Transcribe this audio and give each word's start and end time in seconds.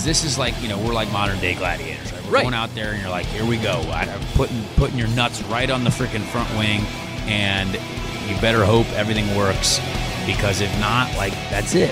Because 0.00 0.22
this 0.22 0.24
is 0.32 0.38
like 0.38 0.54
you 0.62 0.68
know 0.70 0.78
we're 0.78 0.94
like 0.94 1.12
modern 1.12 1.38
day 1.40 1.52
gladiators. 1.54 2.10
Right? 2.10 2.24
We're 2.24 2.30
Right. 2.30 2.42
going 2.44 2.54
out 2.54 2.74
there 2.74 2.92
and 2.92 3.02
you're 3.02 3.10
like, 3.10 3.26
here 3.26 3.44
we 3.44 3.58
go. 3.58 3.82
I'm 3.92 4.08
putting 4.34 4.64
putting 4.76 4.96
your 4.96 5.08
nuts 5.08 5.42
right 5.42 5.68
on 5.70 5.84
the 5.84 5.90
freaking 5.90 6.22
front 6.22 6.48
wing, 6.56 6.80
and 7.28 7.74
you 8.26 8.40
better 8.40 8.64
hope 8.64 8.86
everything 8.92 9.36
works. 9.36 9.78
Because 10.24 10.62
if 10.62 10.72
not, 10.80 11.14
like 11.18 11.34
that's 11.50 11.74
it. 11.74 11.90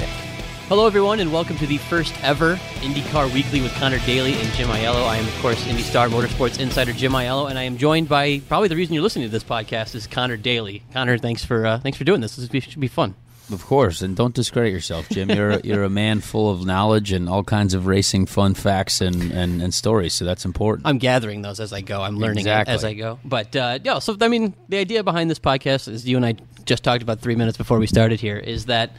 Hello, 0.71 0.87
everyone, 0.87 1.21
and 1.21 1.31
welcome 1.31 1.59
to 1.59 1.67
the 1.67 1.77
first 1.77 2.15
ever 2.23 2.55
IndyCar 2.81 3.31
Weekly 3.35 3.61
with 3.61 3.75
Connor 3.75 3.99
Daly 4.07 4.33
and 4.33 4.49
Jim 4.55 4.69
Ayello. 4.69 5.07
I 5.07 5.17
am, 5.19 5.29
of 5.29 5.39
course, 5.41 5.63
IndyStar 5.67 6.09
Motorsports 6.09 6.59
insider 6.59 6.95
Jim 6.95 7.13
Ayello, 7.13 7.51
and 7.51 7.59
I 7.59 7.65
am 7.65 7.77
joined 7.77 8.09
by 8.09 8.39
probably 8.49 8.69
the 8.69 8.77
reason 8.77 8.95
you're 8.95 9.03
listening 9.03 9.27
to 9.27 9.31
this 9.31 9.45
podcast 9.45 9.95
is 9.95 10.07
Connor 10.07 10.39
Daly. 10.39 10.83
Connor, 10.95 11.19
thanks 11.19 11.45
for 11.45 11.67
uh, 11.67 11.79
thanks 11.79 11.99
for 11.99 12.05
doing 12.05 12.23
this. 12.23 12.37
This 12.37 12.65
should 12.65 12.81
be 12.81 12.89
fun. 12.89 13.17
Of 13.51 13.65
course, 13.65 14.03
and 14.03 14.15
don't 14.15 14.35
discredit 14.35 14.73
yourself, 14.73 15.09
Jim. 15.09 15.31
You're 15.31 15.59
you're 15.65 15.85
a 15.85 15.89
man 15.91 16.21
full 16.21 16.51
of 16.51 16.67
knowledge 16.67 17.13
and 17.13 17.29
all 17.29 17.43
kinds 17.43 17.73
of 17.75 17.87
racing 17.87 18.27
fun 18.27 18.55
facts 18.55 19.01
and, 19.01 19.33
and, 19.33 19.63
and 19.63 19.73
stories. 19.73 20.13
So 20.13 20.25
that's 20.25 20.45
important. 20.45 20.87
I'm 20.87 20.99
gathering 20.99 21.43
those 21.43 21.59
as 21.59 21.73
I 21.73 21.81
go. 21.81 22.03
I'm 22.03 22.19
learning 22.19 22.41
Exactly. 22.41 22.75
as 22.75 22.85
I 22.85 22.95
go. 22.95 23.19
But 23.25 23.57
uh, 23.57 23.79
yeah, 23.83 24.01
so 24.01 24.17
I 24.21 24.29
mean, 24.29 24.55
the 24.69 24.77
idea 24.79 25.03
behind 25.03 25.31
this 25.31 25.39
podcast, 25.39 25.93
as 25.93 26.07
you 26.07 26.17
and 26.17 26.27
I 26.27 26.37
just 26.65 26.85
talked 26.85 27.03
about 27.03 27.21
three 27.21 27.37
minutes 27.37 27.57
before 27.57 27.79
we 27.79 27.87
started 27.87 28.21
here, 28.21 28.37
is 28.37 28.67
that 28.67 28.91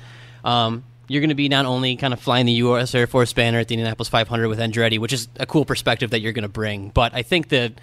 um, 0.44 0.84
you're 1.08 1.22
going 1.22 1.30
to 1.30 1.36
be 1.36 1.50
not 1.50 1.66
only 1.66 1.96
kind 1.96 2.14
of 2.14 2.20
flying 2.20 2.46
the 2.48 2.54
U.S. 2.54 2.96
Air 2.96 3.06
Force 3.08 3.34
banner 3.34 3.60
at 3.60 3.68
the 3.68 3.76
Indianapolis 3.76 4.10
500 4.10 4.48
with 4.48 4.60
Andretti, 4.60 4.98
which 4.98 5.14
is 5.14 5.28
a 5.36 5.46
cool 5.46 5.66
perspective 5.66 6.10
that 6.12 6.22
you're 6.22 6.34
going 6.34 6.44
to 6.44 6.50
bring, 6.50 6.90
but 6.90 7.14
I 7.14 7.22
think 7.22 7.50
that 7.50 7.74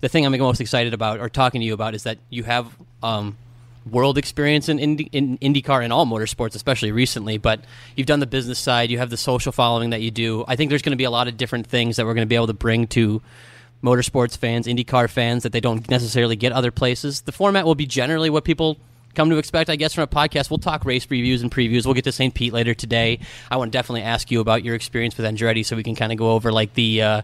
the 0.00 0.08
thing 0.08 0.24
I'm 0.24 0.38
most 0.38 0.60
excited 0.60 0.94
about 0.94 1.18
or 1.20 1.28
talking 1.28 1.60
to 1.60 1.64
you 1.66 1.74
about 1.74 1.94
is 1.94 2.04
that 2.04 2.18
you 2.30 2.44
have. 2.44 2.68
Um, 3.02 3.36
world 3.90 4.18
experience 4.18 4.68
in, 4.68 4.78
Indy, 4.78 5.08
in 5.12 5.38
IndyCar 5.38 5.82
and 5.82 5.92
all 5.92 6.06
motorsports, 6.06 6.54
especially 6.54 6.92
recently. 6.92 7.38
But 7.38 7.60
you've 7.96 8.06
done 8.06 8.20
the 8.20 8.26
business 8.26 8.58
side, 8.58 8.90
you 8.90 8.98
have 8.98 9.10
the 9.10 9.16
social 9.16 9.52
following 9.52 9.90
that 9.90 10.02
you 10.02 10.10
do. 10.10 10.44
I 10.46 10.56
think 10.56 10.70
there's 10.70 10.82
going 10.82 10.92
to 10.92 10.96
be 10.96 11.04
a 11.04 11.10
lot 11.10 11.28
of 11.28 11.36
different 11.36 11.66
things 11.66 11.96
that 11.96 12.06
we're 12.06 12.14
going 12.14 12.26
to 12.26 12.30
be 12.30 12.36
able 12.36 12.46
to 12.48 12.54
bring 12.54 12.86
to 12.88 13.22
motorsports 13.82 14.36
fans, 14.36 14.66
IndyCar 14.66 15.10
fans 15.10 15.42
that 15.42 15.52
they 15.52 15.60
don't 15.60 15.88
necessarily 15.90 16.36
get 16.36 16.52
other 16.52 16.70
places. 16.70 17.22
The 17.22 17.32
format 17.32 17.64
will 17.64 17.74
be 17.74 17.86
generally 17.86 18.30
what 18.30 18.44
people 18.44 18.78
come 19.14 19.28
to 19.30 19.38
expect, 19.38 19.68
I 19.68 19.76
guess, 19.76 19.94
from 19.94 20.04
a 20.04 20.06
podcast. 20.06 20.50
We'll 20.50 20.58
talk 20.58 20.84
race 20.84 21.06
reviews 21.10 21.42
and 21.42 21.50
previews. 21.50 21.84
We'll 21.84 21.94
get 21.94 22.04
to 22.04 22.12
St. 22.12 22.32
Pete 22.32 22.52
later 22.52 22.74
today. 22.74 23.18
I 23.50 23.56
want 23.56 23.72
to 23.72 23.76
definitely 23.76 24.02
ask 24.02 24.30
you 24.30 24.40
about 24.40 24.64
your 24.64 24.74
experience 24.74 25.16
with 25.16 25.26
Andretti 25.26 25.64
so 25.64 25.76
we 25.76 25.82
can 25.82 25.94
kind 25.94 26.12
of 26.12 26.18
go 26.18 26.32
over 26.32 26.52
like 26.52 26.74
the. 26.74 27.02
Uh, 27.02 27.22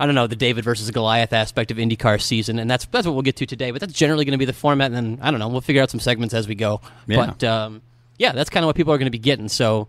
I 0.00 0.06
don't 0.06 0.14
know 0.14 0.26
the 0.26 0.34
David 0.34 0.64
versus 0.64 0.90
Goliath 0.90 1.34
aspect 1.34 1.70
of 1.70 1.76
IndyCar 1.76 2.22
season, 2.22 2.58
and 2.58 2.70
that's 2.70 2.86
that's 2.86 3.06
what 3.06 3.12
we'll 3.12 3.22
get 3.22 3.36
to 3.36 3.46
today. 3.46 3.70
But 3.70 3.82
that's 3.82 3.92
generally 3.92 4.24
going 4.24 4.32
to 4.32 4.38
be 4.38 4.46
the 4.46 4.54
format, 4.54 4.86
and 4.86 4.96
then 4.96 5.18
I 5.20 5.30
don't 5.30 5.38
know. 5.38 5.48
We'll 5.48 5.60
figure 5.60 5.82
out 5.82 5.90
some 5.90 6.00
segments 6.00 6.32
as 6.32 6.48
we 6.48 6.54
go. 6.54 6.80
Yeah. 7.06 7.26
But 7.26 7.44
um, 7.44 7.82
yeah, 8.16 8.32
that's 8.32 8.48
kind 8.48 8.64
of 8.64 8.68
what 8.68 8.76
people 8.76 8.94
are 8.94 8.98
going 8.98 9.06
to 9.06 9.10
be 9.10 9.18
getting. 9.18 9.50
So 9.50 9.88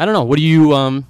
I 0.00 0.04
don't 0.04 0.14
know. 0.14 0.24
What 0.24 0.36
do 0.38 0.42
you? 0.42 0.74
Um, 0.74 1.06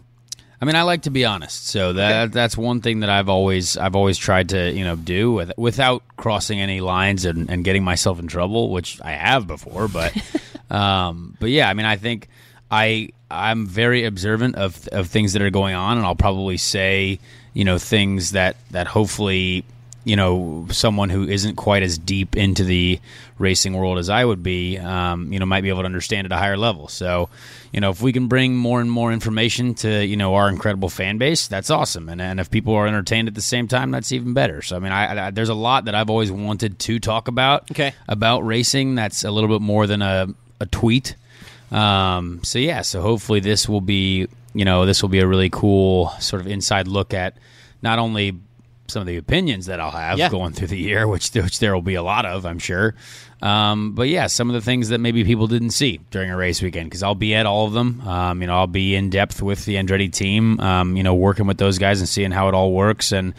I 0.61 0.67
mean, 0.67 0.77
I 0.77 0.83
like 0.83 1.03
to 1.03 1.11
be 1.11 1.25
honest, 1.25 1.67
so 1.69 1.94
that 1.94 2.31
that's 2.31 2.55
one 2.55 2.83
thing 2.83 3.00
that 3.00 3.09
I've 3.09 3.31
always 3.31 3.78
I've 3.78 3.97
always 3.97 4.19
tried 4.19 4.50
to 4.50 4.70
you 4.70 4.84
know 4.84 4.97
do 4.97 5.33
with, 5.33 5.53
without 5.56 6.03
crossing 6.19 6.61
any 6.61 6.83
lines 6.83 7.25
and, 7.25 7.50
and 7.50 7.64
getting 7.64 7.83
myself 7.83 8.20
in 8.20 8.28
trouble, 8.28 8.70
which 8.70 9.00
I 9.03 9.12
have 9.12 9.47
before. 9.47 9.89
But 9.89 10.14
um, 10.70 11.39
but 11.41 11.48
yeah, 11.48 11.70
I 11.70 11.72
mean, 11.72 11.87
I 11.87 11.97
think 11.97 12.28
I 12.70 13.09
I'm 13.33 13.66
very 13.66 14.05
observant 14.05 14.56
of 14.56 14.86
of 14.88 15.08
things 15.08 15.33
that 15.33 15.42
are 15.42 15.50
going 15.50 15.75
on, 15.75 15.97
and 15.97 16.06
I'll 16.06 16.14
probably 16.14 16.56
say 16.58 17.19
you 17.55 17.64
know 17.64 17.78
things 17.78 18.33
that 18.33 18.56
that 18.70 18.86
hopefully 18.86 19.64
you 20.05 20.16
know 20.16 20.66
someone 20.70 21.11
who 21.11 21.28
isn't 21.28 21.56
quite 21.56 21.83
as 21.83 21.97
deep 21.98 22.36
into 22.36 22.64
the 22.64 22.98
racing 23.38 23.75
world 23.75 23.98
as 23.98 24.08
I 24.08 24.25
would 24.25 24.42
be, 24.42 24.78
um, 24.78 25.33
you 25.33 25.38
know, 25.41 25.47
might 25.47 25.62
be 25.62 25.69
able 25.69 25.83
to 25.83 25.86
understand 25.86 26.27
at 26.27 26.33
a 26.33 26.36
higher 26.36 26.56
level. 26.56 26.86
So, 26.86 27.28
you 27.72 27.80
know, 27.80 27.91
if 27.91 28.00
we 28.00 28.12
can 28.12 28.28
bring 28.28 28.55
more 28.55 28.80
and 28.80 28.88
more 28.91 29.12
information 29.12 29.75
to 29.77 30.05
you 30.06 30.16
know 30.16 30.34
our 30.34 30.48
incredible 30.48 30.88
fan 30.88 31.19
base, 31.19 31.48
that's 31.48 31.70
awesome. 31.70 32.09
And 32.09 32.20
and 32.20 32.38
if 32.41 32.50
people 32.50 32.75
are 32.75 32.87
entertained 32.87 33.28
at 33.28 33.34
the 33.34 33.41
same 33.43 33.66
time, 33.69 33.91
that's 33.91 34.12
even 34.12 34.34
better. 34.34 34.60
So, 34.62 34.76
I 34.76 34.78
mean, 34.81 34.93
I, 34.93 35.26
I 35.26 35.31
there's 35.31 35.49
a 35.49 35.54
lot 35.54 35.84
that 35.87 35.94
I've 35.94 36.10
always 36.10 36.31
wanted 36.32 36.78
to 36.81 36.99
talk 36.99 37.28
about 37.28 37.70
Okay. 37.70 37.94
about 38.09 38.41
racing. 38.47 38.94
That's 38.97 39.25
a 39.25 39.31
little 39.31 39.49
bit 39.49 39.62
more 39.62 39.87
than 39.87 40.03
a 40.03 40.28
a 40.60 40.66
tweet. 40.66 41.16
Um, 41.72 42.41
so 42.44 42.59
yeah, 42.59 42.83
so 42.83 43.00
hopefully 43.00 43.41
this 43.41 43.69
will 43.69 43.81
be, 43.81 44.28
you 44.55 44.65
know, 44.65 44.87
this 44.87 45.03
will 45.03 45.09
be 45.09 45.21
a 45.21 45.27
really 45.27 45.50
cool 45.50 46.10
sort 46.21 46.41
of 46.43 46.47
inside 46.49 46.87
look 46.87 47.15
at 47.15 47.37
not 47.81 47.99
only 47.99 48.38
some 48.88 49.00
of 49.00 49.06
the 49.06 49.16
opinions 49.16 49.66
that 49.66 49.81
I'll 49.81 49.91
have 49.91 50.19
Yeah. 50.19 50.28
going 50.28 50.53
through 50.53 50.69
the 50.69 50.78
year, 50.78 51.09
which 51.12 51.31
which 51.32 51.59
there 51.61 51.75
will 51.75 51.82
be 51.82 51.94
a 51.94 52.03
lot 52.03 52.27
of, 52.27 52.44
I'm 52.44 52.59
sure. 52.59 52.94
Um, 53.41 53.94
but 53.94 54.09
yeah, 54.09 54.27
some 54.28 54.50
of 54.50 54.55
the 54.55 54.61
things 54.61 54.91
that 54.91 54.99
maybe 54.99 55.25
people 55.25 55.47
didn't 55.49 55.71
see 55.71 55.99
during 56.11 56.31
a 56.31 56.37
race 56.37 56.62
weekend 56.62 56.91
because 56.91 57.03
I'll 57.03 57.15
be 57.16 57.34
at 57.34 57.44
all 57.47 57.66
of 57.66 57.72
them. 57.72 58.00
Um, 58.06 58.41
you 58.41 58.47
know, 58.47 58.55
I'll 58.56 58.66
be 58.69 58.94
in 58.94 59.11
depth 59.11 59.43
with 59.43 59.65
the 59.65 59.77
Andretti 59.77 60.12
team. 60.12 60.61
Um, 60.61 60.97
you 60.97 61.03
know, 61.03 61.15
working 61.15 61.47
with 61.47 61.59
those 61.59 61.78
guys 61.78 61.99
and 62.00 62.09
seeing 62.09 62.31
how 62.31 62.49
it 62.49 62.55
all 62.55 62.72
works, 62.72 63.11
and 63.12 63.34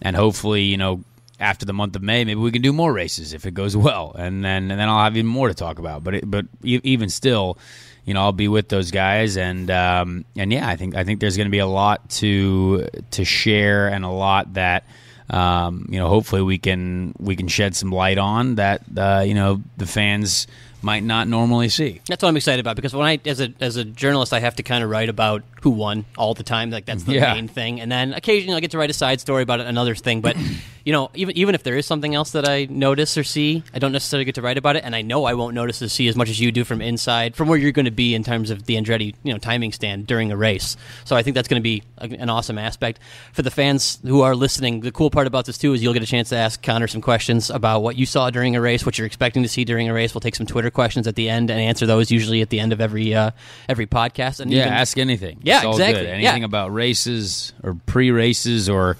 and 0.00 0.16
hopefully, 0.16 0.62
you 0.62 0.76
know, 0.78 1.02
after 1.42 1.66
the 1.66 1.72
month 1.72 1.96
of 1.96 2.02
May, 2.02 2.24
maybe 2.24 2.40
we 2.40 2.52
can 2.52 2.62
do 2.62 2.72
more 2.72 2.92
races 2.92 3.32
if 3.34 3.44
it 3.44 3.52
goes 3.52 3.76
well, 3.86 4.14
and 4.16 4.44
then 4.44 4.70
and 4.70 4.80
then 4.80 4.88
I'll 4.88 5.04
have 5.04 5.16
even 5.16 5.26
more 5.26 5.48
to 5.48 5.54
talk 5.54 5.78
about. 5.78 6.02
But 6.04 6.14
it, 6.14 6.30
but 6.30 6.46
even 6.62 7.08
still, 7.08 7.58
you 8.04 8.14
know, 8.14 8.20
I'll 8.20 8.32
be 8.32 8.48
with 8.48 8.68
those 8.68 8.90
guys, 8.90 9.36
and 9.36 9.70
um, 9.70 10.24
and 10.36 10.52
yeah, 10.52 10.68
I 10.68 10.76
think 10.76 10.96
I 10.96 11.04
think 11.04 11.20
there's 11.20 11.36
going 11.36 11.48
to 11.48 11.52
be 11.52 11.58
a 11.58 11.66
lot 11.66 12.08
to 12.10 12.88
to 13.12 13.24
share 13.24 13.88
and 13.88 14.04
a 14.04 14.10
lot 14.10 14.54
that. 14.54 14.84
Um, 15.30 15.86
you 15.88 15.98
know, 15.98 16.08
hopefully 16.08 16.42
we 16.42 16.58
can 16.58 17.14
we 17.18 17.36
can 17.36 17.48
shed 17.48 17.74
some 17.74 17.90
light 17.90 18.18
on 18.18 18.56
that. 18.56 18.82
Uh, 18.94 19.22
you 19.24 19.32
know, 19.32 19.62
the 19.78 19.86
fans 19.86 20.46
might 20.82 21.04
not 21.04 21.28
normally 21.28 21.68
see. 21.68 22.00
That's 22.06 22.22
what 22.22 22.28
I'm 22.28 22.36
excited 22.36 22.60
about 22.60 22.76
because 22.76 22.92
when 22.92 23.06
I, 23.06 23.20
as 23.24 23.40
a 23.40 23.54
as 23.60 23.76
a 23.76 23.84
journalist, 23.84 24.34
I 24.34 24.40
have 24.40 24.56
to 24.56 24.62
kind 24.62 24.84
of 24.84 24.90
write 24.90 25.08
about 25.08 25.42
who 25.62 25.70
won 25.70 26.04
all 26.18 26.34
the 26.34 26.42
time. 26.42 26.70
Like 26.70 26.84
that's 26.84 27.04
the 27.04 27.14
Yeah. 27.14 27.34
main 27.34 27.48
thing, 27.48 27.80
and 27.80 27.90
then 27.90 28.12
occasionally 28.12 28.56
I 28.56 28.60
get 28.60 28.70
to 28.72 28.78
write 28.78 28.90
a 28.90 28.94
side 28.94 29.20
story 29.20 29.42
about 29.42 29.60
another 29.60 29.94
thing. 29.94 30.20
But 30.20 30.36
you 30.84 30.92
know, 30.92 31.10
even 31.14 31.36
even 31.36 31.54
if 31.54 31.62
there 31.62 31.76
is 31.76 31.86
something 31.86 32.14
else 32.14 32.32
that 32.32 32.48
I 32.48 32.66
notice 32.68 33.16
or 33.16 33.24
see, 33.24 33.62
I 33.72 33.78
don't 33.78 33.92
necessarily 33.92 34.24
get 34.24 34.34
to 34.36 34.42
write 34.42 34.58
about 34.58 34.76
it, 34.76 34.84
and 34.84 34.94
I 34.96 35.02
know 35.02 35.24
I 35.24 35.34
won't 35.34 35.54
notice 35.54 35.80
or 35.82 35.88
see 35.88 36.08
as 36.08 36.16
much 36.16 36.28
as 36.28 36.40
you 36.40 36.50
do 36.52 36.64
from 36.64 36.80
inside, 36.82 37.36
from 37.36 37.48
where 37.48 37.58
you're 37.58 37.72
going 37.72 37.84
to 37.84 37.90
be 37.90 38.14
in 38.14 38.24
terms 38.24 38.50
of 38.50 38.64
the 38.66 38.74
Andretti, 38.76 39.14
you 39.22 39.32
know, 39.32 39.38
timing 39.38 39.72
stand 39.72 40.06
during 40.06 40.32
a 40.32 40.36
race. 40.36 40.76
So 41.04 41.14
I 41.16 41.22
think 41.22 41.34
that's 41.34 41.48
going 41.48 41.60
to 41.60 41.64
be 41.64 41.82
a, 41.98 42.04
an 42.20 42.28
awesome 42.30 42.58
aspect 42.58 42.98
for 43.32 43.42
the 43.42 43.50
fans 43.50 43.98
who 44.04 44.22
are 44.22 44.34
listening. 44.34 44.80
The 44.80 44.90
cool 44.92 45.10
part 45.10 45.26
about 45.26 45.46
this 45.46 45.58
too 45.58 45.72
is 45.72 45.82
you'll 45.82 45.92
get 45.94 46.02
a 46.02 46.06
chance 46.06 46.30
to 46.30 46.36
ask 46.36 46.62
Connor 46.62 46.88
some 46.88 47.00
questions 47.00 47.48
about 47.50 47.82
what 47.82 47.96
you 47.96 48.06
saw 48.06 48.30
during 48.30 48.56
a 48.56 48.60
race, 48.60 48.84
what 48.84 48.98
you're 48.98 49.06
expecting 49.06 49.42
to 49.44 49.48
see 49.48 49.64
during 49.64 49.88
a 49.88 49.94
race. 49.94 50.14
We'll 50.14 50.20
take 50.20 50.34
some 50.34 50.46
Twitter 50.46 50.70
questions 50.70 51.06
at 51.06 51.14
the 51.14 51.28
end 51.28 51.50
and 51.50 51.60
answer 51.60 51.86
those 51.86 52.10
usually 52.10 52.40
at 52.42 52.50
the 52.50 52.58
end 52.58 52.72
of 52.72 52.80
every 52.80 53.14
uh, 53.14 53.30
every 53.68 53.86
podcast. 53.86 54.40
And 54.40 54.50
Yeah, 54.50 54.62
even- 54.62 54.72
ask 54.72 54.98
anything. 54.98 55.38
Yeah, 55.42 55.51
It's 55.56 55.64
all 55.64 55.72
exactly. 55.72 56.02
Good. 56.04 56.08
Yeah. 56.08 56.28
Anything 56.28 56.44
about 56.44 56.72
races 56.72 57.52
or 57.62 57.74
pre-races 57.86 58.68
or 58.68 58.96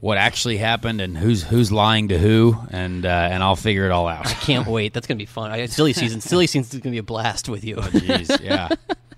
what 0.00 0.18
actually 0.18 0.58
happened 0.58 1.00
and 1.00 1.16
who's 1.16 1.42
who's 1.42 1.72
lying 1.72 2.08
to 2.08 2.18
who, 2.18 2.56
and 2.70 3.06
uh, 3.06 3.08
and 3.08 3.42
I'll 3.42 3.56
figure 3.56 3.86
it 3.86 3.90
all 3.90 4.06
out. 4.06 4.26
I 4.26 4.34
can't 4.34 4.66
wait. 4.66 4.92
That's 4.92 5.06
gonna 5.06 5.16
be 5.16 5.24
fun. 5.24 5.50
I, 5.50 5.64
silly 5.64 5.94
season. 5.94 6.20
Silly 6.20 6.46
season 6.46 6.76
is 6.76 6.82
gonna 6.82 6.92
be 6.92 6.98
a 6.98 7.02
blast 7.02 7.48
with 7.48 7.64
you. 7.64 7.76
Jeez, 7.76 8.44
yeah, 8.44 8.68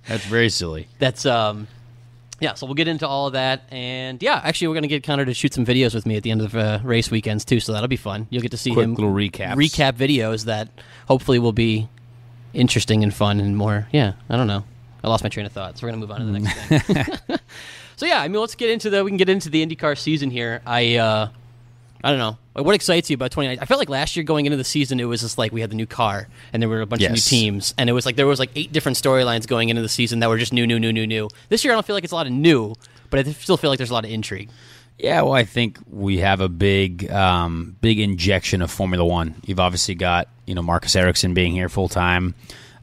that's 0.07 0.25
very 0.27 0.49
silly. 0.49 0.87
That's 1.01 1.27
um. 1.27 1.67
Yeah, 2.39 2.53
so 2.53 2.67
we'll 2.67 2.75
get 2.75 2.87
into 2.87 3.09
all 3.09 3.29
of 3.29 3.33
that, 3.33 3.63
and 3.71 4.23
yeah, 4.23 4.39
actually, 4.45 4.69
we're 4.69 4.75
gonna 4.75 4.89
get 4.89 5.03
Connor 5.03 5.25
to 5.25 5.33
shoot 5.33 5.55
some 5.55 5.65
videos 5.65 5.95
with 5.95 6.05
me 6.05 6.19
at 6.19 6.23
the 6.23 6.31
end 6.31 6.43
of 6.43 6.55
uh, 6.55 6.81
race 6.85 7.11
weekends 7.11 7.47
too, 7.47 7.61
so 7.61 7.73
that'll 7.73 7.89
be 7.89 7.97
fun. 7.97 8.27
You'll 8.29 8.43
get 8.43 8.51
to 8.51 8.59
see 8.59 8.73
Quick 8.75 8.85
him 8.85 8.95
little 8.95 9.11
recaps. 9.11 9.55
recap 9.55 9.95
videos 9.95 10.45
that 10.45 10.69
hopefully 11.09 11.39
will 11.39 11.53
be 11.55 11.89
interesting 12.53 13.03
and 13.03 13.13
fun 13.13 13.41
and 13.41 13.57
more. 13.57 13.89
Yeah, 13.91 14.13
I 14.29 14.37
don't 14.37 14.47
know. 14.47 14.65
I 15.07 15.09
lost 15.09 15.23
my 15.23 15.31
train 15.31 15.47
of 15.47 15.53
thought, 15.53 15.79
so 15.79 15.87
we're 15.87 15.93
gonna 15.93 16.01
move 16.01 16.11
on 16.11 16.19
to 16.19 16.27
the 16.27 16.39
next 16.41 16.83
thing. 16.83 17.39
so 17.97 18.07
yeah, 18.07 18.21
I 18.21 18.27
mean, 18.27 18.41
let's 18.41 18.57
get 18.57 18.71
into 18.71 18.91
the 18.91 19.05
we 19.05 19.11
can 19.11 19.17
get 19.17 19.29
into 19.29 19.49
the 19.49 19.65
IndyCar 19.65 19.97
season 19.97 20.31
here. 20.31 20.63
I 20.67 20.97
uh, 20.97 21.29
I 22.03 22.11
don't 22.11 22.19
know. 22.19 22.39
Like, 22.57 22.67
what 22.67 22.75
excites 22.75 23.09
you 23.09 23.15
about 23.15 23.31
2019? 23.31 23.63
I 23.63 23.67
felt 23.67 23.79
like 23.79 23.89
last 23.89 24.17
year 24.17 24.25
going 24.25 24.47
into 24.47 24.57
the 24.57 24.65
season, 24.65 24.99
it 24.99 25.05
was 25.05 25.21
just 25.21 25.39
like 25.39 25.53
we 25.53 25.61
had 25.61 25.71
the 25.71 25.77
new 25.77 25.87
car 25.87 26.27
and 26.53 26.61
there 26.61 26.69
were 26.69 26.81
a 26.81 26.87
bunch 26.87 27.03
of 27.05 27.13
new 27.13 27.19
teams, 27.19 27.73
and 27.79 27.89
it 27.89 27.93
was 27.93 28.05
like 28.05 28.17
there 28.17 28.27
was 28.27 28.41
like 28.41 28.51
eight 28.57 28.73
different 28.73 28.99
storylines 28.99 29.47
going 29.47 29.69
into 29.69 29.81
the 29.81 29.89
season 29.89 30.19
that 30.19 30.29
were 30.29 30.39
just 30.39 30.53
new, 30.53 30.67
new, 30.67 30.81
new, 30.81 30.93
new, 30.93 31.07
new. 31.07 31.29
This 31.51 31.65
year, 31.65 31.73
I 31.73 31.77
don't 31.77 31.87
feel 31.87 31.95
like 31.95 32.05
it's 32.05 32.13
a 32.13 32.17
lot 32.17 32.27
of 32.27 32.33
new, 32.33 32.75
but 33.11 33.25
I 33.25 33.31
still 33.31 33.57
feel 33.57 33.71
like 33.71 33.79
there's 33.79 33.91
a 33.91 33.95
lot 33.95 34.05
of 34.05 34.11
intrigue. 34.11 34.51
Yeah, 34.99 35.23
well, 35.23 35.35
I 35.35 35.45
think 35.45 35.79
we 35.89 36.19
have 36.19 36.41
a 36.41 36.49
big, 36.49 37.09
um, 37.13 37.77
big 37.81 38.01
injection 38.01 38.61
of 38.63 38.71
Formula 38.73 39.05
One. 39.05 39.37
You've 39.45 39.61
obviously 39.61 39.95
got 39.95 40.29
you 40.47 40.55
know 40.57 40.63
Marcus 40.63 40.97
Ericsson 40.97 41.33
being 41.33 41.53
here 41.53 41.69
full 41.69 41.89
time, 41.89 42.35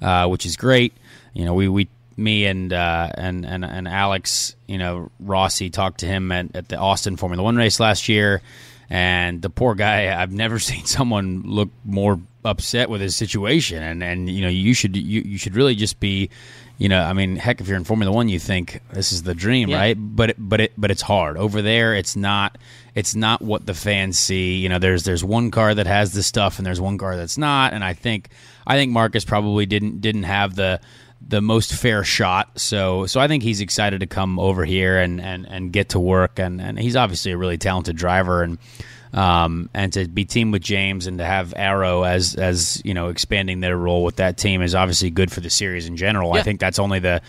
uh, 0.01 0.27
which 0.27 0.45
is 0.45 0.55
great. 0.55 0.93
You 1.33 1.45
know, 1.45 1.53
we, 1.55 1.67
we 1.67 1.87
me 2.17 2.45
and 2.45 2.71
uh, 2.71 3.09
and 3.15 3.45
and 3.45 3.65
and 3.65 3.87
Alex, 3.87 4.55
you 4.67 4.77
know 4.77 5.09
Rossi 5.19 5.69
talked 5.69 5.99
to 6.01 6.05
him 6.05 6.31
at, 6.31 6.55
at 6.55 6.69
the 6.69 6.77
Austin 6.77 7.17
Formula 7.17 7.43
One 7.43 7.55
race 7.55 7.79
last 7.79 8.09
year, 8.09 8.41
and 8.89 9.41
the 9.41 9.49
poor 9.49 9.75
guy. 9.75 10.19
I've 10.21 10.31
never 10.31 10.59
seen 10.69 10.85
someone 10.85 11.43
look 11.45 11.69
more 11.85 12.19
upset 12.45 12.89
with 12.89 13.01
his 13.01 13.15
situation, 13.15 13.81
and 13.81 14.03
and 14.03 14.29
you 14.29 14.41
know 14.41 14.49
you 14.49 14.73
should 14.73 14.95
you, 14.95 15.21
you 15.21 15.37
should 15.37 15.55
really 15.55 15.75
just 15.75 15.99
be. 15.99 16.29
You 16.79 16.89
know, 16.89 17.01
I 17.03 17.13
mean, 17.13 17.35
heck, 17.35 17.61
if 17.61 17.67
you're 17.67 17.77
in 17.77 17.83
Formula 17.83 18.11
One, 18.11 18.29
you 18.29 18.39
think 18.39 18.81
this 18.91 19.11
is 19.11 19.21
the 19.21 19.35
dream, 19.35 19.69
Yeah. 19.69 19.77
right? 19.77 19.93
But 19.97 20.31
it, 20.31 20.35
but 20.39 20.59
it 20.59 20.73
but 20.75 20.89
it's 20.89 21.03
hard 21.03 21.37
over 21.37 21.61
there. 21.61 21.93
It's 21.93 22.15
not 22.15 22.57
it's 22.95 23.13
not 23.15 23.43
what 23.43 23.67
the 23.67 23.75
fans 23.75 24.17
see. 24.17 24.55
You 24.55 24.69
know, 24.69 24.79
there's 24.79 25.03
there's 25.03 25.23
one 25.23 25.51
car 25.51 25.75
that 25.75 25.85
has 25.85 26.13
the 26.13 26.23
stuff, 26.23 26.57
and 26.57 26.65
there's 26.65 26.81
one 26.81 26.97
car 26.97 27.15
that's 27.15 27.37
not. 27.37 27.73
And 27.73 27.83
I 27.83 27.93
think 27.93 28.29
I 28.65 28.75
think 28.75 28.91
Marcus 28.91 29.23
probably 29.23 29.67
didn't 29.67 30.01
didn't 30.01 30.23
have 30.23 30.55
the 30.55 30.81
the 31.27 31.41
most 31.41 31.73
fair 31.73 32.03
shot. 32.03 32.59
So 32.59 33.05
so 33.05 33.19
I 33.19 33.27
think 33.27 33.43
he's 33.43 33.61
excited 33.61 33.99
to 34.01 34.07
come 34.07 34.39
over 34.39 34.65
here 34.65 34.97
and, 34.97 35.21
and, 35.21 35.47
and 35.47 35.71
get 35.71 35.89
to 35.89 35.99
work. 35.99 36.39
And, 36.39 36.61
and 36.61 36.79
he's 36.79 36.95
obviously 36.95 37.31
a 37.31 37.37
really 37.37 37.57
talented 37.57 37.95
driver 37.95 38.43
and 38.43 38.57
um, 39.13 39.69
and 39.75 39.93
to 39.93 40.07
be 40.07 40.25
teamed 40.25 40.53
with 40.53 40.63
James 40.63 41.05
and 41.05 41.19
to 41.19 41.25
have 41.25 41.53
Arrow 41.55 42.03
as 42.03 42.35
as 42.35 42.81
you 42.83 42.93
know 42.93 43.09
expanding 43.09 43.59
their 43.59 43.77
role 43.77 44.03
with 44.03 44.15
that 44.15 44.37
team 44.37 44.61
is 44.61 44.73
obviously 44.73 45.11
good 45.11 45.31
for 45.31 45.39
the 45.39 45.51
series 45.51 45.87
in 45.87 45.97
general. 45.97 46.33
Yeah. 46.33 46.41
I 46.41 46.43
think 46.43 46.59
that's 46.59 46.79
only 46.79 46.99
the 46.99 47.21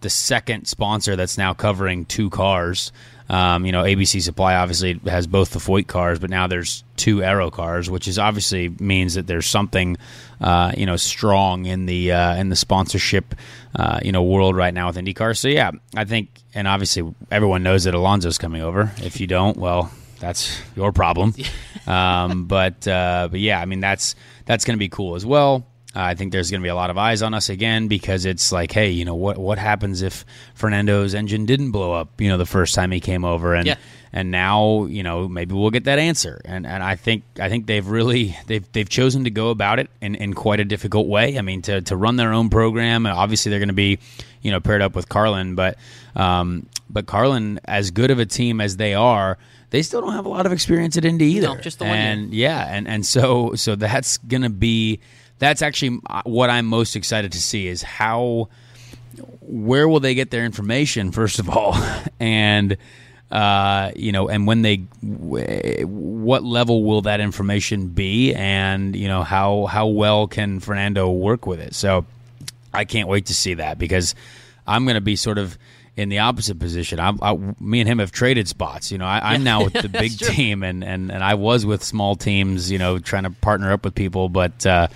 the 0.00 0.10
second 0.10 0.66
sponsor 0.66 1.16
that's 1.16 1.38
now 1.38 1.54
covering 1.54 2.04
two 2.06 2.30
cars. 2.30 2.92
Um, 3.28 3.64
you 3.64 3.70
know, 3.70 3.84
ABC 3.84 4.20
Supply 4.20 4.56
obviously 4.56 4.94
has 5.06 5.26
both 5.26 5.50
the 5.50 5.60
Foyt 5.60 5.86
cars, 5.86 6.18
but 6.18 6.30
now 6.30 6.48
there's 6.48 6.82
two 6.96 7.22
Arrow 7.22 7.50
cars, 7.50 7.88
which 7.88 8.08
is 8.08 8.18
obviously 8.18 8.70
means 8.80 9.14
that 9.14 9.28
there's 9.28 9.46
something, 9.46 9.96
uh, 10.40 10.72
you 10.76 10.84
know, 10.84 10.96
strong 10.96 11.66
in 11.66 11.86
the 11.86 12.10
uh, 12.10 12.34
in 12.34 12.48
the 12.48 12.56
sponsorship, 12.56 13.36
uh, 13.76 14.00
you 14.02 14.10
know, 14.10 14.22
world 14.22 14.56
right 14.56 14.74
now 14.74 14.88
with 14.88 14.96
IndyCar. 14.96 15.38
So 15.38 15.46
yeah, 15.46 15.70
I 15.94 16.04
think, 16.04 16.28
and 16.54 16.66
obviously 16.66 17.14
everyone 17.30 17.62
knows 17.62 17.84
that 17.84 17.94
Alonso's 17.94 18.38
coming 18.38 18.62
over. 18.62 18.92
If 18.96 19.20
you 19.20 19.28
don't, 19.28 19.56
well, 19.56 19.92
that's 20.18 20.60
your 20.74 20.90
problem. 20.90 21.34
um, 21.86 22.46
but 22.46 22.88
uh, 22.88 23.28
but 23.30 23.38
yeah, 23.38 23.60
I 23.60 23.64
mean 23.66 23.80
that's 23.80 24.16
that's 24.44 24.64
going 24.64 24.76
to 24.76 24.80
be 24.80 24.88
cool 24.88 25.14
as 25.14 25.24
well. 25.24 25.66
Uh, 25.94 26.00
I 26.02 26.14
think 26.14 26.30
there's 26.30 26.52
going 26.52 26.60
to 26.60 26.64
be 26.64 26.68
a 26.68 26.74
lot 26.76 26.90
of 26.90 26.98
eyes 26.98 27.20
on 27.20 27.34
us 27.34 27.48
again 27.48 27.88
because 27.88 28.24
it's 28.24 28.52
like, 28.52 28.70
hey, 28.70 28.90
you 28.90 29.04
know 29.04 29.16
what 29.16 29.38
what 29.38 29.58
happens 29.58 30.02
if 30.02 30.24
Fernando's 30.54 31.14
engine 31.14 31.46
didn't 31.46 31.72
blow 31.72 31.92
up, 31.92 32.20
you 32.20 32.28
know, 32.28 32.38
the 32.38 32.46
first 32.46 32.74
time 32.76 32.92
he 32.92 33.00
came 33.00 33.24
over, 33.24 33.54
and 33.54 33.66
Yeah. 33.66 33.74
and 34.12 34.30
now 34.30 34.84
you 34.84 35.02
know 35.02 35.26
maybe 35.28 35.52
we'll 35.54 35.70
get 35.70 35.84
that 35.84 35.98
answer, 35.98 36.40
and 36.44 36.64
and 36.64 36.82
I 36.84 36.94
think 36.94 37.24
I 37.40 37.48
think 37.48 37.66
they've 37.66 37.86
really 37.86 38.36
they've 38.46 38.64
they've 38.72 38.88
chosen 38.88 39.24
to 39.24 39.30
go 39.30 39.50
about 39.50 39.80
it 39.80 39.90
in, 40.00 40.14
in 40.14 40.32
quite 40.34 40.60
a 40.60 40.64
difficult 40.64 41.08
way. 41.08 41.36
I 41.36 41.42
mean, 41.42 41.60
to 41.62 41.80
to 41.80 41.96
run 41.96 42.14
their 42.14 42.32
own 42.32 42.50
program, 42.50 43.04
and 43.06 43.12
obviously 43.12 43.50
they're 43.50 43.58
going 43.58 43.68
to 43.68 43.72
be, 43.74 43.98
you 44.42 44.52
know, 44.52 44.60
paired 44.60 44.82
up 44.82 44.94
with 44.94 45.08
Carlin, 45.08 45.56
but 45.56 45.76
um, 46.14 46.66
but 46.88 47.06
Carlin, 47.06 47.58
as 47.64 47.90
good 47.90 48.12
of 48.12 48.18
a 48.20 48.26
team 48.26 48.60
as 48.60 48.76
they 48.76 48.94
are. 48.94 49.38
They 49.70 49.82
still 49.82 50.00
don't 50.00 50.14
have 50.14 50.26
a 50.26 50.28
lot 50.28 50.46
of 50.46 50.52
experience 50.52 50.96
at 50.96 51.04
Indy 51.04 51.26
either. 51.26 51.46
No, 51.46 51.56
just 51.56 51.78
the 51.78 51.84
one 51.84 51.94
year. 51.96 52.02
and 52.08 52.34
yeah, 52.34 52.74
and 52.74 52.88
and 52.88 53.06
so 53.06 53.54
so 53.54 53.76
that's 53.76 54.18
gonna 54.18 54.50
be 54.50 54.98
that's 55.40 55.62
actually 55.62 55.98
what 56.24 56.50
I'm 56.50 56.66
most 56.66 56.94
excited 56.94 57.32
to 57.32 57.40
see 57.40 57.66
is 57.66 57.82
how 57.82 58.48
where 59.40 59.88
will 59.88 59.98
they 59.98 60.14
get 60.14 60.30
their 60.30 60.44
information 60.44 61.10
first 61.10 61.40
of 61.40 61.50
all, 61.50 61.74
and 62.20 62.76
uh, 63.32 63.90
you 63.96 64.12
know, 64.12 64.28
and 64.28 64.46
when 64.46 64.62
they 64.62 64.76
what 65.02 66.44
level 66.44 66.84
will 66.84 67.02
that 67.02 67.20
information 67.20 67.88
be, 67.88 68.34
and 68.34 68.94
you 68.94 69.08
know 69.08 69.22
how 69.22 69.66
how 69.66 69.86
well 69.88 70.28
can 70.28 70.60
Fernando 70.60 71.10
work 71.10 71.46
with 71.46 71.58
it? 71.58 71.74
So 71.74 72.04
I 72.72 72.84
can't 72.84 73.08
wait 73.08 73.26
to 73.26 73.34
see 73.34 73.54
that 73.54 73.78
because 73.78 74.14
I'm 74.66 74.84
going 74.84 74.94
to 74.94 75.00
be 75.00 75.16
sort 75.16 75.38
of 75.38 75.58
in 75.96 76.08
the 76.08 76.18
opposite 76.18 76.58
position. 76.58 77.00
I, 77.00 77.12
I, 77.20 77.36
me 77.58 77.80
and 77.80 77.88
him 77.88 77.98
have 77.98 78.12
traded 78.12 78.46
spots. 78.46 78.92
You 78.92 78.98
know, 78.98 79.06
I, 79.06 79.34
I'm 79.34 79.42
now 79.42 79.64
with 79.64 79.72
the 79.82 79.88
big 79.88 80.18
team, 80.18 80.62
and, 80.62 80.84
and, 80.84 81.10
and 81.10 81.24
I 81.24 81.34
was 81.34 81.66
with 81.66 81.82
small 81.82 82.14
teams. 82.14 82.70
You 82.70 82.78
know, 82.78 82.98
trying 82.98 83.24
to 83.24 83.30
partner 83.30 83.72
up 83.72 83.84
with 83.84 83.94
people, 83.94 84.28
but 84.28 84.66
uh, 84.66 84.88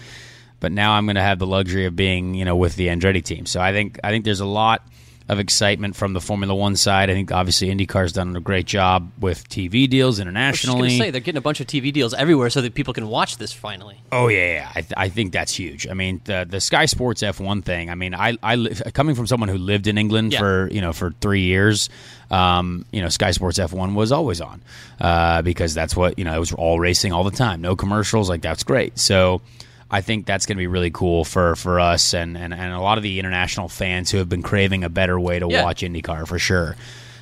but 0.64 0.72
now 0.72 0.92
I'm 0.92 1.04
going 1.04 1.16
to 1.16 1.20
have 1.22 1.38
the 1.38 1.46
luxury 1.46 1.84
of 1.84 1.94
being 1.94 2.32
you 2.34 2.46
know 2.46 2.56
with 2.56 2.74
the 2.76 2.86
Andretti 2.88 3.22
team. 3.22 3.44
So 3.44 3.60
I 3.60 3.72
think 3.72 4.00
I 4.02 4.08
think 4.10 4.24
there's 4.24 4.40
a 4.40 4.46
lot 4.46 4.80
of 5.26 5.38
excitement 5.38 5.96
from 5.96 6.12
the 6.12 6.20
Formula 6.20 6.54
One 6.54 6.76
side. 6.76 7.08
I 7.08 7.14
think 7.14 7.32
obviously 7.32 7.68
IndyCar's 7.68 8.12
done 8.12 8.36
a 8.36 8.40
great 8.40 8.66
job 8.66 9.10
with 9.18 9.48
TV 9.48 9.88
deals 9.88 10.16
I 10.16 10.20
was 10.20 10.20
internationally. 10.20 10.98
say 10.98 11.10
they're 11.10 11.22
getting 11.22 11.38
a 11.38 11.40
bunch 11.40 11.60
of 11.60 11.66
TV 11.66 11.90
deals 11.94 12.12
everywhere 12.12 12.50
so 12.50 12.60
that 12.60 12.74
people 12.74 12.92
can 12.92 13.08
watch 13.08 13.38
this 13.38 13.50
finally. 13.50 13.98
Oh 14.12 14.28
yeah, 14.28 14.52
yeah. 14.52 14.68
I, 14.74 14.80
th- 14.82 14.92
I 14.98 15.08
think 15.08 15.32
that's 15.32 15.54
huge. 15.54 15.86
I 15.88 15.94
mean, 15.94 16.20
the 16.24 16.46
the 16.48 16.60
Sky 16.60 16.84
Sports 16.86 17.22
F1 17.22 17.62
thing. 17.64 17.88
I 17.90 17.94
mean, 17.94 18.14
I 18.14 18.36
I 18.42 18.56
li- 18.56 18.74
coming 18.92 19.14
from 19.14 19.26
someone 19.26 19.48
who 19.50 19.56
lived 19.58 19.86
in 19.86 19.96
England 19.98 20.32
Yeah. 20.32 20.40
for 20.40 20.68
you 20.70 20.80
know 20.82 20.92
for 20.92 21.12
three 21.20 21.42
years. 21.42 21.88
Um, 22.30 22.84
you 22.90 23.00
know, 23.00 23.08
Sky 23.08 23.30
Sports 23.30 23.58
F1 23.58 23.94
was 23.94 24.10
always 24.12 24.40
on 24.40 24.60
uh, 25.00 25.40
because 25.42 25.72
that's 25.72 25.94
what 25.96 26.18
you 26.18 26.24
know. 26.26 26.34
It 26.36 26.40
was 26.40 26.52
all 26.52 26.78
racing 26.80 27.12
all 27.12 27.24
the 27.24 27.30
time, 27.36 27.62
no 27.62 27.76
commercials. 27.76 28.28
Like 28.28 28.42
that's 28.42 28.62
great. 28.64 28.98
So. 28.98 29.40
I 29.90 30.00
think 30.00 30.26
that's 30.26 30.46
going 30.46 30.56
to 30.56 30.60
be 30.62 30.66
really 30.66 30.90
cool 30.90 31.24
for, 31.24 31.54
for 31.56 31.78
us 31.78 32.14
and, 32.14 32.36
and, 32.36 32.52
and 32.54 32.72
a 32.72 32.80
lot 32.80 32.96
of 32.98 33.02
the 33.04 33.18
international 33.20 33.68
fans 33.68 34.10
who 34.10 34.18
have 34.18 34.28
been 34.28 34.42
craving 34.42 34.82
a 34.84 34.88
better 34.88 35.18
way 35.20 35.38
to 35.38 35.46
Yeah. 35.48 35.62
watch 35.62 35.82
IndyCar 35.82 36.26
for 36.26 36.38
sure. 36.38 36.76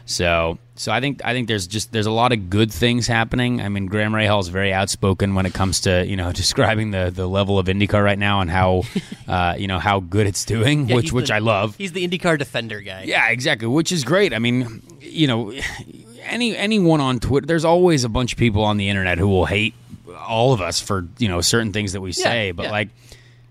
So 0.05 0.59
so 0.75 0.91
I 0.91 1.01
think 1.01 1.21
I 1.25 1.33
think 1.33 1.47
there's 1.47 1.69
just 1.69 1.93
there's 1.93 2.07
a 2.07 2.11
lot 2.11 2.33
of 2.33 2.51
good 2.51 2.73
things 2.73 3.07
happening. 3.07 3.61
I 3.61 3.69
mean, 3.69 3.87
Graham 3.87 4.13
Rahal 4.13 4.41
is 4.41 4.49
very 4.49 4.73
outspoken 4.73 5.37
when 5.37 5.47
it 5.47 5.55
comes 5.55 5.81
to 5.83 6.05
you 6.05 6.17
know 6.17 6.33
describing 6.43 6.91
the, 6.91 7.13
the 7.15 7.29
level 7.29 7.57
of 7.59 7.67
IndyCar 7.67 8.03
right 8.03 8.19
now 8.19 8.41
and 8.41 8.51
how 8.51 8.83
uh, 9.29 9.55
you 9.57 9.69
know 9.69 9.79
how 9.79 10.01
good 10.01 10.27
it's 10.27 10.45
doing, 10.45 10.89
Yeah, 10.89 10.97
which 10.97 11.13
which 11.13 11.29
the- 11.29 11.35
I 11.37 11.39
love. 11.39 11.77
He's 11.77 11.93
the 11.93 12.07
IndyCar 12.07 12.37
defender 12.37 12.81
guy. 12.81 13.05
Yeah, 13.07 13.29
exactly. 13.31 13.69
Which 13.69 13.93
is 13.93 14.03
great. 14.03 14.35
I 14.35 14.41
mean, 14.41 14.83
you 15.01 15.29
know, 15.29 15.53
any 16.25 16.57
anyone 16.57 17.01
on 17.01 17.21
Twitter, 17.21 17.47
there's 17.47 17.65
always 17.65 18.03
a 18.03 18.09
bunch 18.09 18.33
of 18.33 18.39
people 18.41 18.65
on 18.65 18.79
the 18.79 18.89
internet 18.89 19.19
who 19.19 19.29
will 19.29 19.47
hate 19.47 19.75
all 20.17 20.53
of 20.53 20.61
us 20.61 20.81
for 20.81 21.07
you 21.19 21.29
know 21.29 21.41
certain 21.41 21.73
things 21.73 21.93
that 21.93 22.01
we 22.01 22.13
say, 22.13 22.53
but 22.53 22.65
yeah. 22.65 22.71
like. 22.71 22.89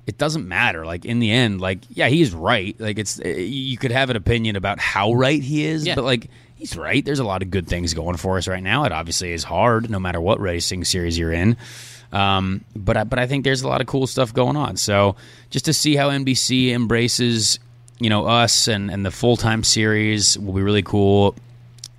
It 0.08 0.18
doesn't 0.18 0.48
matter. 0.48 0.84
Like 0.84 1.06
in 1.06 1.20
the 1.20 1.32
end, 1.32 1.62
like 1.62 1.78
yeah, 1.92 2.08
he's 2.08 2.34
right. 2.34 2.76
Like 2.80 2.98
it's 2.98 3.20
uh, 3.24 3.28
you 3.28 3.78
could 3.78 3.92
have 3.92 4.10
an 4.10 4.16
opinion 4.16 4.56
about 4.56 4.80
how 4.80 5.14
right 5.14 5.42
he 5.42 5.64
is, 5.64 5.86
Yeah. 5.86 5.94
but 5.94 6.04
like 6.04 6.28
he's 6.56 6.76
right. 6.76 7.06
There's 7.06 7.20
a 7.20 7.24
lot 7.24 7.44
of 7.44 7.52
good 7.52 7.68
things 7.68 7.94
going 7.94 8.18
for 8.18 8.38
us 8.38 8.48
right 8.48 8.64
now. 8.64 8.84
It 8.86 8.92
obviously 8.92 9.32
is 9.32 9.44
hard, 9.44 9.92
no 9.92 10.00
matter 10.00 10.20
what 10.20 10.40
racing 10.42 10.86
series 10.86 11.20
you're 11.20 11.32
in. 11.32 11.56
Um, 12.12 12.66
but 12.76 12.98
I, 12.98 13.04
but 13.04 13.20
I 13.20 13.28
think 13.28 13.44
there's 13.44 13.62
a 13.62 13.68
lot 13.68 13.80
of 13.80 13.86
cool 13.88 14.08
stuff 14.08 14.34
going 14.34 14.58
on. 14.58 14.76
So 14.76 15.16
just 15.52 15.66
to 15.66 15.74
see 15.74 15.96
how 15.96 16.10
NBC 16.10 16.72
embraces 16.72 17.60
you 18.00 18.10
know 18.10 18.26
us 18.26 18.68
and 18.68 18.90
and 18.90 19.06
the 19.06 19.12
full 19.12 19.38
time 19.38 19.64
series 19.64 20.38
will 20.38 20.54
be 20.54 20.64
really 20.64 20.84
cool. 20.84 21.36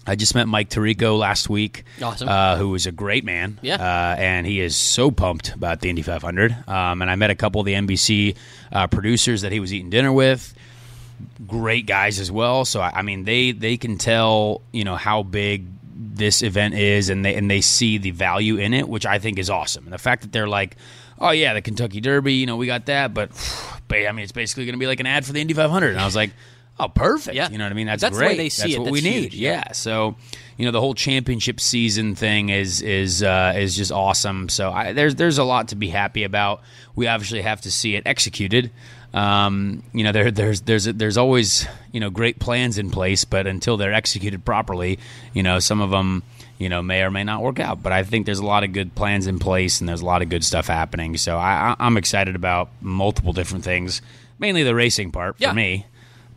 I 0.07 0.17
just 0.17 0.35
met 0.35 0.49
Mike 0.49 0.69
Tirico 0.69 1.17
last 1.19 1.49
week, 1.49 1.85
Awesome. 2.03 2.29
uh, 2.29 2.57
who 2.57 2.75
is 2.75 2.87
a 2.87 2.93
great 2.93 3.25
man. 3.25 3.59
Yeah. 3.63 3.77
uh, 3.77 4.17
and 4.19 4.47
he 4.47 4.61
is 4.61 4.75
so 4.77 5.11
pumped 5.13 5.55
about 5.55 5.81
the 5.81 5.91
Indy 5.91 6.03
500. 6.03 6.53
Um, 6.69 7.03
and 7.03 7.11
I 7.11 7.15
met 7.15 7.31
a 7.31 7.37
couple 7.37 7.61
of 7.61 7.67
the 7.67 7.75
NBC 7.75 8.35
uh, 8.73 8.87
producers 8.89 9.43
that 9.43 9.53
he 9.53 9.61
was 9.61 9.73
eating 9.73 9.91
dinner 9.91 10.13
with. 10.13 10.55
Great 11.47 11.87
guys 11.87 12.19
as 12.19 12.33
well. 12.33 12.65
So 12.65 12.81
I 12.81 12.91
I 12.97 13.03
mean, 13.03 13.23
they 13.25 13.53
they 13.53 13.77
can 13.77 13.97
tell 13.97 14.61
you 14.73 14.83
know 14.83 14.97
how 14.97 15.23
big 15.23 15.67
this 15.95 16.43
event 16.43 16.75
is, 16.75 17.11
and 17.11 17.25
they 17.25 17.37
and 17.37 17.49
they 17.49 17.61
see 17.61 17.97
the 17.99 18.11
value 18.11 18.57
in 18.57 18.75
it, 18.75 18.89
which 18.89 19.07
I 19.07 19.21
think 19.21 19.39
is 19.39 19.49
awesome. 19.49 19.85
And 19.85 19.93
the 19.93 19.99
fact 19.99 20.23
that 20.23 20.33
they're 20.33 20.49
like, 20.49 20.77
oh 21.21 21.31
yeah, 21.31 21.55
the 21.55 21.63
Kentucky 21.63 22.01
Derby, 22.01 22.35
you 22.35 22.47
know, 22.47 22.57
we 22.57 22.67
got 22.67 22.87
that, 22.87 23.15
but 23.15 23.31
ba- 23.89 24.09
I 24.09 24.13
mean, 24.13 24.25
it's 24.25 24.33
basically 24.33 24.65
going 24.65 24.75
to 24.75 24.81
be 24.81 24.89
like 24.89 24.99
an 24.99 25.07
ad 25.07 25.25
for 25.25 25.33
the 25.33 25.41
Indy 25.41 25.55
500. 25.55 25.91
And 25.91 26.01
I 26.01 26.05
was 26.05 26.17
like, 26.17 26.31
oh, 26.81 26.89
perfect. 26.89 27.37
Yeah. 27.37 27.49
You 27.51 27.59
know 27.59 27.65
what 27.65 27.73
I 27.73 27.75
mean? 27.75 27.87
That's, 27.87 28.03
That's 28.03 28.17
the 28.17 28.21
way 28.23 28.29
great. 28.31 28.37
they 28.39 28.49
see 28.49 28.63
That's 28.63 28.75
it. 28.75 28.79
what 28.81 28.91
we 28.93 29.01
That's 29.01 29.15
need. 29.15 29.35
Yeah. 29.35 29.51
Yeah. 29.67 29.73
So, 29.73 30.17
you 30.57 30.65
know, 30.65 30.71
the 30.73 30.81
whole 30.81 30.95
championship 30.95 31.61
season 31.61 32.15
thing 32.15 32.49
is 32.51 32.83
is 32.83 33.23
uh, 33.23 33.55
is 33.57 33.77
just 33.77 33.93
awesome. 33.93 34.49
So 34.49 34.71
I, 34.73 34.93
there's 34.93 35.15
there's 35.17 35.39
a 35.39 35.45
lot 35.45 35.69
to 35.69 35.77
be 35.77 35.89
happy 35.89 36.25
about. 36.25 36.61
We 36.95 37.07
obviously 37.07 37.43
have 37.43 37.61
to 37.63 37.71
see 37.73 37.97
it 37.97 38.03
executed. 38.07 38.71
Um, 39.15 39.83
you 39.93 40.05
know, 40.05 40.13
there 40.13 40.31
there's 40.31 40.63
there's 40.63 40.85
there's 40.85 41.17
always 41.19 41.67
you 41.93 42.01
know 42.01 42.11
great 42.11 42.39
plans 42.39 42.79
in 42.79 42.91
place, 42.91 43.25
but 43.25 43.47
until 43.47 43.77
they're 43.77 43.93
executed 43.93 44.45
properly, 44.45 44.99
you 45.35 45.43
know, 45.43 45.59
some 45.59 45.81
of 45.81 45.91
them 45.91 46.23
you 46.59 46.69
know 46.69 46.83
may 46.83 47.03
or 47.03 47.11
may 47.11 47.25
not 47.25 47.43
work 47.43 47.61
out. 47.61 47.83
But 47.83 47.93
I 47.93 48.05
think 48.05 48.25
there's 48.27 48.39
a 48.39 48.47
lot 48.47 48.65
of 48.65 48.73
good 48.73 48.95
plans 48.95 49.27
in 49.27 49.39
place, 49.39 49.81
and 49.81 49.89
there's 49.89 50.01
a 50.01 50.07
lot 50.07 50.23
of 50.23 50.29
good 50.31 50.45
stuff 50.45 50.67
happening. 50.67 51.17
So 51.19 51.37
I, 51.37 51.71
I- 51.73 51.77
I'm 51.87 51.97
excited 51.99 52.35
about 52.37 52.71
multiple 52.81 53.33
different 53.35 53.65
things, 53.65 54.01
mainly 54.39 54.63
the 54.63 54.75
racing 54.75 55.13
part 55.13 55.37
for 55.37 55.43
Yeah. 55.43 55.53
me. 55.53 55.87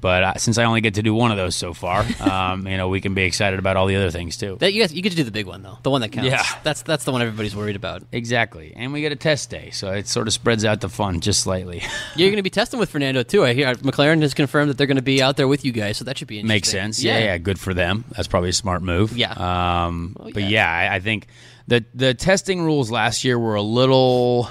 But 0.06 0.24
uh, 0.24 0.34
since 0.38 0.60
I 0.60 0.66
only 0.66 0.82
get 0.82 0.94
to 0.94 1.02
do 1.02 1.16
one 1.16 1.32
of 1.32 1.38
those 1.38 1.56
so 1.56 1.74
far, 1.74 2.06
um, 2.22 2.68
you 2.68 2.78
know, 2.78 2.90
we 2.90 3.02
can 3.02 3.16
be 3.16 3.24
excited 3.24 3.58
about 3.58 3.76
all 3.76 3.88
the 3.88 3.96
other 3.96 4.12
things 4.12 4.38
too. 4.38 4.56
That 4.60 4.72
you 4.72 4.82
guys, 4.84 4.94
you 4.94 5.02
get 5.02 5.10
to 5.10 5.16
do 5.16 5.24
the 5.24 5.32
big 5.32 5.48
one 5.48 5.64
though, 5.64 5.80
the 5.82 5.90
one 5.90 6.02
that 6.02 6.10
counts. 6.12 6.30
Yeah. 6.30 6.44
that's 6.62 6.84
that's 6.84 7.06
the 7.06 7.12
one 7.12 7.24
everybody's 7.24 7.56
worried 7.56 7.76
about. 7.76 8.04
Exactly, 8.12 8.72
and 8.76 8.94
we 8.94 9.02
get 9.02 9.12
a 9.12 9.16
test 9.16 9.50
day, 9.50 9.72
so 9.72 9.92
it 9.94 10.08
sort 10.08 10.28
of 10.28 10.34
spreads 10.36 10.64
out 10.64 10.80
the 10.82 10.90
fun 10.90 11.22
just 11.22 11.40
slightly. 11.40 11.82
You're 12.16 12.30
going 12.30 12.36
to 12.38 12.44
be 12.44 12.52
testing 12.52 12.80
with 12.80 12.92
Fernando 12.92 13.24
too. 13.24 13.44
I 13.44 13.54
hear 13.56 13.74
McLaren 13.78 14.22
has 14.22 14.36
confirmed 14.36 14.70
that 14.70 14.78
they're 14.78 14.86
going 14.86 14.98
to 14.98 15.02
be 15.02 15.24
out 15.24 15.38
there 15.38 15.48
with 15.48 15.66
you 15.66 15.72
guys, 15.72 15.98
so 15.98 16.06
that 16.06 16.20
should 16.20 16.28
be 16.28 16.38
interesting. 16.38 16.56
Makes 16.56 16.70
sense. 16.70 17.04
Yeah. 17.04 17.18
yeah, 17.18 17.38
good 17.40 17.60
for 17.60 17.74
them. 17.74 18.06
That's 18.12 18.28
probably 18.28 18.50
a 18.50 18.54
smart 18.54 18.84
move. 18.84 19.18
Yeah. 19.18 19.32
Um, 19.32 20.16
Well, 20.20 20.30
but 20.36 20.44
yeah. 20.44 20.50
yeah, 20.50 20.92
I, 20.92 20.96
I 20.98 21.00
think 21.00 21.26
the 21.68 21.84
the 21.96 22.14
testing 22.14 22.62
rules 22.62 22.92
last 22.92 23.24
year 23.24 23.40
were 23.40 23.56
a 23.56 23.64
little. 23.64 24.50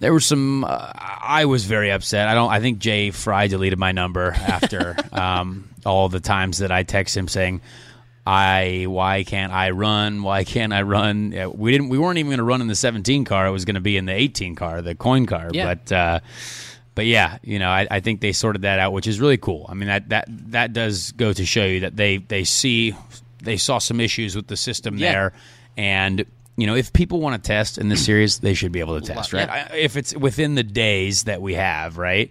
There 0.00 0.12
were 0.12 0.20
some. 0.20 0.64
Uh, 0.64 0.92
I 0.94 1.44
was 1.46 1.64
very 1.64 1.90
upset. 1.90 2.28
I 2.28 2.34
don't. 2.34 2.50
I 2.50 2.60
think 2.60 2.78
Jay 2.78 3.10
Frye 3.10 3.46
deleted 3.46 3.78
my 3.78 3.92
number 3.92 4.32
after 4.32 4.96
um, 5.12 5.68
all 5.86 6.08
the 6.08 6.20
times 6.20 6.58
that 6.58 6.70
I 6.72 6.82
text 6.82 7.16
him 7.16 7.28
saying, 7.28 7.60
"I 8.26 8.84
why 8.88 9.24
can't 9.24 9.52
I 9.52 9.70
run? 9.70 10.22
Why 10.22 10.44
can't 10.44 10.72
I 10.72 10.82
run?" 10.82 11.30
We 11.54 11.72
didn't. 11.72 11.88
We 11.88 11.98
weren't 11.98 12.18
even 12.18 12.30
going 12.30 12.38
to 12.38 12.44
run 12.44 12.60
in 12.60 12.66
the 12.66 12.74
17 12.74 13.24
car. 13.24 13.46
It 13.46 13.50
was 13.50 13.64
going 13.64 13.74
to 13.76 13.80
be 13.80 13.96
in 13.96 14.04
the 14.06 14.12
18 14.12 14.54
car, 14.56 14.82
the 14.82 14.94
Coyne 14.94 15.26
car. 15.26 15.50
Yeah. 15.52 15.74
But. 15.74 15.92
Uh, 15.92 16.20
but 16.96 17.06
yeah, 17.06 17.38
you 17.42 17.58
know, 17.58 17.70
I, 17.70 17.88
I 17.90 17.98
think 17.98 18.20
they 18.20 18.30
sorted 18.30 18.62
that 18.62 18.78
out, 18.78 18.92
which 18.92 19.08
is 19.08 19.20
really 19.20 19.36
cool. 19.36 19.66
I 19.68 19.74
mean, 19.74 19.88
that 19.88 20.10
that 20.10 20.26
that 20.28 20.72
does 20.72 21.10
go 21.10 21.32
to 21.32 21.44
show 21.44 21.64
you 21.64 21.80
that 21.80 21.96
they 21.96 22.18
they 22.18 22.44
see 22.44 22.94
they 23.42 23.56
saw 23.56 23.78
some 23.78 23.98
issues 23.98 24.36
with 24.36 24.46
the 24.46 24.56
system 24.56 24.96
Yeah. 24.96 25.10
there, 25.12 25.32
and 25.76 26.24
you 26.56 26.66
know, 26.66 26.74
if 26.74 26.92
people 26.92 27.20
want 27.20 27.42
to 27.42 27.46
test 27.46 27.78
in 27.78 27.88
this 27.88 28.04
series, 28.06 28.38
they 28.38 28.54
should 28.54 28.72
be 28.72 28.80
able 28.80 29.00
to 29.00 29.06
test, 29.06 29.32
right? 29.32 29.48
yeah. 29.48 29.68
I, 29.70 29.76
if 29.76 29.96
it's 29.96 30.16
within 30.16 30.54
the 30.54 30.62
days 30.62 31.24
that 31.24 31.42
we 31.42 31.54
have, 31.54 31.98
right? 31.98 32.30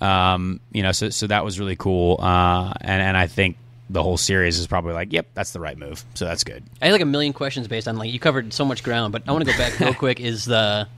Um, 0.00 0.60
you 0.72 0.82
know, 0.82 0.92
so 0.92 1.10
so 1.10 1.26
that 1.26 1.44
was 1.44 1.58
really 1.58 1.76
cool. 1.76 2.18
Uh, 2.20 2.72
and 2.80 3.02
and 3.02 3.16
I 3.16 3.26
think 3.26 3.56
the 3.88 4.02
whole 4.02 4.16
series 4.16 4.58
is 4.58 4.66
probably 4.66 4.92
like, 4.92 5.12
yep, 5.12 5.28
that's 5.34 5.52
the 5.52 5.60
right 5.60 5.78
move. 5.78 6.04
So 6.14 6.24
that's 6.24 6.44
good. 6.44 6.62
I 6.82 6.86
had 6.86 6.92
like 6.92 7.00
a 7.00 7.06
million 7.06 7.32
questions 7.32 7.68
based 7.68 7.86
on 7.88 7.96
like 7.96 8.12
you 8.12 8.18
covered 8.18 8.52
so 8.52 8.64
much 8.64 8.82
ground, 8.82 9.12
but 9.12 9.22
I 9.26 9.32
want 9.32 9.44
to 9.44 9.50
go 9.50 9.56
back 9.56 9.78
real 9.78 9.94
quick. 10.04 10.20
Is 10.20 10.44
the 10.44 10.88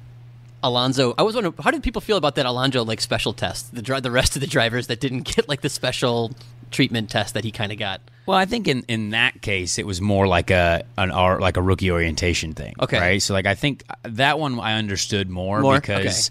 Alonso? 0.63 1.15
I 1.17 1.23
was 1.23 1.35
wondering 1.35 1.55
how 1.63 1.71
did 1.71 1.83
people 1.83 2.01
feel 2.01 2.17
about 2.17 2.35
that 2.37 2.47
Alonso 2.47 2.85
like 2.85 3.01
special 3.01 3.33
test? 3.33 3.75
The 3.75 3.83
dri- 3.83 4.01
the 4.01 4.11
rest 4.11 4.37
of 4.37 4.41
the 4.41 4.47
drivers 4.47 4.89
that 4.89 5.01
didn't 5.01 5.23
get 5.23 5.49
like 5.49 5.61
the 5.61 5.69
special 5.69 6.33
treatment 6.71 7.11
test 7.11 7.35
that 7.35 7.45
he 7.45 7.53
kind 7.53 7.73
of 7.73 7.79
got. 7.79 8.01
Well, 8.29 8.37
I 8.37 8.45
think 8.45 8.69
in, 8.69 8.85
in 8.89 9.11
that 9.11 9.41
case, 9.41 9.79
it 9.79 9.87
was 9.87 10.03
more 10.03 10.27
like 10.29 10.51
a 10.51 10.85
an 10.99 11.11
art 11.11 11.41
like 11.41 11.57
a 11.57 11.63
rookie 11.63 11.91
orientation 11.91 12.53
thing. 12.53 12.75
Okay. 12.79 13.01
right. 13.01 13.23
So 13.23 13.33
like 13.33 13.47
I 13.47 13.55
think 13.55 13.85
that 14.03 14.39
one 14.39 14.61
I 14.61 14.75
understood 14.75 15.31
more, 15.31 15.63
More? 15.63 15.81
because 15.81 16.31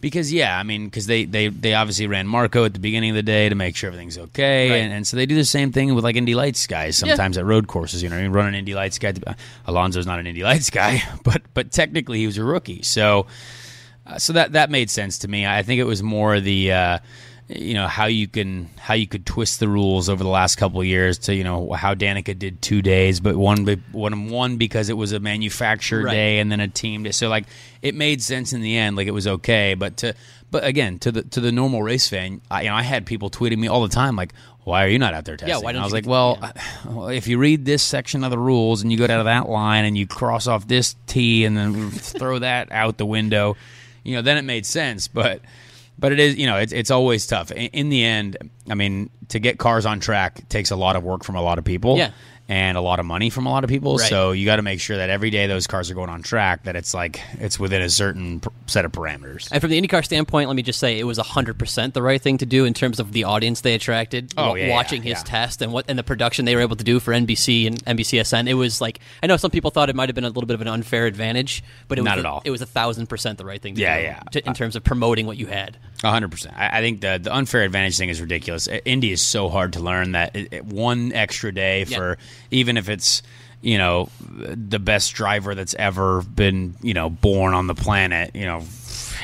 because 0.00 0.32
yeah, 0.32 0.58
I 0.58 0.64
mean 0.64 0.86
because 0.86 1.06
they, 1.06 1.24
they 1.24 1.46
they 1.46 1.74
obviously 1.74 2.08
ran 2.08 2.26
Marco 2.26 2.64
at 2.64 2.74
the 2.74 2.80
beginning 2.80 3.10
of 3.10 3.14
the 3.16 3.22
day 3.22 3.48
to 3.48 3.54
make 3.54 3.76
sure 3.76 3.86
everything's 3.86 4.18
okay, 4.18 4.70
Right. 4.70 4.76
and, 4.78 4.92
and 4.92 5.06
so 5.06 5.16
they 5.16 5.24
do 5.24 5.36
the 5.36 5.44
same 5.44 5.70
thing 5.70 5.94
with 5.94 6.02
like 6.02 6.16
Indy 6.16 6.34
Lights 6.34 6.66
guys 6.66 6.96
sometimes 6.96 7.38
at 7.38 7.44
road 7.44 7.68
courses. 7.68 8.02
You 8.02 8.08
know, 8.08 8.18
you 8.18 8.28
run 8.28 8.48
an 8.48 8.56
Indy 8.56 8.74
Lights 8.74 8.98
guy. 8.98 9.14
Alonso's 9.66 10.04
not 10.04 10.18
an 10.18 10.26
Indy 10.26 10.42
Lights 10.42 10.70
guy, 10.70 11.00
but 11.22 11.42
but 11.54 11.70
technically 11.70 12.18
he 12.18 12.26
was 12.26 12.38
a 12.38 12.44
rookie, 12.44 12.82
so. 12.82 13.28
Uh, 14.04 14.18
so 14.18 14.32
that 14.32 14.52
that 14.52 14.70
made 14.70 14.88
sense 14.88 15.18
to 15.18 15.28
me. 15.28 15.44
I 15.46 15.64
think 15.64 15.80
it 15.80 15.84
was 15.84 16.00
more 16.00 16.38
the 16.38 16.70
uh, 16.70 16.98
you 17.48 17.74
know 17.74 17.86
how 17.86 18.06
you 18.06 18.26
can 18.26 18.68
how 18.76 18.94
you 18.94 19.06
could 19.06 19.24
twist 19.24 19.60
the 19.60 19.68
rules 19.68 20.08
over 20.08 20.24
the 20.24 20.30
last 20.30 20.56
couple 20.56 20.80
of 20.80 20.86
years 20.86 21.18
to 21.18 21.34
you 21.34 21.44
know 21.44 21.70
how 21.72 21.94
Danica 21.94 22.36
did 22.36 22.60
two 22.60 22.82
days, 22.82 23.20
but 23.20 23.36
one 23.36 23.64
one 23.92 24.28
one 24.30 24.56
because 24.56 24.88
it 24.88 24.96
was 24.96 25.12
a 25.12 25.20
manufacturer 25.20 26.02
Right. 26.04 26.12
day 26.12 26.38
and 26.40 26.50
then 26.50 26.58
a 26.60 26.68
team 26.68 27.04
day. 27.04 27.12
So 27.12 27.28
like 27.28 27.44
it 27.82 27.94
made 27.94 28.20
sense 28.20 28.52
in 28.52 28.62
the 28.62 28.76
end. 28.76 28.96
Like 28.96 29.06
it 29.06 29.12
was 29.12 29.26
okay, 29.28 29.74
but 29.74 29.96
to 29.98 30.14
but 30.50 30.64
again 30.64 30.98
to 31.00 31.12
the 31.12 31.22
to 31.22 31.40
the 31.40 31.52
normal 31.52 31.82
race 31.82 32.08
fan, 32.08 32.40
I, 32.50 32.62
you 32.62 32.68
know 32.68 32.74
I 32.74 32.82
had 32.82 33.06
people 33.06 33.30
tweeting 33.30 33.58
me 33.58 33.68
all 33.68 33.82
the 33.82 33.94
time 33.94 34.16
like. 34.16 34.32
Why 34.64 34.84
are 34.84 34.88
you 34.88 34.98
not 34.98 35.14
out 35.14 35.24
there 35.24 35.36
testing? 35.36 35.56
Yeah, 35.56 35.62
why 35.62 35.70
don't 35.70 35.82
I 35.82 35.84
was 35.84 35.92
like, 35.92 36.08
well, 36.08 36.38
yeah. 36.42 36.52
well, 36.86 37.06
if 37.06 37.28
you 37.28 37.38
read 37.38 37.64
this 37.64 37.84
section 37.84 38.24
of 38.24 38.32
the 38.32 38.38
rules 38.38 38.82
and 38.82 38.90
you 38.90 38.98
go 38.98 39.06
down 39.06 39.18
to 39.18 39.24
that 39.26 39.48
line 39.48 39.84
and 39.84 39.96
you 39.96 40.08
cross 40.08 40.48
off 40.48 40.66
this 40.66 40.96
T 41.06 41.44
and 41.44 41.56
then 41.56 41.90
throw 41.92 42.40
that 42.40 42.72
out 42.72 42.96
the 42.96 43.06
window, 43.06 43.56
you 44.02 44.16
know, 44.16 44.22
then 44.22 44.36
it 44.38 44.42
made 44.42 44.66
sense. 44.66 45.06
But 45.06 45.40
but 45.98 46.12
it 46.12 46.20
is, 46.20 46.36
you 46.36 46.46
know, 46.46 46.56
it's 46.56 46.72
it's 46.72 46.90
always 46.90 47.26
tough. 47.26 47.50
In, 47.50 47.68
in 47.68 47.88
the 47.88 48.04
end, 48.04 48.36
I 48.68 48.74
mean, 48.74 49.10
to 49.28 49.38
get 49.38 49.58
cars 49.58 49.86
on 49.86 50.00
track 50.00 50.48
takes 50.48 50.70
a 50.70 50.76
lot 50.76 50.96
of 50.96 51.02
work 51.02 51.24
from 51.24 51.36
a 51.36 51.42
lot 51.42 51.58
of 51.58 51.64
people. 51.64 51.96
Yeah. 51.96 52.10
And 52.48 52.76
a 52.78 52.80
lot 52.80 53.00
of 53.00 53.06
money 53.06 53.28
from 53.28 53.46
a 53.46 53.50
lot 53.50 53.64
of 53.64 53.70
people, 53.70 53.96
Right. 53.96 54.08
so 54.08 54.30
you 54.30 54.44
got 54.46 54.56
to 54.56 54.62
make 54.62 54.80
sure 54.80 54.98
that 54.98 55.10
every 55.10 55.30
day 55.30 55.48
those 55.48 55.66
cars 55.66 55.90
are 55.90 55.94
going 55.94 56.08
on 56.10 56.22
track, 56.22 56.62
that 56.62 56.76
it's 56.76 56.94
like 56.94 57.20
it's 57.40 57.58
within 57.58 57.82
a 57.82 57.90
certain 57.90 58.40
set 58.66 58.84
of 58.84 58.92
parameters. 58.92 59.48
And 59.50 59.60
from 59.60 59.70
the 59.70 59.80
IndyCar 59.82 60.04
standpoint, 60.04 60.46
let 60.48 60.54
me 60.54 60.62
just 60.62 60.78
say 60.78 60.96
it 60.96 61.02
was 61.02 61.18
100% 61.18 61.92
the 61.92 62.02
right 62.02 62.22
thing 62.22 62.38
to 62.38 62.46
do 62.46 62.64
in 62.64 62.72
terms 62.72 63.00
of 63.00 63.10
the 63.10 63.24
audience 63.24 63.62
they 63.62 63.74
attracted. 63.74 64.32
Oh, 64.36 64.50
wa- 64.50 64.54
yeah, 64.54 64.70
watching 64.70 65.02
yeah, 65.02 65.08
his 65.14 65.18
yeah. 65.20 65.24
test 65.24 65.60
and 65.60 65.72
what 65.72 65.86
and 65.88 65.98
the 65.98 66.04
production 66.04 66.44
they 66.44 66.54
were 66.54 66.60
able 66.62 66.76
to 66.76 66.84
do 66.84 67.00
for 67.00 67.12
NBC 67.12 67.66
and 67.66 67.84
NBCSN. 67.84 68.46
It 68.48 68.54
was 68.54 68.80
like 68.80 69.00
I 69.24 69.26
know 69.26 69.36
some 69.36 69.50
people 69.50 69.72
thought 69.72 69.90
it 69.90 69.96
might 69.96 70.08
have 70.08 70.14
been 70.14 70.22
a 70.24 70.28
little 70.28 70.46
bit 70.46 70.54
of 70.54 70.60
an 70.60 70.68
unfair 70.68 71.06
advantage, 71.06 71.64
but 71.88 71.98
it 71.98 72.02
Not 72.02 72.16
was 72.18 72.24
at 72.24 72.28
all. 72.30 72.42
It 72.44 72.50
was 72.52 72.62
a 72.62 72.66
thousand 72.66 73.08
percent 73.08 73.38
the 73.38 73.44
right 73.44 73.60
thing 73.60 73.74
to 73.74 73.80
Yeah, 73.80 73.96
do 73.98 74.02
yeah. 74.04 74.20
to- 74.30 74.46
in 74.46 74.54
terms 74.54 74.76
of 74.76 74.84
promoting 74.84 75.26
what 75.26 75.36
you 75.36 75.46
had. 75.46 75.78
A 76.04 76.10
hundred 76.10 76.30
percent. 76.30 76.54
I 76.56 76.78
I 76.78 76.80
think 76.80 77.00
the 77.00 77.18
the 77.20 77.34
unfair 77.34 77.62
advantage 77.62 77.98
thing 77.98 78.08
is 78.08 78.20
ridiculous. 78.20 78.68
Indy 78.84 79.10
is 79.10 79.20
so 79.20 79.48
hard 79.48 79.72
to 79.72 79.80
learn 79.80 80.12
that 80.12 80.36
it, 80.36 80.52
it- 80.52 80.64
one 80.64 81.12
extra 81.12 81.52
day 81.52 81.84
for 81.86 82.18
even 82.50 82.76
if 82.76 82.88
it's 82.88 83.22
you 83.62 83.78
know 83.78 84.10
the 84.30 84.78
best 84.78 85.14
driver 85.14 85.54
that's 85.54 85.74
ever 85.74 86.22
been 86.22 86.74
you 86.82 86.94
know 86.94 87.10
born 87.10 87.54
on 87.54 87.66
the 87.66 87.74
planet. 87.74 88.30
You 88.34 88.44
know, 88.46 88.62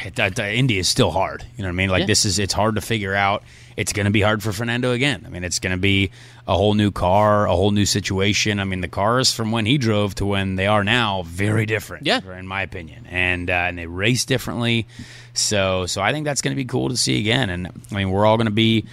it, 0.05 0.15
that- 0.17 0.37
that 0.37 0.55
Indy 0.55 0.79
is 0.79 0.89
still 0.89 1.11
hard. 1.11 1.45
You 1.57 1.63
know 1.63 1.69
what 1.69 1.75
I 1.75 1.77
mean? 1.77 1.91
Like 1.91 2.01
Yeah. 2.01 2.07
this 2.07 2.25
is 2.25 2.39
it's 2.39 2.55
hard 2.55 2.75
to 2.77 2.81
figure 2.81 3.15
out. 3.15 3.43
It's 3.75 3.95
going 3.95 4.05
to 4.05 4.11
be 4.13 4.21
hard 4.21 4.43
for 4.43 4.53
Fernando 4.53 4.93
again. 4.93 5.23
I 5.27 5.31
mean, 5.31 5.45
it's 5.45 5.59
going 5.59 5.71
to 5.71 5.79
be 5.81 6.11
a 6.47 6.55
whole 6.55 6.75
new 6.75 6.91
car, 6.91 7.47
a 7.47 7.57
whole 7.57 7.71
new 7.71 7.87
situation. 7.87 8.61
I 8.61 8.65
mean, 8.65 8.83
the 8.83 8.89
cars 8.89 9.33
from 9.33 9.51
when 9.51 9.65
he 9.65 9.79
drove 9.79 10.15
to 10.17 10.27
when 10.27 10.57
they 10.57 10.67
are 10.67 10.85
now 10.85 11.23
very 11.23 11.65
different. 11.65 12.05
Yeah. 12.05 12.21
in 12.39 12.47
my 12.47 12.61
opinion, 12.63 13.07
and 13.11 13.49
uh, 13.49 13.53
and 13.55 13.79
they 13.79 13.87
race 13.87 14.27
differently. 14.27 14.87
So 15.35 15.87
so 15.87 16.03
I 16.03 16.13
think 16.13 16.25
that's 16.27 16.43
going 16.43 16.53
to 16.55 16.57
be 16.63 16.67
cool 16.67 16.89
to 16.91 16.97
see 16.99 17.19
again. 17.19 17.49
And 17.49 17.69
I 17.91 17.95
mean, 17.95 18.11
we're 18.11 18.27
all 18.27 18.37
going 18.37 18.45
to 18.47 18.51
be 18.51 18.85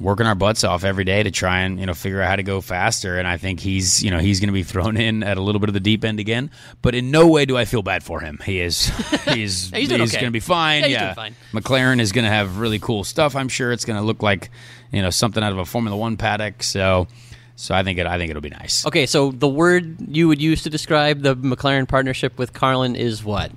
working 0.00 0.26
our 0.26 0.34
butts 0.34 0.64
off 0.64 0.84
every 0.84 1.04
day 1.04 1.22
to 1.22 1.30
try 1.30 1.60
and 1.60 1.78
you 1.78 1.86
know 1.86 1.94
figure 1.94 2.20
out 2.22 2.28
how 2.28 2.36
to 2.36 2.42
go 2.42 2.60
faster. 2.60 3.18
And 3.18 3.28
I 3.28 3.36
think 3.36 3.60
he's 3.60 4.02
you 4.02 4.10
know 4.10 4.18
he's 4.18 4.40
going 4.40 4.48
to 4.48 4.52
be 4.52 4.62
thrown 4.62 4.96
in 4.96 5.22
at 5.22 5.36
a 5.36 5.40
little 5.42 5.58
bit 5.60 5.68
of 5.68 5.74
the 5.74 5.80
deep 5.80 6.04
end 6.04 6.20
again. 6.20 6.50
But 6.80 6.94
in 6.94 7.10
no 7.10 7.26
way 7.28 7.44
do 7.44 7.56
I 7.56 7.64
feel 7.64 7.82
bad 7.82 8.02
for 8.02 8.20
him. 8.20 8.38
He 8.44 8.60
is 8.60 8.86
he's 9.24 9.70
Yeah, 9.70 9.78
he's 9.78 9.92
okay. 9.92 10.12
going 10.12 10.24
to 10.24 10.30
be 10.30 10.40
fine. 10.40 10.82
Yeah, 10.82 10.88
he's 10.88 10.98
doing 10.98 11.14
fine. 11.14 11.36
McLaren 11.52 12.00
is 12.00 12.12
going 12.12 12.24
to 12.24 12.30
have 12.30 12.58
really 12.58 12.78
cool 12.78 13.04
stuff. 13.04 13.36
I'm 13.36 13.48
sure 13.48 13.72
it's 13.72 13.84
going 13.84 13.98
to 13.98 14.04
look 14.04 14.22
like 14.22 14.50
you 14.92 15.02
know 15.02 15.10
something 15.10 15.42
out 15.42 15.52
of 15.52 15.58
a 15.58 15.64
Formula 15.64 15.96
One 15.96 16.16
paddock. 16.16 16.62
So. 16.62 17.08
So 17.54 17.74
I 17.74 17.84
think 17.84 17.98
it. 17.98 18.06
I 18.06 18.16
think 18.18 18.30
it'll 18.30 18.42
be 18.42 18.48
nice. 18.48 18.84
Okay, 18.86 19.04
so 19.06 19.30
the 19.30 19.46
word 19.46 19.96
you 20.08 20.26
would 20.26 20.40
use 20.40 20.62
to 20.62 20.70
describe 20.70 21.20
the 21.20 21.36
McLaren 21.36 21.86
partnership 21.86 22.36
with 22.38 22.54
Carlin 22.54 22.96
is 22.96 23.22
what? 23.22 23.52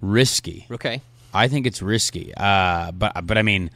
Risky. 0.00 0.66
Okay. 0.70 1.02
I 1.32 1.48
think 1.48 1.66
it's 1.66 1.82
risky. 1.82 2.32
Uh, 2.34 2.92
but 2.92 3.26
but 3.26 3.36
I 3.36 3.42
mean, 3.42 3.70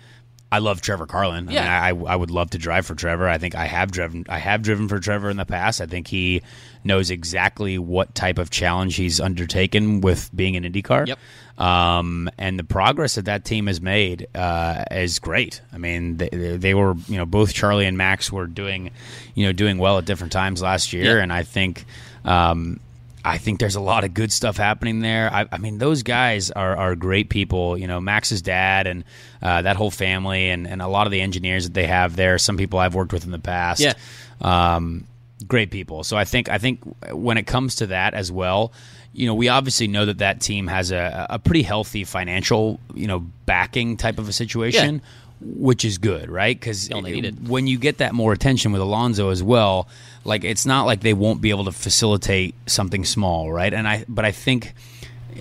I 0.51 0.59
love 0.61 0.81
Trevor 0.81 1.07
Carlin. 1.07 1.49
I 1.49 1.53
Yeah. 1.53 1.61
mean, 1.93 2.07
I, 2.07 2.13
I 2.13 2.17
would 2.17 2.31
love 2.31 2.51
to 2.51 2.59
drive 2.59 2.87
for 2.87 2.95
Trevor. 2.95 3.29
I 3.29 3.37
think 3.39 3.55
I 3.55 3.67
have 3.67 3.91
driven. 3.91 4.25
I 4.29 4.39
have 4.39 4.63
driven 4.63 4.89
for 4.89 4.99
Trevor 4.99 5.29
in 5.29 5.37
the 5.37 5.45
past. 5.45 5.81
I 5.81 5.87
think 5.87 6.09
he 6.09 6.41
knows 6.85 7.11
exactly 7.11 7.77
what 7.79 8.15
type 8.15 8.39
of 8.39 8.49
challenge 8.51 8.97
he's 8.97 9.21
undertaken 9.21 10.01
with 10.01 10.31
being 10.35 10.57
an 10.57 10.65
IndyCar. 10.65 11.07
Yep. 11.09 11.19
Um, 11.59 12.31
and 12.39 12.59
the 12.59 12.65
progress 12.65 13.17
that 13.17 13.27
that 13.27 13.45
team 13.45 13.67
has 13.67 13.81
made 13.81 14.27
uh, 14.35 14.85
is 14.91 15.19
great. 15.19 15.61
I 15.73 15.77
mean, 15.79 16.17
they, 16.17 16.29
they 16.29 16.73
were 16.73 16.95
you 17.09 17.19
know 17.19 17.27
both 17.27 17.53
Charlie 17.53 17.85
and 17.87 17.99
Max 17.99 18.31
were 18.33 18.47
doing 18.47 18.91
you 19.35 19.45
know 19.45 19.53
doing 19.53 19.77
well 19.79 19.99
at 19.99 20.05
different 20.07 20.33
times 20.33 20.63
last 20.63 20.93
year, 20.93 21.17
Yeah. 21.17 21.23
and 21.23 21.33
I 21.33 21.43
think. 21.43 21.85
Um, 22.25 22.81
I 23.25 23.39
think 23.39 23.59
there's 23.59 23.77
a 23.77 23.81
lot 23.81 24.05
of 24.05 24.15
good 24.15 24.33
stuff 24.33 24.57
happening 24.57 25.01
there. 25.01 25.33
I, 25.33 25.47
I 25.51 25.59
mean, 25.59 25.79
those 25.79 26.03
guys 26.03 26.51
are, 26.51 26.77
are 26.77 26.95
great 26.95 27.29
people. 27.29 27.77
You 27.77 27.87
know, 27.87 28.01
Max's 28.01 28.43
dad 28.43 28.87
and 28.87 29.05
uh, 29.43 29.63
that 29.63 29.77
whole 29.77 29.91
family, 29.91 30.51
and, 30.51 30.67
and 30.67 30.81
a 30.81 30.89
lot 30.89 31.07
of 31.07 31.11
the 31.11 31.21
engineers 31.21 31.65
that 31.65 31.75
they 31.75 31.87
have 31.87 32.17
there. 32.17 32.39
Some 32.39 32.57
people 32.57 32.79
I've 32.79 32.95
worked 32.95 33.13
with 33.13 33.25
in 33.25 33.31
the 33.31 33.39
past. 33.39 33.81
Yeah. 33.81 33.95
Um, 34.41 35.05
great 35.47 35.71
people. 35.71 36.05
So 36.05 36.17
I 36.17 36.25
think 36.25 36.49
I 36.49 36.59
think 36.59 36.81
when 37.11 37.39
it 37.39 37.47
comes 37.47 37.77
to 37.77 37.89
that 37.89 38.15
as 38.15 38.31
well, 38.33 38.73
you 39.13 39.27
know, 39.27 39.35
we 39.35 39.49
obviously 39.49 39.89
know 39.89 40.05
that 40.07 40.19
that 40.19 40.41
team 40.41 40.67
has 40.69 40.91
a, 40.93 41.27
a 41.31 41.39
pretty 41.39 41.63
healthy 41.63 42.05
financial, 42.05 42.79
you 42.95 43.07
know, 43.07 43.21
backing 43.47 43.97
type 43.97 44.19
of 44.19 44.29
a 44.29 44.33
situation. 44.33 45.03
Which 45.41 45.85
is 45.85 45.99
good, 45.99 46.31
right? 46.31 46.59
Because 46.59 46.91
all 46.91 47.01
they 47.01 47.13
needed. 47.13 47.49
when 47.49 47.69
you 47.69 47.79
get 47.79 47.99
that 47.99 48.13
more 48.13 48.33
attention 48.33 48.73
with 48.73 48.81
Alonso 48.81 49.31
as 49.31 49.41
well, 49.41 49.87
like 50.29 50.45
it's 50.45 50.67
not 50.67 50.85
like 50.85 51.01
they 51.01 51.15
won't 51.15 51.41
be 51.41 51.51
able 51.51 51.65
to 51.65 51.73
facilitate 51.73 52.55
something 52.67 53.05
small, 53.05 53.51
right? 53.53 53.73
And 53.73 53.89
I, 53.89 54.05
but 54.09 54.25
I 54.25 54.33
think 54.33 54.75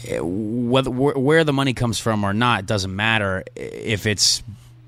eh, 0.08 0.20
whether 0.22 0.90
wh- 0.90 1.18
where 1.18 1.44
the 1.44 1.54
money 1.54 1.74
comes 1.74 2.00
from 2.00 2.24
or 2.24 2.34
not 2.34 2.66
doesn't 2.66 2.96
matter 2.96 3.44
if 3.56 4.06
it's 4.06 4.42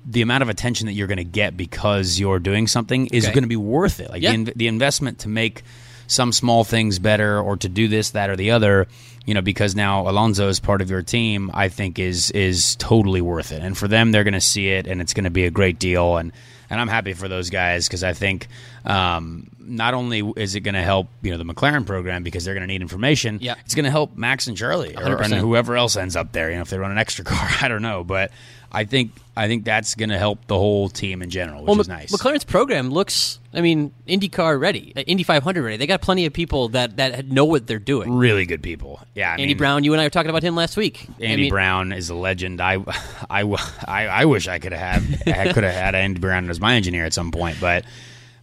the 0.06 0.22
amount 0.22 0.42
of 0.42 0.48
attention 0.48 0.86
that 0.86 0.94
you're 0.94 1.06
going 1.06 1.18
to 1.18 1.24
get 1.24 1.56
because 1.56 2.18
you're 2.18 2.38
doing 2.38 2.66
something 2.66 3.06
is 3.08 3.24
Okay. 3.26 3.34
going 3.34 3.44
to 3.44 3.48
be 3.48 3.56
worth 3.56 4.00
it. 4.00 4.10
Like 4.10 4.22
Yeah. 4.22 4.34
the, 4.36 4.52
the 4.56 4.66
investment 4.66 5.20
to 5.20 5.28
make 5.28 5.62
some 6.06 6.32
small 6.32 6.64
things 6.64 6.98
better 6.98 7.38
or 7.40 7.56
to 7.58 7.68
do 7.68 7.86
this, 7.86 8.10
that, 8.10 8.30
or 8.30 8.36
the 8.36 8.50
other, 8.50 8.88
you 9.26 9.34
know, 9.34 9.42
because 9.42 9.76
now 9.76 10.08
Alonso 10.08 10.48
is 10.48 10.58
part 10.58 10.80
of 10.82 10.90
your 10.90 11.02
team, 11.02 11.50
I 11.54 11.68
think 11.68 11.98
is 12.00 12.30
is 12.32 12.74
totally 12.76 13.20
worth 13.20 13.52
it. 13.52 13.62
And 13.62 13.76
for 13.78 13.86
them, 13.86 14.10
they're 14.10 14.24
going 14.24 14.34
to 14.34 14.40
see 14.40 14.70
it, 14.70 14.88
and 14.88 15.00
it's 15.00 15.14
going 15.14 15.24
to 15.24 15.30
be 15.30 15.44
a 15.44 15.50
great 15.52 15.78
deal. 15.78 16.16
And 16.16 16.32
and 16.70 16.80
I'm 16.80 16.88
happy 16.88 17.12
for 17.12 17.28
those 17.28 17.50
guys 17.50 17.86
because 17.88 18.02
I 18.04 18.12
think 18.14 18.46
um, 18.84 19.48
not 19.58 19.92
only 19.94 20.20
is 20.36 20.54
it 20.54 20.60
going 20.60 20.74
to 20.74 20.82
help 20.82 21.08
you 21.22 21.30
know 21.32 21.36
the 21.38 21.44
McLaren 21.44 21.84
program 21.86 22.22
because 22.22 22.44
they're 22.44 22.54
going 22.54 22.66
to 22.66 22.72
need 22.72 22.80
information, 22.82 23.38
Yeah. 23.40 23.54
it's 23.64 23.74
going 23.74 23.84
to 23.84 23.90
help 23.90 24.16
Max 24.16 24.46
and 24.46 24.56
Charlie 24.56 24.96
or, 24.96 25.02
100%. 25.18 25.38
whoever 25.38 25.76
else 25.76 25.96
ends 25.96 26.16
up 26.16 26.32
there. 26.32 26.50
You 26.50 26.56
know, 26.56 26.62
if 26.62 26.70
they 26.70 26.78
run 26.78 26.90
an 26.90 26.98
extra 26.98 27.24
car, 27.26 27.48
I 27.60 27.68
don't 27.68 27.82
know, 27.82 28.04
but 28.04 28.30
I 28.72 28.84
think 28.84 29.12
I 29.36 29.48
think 29.48 29.64
that's 29.64 29.94
going 29.94 30.10
to 30.10 30.18
help 30.18 30.46
the 30.46 30.56
whole 30.58 30.88
team 30.88 31.22
in 31.22 31.30
general, 31.30 31.62
which 31.62 31.68
Well, 31.68 31.80
is 31.80 31.88
nice. 31.88 32.12
McLaren's 32.12 32.44
program 32.44 32.90
looks, 32.90 33.38
I 33.54 33.62
mean, 33.62 33.92
IndyCar 34.06 34.60
ready, 34.60 34.92
uh, 34.94 35.00
Indy 35.00 35.22
500 35.22 35.62
ready. 35.62 35.76
They 35.78 35.86
got 35.86 36.02
plenty 36.02 36.26
of 36.26 36.32
people 36.32 36.68
that, 36.70 36.96
that 36.98 37.26
know 37.28 37.46
what 37.46 37.66
they're 37.66 37.78
doing. 37.78 38.12
really 38.12 38.44
good 38.44 38.62
people. 38.62 39.00
Yeah, 39.14 39.30
I 39.30 39.32
Andy 39.32 39.46
mean, 39.46 39.56
Brown, 39.56 39.82
you 39.84 39.92
and 39.92 40.00
I 40.00 40.04
were 40.04 40.10
talking 40.10 40.28
about 40.30 40.42
him 40.42 40.54
last 40.56 40.76
week. 40.76 41.06
I 41.20 41.24
Andy 41.24 41.42
mean, 41.44 41.50
Brown 41.50 41.92
is 41.92 42.10
a 42.10 42.14
legend. 42.14 42.60
I, 42.60 42.74
I, 43.30 43.42
I, 43.88 44.06
I 44.06 44.24
wish 44.26 44.46
I 44.46 44.58
could 44.58 44.72
have 44.72 45.02
had 45.04 45.28
I 45.38 45.52
could 45.52 45.64
have 45.64 45.74
had 45.74 45.94
Andy 45.94 46.20
Brown 46.20 46.48
as 46.50 46.60
my 46.60 46.74
engineer 46.74 47.06
at 47.06 47.14
some 47.14 47.30
point, 47.32 47.56
but 47.60 47.84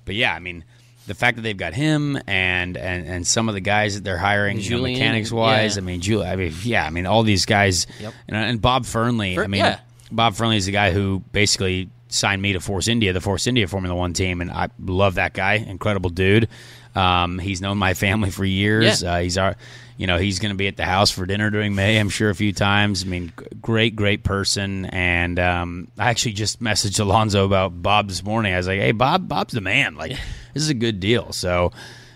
but 0.03 0.15
yeah, 0.15 0.34
I 0.34 0.39
mean 0.39 0.63
the 1.05 1.13
fact 1.15 1.38
that 1.38 1.43
they've 1.43 1.55
got 1.55 1.74
him 1.74 2.17
and 2.27 2.75
and, 2.75 3.07
and 3.07 3.27
some 3.27 3.48
of 3.50 3.55
the 3.55 3.62
guys 3.62 3.96
that 3.96 4.03
they're 4.03 4.17
hiring, 4.17 4.60
you 4.60 4.72
know, 4.77 4.81
mechanics 4.81 5.31
wise. 5.31 5.75
yeah. 5.77 5.81
I 5.81 5.86
mean, 5.86 6.01
Julie, 6.01 6.27
I 6.27 6.36
mean, 6.36 6.53
yeah, 6.63 6.86
I 6.86 6.89
mean 6.89 7.05
all 7.05 7.24
these 7.24 7.46
guys, 7.46 7.88
Yep. 8.01 8.13
and, 8.27 8.36
and 8.36 8.62
Bob 8.62 8.86
Fernley. 8.86 9.36
Fer- 9.36 9.43
I 9.43 9.48
mean, 9.48 9.60
yeah. 9.63 9.79
Bob 10.11 10.35
Fernley 10.35 10.57
is 10.57 10.65
the 10.65 10.71
guy 10.71 10.91
who 10.91 11.23
basically 11.31 11.89
signed 12.09 12.41
me 12.41 12.53
to 12.53 12.59
Force 12.59 12.87
India, 12.87 13.13
the 13.13 13.21
Force 13.21 13.47
India 13.47 13.67
Formula 13.67 13.95
One 13.95 14.13
team, 14.13 14.41
and 14.41 14.51
I 14.51 14.69
love 14.79 15.15
that 15.15 15.33
guy. 15.33 15.55
Incredible 15.55 16.09
dude. 16.09 16.47
Um, 16.95 17.39
he's 17.39 17.61
known 17.61 17.77
my 17.77 17.93
family 17.93 18.31
for 18.31 18.45
years. 18.45 19.03
Yeah. 19.03 19.15
Uh, 19.15 19.19
he's 19.19 19.37
our, 19.37 19.55
you 19.97 20.07
know, 20.07 20.17
he's 20.17 20.39
going 20.39 20.51
to 20.51 20.57
be 20.57 20.67
at 20.67 20.77
the 20.77 20.85
house 20.85 21.11
for 21.11 21.25
dinner 21.25 21.49
during 21.49 21.75
May. 21.75 21.99
I'm 21.99 22.09
sure 22.09 22.29
a 22.29 22.35
few 22.35 22.53
times. 22.53 23.03
I 23.03 23.07
mean, 23.07 23.33
great, 23.61 23.95
great 23.95 24.23
person. 24.23 24.85
And 24.85 25.39
um, 25.39 25.87
I 25.97 26.09
actually 26.09 26.33
just 26.33 26.61
messaged 26.61 26.99
Alonso 26.99 27.45
about 27.45 27.81
Bob 27.81 28.07
this 28.07 28.23
morning. 28.23 28.53
I 28.53 28.57
was 28.57 28.67
like, 28.67 28.79
"Hey, 28.79 28.91
Bob, 28.91 29.27
Bob's 29.27 29.53
the 29.53 29.61
man. 29.61 29.95
Like, 29.95 30.11
this 30.53 30.63
is 30.63 30.69
a 30.69 30.75
good 30.75 30.99
deal." 30.99 31.31
So, 31.33 31.71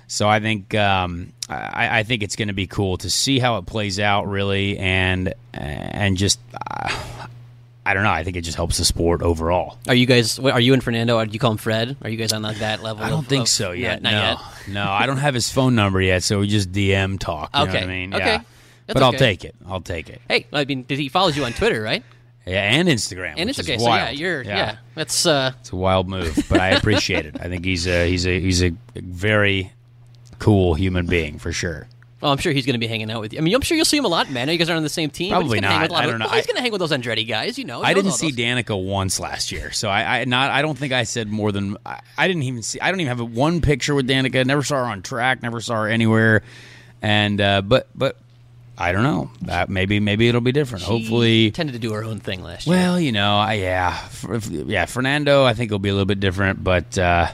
so 0.08 0.28
I 0.28 0.40
think 0.40 0.74
um, 0.76 1.34
I, 1.50 2.00
I 2.00 2.04
think 2.04 2.24
it's 2.24 2.36
going 2.36 2.48
to 2.48 2.54
be 2.54 2.68
cool 2.68 2.98
to 2.98 3.10
see 3.10 3.40
how 3.40 3.58
it 3.58 3.66
plays 3.66 4.00
out, 4.00 4.28
really, 4.28 4.78
and 4.78 5.34
and 5.54 6.18
just. 6.18 6.40
Uh, 6.70 7.21
I 7.92 7.94
don't 7.94 8.04
know. 8.04 8.10
I 8.10 8.24
think 8.24 8.38
it 8.38 8.42
just 8.42 8.56
helps 8.56 8.78
the 8.78 8.86
sport 8.86 9.22
overall. 9.22 9.78
Are 9.90 9.94
you 9.94 10.06
guys? 10.06 10.40
Are 10.40 10.62
you 10.62 10.72
and 10.74 10.82
Fernando? 10.82 11.24
Do 11.26 11.32
you 11.34 11.40
call 11.40 11.52
him 11.52 11.58
Fred? 11.58 11.98
Are 12.02 12.10
you 12.10 12.16
guys 12.16 12.32
on 12.32 12.42
like 12.42 12.60
that 12.60 12.82
level? 12.82 13.04
I 13.04 13.10
don't 13.10 13.20
of- 13.20 13.28
think 13.28 13.42
of- 13.44 13.50
so 13.50 13.74
yet. 13.74 14.02
Not 14.02 14.12
no, 14.14 14.18
yet. 14.22 14.38
no, 14.74 14.90
I 14.90 15.06
don't 15.06 15.18
have 15.18 15.34
his 15.34 15.52
phone 15.52 15.76
number 15.76 16.02
yet, 16.02 16.24
so 16.24 16.40
we 16.40 16.48
just 16.48 16.72
DM 16.72 17.20
talk. 17.20 17.50
You 17.54 17.60
know 17.60 17.64
Okay. 17.66 17.74
what 17.82 17.84
I 17.84 17.88
mean? 17.88 18.14
Okay. 18.14 18.26
Yeah. 18.26 18.42
That's 18.88 18.94
but 19.00 19.04
I'll 19.04 19.12
take 19.12 19.44
it. 19.44 19.56
I'll 19.68 19.82
take 19.82 20.10
it. 20.10 20.22
Hey, 20.30 20.48
I 20.54 20.64
mean, 20.64 20.84
did 20.84 21.00
he 21.00 21.10
follows 21.10 21.36
you 21.36 21.44
on 21.44 21.52
Twitter, 21.52 21.82
right? 21.82 22.02
Yeah, 22.46 22.62
and 22.64 22.88
Instagram. 22.88 23.34
And 23.36 23.50
okay. 23.50 23.78
So 23.78 23.88
yeah, 23.88 24.10
you're 24.10 24.42
yeah. 24.42 24.78
That's 24.96 25.26
uh, 25.26 25.52
It's 25.60 25.72
a 25.72 25.76
wild 25.76 26.08
move, 26.08 26.46
but 26.50 26.62
I 26.62 26.70
appreciate 26.70 27.26
it. 27.26 27.36
I 27.42 27.50
think 27.50 27.66
he's 27.66 27.86
a 27.88 28.08
he's 28.10 28.26
a 28.26 28.40
he's 28.40 28.64
a 28.64 28.72
very 28.96 29.74
cool 30.40 30.74
human 30.76 31.08
being 31.08 31.38
for 31.40 31.52
sure. 31.52 31.88
Well, 32.22 32.32
I'm 32.32 32.38
sure 32.38 32.54
he's 32.54 32.66
going 32.66 32.76
to 32.76 32.80
be 32.80 32.88
hanging 32.88 33.10
out 33.12 33.20
with 33.22 33.34
you. 33.34 33.40
I 33.40 33.42
mean, 33.42 33.54
I'm 33.56 33.62
sure 33.62 33.76
you'll 33.76 33.86
see 33.86 33.98
him 33.98 34.06
a 34.06 34.10
lot, 34.10 34.30
man. 34.30 34.48
You 34.48 34.58
guys 34.58 34.70
are 34.70 34.76
on 34.76 34.84
the 34.84 34.90
same 34.90 35.10
team. 35.10 35.32
Probably 35.32 35.58
he's 35.58 35.64
not. 35.64 35.82
with 35.82 35.90
a 35.92 35.94
lot 35.94 36.02
I 36.02 36.06
of- 36.06 36.12
don't 36.12 36.20
know. 36.20 36.26
well, 36.28 36.36
he's 36.36 36.46
going 36.46 36.56
to 36.56 36.62
hang 36.62 36.72
with 36.72 36.80
those 36.80 36.92
Andretti 36.92 37.28
guys. 37.28 37.58
You 37.58 37.66
know. 37.66 37.82
I 37.82 37.94
didn't 37.94 38.12
see. 38.12 38.32
Danica 38.32 38.82
once 38.82 39.20
last 39.20 39.52
year, 39.52 39.72
so 39.72 39.90
I, 39.90 40.22
I 40.22 40.26
not 40.26 40.52
I 40.52 40.62
don't 40.62 40.78
think 40.78 40.94
I 40.94 41.04
said 41.04 41.28
more 41.30 41.52
than 41.52 41.78
I, 41.86 42.00
I 42.18 42.28
didn't 42.28 42.44
even 42.44 42.62
see. 42.64 42.80
I 42.80 42.92
don't 42.92 43.00
even 43.00 43.18
have 43.18 43.32
one 43.32 43.62
picture 43.62 43.94
with 43.96 44.08
Danica. 44.08 44.46
Never 44.46 44.64
saw 44.64 44.78
her 44.78 44.86
on 44.86 45.02
track. 45.02 45.42
Never 45.42 45.60
saw 45.62 45.82
her 45.82 45.88
anywhere. 45.90 46.44
And 47.02 47.42
uh, 47.42 47.62
but 47.62 47.88
but 47.96 48.18
I 48.78 48.92
don't 48.94 49.04
know. 49.04 49.32
Uh, 49.48 49.66
maybe 49.70 50.00
maybe 50.00 50.28
it'll 50.28 50.42
be 50.42 50.52
different. 50.52 50.84
She 50.84 50.92
Hopefully, 50.92 51.52
tended 51.52 51.74
to 51.74 51.80
do 51.80 51.94
her 51.94 52.04
own 52.04 52.20
thing 52.20 52.42
last 52.44 52.68
year. 52.68 52.76
Well, 52.76 53.00
you 53.00 53.12
know, 53.12 53.38
I, 53.38 53.54
yeah, 53.56 54.08
yeah. 54.50 54.86
Fernando, 54.86 55.44
I 55.44 55.54
think 55.54 55.72
will 55.72 55.80
be 55.80 55.90
a 55.90 55.94
little 55.94 56.06
bit 56.06 56.20
different, 56.20 56.64
but 56.64 56.98
uh, 56.98 57.28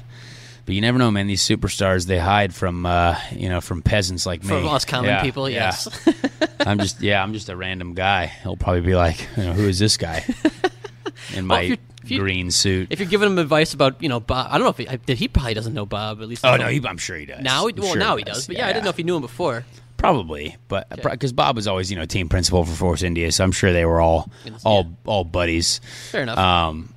but 0.67 0.75
you 0.75 0.81
never 0.81 0.97
know, 1.00 1.09
man. 1.09 1.27
These 1.27 1.41
superstars 1.47 2.07
they 2.07 2.19
hide 2.19 2.53
from 2.53 2.86
uh, 2.86 3.17
you 3.31 3.47
know 3.47 3.62
from 3.62 3.81
peasants 3.81 4.25
like 4.25 4.43
me, 4.43 4.50
From 4.50 4.67
us 4.67 4.83
common 4.83 5.09
Yeah, 5.09 5.21
people, 5.21 5.50
yeah. 5.50 5.71
yes. 5.71 6.09
I'm 6.59 6.77
just 6.77 7.01
yeah, 7.01 7.24
I'm 7.24 7.31
just 7.31 7.47
a 7.47 7.55
random 7.55 7.93
guy. 7.93 8.25
He'll 8.25 8.57
probably 8.57 8.81
be 8.81 8.93
like, 8.93 9.27
you 9.38 9.43
know, 9.43 9.53
who 9.53 9.65
is 9.67 9.79
this 9.79 9.95
guy 9.95 10.25
in 11.33 11.47
Well, 11.47 11.57
my 11.57 11.77
you- 12.03 12.19
green 12.19 12.51
suit? 12.51 12.88
if 12.91 13.00
you're 13.00 13.07
giving 13.07 13.27
him 13.29 13.39
advice 13.39 13.74
about 13.74 14.03
you 14.03 14.09
know 14.09 14.19
Bob, 14.19 14.47
I 14.51 14.57
don't 14.57 14.65
know 14.65 14.71
if 14.71 14.77
he, 14.77 14.89
I, 14.89 15.00
he 15.15 15.29
probably 15.29 15.53
doesn't 15.53 15.74
know 15.74 15.86
Bob 15.86 16.21
at 16.21 16.27
least. 16.27 16.45
oh 16.45 16.57
no, 16.57 16.67
he, 16.67 16.86
I'm 16.86 16.97
sure 16.97 17.15
he 17.17 17.25
does. 17.25 17.41
now 17.41 17.69
I'm 17.69 17.75
well 17.77 17.88
sure 17.88 17.97
now 17.97 18.17
he 18.17 18.25
does, 18.25 18.45
but 18.47 18.57
yeah, 18.57 18.67
I 18.67 18.74
didn't 18.74 18.83
know 18.83 18.89
if 18.91 18.97
he 18.97 19.03
knew 19.03 19.15
him 19.15 19.21
before. 19.21 19.63
Probably, 19.95 20.57
but 20.67 20.88
because 21.01 21.31
Bob 21.33 21.55
was 21.55 21.65
always 21.65 21.89
you 21.89 21.97
know 21.97 22.05
team 22.05 22.27
principal 22.29 22.65
for 22.65 22.75
Force 22.75 23.03
India, 23.03 23.31
so 23.31 23.43
I'm 23.43 23.51
sure 23.53 23.71
they 23.74 23.86
were 23.86 24.00
all 24.01 24.29
all 24.65 24.83
yeah. 24.83 24.91
all 25.05 25.24
buddies. 25.24 25.79
Fair 26.12 26.24
enough. 26.24 26.38
Um, 26.38 26.93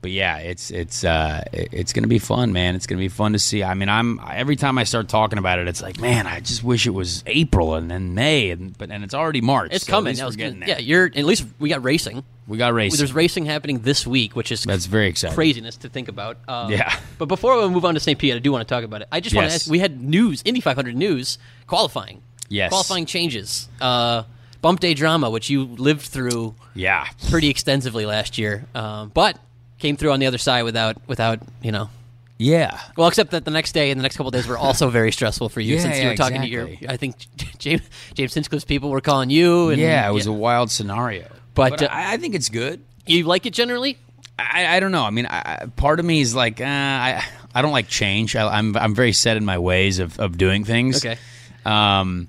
but 0.00 0.10
yeah, 0.10 0.38
it's 0.38 0.70
it's 0.70 1.02
uh, 1.04 1.42
it's 1.52 1.92
gonna 1.92 2.06
be 2.06 2.18
fun, 2.18 2.52
man. 2.52 2.74
It's 2.74 2.86
gonna 2.86 2.98
be 3.00 3.08
fun 3.08 3.32
to 3.32 3.38
see. 3.38 3.64
I 3.64 3.74
mean, 3.74 3.88
I'm 3.88 4.20
every 4.30 4.56
time 4.56 4.78
I 4.78 4.84
start 4.84 5.08
talking 5.08 5.38
about 5.38 5.58
it, 5.58 5.66
it's 5.68 5.82
like, 5.82 6.00
man, 6.00 6.26
I 6.26 6.40
just 6.40 6.62
wish 6.62 6.86
it 6.86 6.90
was 6.90 7.24
April 7.26 7.74
and 7.74 7.90
then 7.90 8.14
May, 8.14 8.50
and 8.50 8.76
but 8.78 8.90
and 8.90 9.02
it's 9.04 9.14
already 9.14 9.40
March. 9.40 9.72
it's 9.72 9.86
so 9.86 9.92
at 9.92 9.94
coming. 9.96 10.10
least 10.12 10.22
we're 10.24 10.30
getting 10.32 10.60
there. 10.60 10.68
yeah, 10.68 10.78
you're 10.78 11.06
at 11.06 11.24
least 11.24 11.46
we 11.58 11.68
got 11.68 11.82
racing. 11.82 12.22
we 12.46 12.58
got 12.58 12.72
racing. 12.74 12.98
There's 12.98 13.12
racing 13.12 13.46
happening 13.46 13.80
this 13.80 14.06
week, 14.06 14.36
which 14.36 14.52
is 14.52 14.62
That's 14.64 14.86
very 14.86 15.08
exciting. 15.08 15.34
craziness 15.34 15.76
to 15.78 15.88
think 15.88 16.08
about. 16.08 16.38
Um, 16.46 16.70
Yeah. 16.70 16.94
But 17.18 17.26
before 17.26 17.60
we 17.60 17.68
move 17.68 17.84
on 17.84 17.94
to 17.94 18.00
St. 18.00 18.18
Pete, 18.18 18.34
I 18.34 18.38
do 18.38 18.52
want 18.52 18.66
to 18.66 18.72
talk 18.72 18.84
about 18.84 19.02
it. 19.02 19.08
I 19.10 19.20
just 19.20 19.34
want 19.34 19.48
to 19.48 19.54
ask. 19.54 19.68
We 19.68 19.80
had 19.80 20.00
news, 20.00 20.42
Indy 20.44 20.60
500 20.60 20.94
news, 20.96 21.38
qualifying. 21.66 22.22
Yes. 22.48 22.70
Qualifying 22.70 23.04
changes. 23.06 23.68
Uh, 23.80 24.22
bump 24.62 24.80
day 24.80 24.94
drama, 24.94 25.28
which 25.28 25.50
you 25.50 25.64
lived 25.64 26.02
through 26.02 26.54
Yeah, 26.74 27.06
pretty 27.30 27.48
extensively 27.50 28.06
last 28.06 28.38
year, 28.38 28.64
um, 28.74 29.10
but 29.12 29.38
came 29.78 29.96
through 29.96 30.12
on 30.12 30.20
the 30.20 30.26
other 30.26 30.38
side 30.38 30.62
without 30.62 30.96
without 31.06 31.40
you 31.62 31.72
know. 31.72 31.88
yeah. 32.38 32.78
Well, 32.96 33.08
except 33.08 33.30
that 33.32 33.44
the 33.44 33.50
next 33.50 33.72
day 33.72 33.90
and 33.90 33.98
the 33.98 34.02
next 34.02 34.16
couple 34.16 34.28
of 34.28 34.34
days 34.34 34.46
were 34.46 34.58
also 34.58 34.90
very 34.90 35.10
stressful 35.12 35.48
for 35.48 35.60
you 35.60 35.76
Yeah, 35.76 35.82
since 35.82 35.96
you 35.96 36.02
yeah, 36.04 36.10
were 36.10 36.16
talking 36.16 36.42
to 36.42 36.48
your. 36.48 36.68
I 36.88 36.96
think 36.96 37.16
James 37.58 37.82
James 38.14 38.34
Hinchcliffe's 38.34 38.64
people 38.64 38.90
were 38.90 39.00
calling 39.00 39.30
you. 39.30 39.70
And, 39.70 39.80
yeah, 39.80 40.08
it 40.08 40.12
was 40.12 40.26
a 40.26 40.32
wild 40.32 40.70
scenario, 40.70 41.26
But, 41.54 41.82
uh, 41.82 41.88
I, 41.90 42.14
I 42.14 42.16
think 42.18 42.34
it's 42.34 42.48
good. 42.48 42.84
you 43.06 43.24
like 43.24 43.46
it 43.46 43.52
generally. 43.54 43.98
I, 44.38 44.76
I 44.76 44.80
don't 44.80 44.92
know. 44.92 45.02
I 45.02 45.10
mean, 45.10 45.26
I, 45.26 45.66
part 45.74 45.98
of 45.98 46.06
me 46.06 46.20
is 46.20 46.32
like, 46.32 46.60
uh, 46.60 46.64
I 46.64 47.24
I 47.54 47.60
don't 47.62 47.72
like 47.72 47.88
change. 47.88 48.36
I, 48.36 48.46
I'm 48.46 48.76
I'm 48.76 48.94
very 48.94 49.12
set 49.12 49.36
in 49.36 49.44
my 49.44 49.58
ways 49.58 49.98
of, 49.98 50.20
of 50.20 50.38
doing 50.38 50.62
things. 50.64 51.04
Okay. 51.04 51.18
Um, 51.64 52.28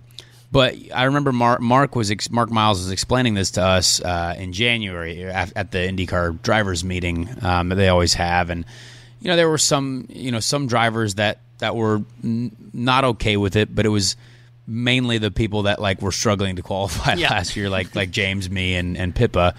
but 0.51 0.75
I 0.93 1.03
remember 1.03 1.31
Mark, 1.31 1.61
Mark 1.61 1.95
was 1.95 2.09
ex, 2.11 2.29
Mark 2.29 2.49
Miles 2.49 2.79
was 2.79 2.91
explaining 2.91 3.33
this 3.35 3.51
to 3.51 3.61
us 3.63 4.01
uh, 4.01 4.35
in 4.37 4.51
January 4.53 5.23
at, 5.25 5.53
at 5.55 5.71
the 5.71 5.77
IndyCar 5.79 6.41
drivers 6.41 6.83
meeting 6.83 7.29
um, 7.41 7.69
that 7.69 7.75
they 7.75 7.87
always 7.89 8.13
have, 8.15 8.49
and 8.49 8.65
you 9.21 9.27
know 9.29 9.35
there 9.35 9.49
were 9.49 9.57
some 9.57 10.05
you 10.09 10.31
know 10.31 10.39
some 10.39 10.67
drivers 10.67 11.15
that 11.15 11.39
that 11.59 11.75
were 11.75 12.01
n- 12.23 12.55
not 12.73 13.03
okay 13.03 13.37
with 13.37 13.55
it, 13.55 13.73
but 13.75 13.85
it 13.85 13.89
was 13.89 14.15
mainly 14.65 15.17
the 15.17 15.31
people 15.31 15.63
that 15.63 15.81
like 15.81 16.01
were 16.01 16.11
struggling 16.11 16.55
to 16.55 16.61
qualify 16.61 17.13
Yeah. 17.13 17.29
last 17.31 17.55
year, 17.55 17.69
like 17.69 17.95
like 17.95 18.11
James, 18.11 18.49
me, 18.49 18.75
and 18.75 18.97
and 18.97 19.13
Pippa. 19.15 19.55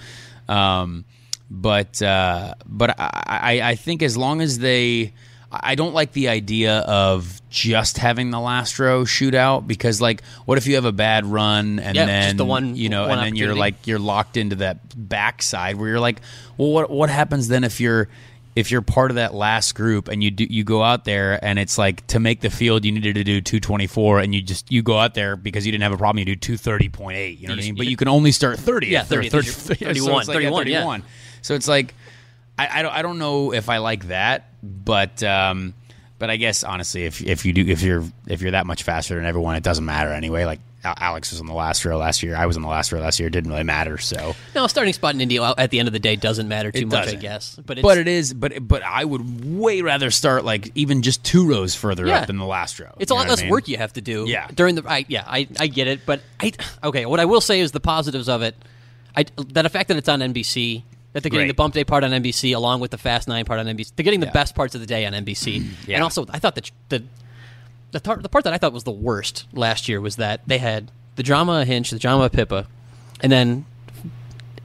Um, 0.48 1.04
but 1.50 2.00
uh, 2.02 2.54
but 2.66 2.98
I, 2.98 3.10
I 3.26 3.60
I 3.70 3.74
think 3.74 4.02
as 4.02 4.16
long 4.16 4.40
as 4.40 4.58
they, 4.58 5.12
I 5.52 5.74
don't 5.74 5.94
like 5.94 6.12
the 6.12 6.28
idea 6.28 6.78
of 6.78 7.40
just 7.50 7.98
having 7.98 8.30
the 8.30 8.38
last 8.38 8.78
row 8.78 9.02
shootout 9.04 9.66
because 9.66 10.00
like 10.00 10.22
what 10.44 10.58
if 10.58 10.66
you 10.68 10.76
have 10.76 10.84
a 10.84 10.92
bad 10.92 11.26
run 11.26 11.80
and 11.80 11.96
Yeah, 11.96 12.06
then 12.06 12.36
the 12.36 12.44
one- 12.44 12.76
you 12.76 12.88
know 12.88 13.08
one 13.08 13.18
and 13.18 13.26
then 13.26 13.36
you're 13.36 13.54
like 13.56 13.86
you're 13.86 13.98
locked 13.98 14.36
into 14.36 14.56
that 14.56 14.78
backside 14.96 15.74
where 15.76 15.88
you're 15.88 15.98
like 16.00 16.20
well 16.56 16.70
what 16.70 16.90
what 16.90 17.10
happens 17.10 17.48
then 17.48 17.64
if 17.64 17.80
you're 17.80 18.08
if 18.54 18.70
you're 18.70 18.82
part 18.82 19.10
of 19.10 19.14
that 19.16 19.34
last 19.34 19.74
group 19.74 20.06
and 20.08 20.22
you 20.22 20.30
do 20.30 20.44
you 20.48 20.62
go 20.62 20.82
out 20.84 21.04
there 21.04 21.44
and 21.44 21.58
it's 21.58 21.76
like 21.78 22.06
to 22.08 22.20
make 22.20 22.40
the 22.40 22.50
field 22.50 22.84
you 22.84 22.92
needed 22.92 23.14
to 23.16 23.24
do 23.24 23.40
224 23.40 24.20
and 24.20 24.34
you 24.34 24.42
just 24.42 24.70
you 24.70 24.82
go 24.82 24.98
out 24.98 25.14
there 25.14 25.34
because 25.36 25.66
you 25.66 25.72
didn't 25.72 25.82
have 25.82 25.92
a 25.92 25.96
problem 25.96 26.18
you 26.26 26.36
do 26.36 26.56
230.8 26.56 27.40
you 27.40 27.48
know 27.48 27.54
what 27.54 27.58
I 27.58 27.62
mean 27.66 27.74
but 27.76 27.86
you 27.86 27.96
can 27.96 28.06
only 28.08 28.30
start 28.32 28.58
30 28.58 28.86
Yeah, 28.88 29.02
30, 29.02 29.26
or 29.26 29.30
30, 29.30 29.48
30 29.50 29.84
31, 29.84 30.06
so 30.06 30.12
like, 30.14 30.26
31, 30.36 30.66
yeah. 30.68 30.74
31. 30.78 31.02
So 31.42 31.54
it's 31.54 31.68
like 31.68 31.94
I, 32.68 32.78
I 32.78 32.82
don't 32.82 32.92
I 32.92 33.02
don't 33.02 33.18
know 33.18 33.52
if 33.52 33.68
I 33.68 33.78
like 33.78 34.08
that, 34.08 34.48
but 34.62 35.22
um, 35.22 35.74
but 36.18 36.30
I 36.30 36.36
guess 36.36 36.64
honestly, 36.64 37.04
if 37.04 37.20
if 37.22 37.44
you 37.44 37.52
do 37.52 37.66
if 37.66 37.82
you're 37.82 38.04
if 38.26 38.42
you're 38.42 38.52
that 38.52 38.66
much 38.66 38.82
faster 38.82 39.14
than 39.16 39.24
everyone, 39.24 39.56
it 39.56 39.62
doesn't 39.62 39.84
matter 39.84 40.10
anyway. 40.10 40.44
Like 40.44 40.60
Alex 40.82 41.30
was 41.30 41.40
on 41.40 41.46
the 41.46 41.52
last 41.52 41.84
row 41.84 41.98
last 41.98 42.22
year, 42.22 42.34
I 42.34 42.46
was 42.46 42.56
on 42.56 42.62
the 42.62 42.68
last 42.68 42.90
row 42.90 43.00
last 43.00 43.18
year. 43.20 43.28
It 43.28 43.32
didn't 43.32 43.50
really 43.50 43.64
matter. 43.64 43.98
So, 43.98 44.34
No, 44.54 44.66
starting 44.66 44.94
spot 44.94 45.14
in 45.14 45.20
Indy 45.20 45.38
at 45.38 45.70
the 45.70 45.78
end 45.78 45.88
of 45.88 45.92
the 45.92 45.98
day 45.98 46.16
doesn't 46.16 46.48
matter 46.48 46.72
too 46.72 46.80
It 46.80 46.86
much, 46.86 46.94
I 46.94 47.04
doesn't. 47.04 47.20
guess. 47.20 47.60
But 47.66 47.78
it's, 47.78 47.82
but 47.82 47.98
it 47.98 48.08
is 48.08 48.32
but 48.32 48.66
but 48.66 48.82
I 48.82 49.04
would 49.04 49.44
way 49.44 49.82
rather 49.82 50.10
start 50.10 50.44
like 50.44 50.70
even 50.74 51.02
just 51.02 51.22
two 51.22 51.46
rows 51.46 51.74
further 51.74 52.06
Yeah. 52.06 52.20
up 52.20 52.26
than 52.28 52.38
the 52.38 52.46
last 52.46 52.80
row. 52.80 52.94
It's 52.98 53.10
a 53.10 53.14
lot 53.14 53.28
less 53.28 53.40
I 53.40 53.42
mean? 53.42 53.50
work 53.50 53.68
you 53.68 53.76
have 53.76 53.92
to 53.94 54.00
do. 54.00 54.24
Yeah. 54.26 54.48
During 54.54 54.74
the 54.76 54.84
I, 54.90 55.04
yeah, 55.08 55.24
I, 55.26 55.48
I 55.58 55.66
get 55.66 55.86
it, 55.86 56.00
but 56.06 56.22
I 56.40 56.52
okay. 56.84 57.04
What 57.06 57.20
I 57.20 57.26
will 57.26 57.42
say 57.42 57.60
is 57.60 57.72
the 57.72 57.80
positives 57.80 58.28
of 58.28 58.40
it. 58.42 58.54
I 59.14 59.24
that 59.48 59.62
the 59.62 59.68
fact 59.68 59.88
that 59.88 59.98
it's 59.98 60.08
on 60.08 60.20
NBC, 60.20 60.82
that 61.12 61.22
they're 61.22 61.30
getting 61.30 61.46
Great. 61.46 61.48
the 61.48 61.54
bump 61.54 61.74
day 61.74 61.84
part 61.84 62.04
on 62.04 62.10
NBC 62.12 62.54
along 62.54 62.80
with 62.80 62.90
the 62.90 62.98
Fast 62.98 63.26
Nine 63.28 63.44
part 63.44 63.58
on 63.60 63.66
NBC. 63.66 63.92
They're 63.96 64.04
getting 64.04 64.20
the 64.20 64.26
Yeah. 64.26 64.32
best 64.32 64.54
parts 64.54 64.74
of 64.74 64.80
the 64.80 64.86
day 64.86 65.04
on 65.06 65.12
NBC. 65.12 65.60
Mm-hmm. 65.60 65.90
Yeah. 65.90 65.96
And 65.96 66.04
also, 66.04 66.26
I 66.30 66.38
thought 66.38 66.54
that 66.54 66.70
the 66.88 67.02
the 67.92 68.00
tar- 68.00 68.18
the 68.18 68.28
part 68.28 68.44
that 68.44 68.52
I 68.52 68.58
thought 68.58 68.72
was 68.72 68.84
the 68.84 68.90
worst 68.92 69.46
last 69.52 69.88
year 69.88 70.00
was 70.00 70.16
that 70.16 70.42
they 70.46 70.58
had 70.58 70.90
the 71.16 71.22
drama 71.24 71.60
of 71.62 71.66
Hinch, 71.66 71.90
the 71.90 71.98
drama 71.98 72.24
of 72.24 72.32
Pippa, 72.32 72.66
and 73.20 73.30
then. 73.32 73.66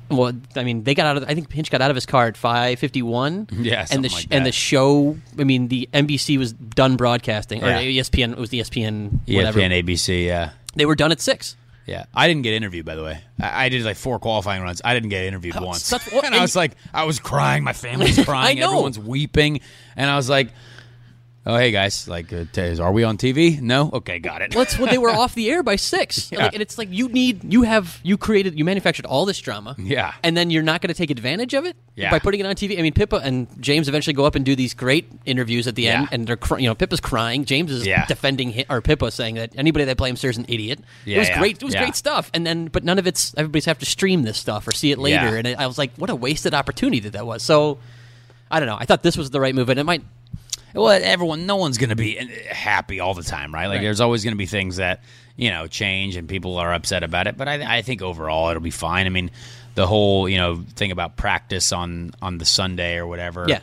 Well, 0.08 0.34
I 0.56 0.64
mean, 0.64 0.84
they 0.84 0.94
got 0.94 1.08
out 1.08 1.18
of. 1.18 1.24
I 1.28 1.34
think 1.34 1.52
Hinch 1.52 1.72
got 1.72 1.82
out 1.82 1.90
of 1.90 1.96
his 1.96 2.06
car 2.06 2.28
at 2.28 2.38
five 2.38 2.78
fifty 2.78 3.02
one. 3.02 3.48
Yeah, 3.58 3.88
and 3.90 4.04
the 4.06 4.10
sh- 4.10 4.14
like 4.14 4.28
and 4.30 4.46
the 4.46 4.52
show. 4.52 5.18
I 5.40 5.44
mean, 5.44 5.68
the 5.68 5.90
NBC 5.96 6.38
was 6.38 6.54
done 6.54 6.96
broadcasting, 6.96 7.64
or 7.64 7.68
Yeah. 7.70 7.82
ESPN 7.82 8.34
it 8.34 8.38
was 8.38 8.52
the 8.52 8.60
ESPN 8.60 9.20
whatever. 9.28 9.60
ESPN, 9.60 9.84
ABC, 9.84 10.26
yeah. 10.28 10.52
They 10.76 10.86
were 10.86 10.94
done 10.94 11.12
at 11.12 11.22
six. 11.22 11.56
Yeah, 11.86 12.06
I 12.16 12.28
didn't 12.28 12.42
get 12.44 12.54
interviewed 12.54 12.86
by 12.86 12.96
the 12.96 13.04
way. 13.04 13.22
I, 13.40 13.66
I 13.66 13.70
did 13.70 13.84
like 13.84 13.98
four 13.98 14.18
qualifying 14.20 14.64
runs. 14.64 14.82
I 14.84 14.94
didn't 14.94 15.10
get 15.10 15.24
interviewed 15.26 15.56
Oh, 15.58 15.66
once. 15.66 15.92
and 16.24 16.34
I 16.34 16.42
was 16.42 16.56
like, 16.56 16.72
I 16.94 17.04
was 17.04 17.20
crying. 17.20 17.64
My 17.64 17.74
family's 17.74 18.24
crying. 18.26 18.60
know. 18.60 18.66
Everyone's 18.66 18.98
weeping, 19.00 19.60
and 19.96 20.10
I 20.10 20.16
was 20.16 20.30
like, 20.30 20.50
"Oh, 21.46 21.56
hey 21.56 21.72
guys, 21.72 22.08
like, 22.08 22.32
uh, 22.34 22.46
t- 22.52 22.80
are 22.80 22.92
we 22.92 23.04
on 23.04 23.18
TV? 23.18 23.62
No, 23.62 23.90
okay, 23.94 24.20
got 24.20 24.42
it." 24.42 24.56
Well, 24.56 24.64
that's 24.66 24.80
when 24.80 24.90
they 24.90 24.98
were 24.98 25.10
off 25.22 25.36
the 25.36 25.50
air 25.52 25.62
by 25.64 25.76
six. 25.76 26.32
Yeah. 26.32 26.44
Like, 26.46 26.54
and 26.54 26.62
it's 26.62 26.78
like 26.78 26.90
you 26.92 27.08
need, 27.10 27.52
you 27.54 27.62
have, 27.64 28.00
you 28.04 28.18
created, 28.18 28.58
you 28.58 28.66
manufactured 28.66 29.06
all 29.06 29.26
this 29.26 29.40
drama. 29.40 29.76
Yeah. 29.78 30.14
And 30.24 30.36
then 30.36 30.50
you're 30.50 30.64
not 30.64 30.82
going 30.82 30.88
to 30.90 30.94
take 30.98 31.12
advantage 31.12 31.54
of 31.54 31.66
it 31.66 31.76
Yeah. 31.96 32.10
by 32.12 32.20
putting 32.20 32.40
it 32.40 32.46
on 32.46 32.56
TV. 32.56 32.80
I 32.80 32.82
mean, 32.82 32.94
Pippa 32.94 33.18
and 33.18 33.48
James 33.62 33.88
eventually 33.88 34.14
go 34.14 34.26
up 34.26 34.36
and 34.36 34.44
do 34.44 34.56
these 34.56 34.74
great 34.74 35.08
interviews 35.26 35.68
at 35.68 35.76
the 35.76 35.88
end, 35.88 36.04
Yeah. 36.04 36.10
and 36.12 36.28
they're, 36.28 36.38
cr- 36.38 36.60
you 36.60 36.68
know, 36.68 36.76
Pippa's 36.76 37.00
crying. 37.00 37.46
James 37.46 37.72
is 37.72 37.86
Yeah. 37.86 38.06
defending 38.06 38.52
hi- 38.54 38.66
or 38.70 38.82
Pippa 38.82 39.12
saying 39.12 39.36
that 39.36 39.52
anybody 39.56 39.86
that 39.86 39.98
blames 39.98 40.22
her 40.24 40.30
is 40.30 40.38
an 40.38 40.46
idiot. 40.48 40.80
Yeah, 41.06 41.18
it 41.18 41.20
was 41.20 41.30
great. 41.38 41.58
It 41.62 41.64
was 41.66 41.76
great 41.76 41.96
stuff. 41.96 42.32
And 42.34 42.46
then, 42.46 42.68
but 42.68 42.84
none 42.84 43.00
of 43.00 43.08
it's 43.08 43.34
everybody's 43.38 43.66
have 43.66 43.80
to 43.80 43.86
stream 43.86 44.24
this 44.24 44.38
stuff 44.38 44.68
or 44.68 44.72
see 44.72 44.92
it 44.92 44.98
later. 44.98 45.38
And 45.38 45.48
it, 45.48 45.60
I 45.60 45.68
was 45.68 45.78
like, 45.78 45.92
what 45.98 46.10
a 46.10 46.16
wasted 46.16 46.54
opportunity 46.54 47.00
that 47.02 47.14
that 47.14 47.26
was. 47.26 47.44
So. 47.44 47.78
I 48.52 48.60
don't 48.60 48.70
know. 48.70 48.78
I 48.80 48.86
thought 48.86 49.02
this 49.02 49.18
was 49.18 49.32
the 49.32 49.40
right 49.40 49.56
move, 49.56 49.70
and 49.70 49.80
it 49.80 49.86
might. 49.86 50.04
Well, 50.76 51.00
everyone, 51.04 51.46
no 51.46 51.56
one's 51.56 51.78
going 51.78 51.90
to 51.90 51.96
be 51.96 52.18
eh, 52.20 52.54
happy 52.54 53.00
all 53.00 53.14
the 53.14 53.24
time, 53.24 53.54
right? 53.54 53.68
Like, 53.68 53.78
Right. 53.78 53.84
there's 53.84 54.02
always 54.02 54.24
going 54.24 54.34
to 54.34 54.38
be 54.38 54.46
things 54.46 54.76
that 54.78 55.02
you 55.38 55.50
know 55.50 55.68
change, 55.68 56.16
and 56.16 56.28
people 56.30 56.58
are 56.58 56.74
upset 56.74 57.04
about 57.04 57.28
it. 57.28 57.38
But 57.38 57.48
I, 57.48 57.78
I 57.78 57.82
think 57.82 58.02
overall 58.02 58.50
it'll 58.50 58.62
be 58.62 58.70
fine. 58.72 59.06
I 59.06 59.10
mean, 59.10 59.32
the 59.76 59.88
whole 59.88 60.30
you 60.30 60.38
know 60.38 60.64
thing 60.76 60.92
about 60.92 61.18
practice 61.18 61.72
on 61.72 62.12
on 62.22 62.38
the 62.38 62.46
Sunday 62.46 62.98
or 62.98 63.08
whatever, 63.08 63.46
Yeah. 63.48 63.60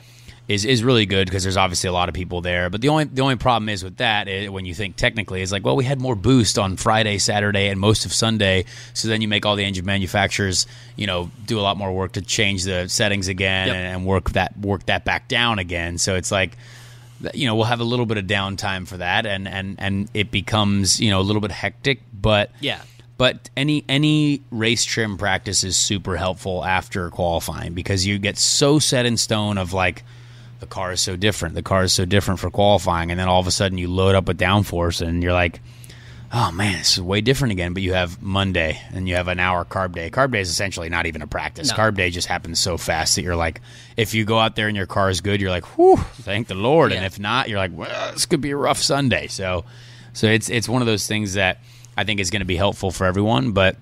is 0.49 0.65
is 0.67 0.83
really 0.85 1.07
good 1.07 1.27
because 1.29 1.43
there's 1.45 1.57
obviously 1.57 1.89
a 1.89 1.93
lot 1.93 2.09
of 2.11 2.15
people 2.15 2.41
there. 2.43 2.69
But 2.69 2.81
the 2.83 2.89
only 2.91 3.05
the 3.05 3.23
only 3.23 3.37
problem 3.37 3.69
is 3.71 3.83
with 3.85 3.97
that 3.99 4.29
is 4.29 4.51
when 4.51 4.65
you 4.67 4.75
think 4.75 4.97
technically 4.97 5.41
is 5.41 5.51
like, 5.53 5.65
well, 5.65 5.77
we 5.77 5.85
had 5.85 6.01
more 6.01 6.15
boost 6.17 6.59
on 6.59 6.77
Friday, 6.77 7.17
Saturday, 7.19 7.69
and 7.69 7.81
most 7.81 8.05
of 8.05 8.13
Sunday. 8.13 8.65
So 8.93 9.09
then 9.09 9.23
you 9.23 9.29
make 9.29 9.47
all 9.47 9.57
the 9.57 9.65
engine 9.65 9.87
manufacturers, 9.87 10.67
you 10.97 11.07
know, 11.07 11.31
do 11.47 11.59
a 11.59 11.63
lot 11.63 11.77
more 11.79 11.93
work 11.93 12.13
to 12.13 12.21
change 12.23 12.65
the 12.65 12.89
settings 12.89 13.29
again 13.29 13.69
Yep. 13.69 13.77
and, 13.77 13.87
and 13.97 14.07
work 14.07 14.33
that 14.33 14.59
work 14.59 14.85
that 14.87 15.05
back 15.07 15.29
down 15.29 15.59
again. 15.59 15.97
So 15.99 16.17
it's 16.17 16.31
like 16.33 16.57
you 17.35 17.47
know 17.47 17.55
we'll 17.55 17.65
have 17.67 17.81
a 17.81 17.85
little 17.85 18.07
bit 18.07 18.19
of 18.19 18.25
downtime 18.27 18.87
for 18.87 18.97
that 18.99 19.27
and 19.27 19.47
and 19.49 19.77
and 19.79 20.09
it 20.15 20.31
becomes 20.31 21.01
you 21.01 21.11
know 21.11 21.21
a 21.21 21.23
little 21.23 21.41
bit 21.41 21.51
hectic 21.53 22.01
but 22.13 22.51
Yeah. 22.61 22.81
but 23.17 23.49
any 23.57 23.85
any 23.89 24.43
race 24.51 24.85
trim 24.85 25.17
practice 25.19 25.65
is 25.65 25.77
super 25.77 26.17
helpful 26.17 26.65
after 26.65 27.11
qualifying 27.11 27.75
because 27.75 28.07
you 28.07 28.19
get 28.19 28.37
so 28.39 28.79
set 28.79 29.07
in 29.07 29.17
stone 29.17 29.59
of 29.59 29.73
like 29.73 30.03
the 30.61 30.67
car 30.67 30.93
is 30.93 31.01
so 31.01 31.17
different 31.17 31.55
the 31.55 31.63
car 31.63 31.83
is 31.85 31.93
so 31.93 32.05
different 32.05 32.41
for 32.41 32.51
qualifying 32.51 33.11
and 33.11 33.19
then 33.19 33.29
all 33.29 33.41
of 33.41 33.47
a 33.47 33.51
sudden 33.51 33.79
you 33.79 33.89
load 33.89 34.15
up 34.15 34.27
with 34.29 34.39
downforce 34.39 35.01
and 35.07 35.23
you're 35.23 35.33
like 35.33 35.61
oh 36.33 36.51
man 36.51 36.79
this 36.79 36.93
is 36.93 37.01
way 37.03 37.21
different 37.21 37.53
again 37.53 37.75
but 37.75 37.83
you 37.83 37.93
have 37.93 38.23
monday 38.23 38.81
and 38.93 39.09
you 39.09 39.15
have 39.15 39.29
an 39.29 39.39
hour 39.39 39.65
carb 39.65 39.93
day. 39.93 40.11
Carb 40.11 40.33
day 40.33 40.41
is 40.41 40.51
essentially 40.51 40.89
not 40.89 41.07
even 41.07 41.23
a 41.23 41.27
practice. 41.27 41.71
No. 41.71 41.77
carb 41.77 41.95
day 41.95 42.11
just 42.11 42.29
happens 42.29 42.59
so 42.59 42.77
fast 42.79 43.17
that 43.17 43.23
you're 43.23 43.37
like 43.37 43.61
if 43.97 44.15
you 44.15 44.25
go 44.25 44.39
out 44.39 44.57
there 44.57 44.69
and 44.69 44.77
your 44.77 44.87
car 44.87 45.11
is 45.11 45.21
good 45.21 45.41
you're 45.41 45.51
like 45.51 45.67
whew 45.77 45.97
thank 45.97 46.49
the 46.49 46.55
lord. 46.55 46.93
And 46.93 47.05
if 47.05 47.19
not 47.19 47.49
you're 47.49 47.59
like 47.59 47.73
well 47.75 48.13
this 48.13 48.27
could 48.27 48.41
be 48.41 48.51
a 48.51 48.57
rough 48.57 48.79
sunday. 48.79 49.27
So 49.27 49.65
so 50.13 50.27
it's 50.27 50.49
it's 50.49 50.69
one 50.69 50.83
of 50.83 50.87
those 50.87 51.07
things 51.07 51.35
that 51.35 51.59
i 51.97 52.05
think 52.05 52.21
is 52.21 52.31
going 52.31 52.41
to 52.41 52.47
be 52.47 52.57
helpful 52.57 52.91
for 52.91 53.07
everyone 53.07 53.53
but 53.53 53.77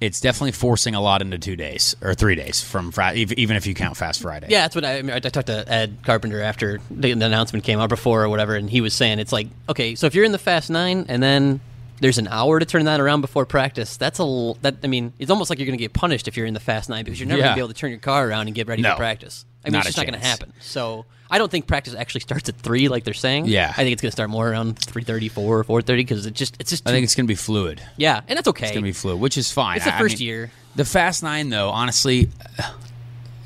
it's 0.00 0.20
definitely 0.20 0.52
forcing 0.52 0.94
a 0.94 1.00
lot 1.00 1.22
into 1.22 1.38
two 1.38 1.56
days 1.56 1.96
or 2.00 2.14
three 2.14 2.34
days 2.34 2.62
from 2.62 2.92
Friday, 2.92 3.26
even 3.36 3.56
if 3.56 3.66
you 3.66 3.74
count 3.74 3.96
Fast 3.96 4.22
Friday. 4.22 4.46
Yeah, 4.48 4.62
that's 4.62 4.74
what 4.74 4.84
I, 4.84 4.98
I, 4.98 5.02
mean, 5.02 5.10
I 5.10 5.18
talked 5.20 5.48
to 5.48 5.64
Ed 5.70 5.98
Carpenter 6.04 6.40
after 6.40 6.80
the, 6.90 7.12
the 7.14 7.26
announcement 7.26 7.64
came 7.64 7.80
out 7.80 7.88
before 7.88 8.22
or 8.22 8.28
whatever, 8.28 8.54
and 8.54 8.70
he 8.70 8.80
was 8.80 8.94
saying 8.94 9.18
it's 9.18 9.32
like, 9.32 9.48
okay, 9.68 9.94
so 9.94 10.06
if 10.06 10.14
you're 10.14 10.24
in 10.24 10.32
the 10.32 10.38
Fast 10.38 10.70
Nine 10.70 11.06
and 11.08 11.22
then 11.22 11.60
there's 12.00 12.18
an 12.18 12.28
hour 12.28 12.58
to 12.60 12.64
turn 12.66 12.84
that 12.84 13.00
around 13.00 13.20
before 13.22 13.44
practice, 13.46 13.96
that's 13.96 14.18
a 14.18 14.22
l- 14.22 14.56
that. 14.62 14.76
I 14.84 14.86
mean, 14.86 15.12
it's 15.18 15.30
almost 15.30 15.50
like 15.50 15.58
you're 15.58 15.66
going 15.66 15.78
to 15.78 15.82
get 15.82 15.92
punished 15.92 16.28
if 16.28 16.36
you're 16.36 16.46
in 16.46 16.54
the 16.54 16.60
Fast 16.60 16.88
Nine 16.88 17.04
because 17.04 17.18
you're 17.18 17.28
never 17.28 17.38
Yeah. 17.40 17.46
going 17.46 17.52
to 17.54 17.56
be 17.56 17.60
able 17.60 17.68
to 17.74 17.74
turn 17.80 17.90
your 17.90 17.98
car 18.00 18.28
around 18.28 18.46
and 18.48 18.54
get 18.54 18.66
ready 18.68 18.82
No. 18.82 18.92
for 18.92 18.96
practice. 18.98 19.44
I 19.64 19.68
mean, 19.68 19.72
Not 19.72 19.78
it's 19.80 19.88
just 19.88 19.96
not 19.98 20.04
going 20.06 20.14
to 20.14 20.20
chance. 20.24 20.40
happen. 20.40 20.52
So 20.60 21.04
I 21.30 21.38
don't 21.38 21.50
think 21.50 21.66
practice 21.66 21.94
actually 21.94 22.20
starts 22.22 22.48
at 22.48 22.56
three 22.56 22.88
like 22.88 23.04
they're 23.04 23.12
saying. 23.14 23.46
Yeah. 23.46 23.68
I 23.70 23.82
think 23.82 23.92
it's 23.92 24.00
going 24.02 24.10
to 24.10 24.12
start 24.16 24.30
more 24.30 24.48
around 24.48 24.78
three 24.78 25.02
thirty, 25.02 25.28
four 25.28 25.58
or 25.58 25.64
4.30 25.82 25.86
because 25.96 26.24
it 26.26 26.34
just 26.34 26.56
it's 26.60 26.70
just 26.70 26.86
I 26.86 26.90
too, 26.90 26.94
think 26.96 27.04
it's 27.04 27.14
going 27.14 27.26
to 27.26 27.28
be 27.28 27.34
fluid. 27.34 27.82
yeah, 27.96 28.20
and 28.28 28.36
that's 28.36 28.48
okay. 28.48 28.66
It's 28.66 28.72
going 28.72 28.84
to 28.84 28.88
be 28.88 28.92
fluid, 28.92 29.20
which 29.20 29.36
is 29.36 29.50
fine. 29.52 29.76
It's 29.76 29.84
the 29.84 29.92
I- 29.92 29.96
I 29.96 30.00
first 30.00 30.18
mean, 30.20 30.26
year. 30.28 30.52
The 30.76 30.84
Fast 30.84 31.22
Nine, 31.24 31.48
though, 31.50 31.70
honestly, 31.70 32.28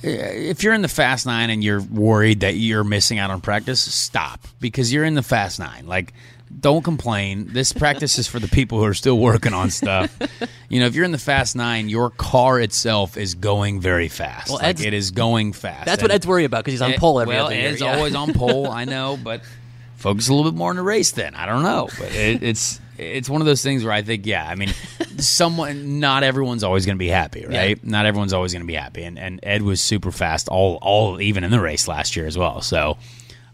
if 0.02 0.62
you're 0.62 0.74
in 0.74 0.82
the 0.82 0.88
Fast 0.88 1.26
Nine 1.26 1.48
and 1.50 1.62
you're 1.62 1.80
worried 1.80 2.40
that 2.40 2.56
you're 2.56 2.84
missing 2.84 3.18
out 3.18 3.30
on 3.30 3.40
practice, 3.40 3.80
stop 3.80 4.46
because 4.60 4.92
you're 4.92 5.04
in 5.04 5.14
the 5.14 5.22
Fast 5.22 5.58
Nine. 5.58 5.86
Like, 5.86 6.12
don't 6.60 6.82
complain. 6.82 7.48
This 7.52 7.72
practice 7.72 8.18
is 8.18 8.26
for 8.28 8.38
the 8.38 8.48
people 8.48 8.78
who 8.78 8.84
are 8.84 8.94
still 8.94 9.18
working 9.18 9.52
on 9.52 9.70
stuff. 9.70 10.16
you 10.68 10.80
know, 10.80 10.86
if 10.86 10.94
you're 10.94 11.04
in 11.04 11.12
the 11.12 11.18
Fast 11.18 11.56
Nine, 11.56 11.88
your 11.88 12.10
car 12.10 12.60
itself 12.60 13.16
is 13.16 13.34
going 13.34 13.80
very 13.80 14.08
fast. 14.08 14.50
Well, 14.50 14.60
like, 14.62 14.80
it 14.80 14.94
is 14.94 15.10
going 15.10 15.52
fast. 15.52 15.86
That's 15.86 16.02
what 16.02 16.10
Ed's 16.10 16.26
worried 16.26 16.44
about 16.44 16.64
because 16.64 16.74
he's 16.74 16.82
on 16.82 16.92
Eh, 16.92 16.98
pole 16.98 17.20
every 17.20 17.34
well, 17.34 17.46
other 17.46 17.54
year. 17.54 17.68
Ed's 17.70 17.80
yeah. 17.80 17.96
always 17.96 18.14
on 18.14 18.32
pole. 18.32 18.66
I 18.70 18.84
know, 18.84 19.18
but 19.22 19.42
focus 19.96 20.28
a 20.28 20.34
little 20.34 20.50
bit 20.50 20.56
more 20.56 20.70
on 20.70 20.76
the 20.76 20.82
race. 20.82 21.12
Then 21.12 21.34
I 21.34 21.46
don't 21.46 21.62
know, 21.62 21.88
but 21.98 22.14
it, 22.14 22.42
it's 22.42 22.80
it's 22.98 23.28
one 23.28 23.40
of 23.40 23.46
those 23.46 23.62
things 23.62 23.84
where 23.84 23.92
I 23.92 24.02
think, 24.02 24.26
yeah, 24.26 24.46
I 24.46 24.54
mean, 24.54 24.70
someone, 25.18 26.00
not 26.00 26.22
everyone's 26.22 26.64
always 26.64 26.86
going 26.86 26.96
to 26.96 27.02
be 27.02 27.08
happy, 27.08 27.46
right? 27.46 27.82
Not 27.84 28.06
everyone's 28.06 28.32
always 28.32 28.52
going 28.52 28.62
to 28.62 28.66
be 28.66 28.74
happy, 28.74 29.02
and 29.04 29.18
and 29.18 29.40
Ed 29.42 29.62
was 29.62 29.80
super 29.80 30.12
fast, 30.12 30.48
all 30.48 30.78
all 30.82 31.20
even 31.20 31.44
in 31.44 31.50
the 31.50 31.60
race 31.60 31.88
last 31.88 32.16
year 32.16 32.26
as 32.26 32.36
well. 32.36 32.60
So. 32.60 32.96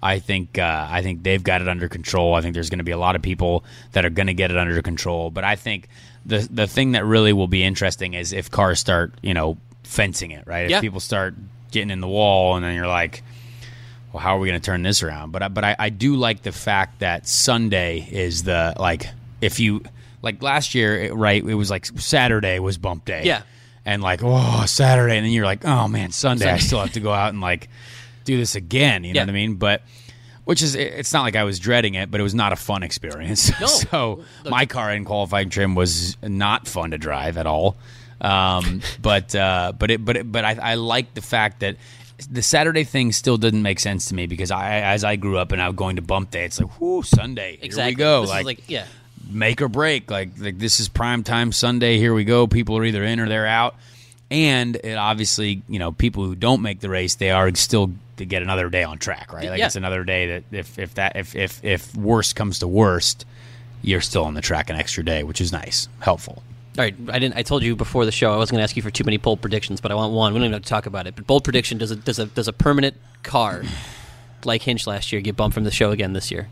I 0.03 0.19
think 0.21 0.59
uh, 0.59 0.87
I 0.91 1.03
think 1.03 1.23
they've 1.23 1.43
got 1.43 1.61
it 1.63 1.69
under 1.69 1.89
control. 1.89 2.35
I 2.35 2.41
think 2.41 2.55
there's 2.55 2.71
going 2.71 2.79
to 2.79 2.85
be 2.85 2.93
a 2.93 2.99
lot 2.99 3.17
of 3.17 3.23
people 3.23 3.65
that 3.93 4.05
are 4.05 4.11
going 4.11 4.29
to 4.29 4.35
get 4.35 4.51
it 4.51 4.57
under 4.57 4.81
control. 4.83 5.31
But 5.31 5.45
I 5.45 5.57
think 5.57 5.89
the 6.25 6.47
the 6.51 6.67
thing 6.67 6.93
that 6.93 7.05
really 7.05 7.33
will 7.33 7.49
be 7.49 7.65
interesting 7.65 8.15
is 8.15 8.33
if 8.33 8.51
cars 8.51 8.79
start, 8.79 9.13
you 9.23 9.35
know, 9.35 9.57
fencing 9.83 10.31
it, 10.31 10.45
right? 10.47 10.65
If 10.67 10.71
Yeah. 10.71 10.81
people 10.81 11.01
start 11.01 11.35
getting 11.73 11.91
in 11.91 12.01
the 12.01 12.09
wall, 12.09 12.55
and 12.57 12.65
then 12.65 12.75
you're 12.75 12.87
like, 12.87 13.23
well, 14.13 14.23
how 14.23 14.37
are 14.37 14.39
we 14.39 14.49
going 14.49 14.61
to 14.61 14.65
turn 14.65 14.83
this 14.83 15.03
around? 15.03 15.33
But 15.33 15.43
I- 15.43 15.49
but 15.49 15.65
I, 15.65 15.77
I 15.79 15.89
do 15.91 16.15
like 16.17 16.43
the 16.43 16.53
fact 16.53 17.01
that 17.01 17.27
Sunday 17.27 18.07
is 18.11 18.45
the 18.45 18.75
like 18.79 19.09
if 19.41 19.59
you 19.61 19.83
like 20.23 20.43
last 20.43 20.75
year, 20.75 20.97
it- 21.05 21.15
right? 21.15 21.43
It 21.45 21.55
was 21.55 21.71
like 21.71 21.87
Saturday 21.87 22.59
was 22.61 22.79
bump 22.79 23.05
day, 23.05 23.23
Yeah. 23.25 23.43
and 23.85 24.01
like 24.03 24.21
oh 24.23 24.65
Saturday, 24.67 25.17
and 25.17 25.27
then 25.27 25.33
you're 25.33 25.45
like 25.45 25.65
oh 25.65 25.89
man 25.89 26.13
Sunday, 26.13 26.49
I 26.51 26.59
still 26.59 26.79
have 26.81 26.93
to 26.93 27.01
go 27.01 27.13
out 27.13 27.31
and 27.31 27.41
like 27.41 27.69
do 28.29 28.37
this 28.39 28.55
again. 28.55 29.03
You 29.05 29.13
know 29.15 29.19
Yeah. 29.21 29.25
what 29.25 29.31
I 29.31 29.33
mean? 29.33 29.55
But 29.57 29.83
which 30.45 30.63
is 30.63 30.75
it's 30.75 31.13
not 31.13 31.23
like 31.23 31.37
I 31.37 31.45
was 31.45 31.59
dreading 31.59 31.95
it, 31.95 32.11
but 32.11 32.21
it 32.21 32.23
was 32.23 32.35
not 32.35 32.53
a 32.53 32.57
fun 32.57 32.83
experience. 32.83 33.51
No. 33.61 33.67
so 33.67 34.25
my 34.49 34.67
car 34.67 34.93
in 34.93 35.05
qualifying 35.05 35.51
trim 35.51 35.75
was 35.75 36.17
not 36.23 36.67
fun 36.69 36.93
to 36.93 36.99
drive 36.99 37.37
at 37.37 37.47
all. 37.47 37.77
Um, 38.21 38.81
but 39.03 39.35
uh, 39.35 39.73
but 39.79 39.91
it 39.91 40.05
but 40.05 40.17
it, 40.17 40.31
but 40.31 40.45
I, 40.45 40.53
I 40.73 40.75
like 40.75 41.15
the 41.15 41.21
fact 41.23 41.61
that 41.61 41.77
the 42.31 42.43
Saturday 42.43 42.83
thing 42.85 43.13
still 43.13 43.37
didn't 43.37 43.63
make 43.63 43.79
sense 43.79 44.09
to 44.09 44.15
me 44.15 44.27
because 44.27 44.51
I 44.51 44.81
as 44.81 45.05
I 45.05 45.17
grew 45.17 45.39
up 45.39 45.53
and 45.53 45.63
I 45.63 45.69
was 45.69 45.77
going 45.77 45.97
to 45.97 46.03
bump 46.03 46.31
day, 46.31 46.45
it's 46.45 46.61
like 46.61 46.81
whoo 46.81 47.03
Sunday, 47.03 47.59
exactly. 47.63 47.83
here 47.83 47.91
we 47.91 47.95
go, 47.95 48.21
This 48.23 48.31
is 48.31 48.35
like, 48.35 48.45
like 48.47 48.71
yeah. 48.71 48.87
make 49.31 49.63
or 49.63 49.69
break. 49.69 50.11
Like 50.11 50.31
like 50.39 50.59
this 50.59 50.81
is 50.81 50.89
prime 50.89 51.23
time 51.25 51.53
Sunday. 51.53 51.99
Here 51.99 52.13
we 52.15 52.25
go. 52.25 52.47
People 52.47 52.77
are 52.79 52.85
either 52.85 53.05
in 53.05 53.21
or 53.21 53.29
they're 53.29 53.47
out. 53.47 53.77
And 54.31 54.77
it 54.77 54.97
obviously, 54.97 55.63
you 55.69 55.79
know, 55.79 55.93
people 55.93 56.25
who 56.25 56.35
don't 56.35 56.61
make 56.61 56.81
the 56.81 56.91
race, 56.91 57.15
they 57.15 57.31
are 57.31 57.55
still 57.55 57.93
to 58.19 58.25
get 58.27 58.43
another 58.43 58.69
day 58.69 58.83
on 58.83 58.99
track, 58.99 59.33
right? 59.33 59.49
Like 59.49 59.59
Yeah. 59.59 59.67
it's 59.67 59.77
another 59.77 60.05
day 60.05 60.27
that 60.27 60.45
if 60.53 60.79
if 60.79 60.95
that 60.95 61.17
if 61.17 61.35
if 61.35 61.65
if 61.65 61.95
worst 61.97 62.37
comes 62.37 62.59
to 62.59 62.69
worst, 62.69 63.25
you're 63.83 64.01
still 64.03 64.25
on 64.25 64.35
the 64.35 64.41
track 64.43 64.69
an 64.71 64.77
extra 64.77 65.05
day, 65.05 65.23
which 65.23 65.41
is 65.41 65.51
nice, 65.53 65.89
helpful. 66.01 66.43
All 66.77 66.85
right, 66.85 66.95
I 67.09 67.19
didn't. 67.19 67.37
I 67.37 67.43
told 67.43 67.63
you 67.63 67.75
before 67.75 68.05
the 68.05 68.13
show 68.13 68.33
I 68.33 68.37
wasn't 68.37 68.57
going 68.57 68.61
to 68.61 68.65
ask 68.65 68.77
you 68.77 68.83
for 68.83 68.91
too 68.91 69.03
many 69.05 69.17
bold 69.17 69.41
predictions, 69.41 69.81
but 69.81 69.91
I 69.91 69.95
want 69.95 70.13
one. 70.13 70.33
We 70.33 70.39
don't 70.41 70.45
even 70.47 70.53
have 70.55 70.63
to 70.63 70.69
talk 70.69 70.87
about 70.87 71.07
it. 71.07 71.17
But 71.17 71.27
bold 71.27 71.43
prediction: 71.43 71.79
does 71.79 71.91
a 71.91 71.97
does 71.97 72.19
a 72.19 72.27
does 72.27 72.47
a 72.49 72.53
permanent 72.53 72.97
car 73.23 73.63
like 74.45 74.63
Hinch 74.63 74.87
last 74.87 75.11
year 75.13 75.21
get 75.21 75.37
bumped 75.37 75.55
from 75.55 75.65
the 75.65 75.71
show 75.71 75.91
again 75.91 76.13
this 76.13 76.31
year? 76.31 76.49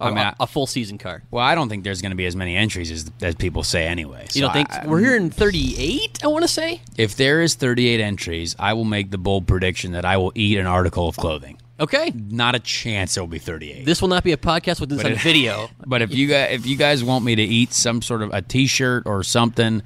A, 0.00 0.04
I 0.04 0.08
mean, 0.10 0.18
a- 0.18 0.20
I- 0.20 0.34
a 0.40 0.46
full 0.46 0.66
season 0.66 0.96
car. 0.98 1.22
Well, 1.30 1.44
I 1.44 1.54
don't 1.54 1.68
think 1.68 1.82
there's 1.84 2.00
going 2.02 2.10
to 2.10 2.16
be 2.16 2.26
as 2.26 2.36
many 2.36 2.56
entries 2.56 2.90
as 2.90 3.10
as 3.20 3.34
people 3.34 3.62
say 3.64 3.86
anyway. 3.86 4.26
You 4.32 4.42
don't 4.42 4.52
think 4.52 4.70
I- 4.72 4.86
we're 4.86 5.00
here 5.00 5.16
in 5.16 5.30
thirty 5.30 5.74
eight? 5.78 6.18
I 6.22 6.28
want 6.28 6.42
to 6.44 6.48
say. 6.48 6.80
if 6.96 7.16
there 7.16 7.42
is 7.42 7.54
38 7.54 8.00
entries, 8.00 8.54
I 8.58 8.72
will 8.74 8.84
make 8.84 9.10
the 9.10 9.18
bold 9.18 9.46
prediction 9.46 9.92
that 9.92 10.04
I 10.04 10.16
will 10.16 10.32
eat 10.34 10.58
an 10.58 10.66
article 10.66 11.08
of 11.08 11.16
clothing. 11.16 11.58
Okay, 11.80 12.12
Not 12.14 12.56
a 12.56 12.58
chance 12.58 13.16
it 13.16 13.20
will 13.20 13.28
be 13.28 13.38
38. 13.38 13.84
this 13.84 14.00
will 14.02 14.08
not 14.08 14.24
be 14.24 14.32
a 14.32 14.36
podcast 14.36 14.80
with 14.80 14.88
this 14.88 15.04
on 15.04 15.14
video. 15.14 15.70
But 15.86 16.02
if 16.02 16.12
you 16.12 16.26
guys 16.26 16.48
if 16.52 16.66
you 16.66 16.76
guys 16.76 17.04
want 17.04 17.24
me 17.24 17.36
to 17.36 17.42
eat 17.42 17.72
some 17.72 18.02
sort 18.02 18.22
of 18.22 18.30
a 18.32 18.42
T-shirt 18.42 19.04
or 19.06 19.22
something, 19.22 19.82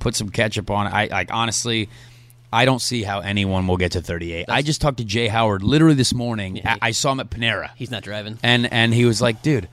put 0.00 0.14
some 0.14 0.28
ketchup 0.28 0.70
on 0.70 0.86
it. 0.86 0.92
I 0.92 1.06
like 1.06 1.32
honestly, 1.32 1.88
I 2.52 2.64
don't 2.64 2.80
see 2.82 3.02
how 3.04 3.20
anyone 3.20 3.66
will 3.68 3.76
get 3.76 3.92
to 3.92 4.02
38. 4.02 4.46
I 4.48 4.62
just 4.62 4.80
talked 4.80 4.98
to 4.98 5.04
Jay 5.04 5.28
Howard 5.28 5.62
literally 5.62 5.94
this 5.94 6.12
morning. 6.12 6.56
Yeah. 6.56 6.76
I, 6.82 6.88
I 6.88 6.90
saw 6.90 7.12
him 7.12 7.20
at 7.20 7.30
Panera, 7.30 7.70
He's 7.76 7.90
not 7.90 8.02
driving. 8.02 8.38
and 8.42 8.70
and 8.72 8.92
he 8.92 9.04
was 9.04 9.22
like, 9.22 9.42
"Dude, 9.42 9.68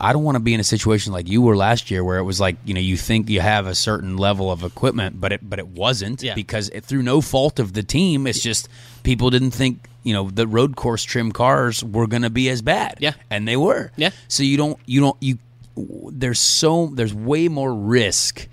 I 0.00 0.12
don't 0.12 0.22
want 0.22 0.36
to 0.36 0.40
be 0.40 0.54
in 0.54 0.60
a 0.60 0.64
situation 0.64 1.12
like 1.12 1.28
you 1.28 1.42
were 1.42 1.56
last 1.56 1.90
year, 1.90 2.04
where 2.04 2.18
it 2.18 2.22
was 2.22 2.38
like 2.38 2.56
you 2.64 2.74
know 2.74 2.80
you 2.80 2.96
think 2.96 3.28
you 3.28 3.40
have 3.40 3.66
a 3.66 3.74
certain 3.74 4.16
level 4.16 4.52
of 4.52 4.62
equipment, 4.62 5.20
but 5.20 5.32
it 5.32 5.40
but 5.42 5.58
it 5.58 5.66
wasn't 5.68 6.22
Yeah. 6.22 6.34
because 6.34 6.68
it, 6.68 6.84
through 6.84 7.02
no 7.02 7.20
fault 7.20 7.58
of 7.58 7.72
the 7.72 7.82
team, 7.82 8.26
it's 8.26 8.40
just 8.42 8.68
people 9.02 9.30
didn't 9.30 9.50
think." 9.52 9.88
You 10.04 10.12
know 10.14 10.30
the 10.30 10.48
road 10.48 10.74
course 10.74 11.04
trim 11.04 11.30
cars 11.30 11.84
were 11.84 12.08
going 12.08 12.22
to 12.22 12.30
be 12.30 12.48
as 12.48 12.60
bad, 12.60 12.96
Yeah. 12.98 13.12
and 13.30 13.46
they 13.46 13.56
were. 13.56 13.92
Yeah. 13.96 14.10
So 14.26 14.42
you 14.42 14.56
don't 14.56 14.76
you 14.84 15.00
don't 15.00 15.16
you 15.20 15.38
there's 15.76 16.40
so 16.40 16.86
there's 16.92 17.14
way 17.14 17.46
more 17.48 17.72
risk 17.72 18.48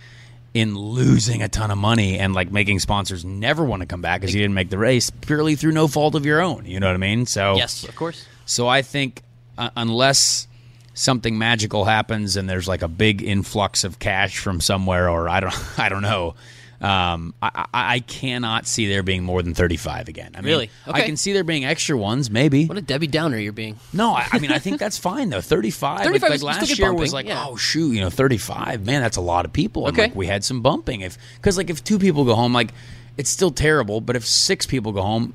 in 0.54 0.76
losing 0.78 1.42
a 1.42 1.48
ton 1.48 1.72
of 1.72 1.78
money 1.78 2.18
and 2.18 2.34
like 2.34 2.52
making 2.52 2.80
sponsors 2.80 3.24
never 3.24 3.64
want 3.64 3.82
to 3.82 3.86
come 3.86 4.02
back 4.02 4.22
because 4.22 4.34
you 4.34 4.42
didn't 4.42 4.56
make 4.56 4.70
the 4.70 4.78
race 4.78 5.10
purely 5.10 5.56
through 5.56 5.72
no 5.72 5.88
fault 5.88 6.16
of 6.16 6.26
your 6.26 6.42
own. 6.42 6.66
You 6.66 6.80
know 6.80 6.88
what 6.88 6.96
I 6.96 6.98
mean? 6.98 7.26
So 7.26 7.56
Yes, 7.56 7.84
of 7.84 7.96
course. 7.96 8.26
So 8.46 8.68
I 8.68 8.82
think 8.82 9.22
uh, 9.58 9.70
unless 9.76 10.48
something 10.94 11.38
magical 11.38 11.86
happens 11.86 12.36
and 12.36 12.50
there's 12.50 12.68
like 12.68 12.82
a 12.82 12.88
big 12.88 13.22
influx 13.22 13.84
of 13.84 14.00
cash 14.00 14.40
from 14.40 14.60
somewhere 14.60 15.10
or 15.10 15.30
I 15.30 15.40
don't 15.40 15.56
I 15.80 15.90
don't 15.90 16.02
know. 16.02 16.36
Um, 16.82 17.34
I, 17.42 17.66
I, 17.74 18.00
cannot 18.00 18.66
see 18.66 18.88
there 18.88 19.04
being 19.04 19.24
more 19.26 19.42
than 19.44 19.54
35 19.54 20.08
again. 20.08 20.32
I 20.36 20.40
mean, 20.40 20.46
Really? 20.48 20.70
I 20.88 21.02
can 21.02 21.18
see 21.18 21.34
there 21.34 21.44
being 21.44 21.66
extra 21.66 21.98
ones, 21.98 22.32
maybe. 22.32 22.68
What 22.68 22.78
a 22.78 22.82
Debbie 22.82 23.08
Downer 23.08 23.38
you're 23.38 23.52
being. 23.52 23.78
No, 23.92 24.14
I, 24.14 24.28
I 24.32 24.40
mean 24.40 24.52
I 24.52 24.60
think 24.60 24.80
that's 24.80 24.98
fine 24.98 25.30
though. 25.30 25.42
Thirty-five. 25.42 26.00
35 26.04 26.22
like, 26.22 26.42
like 26.42 26.42
last 26.42 26.80
year 26.80 26.94
was 26.94 27.14
like, 27.14 27.26
yeah. 27.26 27.46
oh 27.46 27.58
shoot, 27.58 27.92
you 27.92 28.00
know, 28.00 28.10
thirty-five. 28.10 28.86
Man, 28.86 29.02
that's 29.02 29.18
a 29.18 29.22
lot 29.22 29.44
of 29.44 29.52
people. 29.52 29.88
And, 29.88 29.96
Okay. 29.98 30.08
like, 30.08 30.16
we 30.16 30.28
had 30.28 30.46
some 30.46 30.62
bumping. 30.62 31.02
If 31.02 31.18
because 31.36 31.58
like 31.58 31.70
if 31.70 31.84
two 31.84 32.00
people 32.00 32.24
go 32.24 32.36
home, 32.36 32.54
like 32.54 32.72
it's 33.18 33.30
still 33.30 33.52
terrible. 33.52 34.00
But 34.00 34.16
if 34.16 34.26
six 34.26 34.66
people 34.66 34.94
go 34.94 35.02
home, 35.02 35.34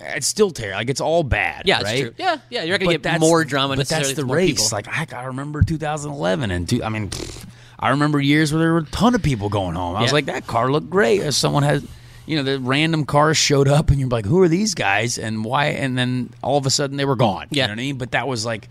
it's 0.00 0.26
still 0.26 0.50
terrible. 0.50 0.78
Like 0.80 0.90
it's 0.90 1.00
all 1.00 1.22
bad. 1.22 1.62
Yeah, 1.64 1.80
right? 1.82 2.02
true. 2.02 2.14
Yeah, 2.18 2.36
yeah, 2.50 2.62
you're 2.64 2.74
not 2.74 2.80
gonna 2.84 2.98
But 2.98 3.12
get 3.12 3.20
more 3.20 3.42
drama. 3.44 3.76
But 3.76 3.88
that's 3.88 4.12
the 4.12 4.26
race. 4.26 4.50
people. 4.50 4.66
Like 4.70 4.88
I, 4.88 5.06
I 5.18 5.24
remember 5.24 5.62
2011 5.62 6.50
and 6.50 6.68
two, 6.68 6.84
I 6.84 6.90
mean, 6.90 7.08
pfft, 7.08 7.46
I 7.78 7.90
remember 7.90 8.20
years 8.20 8.52
where 8.52 8.60
there 8.60 8.72
were 8.72 8.78
a 8.78 8.84
ton 8.84 9.14
of 9.14 9.22
people 9.22 9.48
going 9.48 9.74
home. 9.74 9.96
I 9.96 10.02
was 10.02 10.10
Yeah. 10.10 10.14
like, 10.14 10.26
that 10.26 10.46
car 10.46 10.70
looked 10.70 10.90
great. 10.90 11.20
As 11.20 11.36
someone 11.36 11.62
had, 11.62 11.82
you 12.26 12.36
know, 12.36 12.42
the 12.42 12.58
random 12.60 13.04
cars 13.04 13.36
showed 13.36 13.68
up, 13.68 13.90
and 13.90 13.98
you're 14.00 14.08
like, 14.08 14.24
who 14.26 14.40
are 14.40 14.48
these 14.48 14.74
guys 14.74 15.18
and 15.18 15.44
why? 15.44 15.66
And 15.66 15.96
then 15.98 16.30
all 16.42 16.56
of 16.58 16.66
a 16.66 16.70
sudden 16.70 16.96
they 16.96 17.04
were 17.04 17.16
gone. 17.16 17.48
Yeah. 17.50 17.64
you 17.64 17.68
know 17.68 17.72
what 17.72 17.78
I 17.80 17.82
mean. 17.82 17.98
But 17.98 18.12
that 18.12 18.26
was 18.28 18.44
like, 18.46 18.68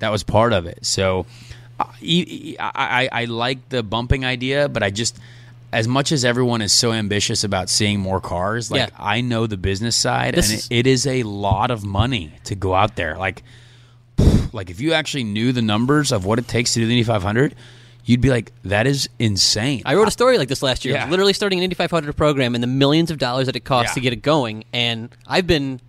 that 0.00 0.10
was 0.10 0.22
part 0.22 0.52
of 0.52 0.66
it. 0.66 0.78
So, 0.86 1.26
I 1.78 1.82
uh, 1.84 1.86
e- 2.00 2.56
I, 2.58 2.70
I, 3.12 3.22
I 3.22 3.24
like 3.26 3.68
the 3.68 3.82
bumping 3.82 4.24
idea, 4.24 4.68
but 4.68 4.82
I 4.82 4.90
just. 4.90 5.18
As 5.70 5.86
much 5.86 6.12
as 6.12 6.24
everyone 6.24 6.62
is 6.62 6.72
so 6.72 6.92
ambitious 6.92 7.44
about 7.44 7.68
seeing 7.68 8.00
more 8.00 8.22
cars, 8.22 8.70
like 8.70 8.88
Yeah. 8.88 8.96
I 8.98 9.20
know 9.20 9.46
the 9.46 9.58
business 9.58 9.96
side, 9.96 10.32
This 10.32 10.50
and 10.50 10.60
it, 10.72 10.78
it 10.78 10.86
is 10.86 11.06
a 11.06 11.24
lot 11.24 11.70
of 11.70 11.84
money 11.84 12.32
to 12.44 12.54
go 12.54 12.72
out 12.74 12.96
there. 12.96 13.18
Like, 13.18 13.42
like 14.54 14.70
if 14.70 14.80
you 14.80 14.94
actually 14.94 15.24
knew 15.24 15.52
the 15.52 15.60
numbers 15.60 16.10
of 16.10 16.24
what 16.24 16.38
it 16.38 16.48
takes 16.48 16.72
to 16.72 16.80
do 16.80 16.86
the 16.86 16.92
Indy 16.92 17.04
500, 17.04 17.54
you'd 18.08 18.20
be 18.20 18.30
like, 18.30 18.52
that 18.64 18.86
is 18.86 19.08
insane. 19.18 19.82
I 19.84 19.94
wrote 19.94 20.08
a 20.08 20.10
story 20.10 20.38
like 20.38 20.48
this 20.48 20.62
last 20.62 20.84
year. 20.84 20.94
Yeah. 20.94 21.08
Literally 21.08 21.32
starting 21.32 21.58
an 21.58 21.62
Indy 21.64 21.74
500 21.74 22.16
program 22.16 22.54
and 22.54 22.62
the 22.62 22.68
millions 22.68 23.10
of 23.10 23.18
dollars 23.18 23.46
that 23.46 23.54
it 23.56 23.60
costs 23.64 23.90
Yeah. 23.90 23.94
to 23.94 24.00
get 24.00 24.12
it 24.14 24.22
going. 24.22 24.64
And 24.72 25.10
I've 25.26 25.46
been. 25.46 25.80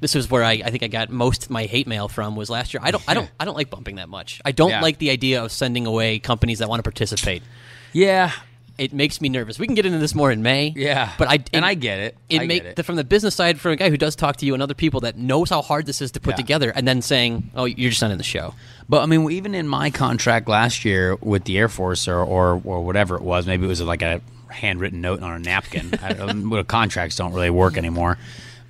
This 0.00 0.14
is 0.14 0.30
where 0.30 0.44
I, 0.44 0.62
I 0.64 0.70
think 0.70 0.84
I 0.84 0.86
got 0.86 1.10
most 1.10 1.44
of 1.46 1.50
my 1.50 1.64
hate 1.64 1.88
mail 1.88 2.06
from 2.06 2.36
was 2.36 2.48
last 2.48 2.72
year. 2.72 2.80
I 2.84 2.92
don't 2.92 3.02
I 3.08 3.14
don't 3.14 3.28
I 3.40 3.44
don't 3.44 3.56
like 3.56 3.68
bumping 3.70 3.96
that 3.96 4.08
much. 4.08 4.40
I 4.44 4.52
don't 4.52 4.70
Yeah. 4.70 4.80
like 4.80 4.98
the 4.98 5.10
idea 5.10 5.42
of 5.42 5.50
sending 5.50 5.86
away 5.86 6.18
companies 6.20 6.58
that 6.60 6.68
want 6.68 6.78
to 6.78 6.84
participate. 6.84 7.42
yeah, 7.92 8.30
It 8.78 8.92
makes 8.92 9.20
me 9.20 9.28
nervous. 9.28 9.58
We 9.58 9.66
can 9.66 9.74
get 9.74 9.86
into 9.86 9.98
this 9.98 10.14
more 10.14 10.30
in 10.30 10.40
May. 10.40 10.72
yeah. 10.76 11.12
but 11.18 11.26
I 11.28 11.40
and 11.52 11.64
I 11.64 11.74
get 11.74 11.98
it. 11.98 12.16
it 12.28 12.40
I 12.42 12.46
make 12.46 12.62
it. 12.62 12.76
The, 12.76 12.84
from 12.84 12.94
the 12.94 13.02
business 13.02 13.34
side 13.34 13.58
from 13.58 13.72
a 13.72 13.76
guy 13.76 13.90
who 13.90 13.96
does 13.96 14.14
talk 14.14 14.36
to 14.36 14.46
you 14.46 14.54
and 14.54 14.62
other 14.62 14.74
people 14.74 15.00
that 15.00 15.16
knows 15.18 15.50
how 15.50 15.62
hard 15.62 15.84
this 15.86 16.00
is 16.00 16.12
to 16.12 16.20
put 16.20 16.34
Yeah. 16.34 16.36
together, 16.44 16.70
and 16.70 16.86
then 16.86 17.02
saying, 17.02 17.50
"Oh, 17.56 17.64
you're 17.64 17.90
just 17.90 18.00
not 18.02 18.12
in 18.12 18.18
the 18.18 18.22
show." 18.24 18.54
But 18.88 19.02
I 19.02 19.06
mean, 19.06 19.30
even 19.30 19.54
in 19.54 19.68
my 19.68 19.90
contract 19.90 20.48
last 20.48 20.84
year 20.84 21.14
with 21.16 21.44
the 21.44 21.58
Air 21.58 21.68
Force 21.68 22.08
or 22.08 22.20
or, 22.24 22.60
or 22.64 22.80
whatever 22.84 23.16
it 23.16 23.22
was, 23.22 23.46
maybe 23.46 23.64
it 23.64 23.68
was 23.68 23.82
like 23.82 24.02
a 24.02 24.20
handwritten 24.48 25.00
note 25.02 25.22
on 25.22 25.32
a 25.32 25.38
napkin. 25.38 25.90
I, 26.02 26.62
contracts 26.62 27.16
don't 27.16 27.32
really 27.34 27.50
work 27.50 27.76
anymore. 27.76 28.16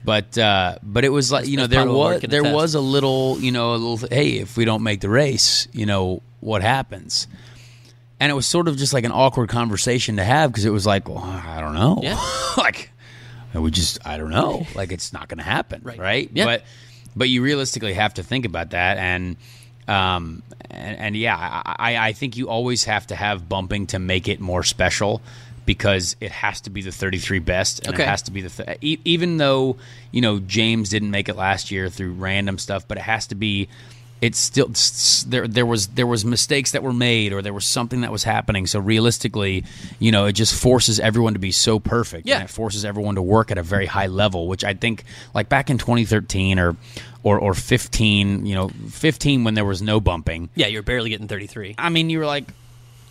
But 0.04 0.36
uh, 0.38 0.78
but 0.82 1.04
it 1.04 1.10
was 1.10 1.30
like 1.30 1.46
you 1.46 1.56
know 1.56 1.66
there 1.66 1.80
part 1.80 1.88
of 1.88 1.94
what 1.94 2.22
was 2.22 2.30
there 2.30 2.40
attest. 2.40 2.54
was 2.54 2.74
a 2.74 2.80
little 2.80 3.38
you 3.40 3.52
know 3.52 3.74
a 3.74 3.76
little 3.76 4.08
hey 4.08 4.38
if 4.38 4.56
we 4.56 4.64
don't 4.64 4.82
make 4.82 5.00
the 5.00 5.08
race 5.08 5.68
you 5.72 5.86
know 5.86 6.22
what 6.40 6.62
happens, 6.62 7.26
and 8.18 8.30
it 8.30 8.34
was 8.34 8.46
sort 8.46 8.68
of 8.68 8.76
just 8.76 8.92
like 8.92 9.04
an 9.04 9.12
awkward 9.12 9.48
conversation 9.48 10.16
to 10.16 10.24
have 10.24 10.50
because 10.50 10.64
it 10.64 10.70
was 10.70 10.86
like 10.86 11.08
well, 11.08 11.18
I 11.18 11.60
don't 11.60 11.74
know 11.74 11.98
Yeah. 12.02 12.18
like 12.56 12.90
we 13.54 13.70
just 13.70 13.98
I 14.06 14.16
don't 14.16 14.30
know 14.30 14.66
like 14.74 14.92
it's 14.92 15.12
not 15.12 15.28
going 15.28 15.38
to 15.38 15.44
happen 15.44 15.82
Right. 15.84 15.98
right, 15.98 16.30
Yeah. 16.32 16.44
but 16.44 16.62
but 17.16 17.28
you 17.28 17.42
realistically 17.42 17.94
have 17.94 18.14
to 18.14 18.22
think 18.22 18.46
about 18.46 18.70
that 18.70 18.96
and 18.98 19.36
um 19.88 20.42
and, 20.70 20.98
and 20.98 21.16
yeah 21.16 21.36
I, 21.64 21.96
I 22.08 22.12
think 22.12 22.36
you 22.36 22.48
always 22.48 22.84
have 22.84 23.06
to 23.08 23.16
have 23.16 23.48
bumping 23.48 23.86
to 23.88 23.98
make 23.98 24.28
it 24.28 24.38
more 24.40 24.62
special 24.62 25.20
because 25.66 26.16
it 26.20 26.30
has 26.30 26.60
to 26.62 26.70
be 26.70 26.80
the 26.82 26.92
33 26.92 27.38
best 27.40 27.80
and 27.86 27.94
Okay. 27.94 28.02
it 28.02 28.08
has 28.08 28.22
to 28.22 28.30
be 28.30 28.40
the 28.42 28.50
th- 28.50 28.78
e- 28.80 28.98
even 29.04 29.36
though 29.38 29.76
you 30.12 30.20
know 30.20 30.38
James 30.40 30.88
didn't 30.88 31.10
make 31.10 31.28
it 31.28 31.36
last 31.36 31.70
year 31.70 31.88
through 31.88 32.12
random 32.12 32.58
stuff 32.58 32.86
but 32.86 32.98
it 32.98 33.02
has 33.02 33.26
to 33.28 33.34
be 33.34 33.68
it's 34.20 34.38
still 34.38 34.68
there 35.30 35.46
there 35.46 35.64
was 35.64 35.86
there 35.88 36.06
was 36.06 36.24
mistakes 36.24 36.72
that 36.72 36.82
were 36.82 36.92
made 36.92 37.32
or 37.32 37.40
there 37.40 37.52
was 37.52 37.64
something 37.64 38.00
that 38.00 38.10
was 38.10 38.24
happening 38.24 38.66
so 38.66 38.80
realistically 38.80 39.62
you 40.00 40.10
know 40.10 40.24
it 40.26 40.32
just 40.32 40.60
forces 40.60 40.98
everyone 40.98 41.34
to 41.34 41.38
be 41.38 41.52
so 41.52 41.78
perfect 41.78 42.26
Yeah. 42.26 42.36
and 42.36 42.44
it 42.44 42.50
forces 42.50 42.84
everyone 42.84 43.14
to 43.14 43.22
work 43.22 43.52
at 43.52 43.58
a 43.58 43.62
very 43.62 43.86
high 43.86 44.08
level 44.08 44.48
which 44.48 44.64
i 44.64 44.74
think 44.74 45.04
like 45.34 45.48
back 45.48 45.70
in 45.70 45.78
2013 45.78 46.58
or 46.58 46.74
or 47.22 47.38
or 47.38 47.54
15 47.54 48.46
you 48.46 48.54
know 48.54 48.68
15 48.90 49.44
when 49.44 49.54
there 49.54 49.64
was 49.64 49.82
no 49.82 50.00
bumping 50.00 50.48
Yeah, 50.54 50.66
you're 50.68 50.82
barely 50.82 51.10
getting 51.10 51.28
33. 51.28 51.74
i 51.78 51.88
mean 51.88 52.10
you 52.10 52.18
were 52.18 52.26
like 52.26 52.44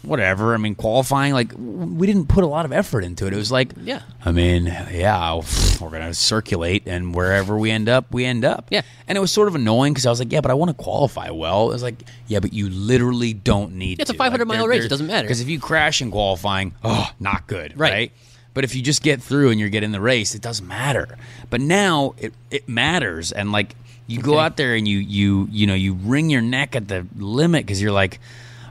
whatever 0.03 0.53
i 0.53 0.57
mean 0.57 0.75
qualifying 0.75 1.33
like 1.33 1.51
we 1.57 2.07
didn't 2.07 2.27
put 2.27 2.43
a 2.43 2.47
lot 2.47 2.63
of 2.65 2.71
effort 2.71 3.03
into 3.03 3.25
it 3.27 3.33
it 3.33 3.35
was 3.35 3.51
like 3.51 3.73
Yeah. 3.81 4.01
i 4.23 4.31
mean 4.31 4.65
yeah 4.65 5.33
we're 5.81 5.89
gonna 5.89 6.13
circulate 6.13 6.83
and 6.85 7.13
wherever 7.13 7.57
we 7.57 7.71
end 7.71 7.89
up 7.89 8.05
we 8.13 8.23
end 8.23 8.45
up 8.45 8.67
Yeah. 8.69 8.83
and 9.07 9.17
it 9.17 9.21
was 9.21 9.31
sort 9.31 9.47
of 9.49 9.55
annoying 9.55 9.93
because 9.93 10.05
i 10.05 10.09
was 10.09 10.19
like 10.19 10.31
yeah 10.31 10.39
but 10.39 10.51
i 10.51 10.53
want 10.53 10.69
to 10.69 10.81
qualify 10.81 11.29
well 11.31 11.69
it 11.69 11.73
was 11.73 11.83
like 11.83 11.95
yeah 12.27 12.39
but 12.39 12.53
you 12.53 12.69
literally 12.69 13.33
don't 13.33 13.73
need 13.73 13.97
Yeah, 13.97 14.03
it's 14.03 14.11
a 14.11 14.13
500 14.13 14.47
Like, 14.47 14.57
mile 14.59 14.67
race, 14.67 14.85
it 14.85 14.89
doesn't 14.89 15.07
matter. 15.07 15.23
because 15.27 15.41
if 15.41 15.49
you 15.49 15.59
crash 15.59 16.01
in 16.01 16.11
qualifying 16.11 16.73
oh 16.83 17.09
not 17.19 17.47
good 17.47 17.77
Right. 17.77 17.91
right, 17.91 18.11
but 18.57 18.63
if 18.63 18.73
you 18.73 18.81
just 18.81 19.03
get 19.03 19.21
through 19.21 19.51
and 19.51 19.59
you're 19.59 19.69
getting 19.69 19.91
the 19.91 20.01
race 20.01 20.33
it 20.33 20.41
doesn't 20.41 20.67
matter. 20.67 21.15
But 21.51 21.61
now 21.61 22.15
it, 22.17 22.33
it 22.49 22.67
matters. 22.67 23.31
And 23.31 23.51
like 23.51 23.75
you 24.07 24.19
go 24.19 24.39
out 24.39 24.57
there 24.57 24.73
and 24.73 24.87
you 24.87 24.97
you 24.97 25.47
you 25.51 25.67
know 25.67 25.75
you 25.75 25.93
wring 25.93 26.31
your 26.31 26.41
neck 26.41 26.75
at 26.75 26.87
the 26.87 27.05
limit 27.17 27.67
because 27.67 27.79
you're 27.79 27.91
like 27.91 28.19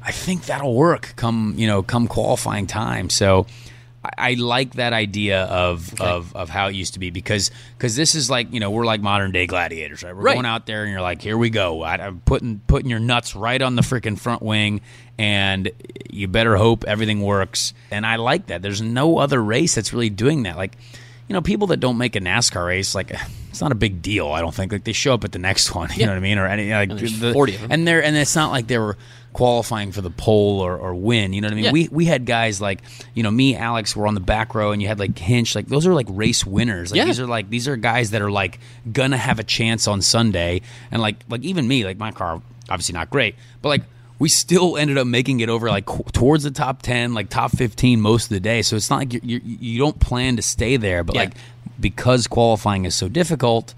i 0.03 0.11
think 0.11 0.47
that'll 0.47 0.75
work 0.75 1.13
come 1.15 1.55
you 1.57 1.69
know 1.69 1.85
come 1.85 2.09
qualifying 2.09 2.67
time. 2.67 3.09
So 3.11 3.47
I, 4.17 4.35
like 4.35 4.75
that 4.75 4.93
idea 4.93 5.45
of, 5.45 6.01
of 6.01 6.35
of 6.37 6.49
how 6.49 6.69
it 6.69 6.75
used 6.75 6.95
to 6.95 7.01
be 7.01 7.11
because 7.11 7.51
because 7.77 7.97
this 7.97 8.15
is 8.15 8.29
like 8.31 8.53
you 8.53 8.61
know 8.61 8.71
we're 8.71 8.85
like 8.85 9.01
modern 9.01 9.33
day 9.33 9.47
gladiators 9.47 10.03
right? 10.03 10.15
We're 10.15 10.23
Right. 10.23 10.35
going 10.35 10.47
out 10.47 10.67
there 10.67 10.83
and 10.83 10.93
you're 10.93 11.01
like 11.01 11.23
here 11.23 11.37
we 11.39 11.51
go. 11.51 11.83
I, 11.83 11.95
I'm 11.97 12.21
putting 12.21 12.61
putting 12.67 12.91
your 12.91 12.99
nuts 13.01 13.35
right 13.37 13.61
on 13.61 13.77
the 13.77 13.83
freaking 13.83 14.19
front 14.19 14.43
wing 14.43 14.81
and 15.19 15.71
you 16.11 16.29
better 16.29 16.57
hope 16.57 16.85
everything 16.85 17.21
works. 17.23 17.73
And 17.91 18.05
I 18.07 18.17
like 18.17 18.47
that. 18.47 18.63
There's 18.63 18.83
no 18.83 19.19
other 19.19 19.43
race 19.43 19.75
that's 19.75 19.93
really 19.93 20.11
doing 20.11 20.43
that. 20.45 20.57
Like 20.57 20.77
you 21.29 21.33
know 21.35 21.41
people 21.41 21.67
that 21.69 21.79
don't 21.79 21.99
make 21.99 22.15
a 22.17 22.21
NASCAR 22.21 22.67
race 22.67 22.95
like 22.95 23.11
it's 23.51 23.61
not 23.61 23.73
a 23.73 23.77
big 23.77 24.03
deal 24.03 24.29
I 24.29 24.41
don't 24.41 24.55
think 24.55 24.73
like 24.73 24.85
they 24.85 24.93
show 24.93 25.15
up 25.15 25.25
at 25.25 25.33
the 25.33 25.39
next 25.39 25.75
one 25.75 25.89
you 25.91 25.97
Yeah. 26.01 26.07
know 26.07 26.13
what 26.13 26.19
I 26.19 26.21
mean 26.21 26.39
or 26.39 26.47
any 26.47 26.71
like 26.73 26.91
And 26.91 26.99
the- 27.01 27.33
40 27.33 27.55
of 27.55 27.61
them. 27.63 27.73
and 27.73 27.89
they're 27.89 28.03
and 28.03 28.17
it's 28.17 28.35
not 28.37 28.51
like 28.51 28.67
they 28.67 28.79
were 28.79 28.97
qualifying 29.33 29.93
for 29.93 30.01
the 30.01 30.09
pole 30.11 30.61
or, 30.61 30.79
or 30.79 30.95
win. 30.95 31.35
You 31.35 31.43
know 31.43 31.49
what 31.49 31.53
I 31.53 31.57
mean? 31.57 31.65
Yeah. 31.67 31.73
We 31.73 31.89
we 31.93 32.05
had 32.07 32.25
guys 32.25 32.59
like 32.61 32.81
you 33.15 33.23
know 33.23 33.31
me, 33.31 33.55
Alex, 33.55 33.95
were 33.95 34.07
on 34.07 34.15
the 34.15 34.21
back 34.21 34.55
row, 34.55 34.73
and 34.73 34.81
you 34.81 34.89
had 34.89 34.99
like 34.99 35.19
Hinch. 35.19 35.55
Like 35.55 35.67
those 35.67 35.87
are 35.87 35.93
like 35.93 36.07
race 36.09 36.47
winners. 36.47 36.91
Like 36.91 36.97
Yeah. 36.99 37.05
these 37.05 37.21
are 37.21 37.27
like 37.27 37.51
these 37.51 37.69
are 37.69 37.77
guys 37.77 38.13
that 38.13 38.23
are 38.23 38.31
like 38.31 38.59
gonna 38.91 39.19
have 39.19 39.39
a 39.39 39.45
chance 39.45 39.87
on 39.87 40.01
Sunday. 40.01 40.63
And 40.91 41.03
like 41.03 41.17
like 41.29 41.43
even 41.43 41.69
me, 41.69 41.85
like 41.85 41.99
my 41.99 42.13
car 42.13 42.41
obviously 42.71 42.95
not 42.95 43.11
great, 43.11 43.35
but 43.63 43.69
like. 43.69 43.83
We 44.19 44.29
still 44.31 44.77
ended 44.79 44.97
up 44.99 45.07
making 45.07 45.41
it 45.41 45.49
over 45.51 45.69
like 45.69 45.85
towards 46.13 46.45
the 46.45 46.51
top 46.51 46.81
ten, 46.83 47.13
like 47.15 47.29
top 47.29 47.51
fifteen 47.53 48.01
most 48.01 48.25
of 48.25 48.31
the 48.31 48.41
day. 48.41 48.63
So 48.63 48.75
it's 48.77 48.89
not 48.91 48.99
like 49.01 49.13
you 49.13 49.21
you 49.23 49.41
you 49.45 49.79
don't 49.79 49.99
plan 50.01 50.37
to 50.37 50.43
stay 50.43 50.77
there, 50.79 51.05
but 51.05 51.15
Yeah. 51.15 51.23
like 51.23 51.35
because 51.79 52.27
qualifying 52.27 52.87
is 52.87 52.95
so 52.95 53.09
difficult, 53.09 53.75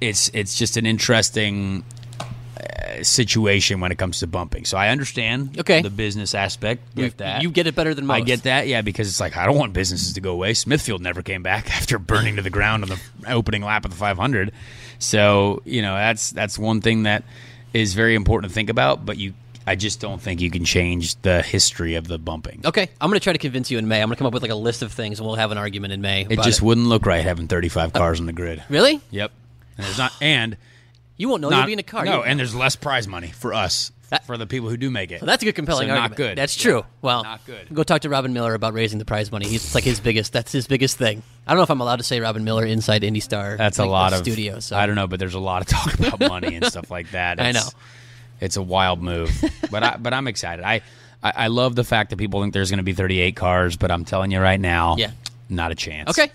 it's 0.00 0.28
it's 0.34 0.58
just 0.58 0.76
an 0.76 0.86
interesting 0.86 1.84
uh, 2.20 3.02
situation 3.04 3.78
when 3.80 3.92
it 3.92 3.98
comes 3.98 4.18
to 4.20 4.26
bumping. 4.26 4.64
So 4.64 4.76
I 4.76 4.88
understand 4.88 5.56
Okay. 5.60 5.82
the 5.82 5.90
business 5.90 6.34
aspect 6.34 6.82
You, 6.96 7.04
with 7.04 7.18
that. 7.18 7.42
you 7.42 7.50
get 7.50 7.68
it 7.68 7.76
better 7.76 7.94
than 7.94 8.06
most. 8.06 8.16
I 8.16 8.20
get 8.22 8.42
that, 8.42 8.66
yeah, 8.66 8.82
because 8.82 9.06
it's 9.08 9.20
like 9.20 9.36
I 9.36 9.46
don't 9.46 9.56
want 9.56 9.72
businesses 9.72 10.14
to 10.14 10.20
go 10.20 10.32
away. 10.32 10.54
Smithfield 10.54 11.00
never 11.00 11.22
came 11.22 11.44
back 11.44 11.70
after 11.76 12.00
burning 12.00 12.34
to 12.36 12.42
the 12.42 12.50
ground 12.50 12.82
on 12.82 12.88
the 12.88 13.00
opening 13.32 13.62
lap 13.62 13.84
of 13.84 13.92
the 13.92 13.96
500. 13.96 14.50
So 14.98 15.62
you 15.64 15.80
know 15.82 15.94
that's 15.94 16.30
that's 16.32 16.58
one 16.58 16.80
thing 16.80 17.04
that 17.04 17.22
is 17.72 17.94
very 17.94 18.14
important 18.14 18.50
to 18.50 18.54
think 18.54 18.70
about. 18.70 19.04
But 19.06 19.18
you, 19.18 19.34
I 19.66 19.74
just 19.74 20.00
don't 20.00 20.20
think 20.20 20.40
you 20.40 20.50
can 20.50 20.64
change 20.64 21.16
the 21.22 21.42
history 21.42 21.94
of 21.96 22.08
the 22.08 22.18
bumping. 22.18 22.62
Okay, 22.64 22.88
I'm 23.00 23.08
going 23.10 23.18
to 23.20 23.24
try 23.24 23.32
to 23.32 23.38
convince 23.38 23.70
you 23.70 23.78
in 23.78 23.86
May. 23.88 24.00
I'm 24.00 24.08
going 24.08 24.16
to 24.16 24.18
come 24.18 24.26
up 24.26 24.32
with 24.34 24.42
like 24.42 24.50
a 24.50 24.54
list 24.56 24.82
of 24.82 24.92
things, 24.92 25.18
and 25.20 25.26
we'll 25.26 25.36
have 25.36 25.50
an 25.52 25.58
argument 25.58 25.92
in 25.92 26.00
May. 26.00 26.26
It 26.28 26.40
just 26.42 26.62
wouldn't 26.62 26.86
look 26.86 27.04
right 27.06 27.22
having 27.22 27.48
35 27.48 27.92
cars 27.92 28.20
on 28.20 28.26
the 28.26 28.32
grid. 28.32 28.62
really. 28.68 29.00
Yep, 29.10 29.32
and 29.76 29.86
there's 29.86 29.98
not 29.98 30.12
and. 30.20 30.56
You 31.20 31.28
won't 31.28 31.42
know. 31.42 31.48
Not- 31.50 31.56
You'll 31.58 31.66
be 31.66 31.72
in 31.72 31.78
a 31.80 31.82
car. 31.82 32.04
No, 32.04 32.22
and 32.22 32.38
there's 32.38 32.54
less 32.54 32.76
prize 32.76 33.08
money 33.08 33.26
for 33.26 33.52
us, 33.52 33.90
That- 34.10 34.24
for 34.26 34.36
the 34.38 34.46
people 34.46 34.68
who 34.70 34.76
do 34.76 34.90
make 34.90 35.10
it. 35.10 35.20
Well, 35.20 35.26
that's 35.26 35.42
a 35.42 35.46
good 35.46 35.54
compelling 35.54 35.88
So 35.88 35.94
not 35.94 36.16
good. 36.16 36.36
That's 36.38 36.56
true. 36.56 36.78
Yeah. 36.78 36.84
Well, 37.02 37.22
Not 37.24 37.44
good. 37.46 37.68
Go 37.72 37.82
talk 37.82 38.00
to 38.02 38.08
Robin 38.08 38.32
Miller 38.32 38.54
about 38.54 38.72
raising 38.72 38.98
the 38.98 39.04
prize 39.04 39.30
money. 39.30 39.46
He's 39.46 39.74
like 39.74 39.84
his 39.84 40.00
biggest. 40.00 40.32
That's 40.32 40.50
his 40.52 40.66
biggest 40.66 40.96
thing. 40.96 41.22
I 41.46 41.50
don't 41.50 41.58
know 41.58 41.64
if 41.64 41.70
I'm 41.70 41.80
allowed 41.80 41.96
to 41.96 42.04
say 42.04 42.18
Robin 42.20 42.42
Miller 42.44 42.64
inside 42.64 43.04
Indy 43.04 43.20
Star. 43.20 43.56
That's 43.56 43.78
like, 43.78 43.86
a 43.86 43.90
lot 43.90 44.12
of 44.14 44.20
studio. 44.20 44.60
So 44.60 44.76
I 44.76 44.86
don't 44.86 44.96
know, 44.96 45.06
but 45.06 45.18
there's 45.18 45.34
a 45.34 45.38
lot 45.40 45.60
of 45.62 45.68
talk 45.68 45.98
about 45.98 46.20
money 46.28 46.54
and 46.54 46.64
stuff 46.64 46.90
like 46.90 47.10
that. 47.10 47.40
I 47.40 47.52
know. 47.52 47.68
it's 48.40 48.56
a 48.56 48.62
wild 48.62 49.02
move, 49.02 49.30
but 49.70 49.82
I 49.82 49.96
but 49.98 50.14
I'm 50.14 50.26
excited. 50.26 50.64
I 50.64 50.80
I, 51.22 51.32
I 51.36 51.46
love 51.48 51.74
the 51.74 51.84
fact 51.84 52.10
that 52.10 52.16
people 52.16 52.40
think 52.40 52.54
there's 52.54 52.70
going 52.70 52.78
to 52.78 52.84
be 52.84 52.92
38 52.92 53.34
cars, 53.36 53.76
but 53.76 53.90
I'm 53.90 54.04
telling 54.04 54.30
you 54.30 54.38
right 54.40 54.60
now, 54.60 54.94
Yeah. 54.98 55.10
Not 55.50 55.70
a 55.72 55.74
chance. 55.74 56.10
Okay, 56.10 56.30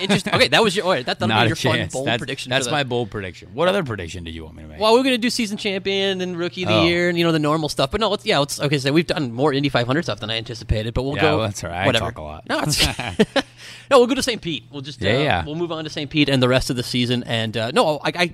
interesting. 0.00 0.34
Okay, 0.34 0.48
that 0.48 0.62
was 0.62 0.76
your. 0.76 0.84
Right, 0.86 1.04
that, 1.06 1.18
that'll 1.18 1.28
not 1.34 1.44
be 1.44 1.48
your 1.48 1.56
fun 1.56 1.88
bold 1.90 2.06
that's 2.06 2.18
prediction. 2.18 2.50
that's 2.50 2.70
my 2.70 2.84
bold 2.84 3.10
prediction. 3.10 3.48
What 3.54 3.68
other 3.68 3.82
prediction 3.82 4.24
did 4.24 4.34
you 4.34 4.44
want 4.44 4.56
me 4.56 4.62
to 4.64 4.68
make? 4.68 4.80
Well, 4.80 4.94
we're 4.94 5.02
gonna 5.02 5.18
do 5.18 5.30
season 5.30 5.56
champion 5.56 6.20
and 6.20 6.36
rookie 6.36 6.64
of 6.64 6.68
the 6.68 6.74
Oh. 6.74 6.84
year, 6.84 7.08
and 7.08 7.16
you 7.18 7.24
know 7.24 7.32
the 7.32 7.38
normal 7.38 7.68
stuff. 7.68 7.90
But 7.90 8.00
no, 8.00 8.10
let's 8.10 8.26
yeah, 8.26 8.38
let's 8.38 8.60
okay. 8.60 8.78
So 8.78 8.92
we've 8.92 9.06
done 9.06 9.32
more 9.32 9.52
Indy 9.52 9.68
500 9.68 10.02
stuff 10.02 10.20
than 10.20 10.30
I 10.30 10.36
anticipated, 10.36 10.94
but 10.94 11.02
we'll 11.04 11.16
Yeah, 11.16 11.22
go. 11.22 11.36
well, 11.38 11.46
that's 11.46 11.64
all 11.64 11.70
right. 11.70 11.88
I 11.88 11.92
talk 11.98 12.18
a 12.18 12.22
lot. 12.22 12.44
No, 12.48 12.60
it's 12.60 12.84
no. 13.90 13.98
We'll 13.98 14.06
go 14.06 14.14
to 14.14 14.22
St. 14.22 14.40
Pete. 14.42 14.64
We'll 14.70 14.82
just 14.82 15.00
Yeah, 15.00 15.16
uh, 15.16 15.18
yeah. 15.20 15.44
We'll 15.44 15.54
move 15.54 15.72
on 15.72 15.84
to 15.84 15.90
St. 15.90 16.10
Pete 16.10 16.28
and 16.28 16.42
the 16.42 16.48
rest 16.48 16.70
of 16.70 16.76
the 16.76 16.82
season. 16.82 17.22
And 17.24 17.56
uh, 17.56 17.70
no, 17.70 17.98
I, 18.04 18.12
I 18.14 18.30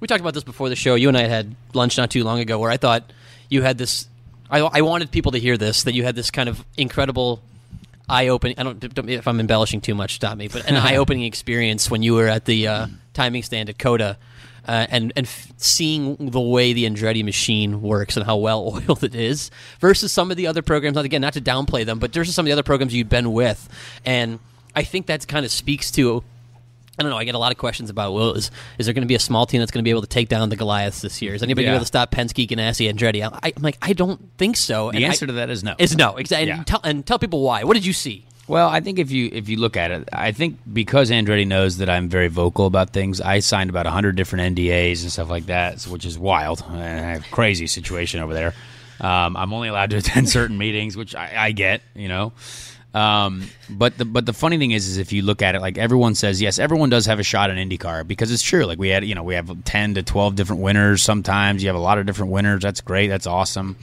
we 0.00 0.06
talked 0.08 0.20
about 0.20 0.34
this 0.34 0.44
before 0.44 0.68
the 0.68 0.76
show. 0.76 0.94
You 0.94 1.08
and 1.08 1.16
I 1.16 1.24
had 1.24 1.54
lunch 1.74 1.96
not 1.98 2.10
too 2.10 2.24
long 2.24 2.40
ago, 2.40 2.58
where 2.58 2.70
I 2.70 2.76
thought 2.76 3.12
you 3.50 3.62
had 3.62 3.78
this. 3.78 4.08
I, 4.50 4.60
I 4.60 4.80
wanted 4.82 5.10
people 5.10 5.32
to 5.32 5.38
hear 5.38 5.56
this 5.56 5.82
that 5.84 5.94
you 5.94 6.04
had 6.04 6.14
this 6.16 6.30
kind 6.30 6.48
of 6.48 6.64
incredible 6.76 7.42
eye 8.08 8.28
opening. 8.28 8.58
I 8.58 8.62
don't, 8.62 8.94
don't 8.94 9.08
if 9.08 9.26
I'm 9.26 9.40
embellishing 9.40 9.80
too 9.80 9.94
much, 9.94 10.14
stop 10.14 10.36
me. 10.36 10.48
But 10.48 10.68
an 10.68 10.76
eye 10.76 10.96
opening 10.96 11.24
experience 11.24 11.90
when 11.90 12.02
you 12.02 12.14
were 12.14 12.28
at 12.28 12.44
the 12.44 12.68
uh, 12.68 12.86
timing 13.12 13.42
stand 13.42 13.68
at 13.68 13.78
COTA. 13.78 14.18
Uh, 14.66 14.86
and 14.88 15.12
and 15.14 15.26
f- 15.26 15.52
seeing 15.58 16.16
the 16.30 16.40
way 16.40 16.72
the 16.72 16.84
Andretti 16.86 17.22
machine 17.22 17.82
works 17.82 18.16
and 18.16 18.24
how 18.24 18.36
well 18.36 18.82
oiled 18.88 19.04
it 19.04 19.14
is 19.14 19.50
versus 19.78 20.10
some 20.10 20.30
of 20.30 20.38
the 20.38 20.46
other 20.46 20.62
programs. 20.62 20.94
Not 20.94 21.04
again, 21.04 21.20
not 21.20 21.34
to 21.34 21.40
downplay 21.42 21.84
them, 21.84 21.98
but 21.98 22.14
versus 22.14 22.34
some 22.34 22.44
of 22.44 22.46
the 22.46 22.52
other 22.52 22.62
programs 22.62 22.94
you've 22.94 23.10
been 23.10 23.34
with, 23.34 23.68
and 24.06 24.38
I 24.74 24.82
think 24.82 25.04
that 25.06 25.28
kind 25.28 25.44
of 25.44 25.52
speaks 25.52 25.90
to 25.92 26.24
I 26.98 27.02
don't 27.02 27.10
know. 27.10 27.16
I 27.18 27.24
get 27.24 27.34
a 27.34 27.38
lot 27.38 27.50
of 27.52 27.58
questions 27.58 27.90
about 27.90 28.12
well, 28.12 28.32
is 28.32 28.50
is 28.78 28.86
there 28.86 28.92
going 28.92 29.02
to 29.02 29.08
be 29.08 29.14
a 29.14 29.20
small 29.20 29.46
team 29.46 29.60
that's 29.60 29.70
going 29.72 29.82
to 29.82 29.84
be 29.84 29.90
able 29.90 30.02
to 30.02 30.06
take 30.08 30.28
down 30.28 30.48
the 30.48 30.56
Goliaths 30.56 31.00
this 31.00 31.20
year? 31.20 31.34
Is 31.34 31.42
anybody 31.42 31.66
Yeah. 31.66 31.72
able 31.74 31.80
to 31.80 31.86
stop 31.86 32.10
Penske, 32.10 32.48
Ganassi, 32.48 32.92
Andretti? 32.92 33.22
I, 33.24 33.52
I'm 33.56 33.62
like, 33.62 33.78
I 33.82 33.92
don't 33.92 34.20
think 34.38 34.56
so. 34.56 34.90
The 34.90 34.96
and 34.98 35.06
answer 35.06 35.24
I, 35.24 35.28
to 35.28 35.32
that 35.34 35.50
is 35.50 35.64
no. 35.64 35.74
is 35.78 35.96
no. 35.96 36.16
Exactly. 36.16 36.48
Yeah. 36.48 36.58
And, 36.58 36.66
tell, 36.66 36.80
and 36.84 37.04
tell 37.06 37.18
people 37.18 37.40
why. 37.42 37.64
What 37.64 37.74
did 37.74 37.84
you 37.84 37.92
see? 37.92 38.24
Well, 38.46 38.68
I 38.68 38.80
think 38.80 38.98
if 38.98 39.10
you 39.10 39.30
if 39.32 39.48
you 39.48 39.56
look 39.56 39.76
at 39.76 39.90
it, 39.90 40.08
I 40.12 40.32
think 40.32 40.58
because 40.70 41.10
Andretti 41.10 41.46
knows 41.46 41.78
that 41.78 41.88
I'm 41.88 42.08
very 42.10 42.28
vocal 42.28 42.66
about 42.66 42.90
things, 42.90 43.20
I 43.20 43.38
signed 43.38 43.70
about 43.70 43.86
hundred 43.86 44.16
different 44.16 44.54
NDAs 44.56 45.02
and 45.02 45.10
stuff 45.10 45.30
like 45.30 45.46
that, 45.46 45.82
which 45.84 46.04
is 46.04 46.18
wild. 46.18 46.62
I 46.68 46.76
have 46.76 47.26
a 47.26 47.28
crazy 47.30 47.66
situation 47.66 48.20
over 48.20 48.34
there. 48.34 48.52
Um, 49.00 49.36
I'm 49.36 49.52
only 49.54 49.68
allowed 49.68 49.90
to 49.90 49.96
attend 50.02 50.28
certain 50.28 50.58
meetings, 50.58 50.94
which 50.96 51.14
I, 51.14 51.32
I 51.36 51.52
get, 51.52 51.80
you 51.94 52.08
know. 52.08 52.32
Um, 52.94 53.48
but 53.68 53.98
the 53.98 54.04
but 54.04 54.24
the 54.24 54.32
funny 54.32 54.56
thing 54.56 54.70
is, 54.70 54.86
is 54.86 54.98
if 54.98 55.12
you 55.12 55.22
look 55.22 55.42
at 55.42 55.54
it, 55.56 55.60
like 55.60 55.78
everyone 55.78 56.14
says, 56.14 56.40
yes, 56.40 56.58
everyone 56.60 56.90
does 56.90 57.06
have 57.06 57.18
a 57.18 57.24
shot 57.24 57.50
in 57.50 57.56
IndyCar 57.68 58.06
because 58.06 58.30
it's 58.30 58.42
true. 58.42 58.64
Like 58.66 58.78
we 58.78 58.88
had, 58.88 59.04
you 59.04 59.14
know, 59.16 59.24
we 59.24 59.34
have 59.34 59.64
ten 59.64 59.94
to 59.94 60.02
twelve 60.04 60.36
different 60.36 60.62
winners. 60.62 61.02
Sometimes 61.02 61.62
you 61.62 61.68
have 61.68 61.76
a 61.76 61.80
lot 61.80 61.98
of 61.98 62.06
different 62.06 62.30
winners. 62.30 62.62
That's 62.62 62.80
great. 62.80 63.08
That's 63.08 63.26
awesome. 63.26 63.76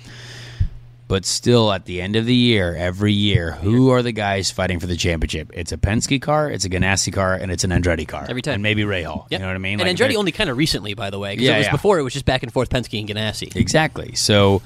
But 1.10 1.26
still, 1.26 1.74
at 1.74 1.84
the 1.84 2.02
end 2.02 2.15
of 2.15 2.26
the 2.26 2.34
year, 2.34 2.74
every 2.74 3.12
year, 3.12 3.52
who 3.52 3.89
are 3.89 4.02
the 4.02 4.13
guys 4.13 4.50
fighting 4.50 4.80
for 4.80 4.88
the 4.88 4.95
championship? 4.95 5.52
It's 5.54 5.74
a 5.74 5.78
Penske 5.78 6.21
car, 6.21 6.50
it's 6.50 6.63
a 6.63 6.69
Ganassi 6.69 7.12
car, 7.12 7.34
and 7.34 7.52
it's 7.52 7.65
an 7.65 7.71
Andretti 7.71 8.08
car. 8.08 8.26
Every 8.30 8.41
time. 8.41 8.54
And 8.54 8.63
maybe 8.63 8.84
Rahal. 8.84 9.26
Yep. 9.30 9.32
You 9.32 9.39
know 9.39 9.47
what 9.47 9.56
I 9.56 9.60
mean? 9.60 9.82
And 9.82 9.89
Like, 9.89 9.97
Andretti 9.97 10.15
only 10.15 10.32
kind 10.32 10.50
of 10.50 10.56
recently, 10.56 10.93
by 10.93 11.10
the 11.10 11.19
way, 11.19 11.34
because 11.34 11.47
Yeah, 11.50 11.56
it 11.56 11.58
was 11.58 11.65
yeah. 11.65 11.71
before 11.74 12.00
it 12.00 12.04
was 12.04 12.13
just 12.13 12.24
back 12.24 12.43
and 12.43 12.54
forth 12.54 12.69
Penske 12.69 12.97
and 12.97 13.10
Ganassi. 13.10 13.54
Exactly. 13.58 14.15
So, 14.15 14.62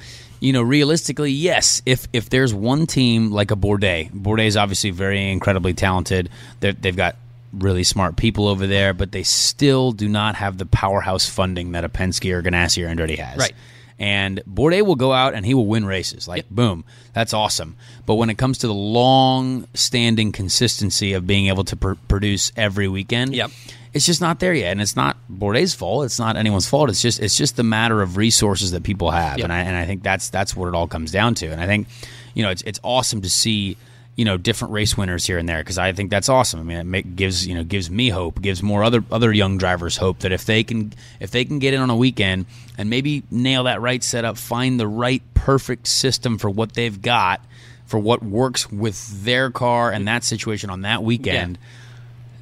you 0.45 0.53
know, 0.53 0.61
realistically, 0.61 1.31
yes. 1.31 1.81
If 1.87 2.07
if 2.13 2.29
there's 2.29 2.53
one 2.53 2.85
team 2.85 3.31
like 3.31 3.49
a 3.49 3.55
Bourdais, 3.55 4.11
Bourdais 4.11 4.45
is 4.45 4.57
obviously 4.57 4.91
very 4.91 5.31
incredibly 5.31 5.73
talented. 5.73 6.29
They're, 6.59 6.73
they've 6.73 6.95
got 6.95 7.15
really 7.51 7.83
smart 7.83 8.15
people 8.15 8.47
over 8.47 8.67
there, 8.67 8.93
but 8.93 9.11
they 9.11 9.23
still 9.23 9.91
do 9.91 10.07
not 10.07 10.35
have 10.35 10.57
the 10.59 10.65
powerhouse 10.67 11.27
funding 11.27 11.71
that 11.71 11.83
a 11.83 11.89
Penske 11.89 12.31
or 12.31 12.43
Ganassi 12.43 12.85
or 12.85 12.93
Andretti 12.93 13.17
has. 13.17 13.39
Right. 13.39 13.53
And 13.97 14.41
Bourdais 14.45 14.85
will 14.85 14.95
go 14.97 15.13
out 15.13 15.33
and 15.33 15.45
he 15.45 15.53
will 15.53 15.65
win 15.67 15.85
races. 15.85 16.27
Like, 16.27 16.39
Yep. 16.43 16.45
boom, 16.51 16.83
that's 17.13 17.33
awesome. 17.33 17.75
But 18.05 18.15
when 18.15 18.29
it 18.29 18.37
comes 18.37 18.57
to 18.59 18.67
the 18.67 18.73
long 18.73 19.67
standing 19.73 20.31
consistency 20.33 21.13
of 21.13 21.25
being 21.25 21.47
able 21.47 21.63
to 21.63 21.75
pr- 21.77 21.93
produce 22.07 22.51
every 22.57 22.87
weekend, 22.89 23.33
Yep. 23.33 23.51
It's 23.95 24.05
just 24.05 24.19
not 24.19 24.41
there 24.41 24.53
yet. 24.53 24.73
And 24.73 24.81
it's 24.81 24.97
not 24.97 25.15
Bourdais' 25.31 25.73
fault. 25.73 26.03
It's 26.03 26.19
not 26.19 26.35
anyone's 26.35 26.67
fault. 26.67 26.89
It's 26.89 27.01
just 27.01 27.21
it's 27.21 27.37
just 27.37 27.55
the 27.55 27.63
matter 27.63 28.01
of 28.01 28.17
resources 28.17 28.71
that 28.71 28.83
people 28.83 29.09
have. 29.09 29.37
Yep. 29.37 29.45
And 29.45 29.53
I 29.53 29.59
and 29.61 29.75
I 29.75 29.85
think 29.85 30.03
that's 30.03 30.29
that's 30.29 30.53
what 30.53 30.67
it 30.67 30.75
all 30.75 30.87
comes 30.87 31.11
down 31.11 31.33
to. 31.35 31.47
And 31.47 31.61
I 31.61 31.65
think, 31.65 31.87
you 32.33 32.43
know, 32.43 32.49
it's 32.49 32.61
it's 32.63 32.79
awesome 32.83 33.21
to 33.21 33.29
see 33.29 33.77
you 34.17 34.25
know 34.25 34.37
different 34.37 34.73
race 34.73 34.97
winners 34.97 35.25
here 35.25 35.37
and 35.37 35.47
there 35.47 35.59
because 35.59 35.77
I 35.77 35.93
think 35.93 36.09
that's 36.09 36.27
awesome. 36.27 36.59
I 36.59 36.63
mean, 36.63 36.77
it 36.77 36.83
make, 36.83 37.15
gives 37.15 37.47
you 37.47 37.55
know 37.55 37.63
gives 37.63 37.89
me 37.89 38.09
hope, 38.09 38.41
gives 38.41 38.61
more 38.61 38.83
other 38.83 39.01
other 39.11 39.31
young 39.31 39.57
drivers 39.57 39.95
hope 39.95 40.19
that 40.19 40.33
if 40.33 40.43
they 40.43 40.65
can 40.65 40.91
if 41.21 41.31
they 41.31 41.45
can 41.45 41.59
get 41.59 41.73
in 41.73 41.79
on 41.79 41.89
a 41.89 41.95
weekend 41.95 42.47
and 42.77 42.89
maybe 42.89 43.23
nail 43.31 43.63
that 43.63 43.79
right 43.79 44.03
setup, 44.03 44.37
find 44.37 44.77
the 44.77 44.89
right 44.89 45.23
perfect 45.35 45.87
system 45.87 46.37
for 46.37 46.49
what 46.49 46.73
they've 46.73 47.01
got, 47.01 47.39
for 47.85 47.97
what 47.97 48.21
works 48.21 48.69
with 48.69 49.23
their 49.23 49.51
car 49.51 49.89
and 49.89 50.05
that 50.09 50.25
situation 50.25 50.69
on 50.69 50.81
that 50.81 51.01
weekend. 51.01 51.57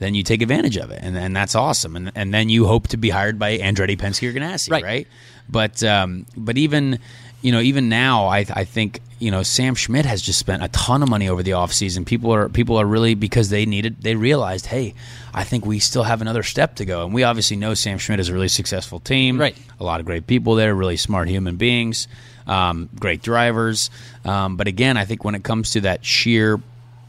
Then 0.03 0.15
you 0.15 0.23
take 0.23 0.41
advantage 0.41 0.75
of 0.75 0.91
it, 0.91 0.99
and, 1.01 1.15
and 1.17 1.33
that's 1.33 1.55
awesome. 1.55 1.95
And, 1.95 2.11
and 2.13 2.33
then 2.33 2.49
you 2.49 2.65
hope 2.67 2.89
to 2.89 2.97
be 2.97 3.09
hired 3.09 3.39
by 3.39 3.57
Andretti, 3.57 3.97
Penske, 3.97 4.27
or 4.29 4.33
Ganassi, 4.33 4.69
Right. 4.69 4.83
right? 4.83 5.07
But 5.49 5.81
um, 5.83 6.25
but 6.35 6.57
even 6.57 6.99
you 7.41 7.51
know 7.53 7.61
even 7.61 7.87
now, 7.89 8.27
I, 8.27 8.39
I 8.53 8.63
think 8.65 8.99
you 9.19 9.31
know 9.31 9.43
Sam 9.43 9.75
Schmidt 9.75 10.05
has 10.05 10.21
just 10.21 10.39
spent 10.39 10.61
a 10.63 10.67
ton 10.69 11.03
of 11.03 11.09
money 11.09 11.29
over 11.29 11.41
the 11.43 11.51
offseason. 11.51 12.05
People 12.05 12.33
are 12.33 12.49
people 12.49 12.75
are 12.77 12.85
really 12.85 13.15
because 13.15 13.49
they 13.49 13.65
needed 13.65 14.01
they 14.01 14.15
realized, 14.15 14.65
hey, 14.67 14.93
I 15.33 15.43
think 15.45 15.65
we 15.65 15.79
still 15.79 16.03
have 16.03 16.21
another 16.21 16.43
step 16.43 16.75
to 16.75 16.85
go, 16.85 17.05
and 17.05 17.13
we 17.13 17.23
obviously 17.23 17.55
know 17.57 17.73
Sam 17.73 17.97
Schmidt 17.97 18.19
is 18.19 18.29
a 18.29 18.33
really 18.33 18.47
successful 18.49 18.99
team, 18.99 19.39
Right. 19.39 19.55
A 19.79 19.83
lot 19.83 19.99
of 19.99 20.05
great 20.05 20.27
people 20.27 20.55
there, 20.55 20.73
really 20.75 20.97
smart 20.97 21.27
human 21.29 21.55
beings, 21.57 22.07
um, 22.47 22.89
great 22.99 23.21
drivers. 23.21 23.89
Um, 24.25 24.55
but 24.57 24.67
again, 24.67 24.95
I 24.97 25.05
think 25.05 25.23
when 25.25 25.35
it 25.35 25.43
comes 25.43 25.71
to 25.71 25.81
that 25.81 26.03
sheer 26.05 26.59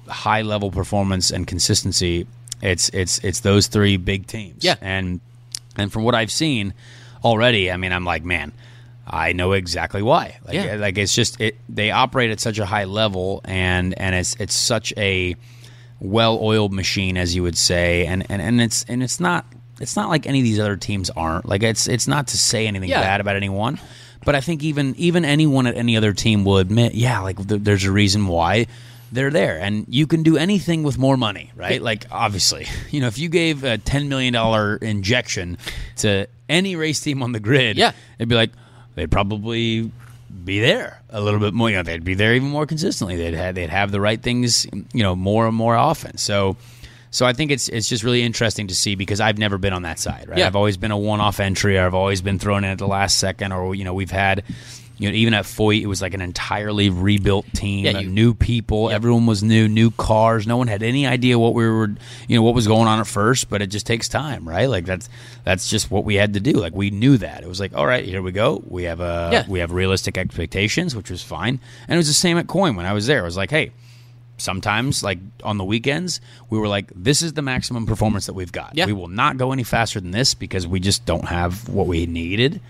high 0.08 0.42
level 0.42 0.70
performance 0.70 1.30
and 1.30 1.46
consistency, 1.46 2.26
it's 2.62 2.88
it's 2.90 3.18
it's 3.24 3.40
those 3.40 3.66
three 3.66 3.96
big 3.96 4.26
teams. 4.26 4.64
Yeah. 4.64 4.76
And 4.80 5.20
and 5.76 5.92
from 5.92 6.04
what 6.04 6.14
I've 6.14 6.30
seen 6.32 6.74
already, 7.24 7.70
I 7.70 7.76
mean, 7.76 7.92
I'm 7.92 8.04
like, 8.04 8.24
man, 8.24 8.52
I 9.06 9.32
know 9.32 9.52
exactly 9.52 10.02
why. 10.02 10.38
Like, 10.44 10.54
Yeah. 10.54 10.76
like 10.76 10.96
it's 10.98 11.14
just 11.14 11.40
it. 11.40 11.56
They 11.68 11.90
operate 11.90 12.30
at 12.30 12.40
such 12.40 12.58
a 12.58 12.66
high 12.66 12.84
level, 12.84 13.40
and 13.44 13.98
and 13.98 14.14
it's 14.14 14.34
it's 14.38 14.54
such 14.54 14.92
a 14.96 15.36
well-oiled 16.00 16.72
machine, 16.72 17.16
as 17.16 17.34
you 17.34 17.42
would 17.42 17.56
say, 17.56 18.06
and 18.06 18.24
and 18.30 18.40
and 18.42 18.60
it's 18.60 18.84
and 18.88 19.02
it's 19.02 19.20
not 19.20 19.46
it's 19.80 19.96
not 19.96 20.08
like 20.08 20.26
any 20.26 20.38
of 20.40 20.44
these 20.44 20.58
other 20.60 20.76
teams 20.76 21.10
aren't. 21.10 21.46
Like 21.46 21.62
it's 21.62 21.86
it's 21.88 22.06
not 22.08 22.28
to 22.28 22.38
say 22.38 22.66
anything 22.66 22.88
Yeah. 22.88 23.00
bad 23.00 23.20
about 23.20 23.36
anyone. 23.36 23.78
But 24.24 24.34
I 24.34 24.40
think 24.40 24.62
even 24.62 24.94
even 24.96 25.24
anyone 25.24 25.66
at 25.66 25.76
any 25.76 25.96
other 25.96 26.12
team 26.14 26.44
will 26.44 26.58
admit, 26.58 26.94
yeah, 26.94 27.20
like 27.20 27.36
th- 27.46 27.60
there's 27.62 27.84
a 27.84 27.92
reason 27.92 28.26
why 28.26 28.66
they're 29.14 29.30
there, 29.30 29.58
and 29.58 29.86
you 29.88 30.06
can 30.06 30.22
do 30.22 30.36
anything 30.36 30.82
with 30.82 30.98
more 30.98 31.16
money, 31.16 31.50
right? 31.56 31.80
Like 31.80 32.04
obviously, 32.10 32.66
you 32.90 33.00
know, 33.00 33.06
if 33.06 33.18
you 33.18 33.28
gave 33.28 33.64
a 33.64 33.78
ten 33.78 34.08
million 34.08 34.32
dollar 34.34 34.76
injection 34.76 35.56
to 35.98 36.26
any 36.48 36.76
race 36.76 37.00
team 37.00 37.22
on 37.22 37.32
the 37.32 37.40
grid, 37.40 37.76
Yeah. 37.78 37.92
it'd 38.18 38.28
be 38.28 38.34
like 38.34 38.50
they'd 38.94 39.10
probably 39.10 39.90
be 40.44 40.60
there 40.60 41.00
a 41.10 41.20
little 41.20 41.40
bit 41.40 41.54
more. 41.54 41.70
You 41.70 41.76
know, 41.76 41.82
they'd 41.84 42.04
be 42.04 42.14
there 42.14 42.34
even 42.34 42.48
more 42.48 42.66
consistently. 42.66 43.16
They'd 43.16 43.34
have 43.34 43.54
they'd 43.54 43.70
have 43.70 43.90
the 43.92 44.00
right 44.00 44.20
things, 44.20 44.66
you 44.92 45.02
know, 45.02 45.14
more 45.16 45.46
and 45.46 45.56
more 45.56 45.76
often. 45.76 46.18
So. 46.18 46.56
So 47.10 47.24
I 47.24 47.32
think 47.32 47.52
it's 47.52 47.68
it's 47.68 47.88
just 47.88 48.02
really 48.02 48.22
interesting 48.24 48.66
to 48.66 48.74
see 48.74 48.96
because 48.96 49.20
I've 49.20 49.38
never 49.38 49.56
been 49.56 49.72
on 49.72 49.82
that 49.82 50.00
side, 50.00 50.28
right? 50.28 50.36
Yeah. 50.38 50.48
I've 50.48 50.56
always 50.56 50.76
been 50.76 50.90
a 50.90 50.98
one-off 50.98 51.38
entry. 51.38 51.78
I've 51.78 51.94
always 51.94 52.20
been 52.20 52.40
thrown 52.40 52.64
in 52.64 52.70
at 52.70 52.78
the 52.78 52.88
last 52.88 53.18
second, 53.18 53.52
or 53.52 53.72
you 53.72 53.84
know, 53.84 53.94
we've 53.94 54.10
had, 54.10 54.42
you 54.98 55.08
know, 55.10 55.14
even 55.16 55.34
at 55.34 55.44
Foyt, 55.44 55.82
it 55.82 55.86
was 55.86 56.00
like 56.00 56.14
an 56.14 56.20
entirely 56.20 56.88
rebuilt 56.88 57.46
team, 57.52 57.84
Yeah, 57.84 57.98
you- 57.98 58.08
new 58.08 58.32
people, 58.34 58.90
everyone 58.90 59.26
was 59.26 59.42
new, 59.42 59.68
new 59.68 59.90
cars. 59.90 60.46
No 60.46 60.56
one 60.56 60.68
had 60.68 60.82
any 60.82 61.06
idea 61.06 61.38
what 61.38 61.52
we 61.54 61.68
were, 61.68 61.88
you 62.28 62.36
know, 62.36 62.42
what 62.42 62.54
was 62.54 62.66
going 62.68 62.86
on 62.86 63.00
at 63.00 63.06
first. 63.06 63.50
But 63.50 63.60
it 63.60 63.66
just 63.68 63.86
takes 63.86 64.08
time, 64.08 64.48
right? 64.48 64.68
Like 64.68 64.84
that's 64.84 65.08
that's 65.42 65.68
just 65.68 65.90
what 65.90 66.04
we 66.04 66.14
had 66.14 66.34
to 66.34 66.40
do. 66.40 66.52
Like 66.52 66.74
we 66.74 66.90
knew 66.90 67.18
that 67.18 67.42
it 67.42 67.48
was 67.48 67.58
like, 67.60 67.74
all 67.76 67.86
right, 67.86 68.04
here 68.04 68.22
we 68.22 68.30
go. 68.32 68.62
We 68.68 68.84
have 68.84 69.00
a 69.00 69.30
Yeah. 69.32 69.44
we 69.48 69.58
have 69.58 69.72
realistic 69.72 70.16
expectations, 70.16 70.94
which 70.94 71.10
was 71.10 71.22
fine. 71.22 71.58
And 71.88 71.94
it 71.94 71.98
was 71.98 72.06
the 72.08 72.14
same 72.14 72.38
at 72.38 72.46
Coyne 72.46 72.76
when 72.76 72.86
I 72.86 72.92
was 72.92 73.06
there. 73.06 73.22
I 73.22 73.24
was 73.24 73.36
like, 73.36 73.50
hey 73.50 73.72
sometimes 74.36 75.04
like 75.04 75.20
on 75.44 75.58
the 75.58 75.64
weekends 75.64 76.20
we 76.50 76.58
were 76.58 76.66
like 76.66 76.90
this 76.94 77.22
is 77.22 77.34
the 77.34 77.40
maximum 77.42 77.86
performance 77.86 78.26
that 78.26 78.32
we've 78.34 78.50
got 78.50 78.72
Yeah. 78.74 78.86
we 78.86 78.92
will 78.92 79.06
not 79.06 79.36
go 79.36 79.52
any 79.52 79.62
faster 79.62 80.00
than 80.00 80.10
this 80.10 80.34
because 80.34 80.66
we 80.66 80.80
just 80.80 81.06
don't 81.06 81.26
have 81.26 81.68
what 81.68 81.86
we 81.86 82.06
needed 82.06 82.60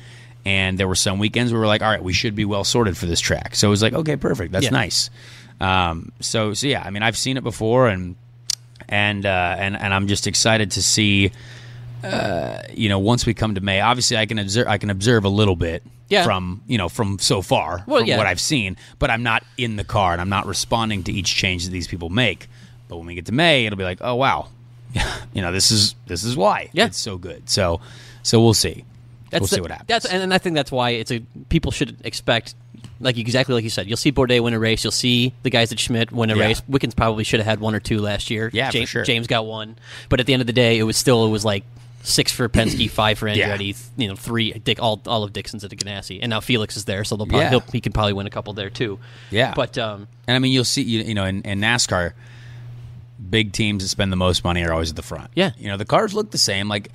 and 0.44 0.78
there 0.78 0.86
were 0.88 0.94
some 0.94 1.18
weekends 1.18 1.52
where 1.52 1.58
we 1.60 1.62
were 1.62 1.66
like 1.68 1.82
all 1.82 1.90
right 1.90 2.02
we 2.02 2.12
should 2.12 2.34
be 2.34 2.44
well 2.44 2.64
sorted 2.64 2.96
for 2.96 3.06
this 3.06 3.20
track 3.20 3.54
so 3.54 3.66
it 3.68 3.70
was 3.70 3.82
like 3.82 3.92
okay 3.94 4.16
perfect 4.16 4.52
that's 4.52 4.64
Yeah. 4.64 4.70
nice 4.70 5.10
um, 5.60 6.12
so 6.20 6.52
so 6.54 6.66
yeah 6.66 6.82
i 6.84 6.90
mean 6.90 7.02
i've 7.02 7.16
seen 7.16 7.36
it 7.36 7.42
before 7.44 7.88
and 7.88 8.16
and 8.88 9.24
uh, 9.24 9.56
and 9.58 9.76
and 9.76 9.94
i'm 9.94 10.06
just 10.08 10.26
excited 10.26 10.72
to 10.72 10.82
see 10.82 11.30
uh, 12.02 12.58
you 12.72 12.88
know 12.88 12.98
once 12.98 13.24
we 13.26 13.32
come 13.34 13.54
to 13.54 13.60
may 13.60 13.80
obviously 13.80 14.16
i 14.16 14.26
can 14.26 14.38
observe 14.38 14.66
i 14.68 14.78
can 14.78 14.90
observe 14.90 15.24
a 15.24 15.28
little 15.28 15.56
bit 15.56 15.82
Yeah. 16.10 16.24
from 16.24 16.60
you 16.66 16.76
know 16.76 16.88
from 16.88 17.18
so 17.18 17.40
far 17.40 17.82
Well, 17.86 18.00
from 18.00 18.08
yeah. 18.08 18.18
what 18.18 18.26
i've 18.26 18.40
seen 18.40 18.76
but 18.98 19.10
i'm 19.10 19.22
not 19.22 19.42
in 19.56 19.76
the 19.76 19.84
car 19.84 20.12
and 20.12 20.20
i'm 20.20 20.28
not 20.28 20.46
responding 20.46 21.02
to 21.04 21.12
each 21.12 21.34
change 21.34 21.64
that 21.64 21.70
these 21.70 21.86
people 21.88 22.10
make 22.10 22.48
but 22.88 22.98
when 22.98 23.06
we 23.06 23.14
get 23.14 23.26
to 23.26 23.32
may 23.32 23.64
it'll 23.64 23.78
be 23.78 23.84
like 23.84 23.98
oh 24.02 24.16
wow 24.16 24.48
you 25.32 25.40
know 25.40 25.50
this 25.50 25.70
is 25.70 25.94
this 26.06 26.24
is 26.24 26.36
why 26.36 26.68
Yeah. 26.74 26.86
it's 26.86 26.98
so 26.98 27.16
good 27.16 27.48
so 27.48 27.80
so 28.22 28.40
we'll 28.42 28.54
see 28.54 28.84
we'll 29.34 29.46
That's 29.46 29.52
see 29.54 29.60
what 29.60 29.70
happens 29.70 29.88
That's 29.88 30.06
and 30.06 30.32
I 30.32 30.38
think 30.38 30.54
that's 30.56 30.72
why 30.72 30.90
it's 30.90 31.10
a 31.10 31.20
people 31.48 31.70
should 31.72 31.96
expect 32.04 32.54
like 33.00 33.18
exactly 33.18 33.54
like 33.54 33.64
you 33.64 33.70
said. 33.70 33.86
You'll 33.88 33.96
see 33.96 34.12
Bourdais 34.12 34.40
win 34.40 34.54
a 34.54 34.58
race. 34.58 34.84
You'll 34.84 34.90
see 34.92 35.32
the 35.42 35.50
guys 35.50 35.72
at 35.72 35.78
Schmidt 35.80 36.12
win 36.12 36.30
a 36.30 36.36
Yeah. 36.36 36.44
race. 36.46 36.62
Wickens 36.68 36.94
probably 36.94 37.24
should 37.24 37.40
have 37.40 37.46
had 37.46 37.60
one 37.60 37.74
or 37.74 37.80
two 37.80 38.00
last 38.00 38.30
year. 38.30 38.50
Yeah, 38.52 38.66
for 38.68 38.72
James, 38.72 38.88
sure. 38.88 39.04
James 39.04 39.26
got 39.26 39.46
one, 39.46 39.76
but 40.08 40.20
at 40.20 40.26
the 40.26 40.32
end 40.32 40.40
of 40.40 40.46
the 40.46 40.52
day, 40.52 40.78
it 40.78 40.84
was 40.84 40.96
still 40.96 41.26
it 41.26 41.30
was 41.30 41.44
like 41.44 41.64
six 42.02 42.30
for 42.32 42.48
Penske, 42.48 42.88
five 42.90 43.18
for 43.18 43.28
Yeah. 43.28 43.48
Andretti, 43.50 43.58
th- 43.58 43.76
you 43.96 44.08
know, 44.08 44.14
three 44.14 44.52
Dick 44.52 44.80
all 44.80 45.00
all 45.06 45.24
of 45.24 45.32
Dixon's 45.32 45.64
at 45.64 45.70
the 45.70 45.76
Ganassi, 45.76 46.18
and 46.22 46.30
now 46.30 46.40
Felix 46.40 46.76
is 46.76 46.84
there, 46.84 47.02
so 47.04 47.16
they'll 47.16 47.26
probably, 47.26 47.44
Yeah. 47.44 47.50
he'll, 47.50 47.64
he 47.72 47.80
can 47.80 47.92
probably 47.92 48.12
win 48.12 48.26
a 48.26 48.30
couple 48.30 48.52
there 48.52 48.70
too. 48.70 48.98
Yeah. 49.30 49.54
but 49.56 49.76
um, 49.76 50.06
And 50.28 50.36
I 50.36 50.38
mean, 50.38 50.52
you'll 50.52 50.64
see, 50.64 50.82
you, 50.82 51.00
you 51.02 51.14
know, 51.14 51.24
in, 51.24 51.42
in 51.42 51.60
NASCAR, 51.60 52.12
big 53.30 53.52
teams 53.52 53.82
that 53.82 53.88
spend 53.88 54.12
the 54.12 54.16
most 54.16 54.44
money 54.44 54.62
are 54.64 54.72
always 54.72 54.90
at 54.90 54.96
the 54.96 55.02
front. 55.02 55.30
Yeah. 55.34 55.52
You 55.58 55.68
know, 55.68 55.76
the 55.76 55.84
cars 55.84 56.14
look 56.14 56.30
the 56.30 56.38
same. 56.38 56.68
Like 56.68 56.90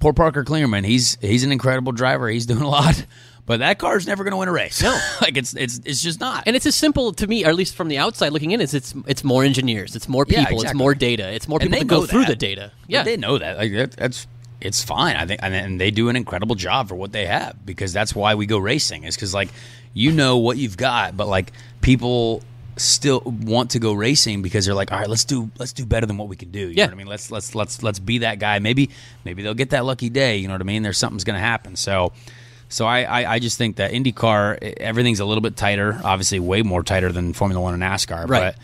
poor 0.00 0.12
Parker 0.12 0.44
Kligerman, 0.44 0.84
he's 0.84 1.16
he's 1.20 1.44
an 1.44 1.52
incredible 1.52 1.92
driver. 1.92 2.28
He's 2.28 2.46
doing 2.46 2.62
a 2.62 2.68
lot, 2.68 3.04
but 3.46 3.58
that 3.60 3.78
car's 3.78 4.06
never 4.06 4.24
going 4.24 4.32
to 4.32 4.36
win 4.36 4.48
a 4.48 4.52
race. 4.52 4.82
No. 4.82 4.98
like 5.20 5.36
it's 5.36 5.54
it's 5.54 5.80
it's 5.84 6.02
just 6.02 6.20
not. 6.20 6.44
And 6.46 6.56
it's 6.56 6.66
as 6.66 6.74
simple 6.74 7.12
to 7.12 7.26
me, 7.26 7.44
or 7.44 7.48
at 7.48 7.54
least 7.54 7.74
from 7.74 7.88
the 7.88 7.98
outside 7.98 8.32
looking 8.32 8.50
in, 8.52 8.60
is 8.60 8.74
it's 8.74 8.94
it's 9.06 9.24
more 9.24 9.44
engineers, 9.44 9.96
it's 9.96 10.08
more 10.08 10.24
Yeah, 10.28 10.44
people, 10.46 10.62
it's 10.62 10.74
more 10.74 10.94
data, 10.94 11.30
it's 11.32 11.48
more 11.48 11.58
people 11.58 11.78
to 11.78 11.84
go 11.84 12.06
through 12.06 12.20
that. 12.22 12.28
the 12.28 12.36
data. 12.36 12.72
Yeah, 12.86 13.02
they 13.02 13.16
know 13.16 13.38
that. 13.38 13.56
Like 13.58 13.72
that, 13.72 13.92
that's 13.92 14.26
it's 14.60 14.82
fine. 14.82 15.14
I 15.16 15.24
think, 15.24 15.40
and, 15.42 15.54
and 15.54 15.80
they 15.80 15.90
do 15.92 16.08
an 16.08 16.16
incredible 16.16 16.56
job 16.56 16.88
for 16.88 16.96
what 16.96 17.12
they 17.12 17.26
have 17.26 17.64
because 17.64 17.92
that's 17.92 18.14
why 18.14 18.34
we 18.34 18.46
go 18.46 18.58
racing. 18.58 19.04
Is 19.04 19.14
because 19.14 19.32
like 19.34 19.50
you 19.94 20.12
know 20.12 20.38
what 20.38 20.56
you've 20.58 20.76
got, 20.76 21.16
but 21.16 21.28
like 21.28 21.52
people 21.80 22.42
still 22.78 23.20
want 23.24 23.70
to 23.72 23.78
go 23.78 23.92
racing 23.92 24.42
because 24.42 24.64
they're 24.64 24.74
like, 24.74 24.90
all 24.92 24.98
right, 24.98 25.08
let's 25.08 25.24
do 25.24 25.50
let's 25.58 25.72
do 25.72 25.84
better 25.84 26.06
than 26.06 26.16
what 26.18 26.28
we 26.28 26.36
can 26.36 26.50
do. 26.50 26.60
You 26.60 26.68
Yeah. 26.68 26.84
know 26.86 26.90
what 26.90 26.94
I 26.94 26.96
mean? 26.98 27.06
Let's 27.08 27.30
let's 27.30 27.54
let's 27.54 27.82
let's 27.82 27.98
be 27.98 28.18
that 28.18 28.38
guy. 28.38 28.58
Maybe 28.60 28.90
maybe 29.24 29.42
they'll 29.42 29.54
get 29.54 29.70
that 29.70 29.84
lucky 29.84 30.08
day. 30.08 30.36
You 30.38 30.48
know 30.48 30.54
what 30.54 30.60
I 30.60 30.64
mean? 30.64 30.82
There's 30.82 30.98
something's 30.98 31.24
going 31.24 31.36
to 31.36 31.40
happen. 31.46 31.76
So. 31.76 32.12
So 32.70 32.84
I, 32.84 33.04
I, 33.04 33.32
I 33.32 33.38
just 33.38 33.56
think 33.56 33.76
that 33.76 33.92
IndyCar 33.92 34.74
everything's 34.76 35.20
a 35.20 35.24
little 35.24 35.40
bit 35.40 35.56
tighter, 35.56 35.98
obviously 36.04 36.38
way 36.38 36.60
more 36.60 36.82
tighter 36.82 37.10
than 37.10 37.32
Formula 37.32 37.58
One 37.62 37.72
and 37.72 37.82
NASCAR. 37.82 38.28
Right. 38.28 38.54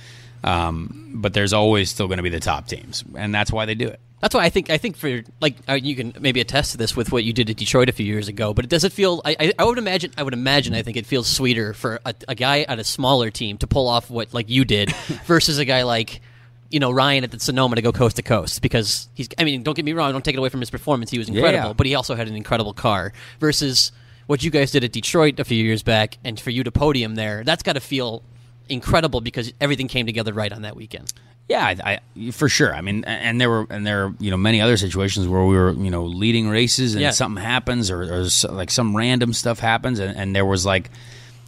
But 0.42 0.50
um, 0.50 1.12
but 1.14 1.32
there's 1.32 1.54
always 1.54 1.88
still 1.88 2.06
going 2.06 2.18
to 2.18 2.22
be 2.22 2.28
the 2.28 2.38
top 2.38 2.66
teams, 2.68 3.02
and 3.16 3.34
that's 3.34 3.50
why 3.50 3.64
they 3.64 3.74
do 3.74 3.88
it. 3.88 4.00
That's 4.25 4.35
why 4.35 4.45
I 4.45 4.49
think 4.49 4.70
I 4.70 4.79
think 4.79 4.97
for 4.97 5.22
like 5.43 5.57
uh, 5.68 5.75
you 5.75 5.95
can 5.95 6.14
maybe 6.18 6.41
attest 6.41 6.72
to 6.72 6.79
this 6.79 6.97
with 6.97 7.12
what 7.12 7.25
you 7.25 7.35
did 7.35 7.51
at 7.51 7.57
Detroit 7.57 7.91
a 7.91 7.93
few 7.93 8.07
years 8.07 8.27
ago. 8.27 8.55
But 8.55 8.64
it 8.64 8.68
does 8.68 8.83
it 8.83 8.91
feel? 8.91 9.20
I, 9.22 9.37
I, 9.39 9.53
I 9.59 9.64
would 9.64 9.77
imagine 9.77 10.12
I 10.16 10.22
would 10.22 10.33
imagine 10.33 10.72
I 10.72 10.81
think 10.81 10.97
it 10.97 11.05
feels 11.05 11.27
sweeter 11.27 11.75
for 11.75 12.01
a, 12.07 12.14
a 12.27 12.35
guy 12.35 12.62
at 12.62 12.79
a 12.79 12.85
smaller 12.85 13.31
team 13.31 13.59
to 13.59 13.66
pull 13.66 13.87
off 13.87 14.09
what 14.09 14.33
like 14.33 14.49
you 14.49 14.64
did 14.64 14.91
versus 15.27 15.59
a 15.59 15.66
guy 15.66 15.83
like 15.83 16.22
you 16.70 16.81
know 16.81 16.91
Ryan 16.91 17.25
at 17.25 17.33
the 17.33 17.39
Sonoma 17.39 17.77
to 17.77 17.83
go 17.83 17.93
coast 17.93 18.16
to 18.16 18.22
coast 18.22 18.62
because 18.62 19.11
he's. 19.12 19.29
I 19.37 19.45
mean, 19.45 19.62
don't 19.62 19.75
get 19.75 19.85
me 19.85 19.93
wrong. 19.93 20.12
Don't 20.12 20.25
take 20.25 20.37
it 20.37 20.39
away 20.39 20.49
from 20.49 20.61
his 20.61 20.70
performance. 20.70 21.11
He 21.11 21.18
was 21.18 21.29
incredible, 21.29 21.68
yeah. 21.68 21.72
but 21.75 21.85
he 21.85 21.95
also 21.95 22.14
had 22.14 22.27
an 22.27 22.35
incredible 22.35 22.72
car 22.72 23.12
versus 23.41 23.93
what 24.27 24.43
you 24.43 24.51
guys 24.51 24.70
did 24.70 24.85
at 24.85 24.93
Detroit 24.93 25.39
a 25.39 25.45
few 25.45 25.62
years 25.62 25.83
back, 25.83 26.16
and 26.25 26.41
for 26.41 26.49
you 26.49 26.64
to 26.64 26.72
podium 26.72 27.14
there, 27.16 27.45
that's 27.45 27.62
got 27.62 27.75
to 27.75 27.81
feel 27.81 28.22
incredible 28.70 29.20
because 29.20 29.53
everything 29.61 29.87
came 29.87 30.07
together 30.07 30.33
right 30.33 30.51
on 30.51 30.62
that 30.62 30.77
weekend. 30.77 31.12
Yeah, 31.49 31.64
I, 31.84 32.01
I 32.16 32.30
for 32.30 32.49
sure. 32.49 32.74
I 32.74 32.80
mean, 32.80 33.05
and 33.05 33.38
there 33.40 33.51
were 33.51 33.66
and 33.68 33.86
there 33.86 34.07
are 34.07 34.14
you 34.18 34.30
know 34.30 34.36
many 34.38 34.61
other 34.62 34.76
situations 34.78 35.28
where 35.28 35.45
we 35.45 35.57
were 35.57 35.72
you 35.72 35.90
know 35.90 36.05
leading 36.05 36.49
races 36.49 36.95
and 36.95 37.03
Yeah. 37.03 37.11
something 37.11 37.42
happens 37.42 37.90
or, 37.90 38.03
or 38.22 38.30
so- 38.30 38.53
like 38.53 38.70
some 38.70 38.97
random 38.97 39.32
stuff 39.34 39.59
happens 39.59 39.99
and, 39.99 40.16
and 40.16 40.34
there 40.34 40.47
was 40.47 40.64
like, 40.64 40.90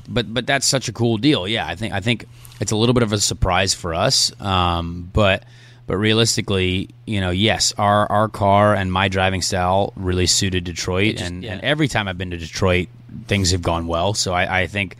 but 0.09 0.33
but 0.33 0.47
that's 0.47 0.67
such 0.67 0.89
a 0.89 0.93
cool 0.93 1.17
deal. 1.17 1.49
Yeah, 1.49 1.67
I 1.67 1.77
think 1.77 1.95
I 1.95 2.01
think 2.01 2.27
it's 2.61 2.73
a 2.73 2.77
little 2.77 2.93
bit 2.93 3.03
of 3.05 3.13
a 3.13 3.19
surprise 3.19 3.73
for 3.73 3.95
us, 3.95 4.39
um, 4.41 5.09
but 5.15 5.45
but 5.87 5.97
realistically, 5.97 6.91
you 7.07 7.21
know, 7.23 7.31
yes, 7.31 7.73
our 7.79 8.11
our 8.13 8.29
car 8.29 8.75
and 8.75 8.93
my 8.93 9.09
driving 9.09 9.41
style 9.41 9.93
really 9.97 10.27
suited 10.27 10.65
Detroit, 10.65 11.17
just- 11.17 11.25
and, 11.31 11.43
yeah. 11.43 11.53
and 11.55 11.63
every 11.63 11.89
time 11.89 12.07
I've 12.07 12.19
been 12.19 12.33
to 12.33 12.37
Detroit, 12.37 12.89
things 13.29 13.53
have 13.53 13.63
gone 13.63 13.87
well. 13.87 14.13
So 14.13 14.35
I, 14.35 14.63
I 14.63 14.67
think, 14.67 14.97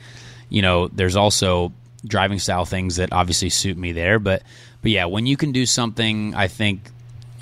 you 0.49 0.63
know, 0.63 0.89
there's 0.89 1.17
also 1.17 1.73
driving 2.07 2.39
style 2.39 2.65
things 2.65 2.97
that 2.97 3.13
obviously 3.13 3.51
suit 3.51 3.77
me 3.77 3.91
there. 3.93 4.19
But 4.21 4.43
but 4.83 4.91
yeah, 4.91 5.05
when 5.07 5.27
you 5.27 5.37
can 5.37 5.53
do 5.53 5.67
something, 5.67 6.35
I 6.35 6.49
think, 6.49 6.91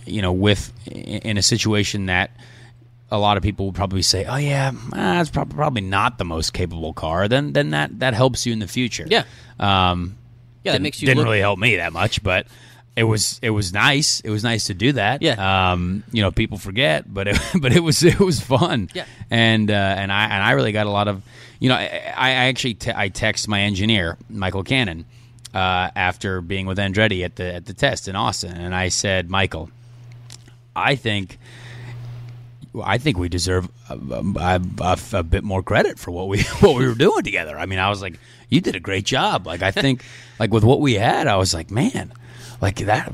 you 0.07 0.23
know, 0.23 0.33
with 0.33 0.73
in 0.87 1.37
a 1.39 1.43
situation 1.43 2.07
that 2.07 2.31
a 3.11 3.19
lot 3.19 3.37
of 3.37 3.43
people 3.43 3.67
would 3.67 3.75
probably 3.75 4.03
say, 4.03 4.25
"Oh 4.25 4.37
yeah, 4.37 4.73
ah, 4.93 5.21
it's 5.21 5.31
probably 5.31 5.83
not 5.83 6.19
the 6.19 6.25
most 6.25 6.53
capable 6.53 6.93
car," 6.93 7.29
then 7.29 7.53
then 7.53 7.71
that 7.71 7.99
that 8.01 8.15
helps 8.15 8.45
you 8.47 8.53
in 8.53 8.59
the 8.59 8.67
future. 8.69 9.07
Yeah. 9.09 9.25
Um, 9.61 10.17
Yeah, 10.65 10.73
that 10.73 10.83
makes 10.83 11.01
you 11.01 11.07
didn't 11.07 11.19
look- 11.19 11.27
really 11.27 11.41
help 11.41 11.59
me 11.59 11.77
that 11.77 11.93
much, 11.93 12.23
but 12.23 12.47
it 12.97 13.05
was 13.05 13.39
it 13.43 13.51
was 13.51 13.73
nice. 13.73 14.21
It 14.21 14.31
was 14.31 14.43
nice 14.43 14.65
to 14.67 14.75
do 14.75 14.93
that. 14.93 15.21
Yeah. 15.23 15.73
Um, 15.73 16.03
you 16.13 16.23
know, 16.23 16.31
people 16.33 16.59
forget, 16.59 17.13
but 17.13 17.29
it, 17.29 17.39
but 17.61 17.73
it 17.73 17.81
was 17.81 18.03
it 18.03 18.19
was 18.19 18.41
fun. 18.41 18.89
Yeah. 18.95 19.05
And 19.31 19.71
uh, 19.71 19.75
and 19.75 20.11
I 20.13 20.25
and 20.25 20.43
I 20.43 20.53
really 20.53 20.73
got 20.73 20.87
a 20.87 20.91
lot 20.91 21.07
of, 21.09 21.23
you 21.61 21.69
know, 21.69 21.77
I, 21.77 22.13
I 22.17 22.31
actually 22.49 22.75
te- 22.75 22.93
I 22.95 23.09
text 23.11 23.49
my 23.49 23.61
engineer 23.63 24.17
Michael 24.31 24.65
Cannon 24.65 25.05
uh, 25.55 25.91
after 25.97 26.41
being 26.41 26.67
with 26.67 26.79
Andretti 26.79 27.25
at 27.25 27.37
the 27.37 27.55
at 27.55 27.67
the 27.67 27.73
test 27.75 28.09
in 28.09 28.17
Austin, 28.17 28.53
and 28.57 28.75
I 28.75 28.89
said, 28.89 29.31
Michael, 29.31 29.71
I 30.77 30.97
think. 30.97 31.39
I 32.83 32.99
think 32.99 33.19
we 33.19 33.29
deserve 33.29 33.69
a, 33.89 33.95
a, 33.95 34.61
a, 34.81 34.99
a 35.13 35.23
bit 35.23 35.45
more 35.45 35.63
credit 35.63 35.97
for 35.97 36.11
what 36.11 36.27
we 36.27 36.43
what 36.61 36.75
we 36.75 36.89
were 36.89 36.97
doing 36.97 37.23
together. 37.23 37.57
I 37.57 37.67
mean, 37.67 37.79
I 37.79 37.89
was 37.89 38.03
like, 38.03 38.19
you 38.49 38.61
did 38.61 38.75
a 38.75 38.81
great 38.81 39.05
job. 39.05 39.47
Like, 39.47 39.63
I 39.63 39.71
think, 39.71 40.05
like 40.41 40.53
with 40.53 40.65
what 40.65 40.81
we 40.81 40.95
had, 40.95 41.29
I 41.29 41.37
was 41.37 41.55
like, 41.55 41.71
man, 41.71 42.13
like 42.61 42.79
that. 42.79 43.13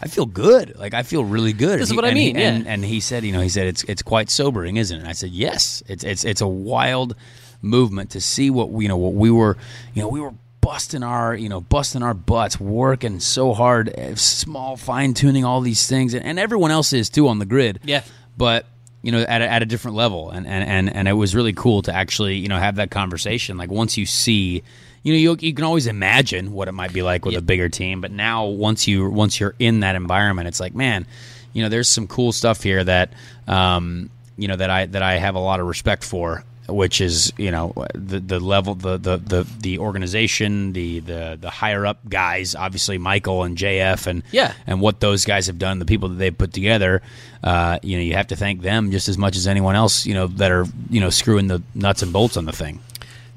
I 0.00 0.08
feel 0.08 0.24
good. 0.24 0.76
Like 0.78 0.94
I 0.94 1.02
feel 1.02 1.22
really 1.22 1.52
good. 1.52 1.80
This 1.80 1.88
is 1.88 1.90
he- 1.90 1.96
what 1.96 2.06
I 2.06 2.08
and 2.08 2.16
he- 2.18 2.32
mean, 2.32 2.36
yeah. 2.36 2.48
And, 2.54 2.66
and 2.66 2.84
he 2.84 2.98
said, 3.00 3.24
you 3.24 3.32
know, 3.32 3.42
he 3.42 3.50
said 3.50 3.66
it's 3.66 3.84
it's 3.84 4.00
quite 4.00 4.30
sobering, 4.30 4.78
isn't 4.78 4.96
it? 4.96 5.00
And 5.00 5.08
I 5.08 5.12
said, 5.12 5.32
yes. 5.32 5.82
It's 5.86 6.02
it's 6.02 6.24
it's 6.24 6.40
a 6.40 6.48
wild 6.48 7.14
movement 7.60 8.08
to 8.12 8.22
see 8.22 8.48
what 8.48 8.70
you 8.80 8.88
know 8.88 8.96
what 8.96 9.12
we 9.12 9.30
were, 9.30 9.58
you 9.92 10.00
know, 10.00 10.08
we 10.08 10.20
were 10.20 10.32
busting 10.64 11.02
our 11.02 11.34
you 11.34 11.48
know 11.48 11.60
busting 11.60 12.02
our 12.02 12.14
butts 12.14 12.58
working 12.58 13.20
so 13.20 13.52
hard 13.52 13.92
eh, 13.98 14.14
small 14.16 14.76
fine 14.76 15.12
tuning 15.14 15.44
all 15.44 15.60
these 15.60 15.86
things 15.86 16.14
and, 16.14 16.24
and 16.24 16.38
everyone 16.38 16.70
else 16.70 16.92
is 16.92 17.10
too 17.10 17.28
on 17.28 17.38
the 17.38 17.44
grid 17.44 17.80
Yeah. 17.84 18.02
but 18.38 18.64
you 19.02 19.12
know 19.12 19.20
at 19.20 19.42
a, 19.42 19.48
at 19.52 19.62
a 19.62 19.66
different 19.66 19.96
level 19.96 20.30
and, 20.30 20.46
and 20.46 20.66
and 20.68 20.96
and 20.96 21.06
it 21.08 21.12
was 21.12 21.34
really 21.34 21.52
cool 21.52 21.82
to 21.82 21.92
actually 21.94 22.36
you 22.36 22.48
know 22.48 22.58
have 22.58 22.76
that 22.76 22.90
conversation 22.90 23.58
like 23.58 23.70
once 23.70 23.98
you 23.98 24.06
see 24.06 24.62
you 25.02 25.12
know 25.12 25.18
you, 25.18 25.36
you 25.40 25.52
can 25.52 25.64
always 25.64 25.86
imagine 25.86 26.52
what 26.52 26.66
it 26.68 26.72
might 26.72 26.92
be 26.94 27.02
like 27.02 27.26
with 27.26 27.32
Yeah. 27.34 27.40
a 27.40 27.42
bigger 27.42 27.68
team 27.68 28.00
but 28.00 28.10
now 28.10 28.46
once 28.46 28.88
you 28.88 29.10
once 29.10 29.38
you're 29.38 29.54
in 29.58 29.80
that 29.80 29.94
environment 29.96 30.48
it's 30.48 30.60
like 30.60 30.74
man 30.74 31.06
you 31.52 31.62
know 31.62 31.68
there's 31.68 31.90
some 31.90 32.06
cool 32.06 32.32
stuff 32.32 32.62
here 32.62 32.82
that 32.82 33.12
um 33.46 34.08
you 34.38 34.48
know 34.48 34.56
that 34.56 34.70
I 34.70 34.86
that 34.86 35.02
I 35.02 35.18
have 35.18 35.34
a 35.34 35.38
lot 35.40 35.60
of 35.60 35.66
respect 35.66 36.02
for 36.04 36.42
which 36.68 37.00
is 37.00 37.32
you 37.36 37.50
know 37.50 37.72
the 37.94 38.20
the 38.20 38.40
level 38.40 38.74
the 38.74 38.96
the 38.96 39.16
the, 39.18 39.46
the 39.60 39.78
organization 39.78 40.72
the, 40.72 41.00
the 41.00 41.38
the 41.40 41.50
higher 41.50 41.84
up 41.84 41.98
guys 42.08 42.54
obviously 42.54 42.96
Michael 42.98 43.42
and 43.44 43.56
JF 43.56 44.06
and 44.06 44.22
Yeah. 44.32 44.52
and 44.66 44.80
what 44.80 45.00
those 45.00 45.24
guys 45.24 45.46
have 45.48 45.58
done, 45.58 45.78
the 45.78 45.84
people 45.84 46.08
that 46.08 46.14
they've 46.16 46.36
put 46.36 46.52
together, 46.52 47.02
uh, 47.42 47.78
you 47.82 47.96
know, 47.96 48.02
you 48.02 48.14
have 48.14 48.28
to 48.28 48.36
thank 48.36 48.62
them 48.62 48.90
just 48.90 49.08
as 49.08 49.18
much 49.18 49.36
as 49.36 49.46
anyone 49.46 49.74
else, 49.76 50.06
you 50.06 50.14
know, 50.14 50.26
that 50.26 50.50
are 50.50 50.66
you 50.90 51.00
know 51.00 51.10
screwing 51.10 51.48
the 51.48 51.62
nuts 51.74 52.02
and 52.02 52.12
bolts 52.12 52.36
on 52.36 52.44
the 52.46 52.52
thing. 52.52 52.80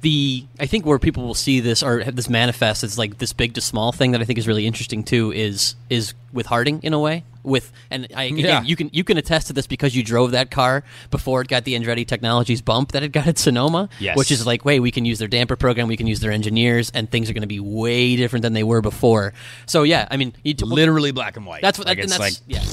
The 0.01 0.45
I 0.59 0.67
think 0.67 0.85
where 0.85 0.99
people 0.99 1.25
will 1.25 1.33
see 1.33 1.59
this 1.59 1.81
or 1.81 1.99
have 2.01 2.15
this 2.15 2.29
manifest 2.29 2.83
as 2.83 2.97
like 2.97 3.17
this 3.17 3.33
big 3.33 3.53
to 3.55 3.61
small 3.61 3.91
thing 3.91 4.11
that 4.11 4.21
I 4.21 4.25
think 4.25 4.37
is 4.37 4.47
really 4.47 4.67
interesting 4.67 5.03
too 5.03 5.31
is 5.31 5.75
is 5.89 6.13
with 6.31 6.45
Harding 6.45 6.79
in 6.83 6.93
a 6.93 6.99
way 6.99 7.23
with 7.43 7.71
and 7.89 8.07
I 8.15 8.25
again, 8.25 8.37
Yeah. 8.45 8.61
you 8.61 8.75
can 8.75 8.89
you 8.93 9.03
can 9.03 9.17
attest 9.17 9.47
to 9.47 9.53
this 9.53 9.65
because 9.65 9.95
you 9.95 10.03
drove 10.03 10.31
that 10.31 10.51
car 10.51 10.83
before 11.09 11.41
it 11.41 11.47
got 11.47 11.63
the 11.63 11.73
Andretti 11.73 12.05
Technologies 12.07 12.61
bump 12.61 12.91
that 12.91 13.01
it 13.01 13.11
got 13.11 13.25
at 13.27 13.39
Sonoma 13.39 13.89
Yes. 13.99 14.15
which 14.17 14.31
is 14.31 14.45
like 14.45 14.63
wait 14.65 14.81
we 14.81 14.91
can 14.91 15.03
use 15.05 15.17
their 15.17 15.27
damper 15.27 15.55
program 15.55 15.87
we 15.87 15.97
can 15.97 16.05
use 16.05 16.19
their 16.19 16.31
engineers 16.31 16.91
and 16.93 17.09
things 17.09 17.29
are 17.29 17.33
going 17.33 17.41
to 17.41 17.47
be 17.47 17.59
way 17.59 18.15
different 18.15 18.43
than 18.43 18.53
they 18.53 18.63
were 18.63 18.81
before 18.81 19.33
so 19.65 19.81
yeah 19.83 20.07
I 20.11 20.17
mean 20.17 20.33
you 20.43 20.53
Literally 20.61 21.11
black 21.11 21.37
and 21.37 21.45
white. 21.45 21.61
that's 21.63 21.79
what 21.79 21.87
like, 21.87 21.97
it's 21.97 22.15
that's 22.15 22.19
like 22.19 22.33
yeah 22.45 22.63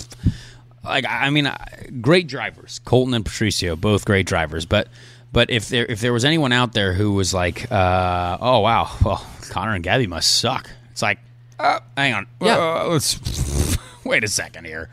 like 0.85 1.07
I 1.09 1.31
mean, 1.31 1.51
great 2.01 2.27
drivers, 2.27 2.81
Colton 2.85 3.15
and 3.15 3.25
Patricio, 3.25 3.75
both 3.75 4.05
great 4.05 4.27
drivers. 4.27 4.67
But 4.67 4.89
but 5.35 5.51
if 5.51 5.69
there 5.69 5.85
if 5.85 6.01
there 6.01 6.13
was 6.15 6.25
anyone 6.25 6.53
out 6.53 6.73
there 6.73 6.95
who 6.95 7.13
was 7.13 7.35
like, 7.35 7.71
uh, 7.71 8.39
oh 8.41 8.61
wow, 8.61 8.91
well 9.05 9.27
Connor 9.51 9.75
and 9.75 9.85
Gabby 9.85 10.07
must 10.07 10.39
suck. 10.39 10.71
It's 10.93 11.03
like, 11.03 11.19
uh, 11.59 11.81
hang 11.97 12.15
on, 12.15 12.27
Yeah. 12.41 12.57
Uh, 12.57 12.87
let's 12.89 13.77
wait 14.05 14.25
a 14.25 14.29
second 14.29 14.65
here. 14.65 14.89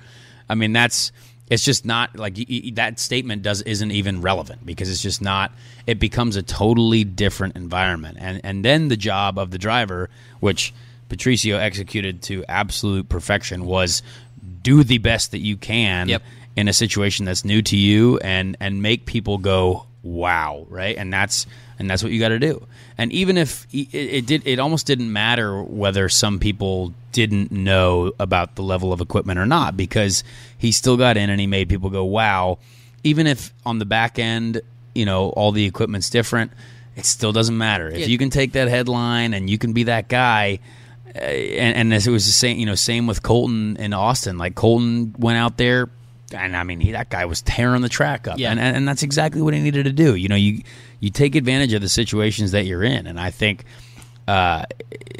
I 0.50 0.56
mean, 0.56 0.74
that's 0.74 1.12
it's 1.50 1.64
just 1.64 1.86
not 1.86 2.16
like 2.18 2.36
y- 2.38 2.46
y- 2.50 2.72
that 2.76 3.00
statement 3.00 3.44
does 3.44 3.62
isn't 3.62 3.92
even 3.92 4.22
relevant 4.22 4.66
because 4.66 4.90
it's 4.90 5.02
just 5.02 5.22
not. 5.22 5.52
It 5.88 6.00
becomes 6.00 6.36
a 6.36 6.44
totally 6.44 7.04
different 7.04 7.56
environment, 7.56 8.18
and 8.20 8.42
and 8.44 8.66
then 8.66 8.88
the 8.90 8.98
job 8.98 9.38
of 9.38 9.52
the 9.52 9.58
driver, 9.58 10.10
which 10.42 10.74
Patricio 11.10 11.58
executed 11.58 12.22
to 12.24 12.44
absolute 12.50 13.10
perfection, 13.10 13.66
was 13.66 14.02
do 14.64 14.84
the 14.84 14.98
best 14.98 15.32
that 15.32 15.40
you 15.40 15.58
can 15.58 16.08
Yep. 16.10 16.24
in 16.56 16.68
a 16.68 16.74
situation 16.74 17.26
that's 17.26 17.44
new 17.46 17.62
to 17.64 17.78
you 17.78 18.18
and 18.20 18.56
and 18.60 18.82
make 18.82 19.06
people 19.06 19.38
go 19.38 19.86
wow 20.04 20.66
right 20.70 20.98
and 20.98 21.14
that's 21.14 21.46
and 21.78 21.90
that's 21.90 22.02
what 22.04 22.12
you 22.12 22.20
got 22.20 22.30
to 22.30 22.40
do 22.40 22.66
and 22.98 23.12
even 23.12 23.38
if 23.38 23.68
it, 23.72 23.94
it 23.94 24.26
did 24.26 24.42
it 24.48 24.58
almost 24.60 24.88
didn't 24.88 25.12
matter 25.14 25.62
whether 25.62 26.10
some 26.10 26.40
people 26.40 26.94
didn't 27.12 27.52
know 27.52 28.12
about 28.20 28.56
the 28.56 28.64
level 28.64 28.92
of 28.94 29.00
equipment 29.02 29.38
or 29.38 29.46
not 29.46 29.78
because 29.78 30.24
he 30.58 30.72
still 30.72 30.98
got 30.98 31.18
in 31.18 31.30
and 31.30 31.40
he 31.40 31.46
made 31.48 31.70
people 31.70 31.90
go 31.90 32.04
wow 32.04 32.58
even 33.04 33.28
if 33.28 33.54
on 33.66 33.78
the 33.80 33.86
back 33.86 34.18
end 34.18 34.60
you 34.96 35.06
know 35.06 35.30
all 35.30 35.52
the 35.52 35.66
equipment's 35.66 36.10
different 36.10 36.52
it 36.96 37.06
still 37.06 37.32
doesn't 37.32 37.58
matter 37.58 37.88
if 37.90 38.00
Yeah. 38.00 38.06
you 38.08 38.18
can 38.18 38.30
take 38.32 38.54
that 38.54 38.68
headline 38.70 39.34
and 39.36 39.50
you 39.50 39.58
can 39.58 39.72
be 39.74 39.84
that 39.84 40.08
guy 40.08 40.60
uh, 41.14 41.20
and, 41.20 41.78
and 41.78 41.94
as 41.94 42.08
it 42.08 42.12
was 42.12 42.26
the 42.26 42.32
same, 42.32 42.58
you 42.58 42.66
know, 42.66 42.74
same 42.76 43.06
with 43.06 43.22
Colton 43.22 43.76
in 43.78 43.92
Austin. 43.92 44.38
Like 44.38 44.56
Colton 44.56 45.14
went 45.20 45.38
out 45.38 45.58
there, 45.58 45.90
and 46.34 46.56
I 46.56 46.64
mean, 46.64 46.80
he, 46.80 46.92
that 46.92 47.10
guy 47.10 47.26
was 47.26 47.42
tearing 47.42 47.82
the 47.82 47.90
track 47.90 48.28
up, 48.28 48.38
Yeah. 48.40 48.52
and, 48.52 48.60
and 48.60 48.76
and 48.78 48.88
that's 48.88 49.04
exactly 49.04 49.42
what 49.42 49.54
he 49.54 49.60
needed 49.62 49.84
to 49.86 49.92
do. 49.94 50.16
You 50.16 50.28
know, 50.30 50.36
you 50.36 50.62
you 51.00 51.10
take 51.10 51.36
advantage 51.36 51.74
of 51.74 51.82
the 51.82 51.90
situations 51.90 52.52
that 52.52 52.66
you're 52.66 52.84
in, 52.84 53.08
and 53.08 53.20
I 53.20 53.32
think, 53.32 53.66
uh, 54.28 54.64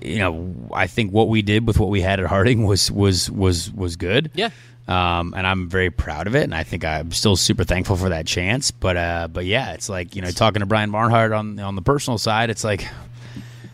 you 0.04 0.20
know, 0.20 0.54
I 0.74 0.88
think 0.88 1.12
what 1.12 1.28
we 1.30 1.42
did 1.42 1.66
with 1.68 1.80
what 1.80 1.90
we 1.90 2.02
had 2.02 2.20
at 2.20 2.26
Harding 2.28 2.66
was 2.66 2.92
was 2.92 3.30
was 3.32 3.72
was 3.72 3.96
good. 3.96 4.32
Yeah. 4.34 4.50
Um, 4.88 5.34
and 5.38 5.46
I'm 5.48 5.70
very 5.70 5.90
proud 5.92 6.28
of 6.28 6.36
it, 6.36 6.44
and 6.44 6.54
I 6.56 6.64
think 6.64 6.84
I'm 6.84 7.12
still 7.12 7.36
super 7.38 7.64
thankful 7.64 7.96
for 7.96 8.10
that 8.10 8.26
chance. 8.26 8.72
But 8.72 8.98
uh, 8.98 9.28
but 9.32 9.46
yeah, 9.46 9.74
it's 9.74 9.88
like 9.90 10.16
you 10.16 10.22
know 10.22 10.32
talking 10.32 10.60
to 10.62 10.66
Brian 10.66 10.92
Barnhart 10.92 11.32
on 11.32 11.60
on 11.60 11.76
the 11.76 11.82
personal 11.82 12.18
side, 12.18 12.50
it's 12.50 12.64
like, 12.64 12.88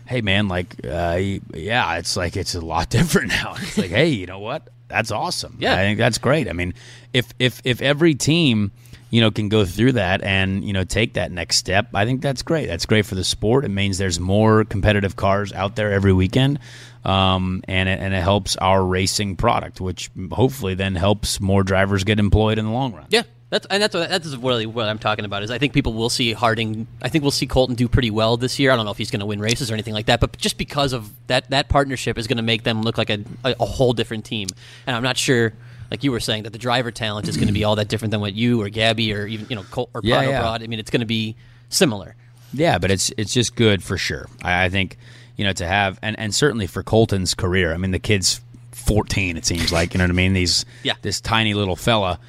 hey 0.08 0.22
man, 0.22 0.48
like 0.48 0.74
uh, 0.84 1.20
yeah, 1.54 1.96
it's 1.96 2.16
like 2.16 2.36
it's 2.36 2.54
a 2.54 2.60
lot 2.60 2.88
different 2.90 3.28
now. 3.28 3.54
It's 3.58 3.78
like 3.78 3.90
hey, 3.90 4.08
you 4.08 4.26
know 4.26 4.38
what? 4.38 4.68
That's 4.88 5.10
awesome. 5.10 5.56
Yeah. 5.60 5.74
I 5.74 5.78
think 5.78 5.98
that's 5.98 6.18
great. 6.18 6.48
I 6.48 6.52
mean, 6.52 6.74
if 7.12 7.32
if 7.38 7.60
if 7.64 7.82
every 7.82 8.14
team 8.14 8.72
you 9.10 9.20
know 9.20 9.30
can 9.30 9.48
go 9.48 9.64
through 9.64 9.92
that 9.92 10.22
and 10.22 10.64
you 10.64 10.72
know 10.72 10.84
take 10.84 11.14
that 11.14 11.30
next 11.30 11.56
step, 11.56 11.88
I 11.94 12.04
think 12.04 12.22
that's 12.22 12.42
great. 12.42 12.66
That's 12.66 12.86
great 12.86 13.06
for 13.06 13.14
the 13.14 13.24
sport. 13.24 13.64
It 13.64 13.68
means 13.68 13.98
there's 13.98 14.18
more 14.18 14.64
competitive 14.64 15.14
cars 15.16 15.52
out 15.52 15.76
there 15.76 15.92
every 15.92 16.12
weekend. 16.12 16.58
Um, 17.04 17.62
and 17.68 17.88
it, 17.88 18.00
and 18.00 18.12
it 18.12 18.20
helps 18.22 18.56
our 18.56 18.84
racing 18.84 19.36
product, 19.36 19.80
which 19.80 20.10
hopefully 20.30 20.74
then 20.74 20.94
helps 20.94 21.40
more 21.40 21.62
drivers 21.62 22.04
get 22.04 22.18
employed 22.18 22.58
in 22.58 22.66
the 22.66 22.70
long 22.70 22.92
run. 22.92 23.06
Yeah, 23.08 23.22
that's 23.50 23.66
and 23.70 23.82
that's 23.82 23.94
what, 23.94 24.08
that's 24.10 24.34
really 24.36 24.66
what 24.66 24.88
I'm 24.88 24.98
talking 24.98 25.24
about. 25.24 25.42
Is 25.42 25.50
I 25.50 25.58
think 25.58 25.72
people 25.72 25.92
will 25.94 26.10
see 26.10 26.32
Harding. 26.32 26.86
I 27.02 27.08
think 27.08 27.22
we'll 27.22 27.30
see 27.30 27.46
Colton 27.46 27.74
do 27.76 27.88
pretty 27.88 28.10
well 28.10 28.36
this 28.36 28.58
year. 28.58 28.70
I 28.70 28.76
don't 28.76 28.84
know 28.84 28.90
if 28.90 28.98
he's 28.98 29.10
going 29.10 29.20
to 29.20 29.26
win 29.26 29.40
races 29.40 29.70
or 29.70 29.74
anything 29.74 29.94
like 29.94 30.06
that, 30.06 30.20
but 30.20 30.36
just 30.36 30.58
because 30.58 30.92
of 30.92 31.10
that 31.28 31.48
that 31.50 31.68
partnership 31.68 32.18
is 32.18 32.26
going 32.26 32.36
to 32.36 32.42
make 32.42 32.62
them 32.64 32.82
look 32.82 32.98
like 32.98 33.10
a, 33.10 33.20
a, 33.44 33.54
a 33.60 33.64
whole 33.66 33.92
different 33.92 34.24
team. 34.24 34.48
And 34.86 34.94
I'm 34.94 35.02
not 35.02 35.16
sure. 35.16 35.52
Like 35.90 36.04
you 36.04 36.12
were 36.12 36.20
saying, 36.20 36.42
that 36.42 36.52
the 36.52 36.58
driver 36.58 36.90
talent 36.90 37.28
is 37.28 37.36
going 37.38 37.46
to 37.46 37.54
be 37.54 37.64
all 37.64 37.76
that 37.76 37.88
different 37.88 38.10
than 38.10 38.20
what 38.20 38.34
you 38.34 38.60
or 38.60 38.68
Gabby 38.68 39.14
or 39.14 39.26
even 39.26 39.46
you 39.48 39.56
know 39.56 39.62
Colt 39.70 39.88
or 39.94 40.02
Yeah, 40.04 40.16
Prado 40.16 40.30
yeah. 40.32 40.40
brought. 40.40 40.62
I 40.62 40.66
mean, 40.66 40.78
it's 40.78 40.90
going 40.90 41.00
to 41.00 41.06
be 41.06 41.34
similar. 41.70 42.14
Yeah, 42.52 42.76
but 42.78 42.90
it's 42.90 43.10
it's 43.16 43.32
just 43.32 43.56
good 43.56 43.82
for 43.82 43.96
sure. 43.96 44.28
I, 44.42 44.64
I 44.64 44.68
think 44.68 44.98
you 45.36 45.44
know 45.44 45.54
to 45.54 45.66
have 45.66 45.98
and 46.02 46.18
and 46.18 46.34
certainly 46.34 46.66
for 46.66 46.82
Colton's 46.82 47.32
career. 47.34 47.72
I 47.72 47.78
mean, 47.78 47.92
the 47.92 47.98
kid's 47.98 48.42
fourteen. 48.72 49.38
It 49.38 49.46
seems 49.46 49.72
like 49.72 49.94
you 49.94 49.98
know 49.98 50.04
what 50.04 50.10
I 50.10 50.14
mean. 50.14 50.34
These 50.34 50.66
Yeah. 50.82 50.92
this 51.00 51.22
tiny 51.22 51.54
little 51.54 51.76
fella, 51.76 52.20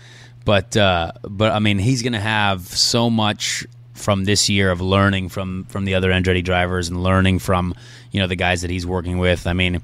but 0.49 0.75
uh, 0.75 1.11
but 1.29 1.51
I 1.51 1.59
mean 1.59 1.77
he's 1.79 2.01
going 2.01 2.13
to 2.13 2.19
have 2.19 2.61
so 2.67 3.09
much 3.09 3.65
from 3.93 4.25
this 4.25 4.49
year 4.49 4.71
of 4.71 4.81
learning 4.81 5.29
from 5.29 5.65
from 5.65 5.85
the 5.85 5.93
other 5.95 6.09
Andretti 6.11 6.43
drivers 6.43 6.89
and 6.89 7.03
learning 7.03 7.39
from 7.39 7.75
you 8.11 8.19
know 8.19 8.27
the 8.27 8.35
guys 8.35 8.61
that 8.63 8.71
he's 8.71 8.85
working 8.85 9.19
with. 9.19 9.45
I 9.45 9.53
mean. 9.53 9.81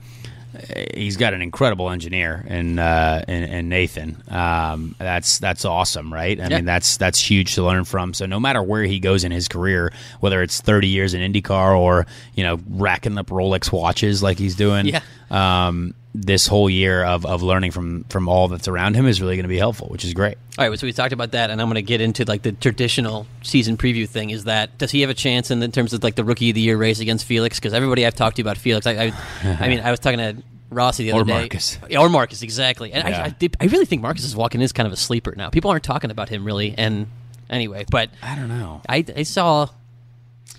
He's 0.93 1.17
got 1.17 1.33
an 1.33 1.41
incredible 1.41 1.89
engineer 1.89 2.45
in 2.47 2.79
uh, 2.79 3.25
in, 3.27 3.43
in 3.43 3.67
Nathan. 3.69 4.23
Um, 4.29 4.95
that's 4.97 5.37
that's 5.39 5.65
awesome, 5.65 6.13
right? 6.13 6.39
I 6.39 6.43
Yeah. 6.47 6.55
mean, 6.55 6.65
that's 6.65 6.95
that's 6.95 7.19
huge 7.19 7.55
to 7.55 7.63
learn 7.63 7.83
from. 7.83 8.13
So 8.13 8.25
no 8.25 8.39
matter 8.39 8.63
where 8.63 8.83
he 8.83 8.99
goes 9.01 9.25
in 9.25 9.33
his 9.33 9.49
career, 9.49 9.91
whether 10.21 10.41
it's 10.41 10.61
30 10.61 10.87
years 10.87 11.13
in 11.13 11.19
IndyCar 11.29 11.77
or 11.77 12.05
you 12.35 12.43
know 12.45 12.57
racking 12.69 13.17
up 13.17 13.27
Rolex 13.27 13.69
watches 13.73 14.23
like 14.23 14.39
he's 14.39 14.55
doing, 14.55 14.85
Yeah. 14.85 15.01
Um, 15.29 15.93
this 16.13 16.47
whole 16.47 16.69
year 16.69 17.03
of, 17.03 17.25
of 17.25 17.43
learning 17.43 17.71
from 17.71 18.03
from 18.05 18.29
all 18.29 18.47
that's 18.47 18.67
around 18.67 18.95
him 18.95 19.05
is 19.05 19.21
really 19.21 19.35
going 19.35 19.43
to 19.43 19.49
be 19.49 19.57
helpful, 19.57 19.87
which 19.89 20.05
is 20.05 20.13
great. 20.13 20.37
All 20.57 20.69
right, 20.69 20.79
so 20.79 20.87
we 20.87 20.93
talked 20.93 21.11
about 21.11 21.31
that, 21.31 21.49
and 21.49 21.61
I'm 21.61 21.67
going 21.67 21.75
to 21.75 21.81
get 21.81 21.99
into 21.99 22.23
like 22.25 22.41
the 22.41 22.53
traditional 22.53 23.27
season 23.41 23.75
preview 23.75 24.07
thing. 24.07 24.29
Is 24.29 24.45
that 24.45 24.77
does 24.77 24.91
he 24.91 25.01
have 25.01 25.09
a 25.09 25.13
chance 25.15 25.51
in, 25.51 25.61
in 25.61 25.71
terms 25.71 25.91
of 25.93 26.03
like 26.03 26.15
the 26.15 26.23
rookie 26.23 26.51
of 26.51 26.55
the 26.55 26.61
year 26.61 26.77
race 26.77 26.99
against 27.01 27.25
Felix? 27.25 27.59
Because 27.59 27.73
everybody 27.73 28.05
I've 28.05 28.15
talked 28.15 28.37
to 28.37 28.41
about 28.41 28.57
Felix, 28.57 28.87
I, 28.87 29.07
I, 29.07 29.13
I 29.43 29.67
mean, 29.67 29.81
I 29.81 29.91
was 29.91 29.99
talking 29.99 30.19
to 30.19 30.37
Rossi 30.69 31.03
the 31.03 31.11
other 31.11 31.21
Or 31.21 31.25
day, 31.25 31.33
Marcus. 31.39 31.77
Or 31.97 32.09
Marcus, 32.09 32.41
exactly. 32.41 32.93
And 32.93 33.07
Yeah. 33.07 33.21
I, 33.21 33.25
I, 33.25 33.29
did- 33.29 33.57
I 33.59 33.65
really 33.65 33.85
think 33.85 34.01
Marcus 34.01 34.23
is 34.23 34.35
walking 34.35 34.61
in 34.61 34.65
as 34.65 34.71
kind 34.71 34.87
of 34.87 34.93
a 34.93 34.97
sleeper 34.97 35.33
now. 35.35 35.49
People 35.49 35.69
aren't 35.71 35.83
talking 35.83 36.11
about 36.11 36.29
him 36.29 36.45
really, 36.45 36.73
and 36.77 37.07
anyway, 37.49 37.85
but 37.91 38.09
I 38.23 38.35
don't 38.35 38.49
know. 38.49 38.81
I, 38.87 39.03
I 39.17 39.23
saw. 39.23 39.67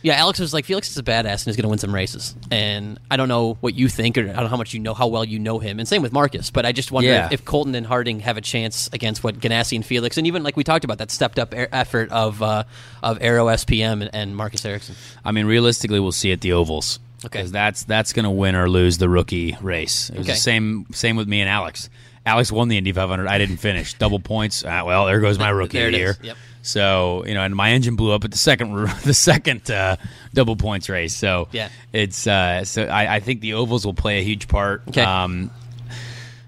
Yeah, 0.03 0.15
Alex 0.15 0.39
was 0.39 0.53
like 0.55 0.65
Felix 0.65 0.91
is 0.91 0.97
a 0.99 1.03
badass 1.03 1.45
and 1.45 1.49
is 1.49 1.57
going 1.57 1.63
to 1.65 1.69
win 1.69 1.79
some 1.79 1.95
races, 1.95 2.35
and 2.51 2.99
I 3.11 3.17
don't 3.17 3.29
know 3.29 3.55
what 3.61 3.75
you 3.75 3.89
think 3.89 4.17
or 4.19 4.21
I 4.23 4.25
don't 4.33 4.37
know 4.45 4.49
how 4.49 4.57
much 4.57 4.73
you 4.75 4.81
know 4.81 4.95
how 4.95 5.07
well 5.09 5.25
you 5.25 5.39
know 5.39 5.59
him, 5.59 5.79
and 5.79 5.89
same 5.89 6.03
with 6.03 6.13
Marcus. 6.13 6.51
But 6.51 6.65
I 6.67 6.73
just 6.73 6.93
wonder 6.93 7.09
Yeah. 7.11 7.27
if, 7.27 7.33
if 7.33 7.45
Colton 7.45 7.75
and 7.75 7.87
Harding 7.87 8.21
have 8.21 8.37
a 8.37 8.41
chance 8.41 8.89
against 8.93 9.25
what 9.25 9.39
Ganassi 9.41 9.75
and 9.77 9.85
Felix, 9.85 10.17
and 10.17 10.27
even 10.27 10.43
like 10.43 10.57
we 10.57 10.63
talked 10.65 10.85
about 10.85 10.99
that 10.99 11.11
stepped 11.11 11.39
up 11.39 11.53
effort 11.57 12.11
of 12.11 12.43
uh, 12.43 12.65
of 13.03 13.19
Arrow 13.21 13.47
SPM 13.47 14.03
and, 14.03 14.11
and 14.13 14.37
Marcus 14.37 14.65
Ericsson. 14.65 14.95
I 15.25 15.33
mean, 15.33 15.47
realistically, 15.47 15.99
we'll 15.99 16.13
see 16.13 16.31
at 16.33 16.41
the 16.41 16.53
ovals. 16.53 16.99
Okay. 17.25 17.39
because 17.39 17.51
that's 17.51 17.83
that's 17.85 18.13
going 18.13 18.25
to 18.25 18.31
win 18.31 18.55
or 18.55 18.69
lose 18.69 18.99
the 18.99 19.09
rookie 19.09 19.57
race. 19.63 20.11
It 20.11 20.19
was 20.19 20.27
Okay. 20.27 20.35
the 20.35 20.39
same 20.39 20.87
same 20.93 21.17
with 21.17 21.27
me 21.27 21.41
and 21.41 21.49
Alex. 21.51 21.89
Alex 22.27 22.51
won 22.53 22.69
the 22.69 22.77
Indy 22.77 22.93
500. 22.93 23.27
I 23.29 23.39
didn't 23.39 23.57
finish. 23.59 23.95
Double 23.95 24.19
points. 24.21 24.65
Ah, 24.67 24.85
well, 24.85 25.07
there 25.07 25.21
goes 25.21 25.39
my 25.39 25.49
rookie 25.61 25.79
There 25.79 25.91
year. 25.91 26.17
Yep. 26.23 26.37
So 26.63 27.25
you 27.25 27.35
know, 27.35 27.43
and 27.43 27.55
my 27.55 27.71
engine 27.71 27.95
blew 27.95 28.11
up 28.13 28.25
at 28.25 28.33
the 28.33 28.39
second 28.39 28.75
the 29.05 29.15
second 29.15 29.71
uh, 29.71 29.97
double 30.35 30.57
points 30.57 30.89
race. 30.89 31.15
So 31.15 31.47
Yeah. 31.53 31.69
it's 31.93 32.27
uh, 32.27 32.65
so 32.65 32.83
I, 32.85 33.15
I 33.17 33.21
think 33.21 33.41
the 33.41 33.55
ovals 33.55 33.87
will 33.87 33.95
play 33.95 34.19
a 34.19 34.23
huge 34.23 34.49
part. 34.49 34.83
Okay. 34.89 35.03
Um, 35.03 35.51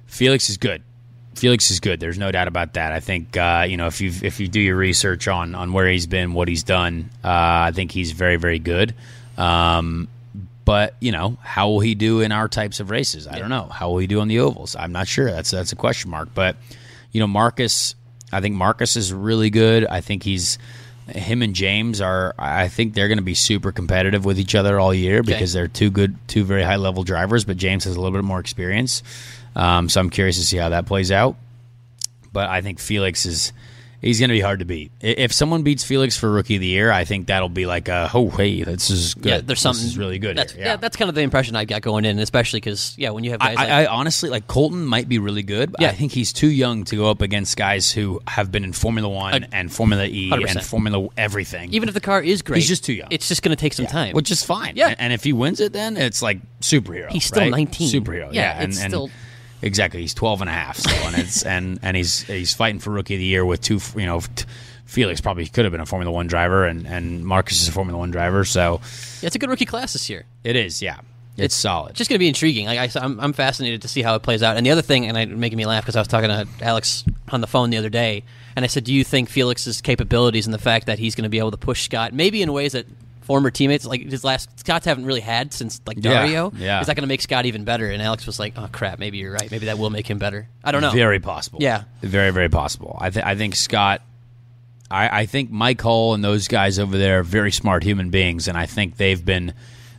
Felix 0.07 0.51
is 0.51 0.57
good. 0.57 0.83
Felix 1.37 1.71
is 1.71 1.79
good. 1.79 2.01
There's 2.01 2.19
no 2.19 2.33
doubt 2.33 2.49
about 2.49 2.73
that. 2.75 2.93
I 2.93 2.99
think 2.99 3.37
uh, 3.37 3.65
you 3.69 3.77
know 3.77 3.87
if 3.87 4.01
you 4.01 4.11
if 4.23 4.41
you 4.41 4.49
do 4.49 4.59
your 4.61 4.75
research 4.77 5.29
on 5.29 5.55
on 5.55 5.73
where 5.73 5.87
he's 5.89 6.09
been, 6.09 6.33
what 6.35 6.49
he's 6.49 6.65
done, 6.65 7.11
uh, 7.23 7.29
I 7.69 7.71
think 7.73 7.93
he's 7.93 8.11
very 8.11 8.35
very 8.37 8.59
good. 8.59 8.97
Um, 9.37 10.09
but 10.69 10.97
you 11.01 11.13
know 11.13 11.39
how 11.41 11.71
will 11.71 11.81
he 11.81 11.95
do 11.95 12.21
in 12.21 12.31
our 12.31 12.47
types 12.47 12.79
of 12.79 12.91
races? 12.91 13.27
I 13.27 13.39
don't 13.39 13.49
know. 13.49 13.71
How 13.73 13.89
will 13.89 13.97
he 13.97 14.07
do 14.07 14.21
on 14.21 14.29
the 14.29 14.41
ovals? 14.41 14.77
I'm 14.77 14.93
not 14.93 15.09
sure. 15.09 15.31
That's 15.31 15.51
that's 15.51 15.73
a 15.73 15.77
question 15.77 16.11
mark. 16.11 16.29
But 16.35 16.57
you 17.11 17.21
know 17.21 17.27
Marcus, 17.27 17.95
I 18.31 18.43
think 18.43 18.55
Marcus 18.55 18.95
is 18.95 19.11
really 19.11 19.49
good. 19.49 19.87
I 19.87 20.03
think 20.03 20.25
he's 20.25 20.59
him 21.07 21.41
and 21.41 21.55
James 21.55 22.03
are. 22.03 22.35
I 22.39 22.69
think 22.69 22.93
they're 22.93 23.09
going 23.09 23.17
to 23.17 23.25
be 23.25 23.33
super 23.33 23.73
competitive 23.73 24.27
with 24.27 24.39
each 24.39 24.55
other 24.55 24.79
all 24.79 24.93
year 24.93 25.23
because 25.23 25.55
they're 25.55 25.69
two 25.69 25.89
good, 25.89 26.19
two 26.29 26.45
very 26.45 26.65
high 26.65 26.77
level 26.77 27.03
drivers. 27.03 27.47
But 27.47 27.57
James 27.57 27.85
has 27.85 27.97
a 27.97 27.99
little 27.99 28.19
bit 28.19 28.25
more 28.25 28.39
experience, 28.39 29.03
um, 29.57 29.89
so 29.89 30.03
I'm 30.03 30.11
curious 30.11 30.37
to 30.37 30.45
see 30.45 30.59
how 30.59 30.69
that 30.69 30.85
plays 30.85 31.11
out. 31.11 31.37
But 32.31 32.51
I 32.51 32.61
think 32.61 32.79
Felix 32.79 33.25
is. 33.25 33.55
He's 34.01 34.21
going 34.21 34.29
to 34.29 34.35
be 34.35 34.41
hard 34.41 34.61
to 34.61 34.65
beat. 34.65 34.93
If 35.01 35.33
someone 35.33 35.63
beats 35.65 35.83
Felix 35.83 36.17
for 36.17 36.31
Rookie 36.31 36.55
of 36.55 36.61
the 36.61 36.69
Year, 36.69 36.93
I 36.93 37.05
think 37.05 37.27
that'll 37.27 37.49
be 37.49 37.67
like, 37.67 37.89
a, 37.89 38.09
oh, 38.15 38.31
hey, 38.31 38.63
this 38.63 38.91
is 38.91 39.15
good. 39.15 39.25
Yeah, 39.27 39.41
there's 39.41 39.61
something 39.61 39.83
This 39.83 39.91
is 39.93 39.99
really 39.99 40.19
good. 40.21 40.37
That's, 40.37 40.53
here. 40.53 40.65
Yeah, 40.65 40.77
that's 40.77 40.97
kind 40.97 41.09
of 41.09 41.17
the 41.17 41.23
impression 41.23 41.57
I 41.57 41.65
got 41.65 41.83
going 41.83 42.05
in, 42.05 42.19
especially 42.21 42.59
because 42.61 42.95
yeah, 42.97 43.11
when 43.11 43.25
you 43.25 43.33
have 43.33 43.43
I, 43.43 43.55
like 43.55 43.59
I, 43.59 43.83
I 43.83 43.87
honestly 43.87 44.31
like 44.31 44.47
Colton 44.47 44.85
might 44.85 45.09
be 45.09 45.19
really 45.19 45.43
good, 45.43 45.73
but 45.73 45.81
Yeah. 45.81 45.89
I 45.89 45.93
think 45.95 46.13
he's 46.13 46.33
too 46.33 46.47
young 46.49 46.85
to 46.85 46.97
go 46.97 47.11
up 47.11 47.21
against 47.23 47.57
guys 47.57 47.91
who 47.91 48.21
have 48.29 48.53
been 48.53 48.63
in 48.63 48.73
Formula 48.73 49.09
One 49.09 49.43
Uh, 49.45 49.47
and 49.53 49.73
Formula 49.73 50.05
E 50.07 50.31
100%. 50.31 50.51
and 50.51 50.63
Formula 50.65 51.09
everything. 51.17 51.73
even 51.75 51.89
if 51.89 51.95
the 51.95 52.01
car 52.01 52.23
is 52.23 52.43
great, 52.43 52.59
He's 52.59 52.69
just 52.69 52.85
too 52.85 52.93
young. 52.93 53.09
It's 53.11 53.27
just 53.27 53.43
going 53.43 53.57
to 53.57 53.61
take 53.61 53.73
some 53.73 53.87
time. 53.87 54.15
which 54.15 54.31
is 54.31 54.45
fine. 54.45 54.75
Yeah. 54.77 54.89
and, 54.91 55.01
and 55.01 55.13
if 55.13 55.25
he 55.25 55.33
wins 55.33 55.59
it, 55.59 55.73
then 55.73 55.97
it's 55.97 56.23
like 56.23 56.39
superhero. 56.61 57.11
He's 57.11 57.25
still 57.25 57.43
right? 57.43 57.51
19. 57.51 57.91
Superhero. 58.03 58.33
Yeah, 58.33 58.43
Yeah, 58.43 58.61
and, 58.63 58.71
it's 58.73 58.81
and 58.81 58.91
still- 58.93 59.11
exactly. 59.63 60.01
He's 60.01 60.15
12 60.15 60.43
and 60.43 60.51
a 60.51 60.53
half 60.53 60.79
still, 60.79 61.07
and 61.07 61.17
it's 61.17 61.43
and 61.45 61.79
and 61.83 61.97
he's 61.97 62.23
he's 62.23 62.55
fighting 62.55 62.81
for 62.81 62.91
rookie 62.91 63.15
of 63.15 63.21
the 63.21 63.27
year 63.27 63.45
with 63.45 63.61
two. 63.61 63.81
You 63.97 64.07
know, 64.07 64.21
t- 64.21 64.45
Felix 64.85 65.21
probably 65.21 65.47
could 65.47 65.65
have 65.65 65.73
been 65.73 65.81
a 65.81 65.87
Formula 65.87 66.13
One 66.13 66.27
driver, 66.27 66.65
and 66.65 66.87
and 66.87 67.25
Marcus 67.25 67.63
is 67.63 67.69
a 67.69 67.73
Formula 67.73 67.99
One 67.99 68.11
driver. 68.11 68.45
So 68.45 68.81
yeah, 69.21 69.27
it's 69.27 69.37
a 69.37 69.39
good 69.39 69.51
rookie 69.51 69.67
class 69.67 69.93
this 69.93 70.09
year. 70.09 70.25
it 70.45 70.57
is. 70.57 70.81
Yeah, 70.81 71.01
it's, 71.37 71.55
solid. 71.55 71.95
just 71.95 72.11
going 72.11 72.17
to 72.17 72.21
be 72.21 72.29
intriguing. 72.29 72.67
Like 72.67 72.97
I, 72.97 73.05
am 73.05 73.21
I'm 73.21 73.33
fascinated 73.33 73.83
to 73.83 73.89
see 73.89 74.03
how 74.03 74.15
it 74.15 74.23
plays 74.23 74.43
out. 74.43 74.57
And 74.57 74.67
the 74.67 74.71
other 74.71 74.83
thing, 74.83 75.07
and 75.07 75.17
it 75.17 75.29
making 75.29 75.59
me 75.59 75.67
laugh 75.67 75.85
because 75.85 75.95
I 75.95 76.01
was 76.01 76.09
talking 76.09 76.31
to 76.31 76.47
Alex 76.63 77.05
on 77.29 77.41
the 77.41 77.47
phone 77.47 77.71
the 77.71 77.77
other 77.77 77.91
day, 77.91 78.25
and 78.57 78.65
I 78.65 78.69
said, 78.69 78.85
"Do 78.85 78.95
you 78.95 79.05
think 79.05 79.29
Felix's 79.29 79.81
capabilities 79.81 80.47
and 80.47 80.55
the 80.55 80.59
fact 80.59 80.87
that 80.87 80.99
he's 80.99 81.15
going 81.15 81.25
to 81.25 81.29
be 81.29 81.39
able 81.39 81.53
to 81.53 81.57
push 81.57 81.85
Scott, 81.85 82.13
maybe 82.13 82.43
in 82.43 82.53
ways 82.53 82.73
that 82.73 82.87
former 83.29 83.51
teammates 83.51 83.85
like 83.87 84.01
his 84.11 84.25
last 84.25 84.59
Scott's 84.59 84.87
haven't 84.87 85.05
really 85.05 85.21
had 85.21 85.53
since 85.53 85.81
like 85.87 85.99
Yeah, 86.01 86.15
Dario, 86.15 86.51
yeah. 86.57 86.81
is 86.81 86.87
that 86.89 86.97
going 86.97 87.03
to 87.03 87.07
make 87.09 87.21
Scott 87.23 87.45
even 87.47 87.63
better?" 87.65 87.89
And 87.91 88.01
Alex 88.03 88.27
was 88.27 88.41
like, 88.41 88.55
"Oh 88.57 88.69
crap, 88.73 88.99
maybe 88.99 89.19
you're 89.19 89.33
right. 89.33 89.51
Maybe 89.51 89.67
that 89.67 89.79
will 89.79 89.91
make 89.91 90.09
him 90.09 90.19
better. 90.19 90.49
I 90.65 90.73
don't 90.73 90.81
know." 90.83 90.91
Very 90.91 91.21
possible. 91.21 91.59
Yeah. 91.63 91.85
Very, 92.03 92.31
very 92.33 92.49
possible. 92.49 92.97
I, 93.01 93.11
th- 93.11 93.25
I 93.25 93.37
think 93.37 93.55
Scott, 93.55 94.01
I, 94.91 95.21
I 95.21 95.27
think 95.27 95.51
Mike 95.51 95.81
Hull 95.83 96.15
and 96.15 96.25
those 96.25 96.49
guys 96.49 96.79
over 96.79 96.97
there 96.97 97.21
are 97.21 97.23
very 97.23 97.53
smart 97.53 97.83
human 97.85 98.09
beings, 98.11 98.49
and 98.49 98.57
I 98.57 98.65
think 98.67 98.97
they've 98.97 99.23
been 99.25 99.53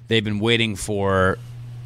they've 0.07 0.23
been 0.23 0.39
waiting 0.39 0.75
for 0.75 1.37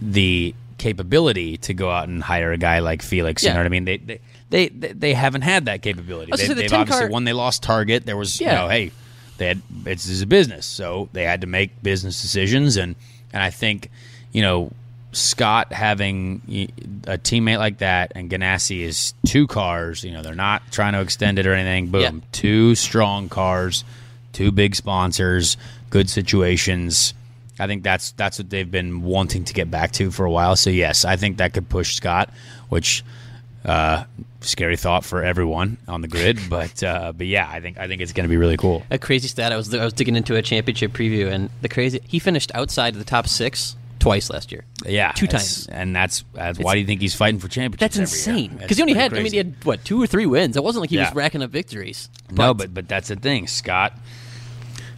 the 0.01 0.55
capability 0.77 1.57
to 1.57 1.73
go 1.73 1.89
out 1.89 2.07
and 2.07 2.23
hire 2.23 2.51
a 2.51 2.57
guy 2.57 2.79
like 2.79 3.01
Felix. 3.01 3.43
You 3.43 3.49
Yeah. 3.49 3.53
know 3.55 3.59
what 3.59 3.65
I 3.65 3.69
mean? 3.69 3.85
They 3.85 3.97
they 3.97 4.19
they, 4.49 4.67
they, 4.93 5.13
haven't 5.13 5.41
had 5.41 5.65
that 5.65 5.81
capability. 5.81 6.31
Was 6.31 6.39
They, 6.41 6.47
gonna 6.47 6.55
say, 6.55 6.55
the 6.55 6.61
they've 6.63 6.71
10 6.71 6.79
obviously 6.81 7.01
car- 7.07 7.11
when 7.11 7.23
they 7.23 7.33
lost 7.33 7.63
Target, 7.63 8.05
there 8.05 8.15
was 8.17 8.39
you 8.39 8.45
Yeah. 8.47 8.55
know, 8.55 8.67
hey, 8.69 8.91
they 9.43 9.47
had 9.49 9.61
it's, 9.85 10.07
it's 10.09 10.21
a 10.21 10.25
business, 10.27 10.65
so 10.65 11.09
they 11.11 11.23
had 11.23 11.41
to 11.41 11.47
make 11.47 11.83
business 11.83 12.21
decisions, 12.21 12.77
and 12.77 12.95
and 13.33 13.43
I 13.43 13.49
think 13.49 13.89
you 14.31 14.41
know 14.41 14.71
Scott 15.11 15.71
having 15.73 16.41
a 17.07 17.17
teammate 17.17 17.59
like 17.59 17.79
that 17.79 18.13
and 18.15 18.29
Ganassi 18.31 18.79
is 18.81 19.13
two 19.27 19.45
cars. 19.47 20.03
You 20.03 20.11
know, 20.11 20.21
they're 20.23 20.33
not 20.33 20.63
trying 20.71 20.93
to 20.93 21.01
extend 21.01 21.37
it 21.39 21.45
or 21.45 21.53
anything. 21.53 21.87
Boom, 21.91 22.01
Yeah. 22.01 22.11
two 22.31 22.73
strong 22.75 23.29
cars, 23.29 23.83
two 24.31 24.51
big 24.51 24.75
sponsors, 24.75 25.55
good 25.91 26.09
situations. 26.09 27.13
I 27.59 27.67
think 27.67 27.83
that's 27.83 28.11
that's 28.11 28.39
what 28.39 28.49
they've 28.49 28.69
been 28.69 29.03
wanting 29.03 29.43
to 29.45 29.53
get 29.53 29.69
back 29.69 29.91
to 29.93 30.09
for 30.09 30.25
a 30.25 30.31
while. 30.31 30.55
So 30.55 30.69
yes, 30.71 31.05
I 31.05 31.15
think 31.17 31.37
that 31.37 31.53
could 31.53 31.69
push 31.69 31.93
Scott, 31.95 32.29
which 32.69 33.03
uh, 33.65 34.03
scary 34.41 34.77
thought 34.77 35.05
for 35.05 35.23
everyone 35.23 35.77
on 35.87 36.01
the 36.01 36.07
grid. 36.07 36.39
But 36.49 36.83
uh, 36.83 37.13
but 37.13 37.27
yeah, 37.27 37.49
I 37.49 37.59
think 37.61 37.77
I 37.77 37.87
think 37.87 38.01
it's 38.01 38.13
going 38.13 38.25
to 38.25 38.29
be 38.29 38.37
really 38.37 38.57
cool. 38.57 38.83
a 38.91 38.97
crazy 38.97 39.27
stat. 39.27 39.51
I 39.51 39.57
was 39.57 39.73
I 39.73 39.83
was 39.83 39.93
digging 39.93 40.15
into 40.15 40.35
a 40.35 40.41
championship 40.41 40.91
preview, 40.93 41.31
and 41.31 41.49
the 41.61 41.69
crazy 41.69 42.01
he 42.07 42.19
finished 42.19 42.51
outside 42.53 42.93
of 42.93 42.99
the 42.99 43.05
top 43.05 43.27
six 43.27 43.75
twice 43.99 44.29
last 44.29 44.51
year. 44.51 44.65
Yeah, 44.85 45.13
Two 45.13 45.27
times. 45.27 45.65
and 45.67 45.95
that's, 45.95 46.25
that's 46.33 46.59
why 46.59 46.73
do 46.73 46.81
you 46.81 46.85
think 46.85 46.99
he's 46.99 47.15
fighting 47.15 47.39
for 47.39 47.47
championships? 47.47 47.95
That's 47.95 47.97
insane. 47.97 48.57
Because 48.57 48.75
he 48.75 48.83
only 48.83 48.95
had, 48.95 49.13
I 49.13 49.21
mean, 49.23 49.31
he 49.31 49.37
had 49.37 49.55
what 49.63 49.85
two 49.85 50.01
or 50.01 50.07
three 50.07 50.25
wins. 50.25 50.57
It 50.57 50.63
wasn't 50.63 50.81
like 50.81 50.89
he 50.89 50.97
was 50.97 51.15
racking 51.15 51.41
up 51.41 51.51
victories. 51.51 52.09
no, 52.29 52.53
but 52.53 52.73
but 52.73 52.87
that's 52.89 53.07
the 53.07 53.15
thing, 53.15 53.47
Scott. 53.47 53.97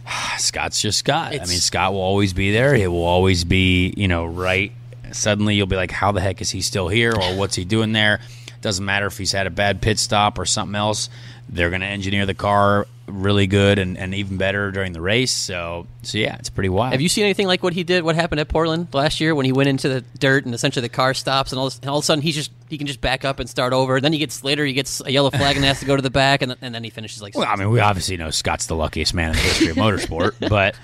Scott's 0.38 0.80
just 0.80 0.98
Scott. 0.98 1.34
I 1.34 1.38
mean, 1.38 1.46
Scott 1.46 1.92
will 1.92 2.00
always 2.00 2.32
be 2.32 2.52
there. 2.52 2.74
He 2.74 2.86
will 2.86 3.04
always 3.04 3.44
be, 3.44 3.94
you 3.96 4.08
know, 4.08 4.26
right. 4.26 4.72
Suddenly, 5.12 5.54
you'll 5.54 5.66
be 5.68 5.76
like, 5.76 5.92
"How 5.92 6.12
the 6.12 6.20
heck 6.20 6.40
is 6.42 6.50
he 6.50 6.60
still 6.60 6.88
here? 6.88 7.12
Or 7.12 7.36
what's 7.36 7.54
he 7.54 7.64
doing 7.64 7.92
there?" 7.92 8.20
Doesn't 8.66 8.84
matter 8.84 9.06
if 9.06 9.16
he's 9.16 9.30
had 9.30 9.46
a 9.46 9.50
bad 9.50 9.80
pit 9.80 9.96
stop 9.96 10.40
or 10.40 10.44
something 10.44 10.74
else. 10.74 11.08
They're 11.48 11.70
going 11.70 11.82
to 11.82 11.86
engineer 11.86 12.26
the 12.26 12.34
car 12.34 12.88
really 13.06 13.46
good 13.46 13.78
and, 13.78 13.96
and 13.96 14.12
even 14.12 14.38
better 14.38 14.72
during 14.72 14.92
the 14.92 15.00
race. 15.00 15.30
So, 15.30 15.86
so 16.02 16.18
yeah, 16.18 16.34
it's 16.40 16.50
pretty 16.50 16.68
wild. 16.68 16.90
Have 16.90 17.00
you 17.00 17.08
seen 17.08 17.22
anything 17.22 17.46
like 17.46 17.62
what 17.62 17.74
he 17.74 17.84
did? 17.84 18.02
What 18.02 18.16
happened 18.16 18.40
at 18.40 18.48
Portland 18.48 18.88
last 18.92 19.20
year 19.20 19.36
when 19.36 19.46
he 19.46 19.52
went 19.52 19.68
into 19.68 19.88
the 19.88 20.00
dirt 20.18 20.44
and 20.46 20.52
essentially 20.52 20.80
the 20.80 20.88
car 20.88 21.14
stops 21.14 21.52
and 21.52 21.60
all, 21.60 21.66
this, 21.66 21.78
and 21.78 21.88
all 21.88 21.98
of 21.98 22.02
a 22.02 22.04
sudden 22.04 22.22
he's 22.22 22.34
just 22.34 22.50
he 22.68 22.76
can 22.76 22.88
just 22.88 23.00
back 23.00 23.24
up 23.24 23.38
and 23.38 23.48
start 23.48 23.72
over. 23.72 23.94
And 23.94 24.04
Then 24.04 24.12
he 24.12 24.18
gets 24.18 24.42
later 24.42 24.64
he 24.64 24.72
gets 24.72 25.00
a 25.06 25.12
yellow 25.12 25.30
flag 25.30 25.54
and 25.54 25.64
has 25.64 25.78
to 25.78 25.86
go 25.86 25.94
to 25.94 26.02
the 26.02 26.10
back 26.10 26.42
and, 26.42 26.50
then- 26.50 26.58
and 26.60 26.74
then 26.74 26.82
he 26.82 26.90
finishes 26.90 27.22
like. 27.22 27.36
Well, 27.36 27.46
I 27.48 27.54
mean, 27.54 27.70
we 27.70 27.78
obviously 27.78 28.16
know 28.16 28.30
Scott's 28.30 28.66
the 28.66 28.74
luckiest 28.74 29.14
man 29.14 29.28
in 29.30 29.36
the 29.36 29.42
history 29.42 29.68
of 29.68 29.76
motorsport, 29.76 30.48
but 30.48 30.74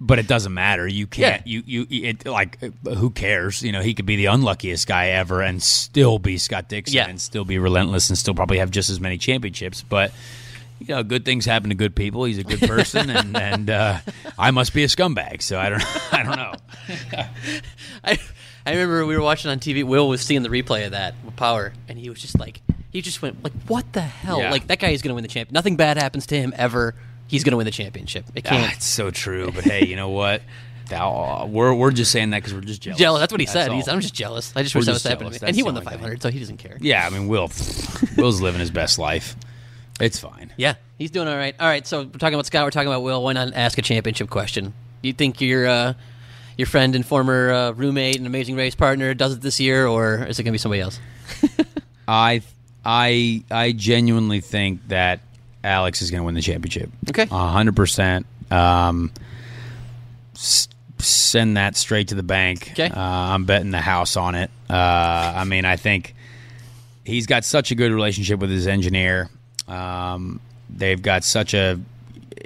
but 0.00 0.18
it 0.18 0.26
doesn't 0.26 0.52
matter. 0.52 0.86
You 0.86 1.06
can't. 1.06 1.46
You 1.46 1.62
you 1.66 1.86
it 1.90 2.26
like 2.26 2.58
who 2.84 3.10
cares? 3.10 3.62
You 3.62 3.72
know, 3.72 3.80
he 3.80 3.94
could 3.94 4.06
be 4.06 4.16
the 4.16 4.26
unluckiest 4.26 4.86
guy 4.86 5.08
ever 5.08 5.40
and 5.40 5.62
still 5.62 6.18
be 6.18 6.36
Scott 6.38 6.68
Dixon 6.68 6.96
Yeah. 6.96 7.08
and 7.08 7.20
still 7.20 7.44
be 7.44 7.58
relentless 7.58 8.08
and 8.10 8.18
still 8.18 8.34
probably 8.34 8.58
have 8.58 8.70
just 8.70 8.90
as 8.90 9.00
many 9.00 9.18
championships. 9.18 9.82
But 9.82 10.12
you 10.80 10.88
know, 10.88 11.02
good 11.04 11.24
things 11.24 11.44
happen 11.46 11.68
to 11.70 11.74
good 11.74 11.94
people. 11.94 12.24
He's 12.24 12.38
a 12.38 12.44
good 12.44 12.60
person, 12.68 13.08
and 13.08 13.36
and 13.36 13.70
uh, 13.70 13.98
I 14.38 14.50
must 14.50 14.74
be 14.74 14.82
a 14.84 14.88
scumbag. 14.88 15.40
So 15.42 15.58
I 15.58 15.68
don't 15.70 15.82
I 16.12 16.22
don't 16.22 16.36
know. 16.36 16.54
I, 18.04 18.18
I 18.66 18.70
remember 18.72 19.06
we 19.06 19.16
were 19.16 19.22
watching 19.22 19.50
on 19.50 19.58
TV. 19.60 19.84
Will 19.84 20.08
was 20.08 20.20
seeing 20.22 20.42
the 20.42 20.48
replay 20.48 20.84
of 20.86 20.90
that 20.92 21.14
with 21.24 21.36
Power, 21.36 21.72
and 21.88 21.98
he 21.98 22.10
was 22.10 22.20
just 22.20 22.38
like, 22.38 22.60
he 22.90 23.00
just 23.00 23.22
went 23.22 23.42
like, 23.44 23.52
"What 23.68 23.92
the 23.92 24.00
hell? 24.00 24.40
Yeah. 24.40 24.50
Like 24.50 24.66
that 24.66 24.80
guy 24.80 24.90
is 24.90 25.02
going 25.02 25.10
to 25.10 25.14
win 25.14 25.22
the 25.22 25.28
champ. 25.28 25.52
Nothing 25.52 25.76
bad 25.76 25.96
happens 25.96 26.26
to 26.26 26.36
him 26.36 26.52
ever. 26.56 26.94
He's 27.26 27.42
going 27.44 27.52
to 27.52 27.56
win 27.56 27.64
the 27.64 27.70
championship. 27.70 28.26
It 28.34 28.46
Ah, 28.46 28.50
can't." 28.50 28.72
it's 28.74 28.86
so 28.86 29.10
true. 29.10 29.50
But 29.54 29.64
hey, 29.64 29.84
you 29.86 29.96
know 29.96 30.10
what? 30.10 30.42
Thou- 30.88 31.46
we're 31.50 31.72
we're 31.74 31.92
just 31.92 32.12
saying 32.12 32.30
that 32.30 32.38
because 32.42 32.52
we're 32.52 32.60
just 32.60 32.82
jealous. 32.82 32.98
Jealous. 32.98 33.20
That's 33.20 33.32
what 33.32 33.40
he 33.40 33.46
said. 33.46 33.70
all. 33.70 33.76
He's, 33.76 33.88
I'm 33.88 34.00
just 34.00 34.14
jealous. 34.14 34.52
I 34.54 34.62
just 34.62 34.74
We're 34.74 34.80
wish 34.80 34.86
that 34.86 34.92
just 34.92 35.04
was 35.04 35.10
happening. 35.10 35.38
And 35.42 35.56
he 35.56 35.62
won 35.62 35.72
the 35.74 35.80
the 35.80 35.86
only 35.86 35.92
thing. 35.92 35.98
500, 36.00 36.22
so 36.22 36.30
he 36.30 36.38
doesn't 36.38 36.58
care. 36.58 36.76
Yeah, 36.80 37.06
I 37.06 37.10
mean, 37.10 37.26
Will 37.26 37.50
Will's 38.18 38.40
living 38.42 38.60
his 38.60 38.70
best 38.70 38.98
life. 38.98 39.34
It's 40.00 40.18
fine. 40.18 40.52
Yeah, 40.58 40.74
he's 40.98 41.10
doing 41.10 41.26
all 41.28 41.36
right. 41.36 41.54
All 41.58 41.66
right, 41.66 41.86
so 41.86 42.02
we're 42.02 42.10
talking 42.18 42.34
about 42.34 42.44
Scott. 42.46 42.64
We're 42.64 42.70
talking 42.70 42.88
about 42.88 43.02
Will. 43.02 43.22
Why 43.22 43.32
not 43.32 43.54
ask 43.54 43.78
a 43.78 43.82
championship 43.82 44.28
question? 44.28 44.74
You 45.00 45.12
think 45.14 45.40
your 45.40 45.66
uh, 45.66 45.94
your 46.58 46.66
friend 46.66 46.94
and 46.94 47.06
former 47.06 47.50
uh, 47.50 47.70
roommate 47.72 48.16
and 48.16 48.26
amazing 48.26 48.54
race 48.56 48.74
partner 48.74 49.14
does 49.14 49.32
it 49.32 49.40
this 49.40 49.58
year, 49.60 49.86
or 49.86 50.24
is 50.26 50.38
it 50.38 50.42
going 50.42 50.52
to 50.52 50.52
be 50.52 50.58
somebody 50.58 50.82
else? 50.82 51.00
I 52.08 52.42
I 52.84 53.42
I 53.50 53.72
genuinely 53.72 54.40
think 54.40 54.86
that 54.88 55.20
Alex 55.64 56.02
is 56.02 56.10
going 56.10 56.20
to 56.20 56.24
win 56.24 56.34
the 56.34 56.42
championship. 56.42 56.90
Okay. 57.08 57.26
hundred 57.26 57.74
percent. 57.76 58.26
Um, 58.50 59.10
s- 60.34 60.68
send 60.98 61.56
that 61.56 61.76
straight 61.76 62.08
to 62.08 62.14
the 62.14 62.22
bank. 62.22 62.68
Okay. 62.72 62.88
Uh, 62.88 63.00
I'm 63.00 63.44
betting 63.46 63.70
the 63.70 63.80
house 63.80 64.16
on 64.16 64.34
it. 64.34 64.50
Uh, 64.68 64.74
I 64.74 65.44
mean, 65.44 65.64
I 65.64 65.76
think 65.76 66.14
he's 67.04 67.26
got 67.26 67.44
such 67.44 67.70
a 67.70 67.74
good 67.74 67.92
relationship 67.92 68.40
with 68.40 68.50
his 68.50 68.66
engineer. 68.66 69.28
Um, 69.66 70.40
they've 70.70 71.00
got 71.00 71.24
such 71.24 71.54
a 71.54 71.80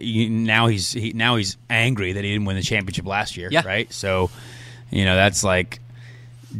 now 0.00 0.68
he's 0.68 0.92
he, 0.92 1.12
now 1.12 1.36
he's 1.36 1.56
angry 1.68 2.12
that 2.12 2.22
he 2.22 2.30
didn't 2.32 2.46
win 2.46 2.56
the 2.56 2.62
championship 2.62 3.06
last 3.06 3.36
year. 3.36 3.48
Yeah. 3.50 3.66
Right. 3.66 3.92
So, 3.92 4.30
you 4.90 5.04
know, 5.04 5.16
that's 5.16 5.42
like 5.42 5.80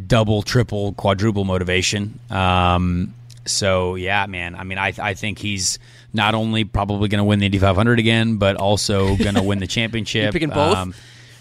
double, 0.06 0.42
triple, 0.42 0.92
quadruple 0.94 1.44
motivation. 1.44 2.18
Um, 2.30 3.14
so 3.46 3.94
yeah, 3.94 4.26
man. 4.26 4.54
I 4.56 4.64
mean, 4.64 4.78
I 4.78 4.92
I 4.98 5.14
think 5.14 5.38
he's 5.38 5.78
not 6.12 6.34
only 6.34 6.64
probably 6.64 7.09
going 7.09 7.18
to 7.18 7.24
win 7.24 7.38
the 7.38 7.46
Indy 7.46 7.59
500 7.59 7.98
again, 7.98 8.36
but 8.36 8.56
also 8.56 9.16
going 9.22 9.34
to 9.34 9.42
win 9.42 9.59
the 9.59 9.66
championship. 9.66 10.26
You 10.26 10.32
picking 10.32 10.50
both? 10.50 10.76
Um, 10.76 10.94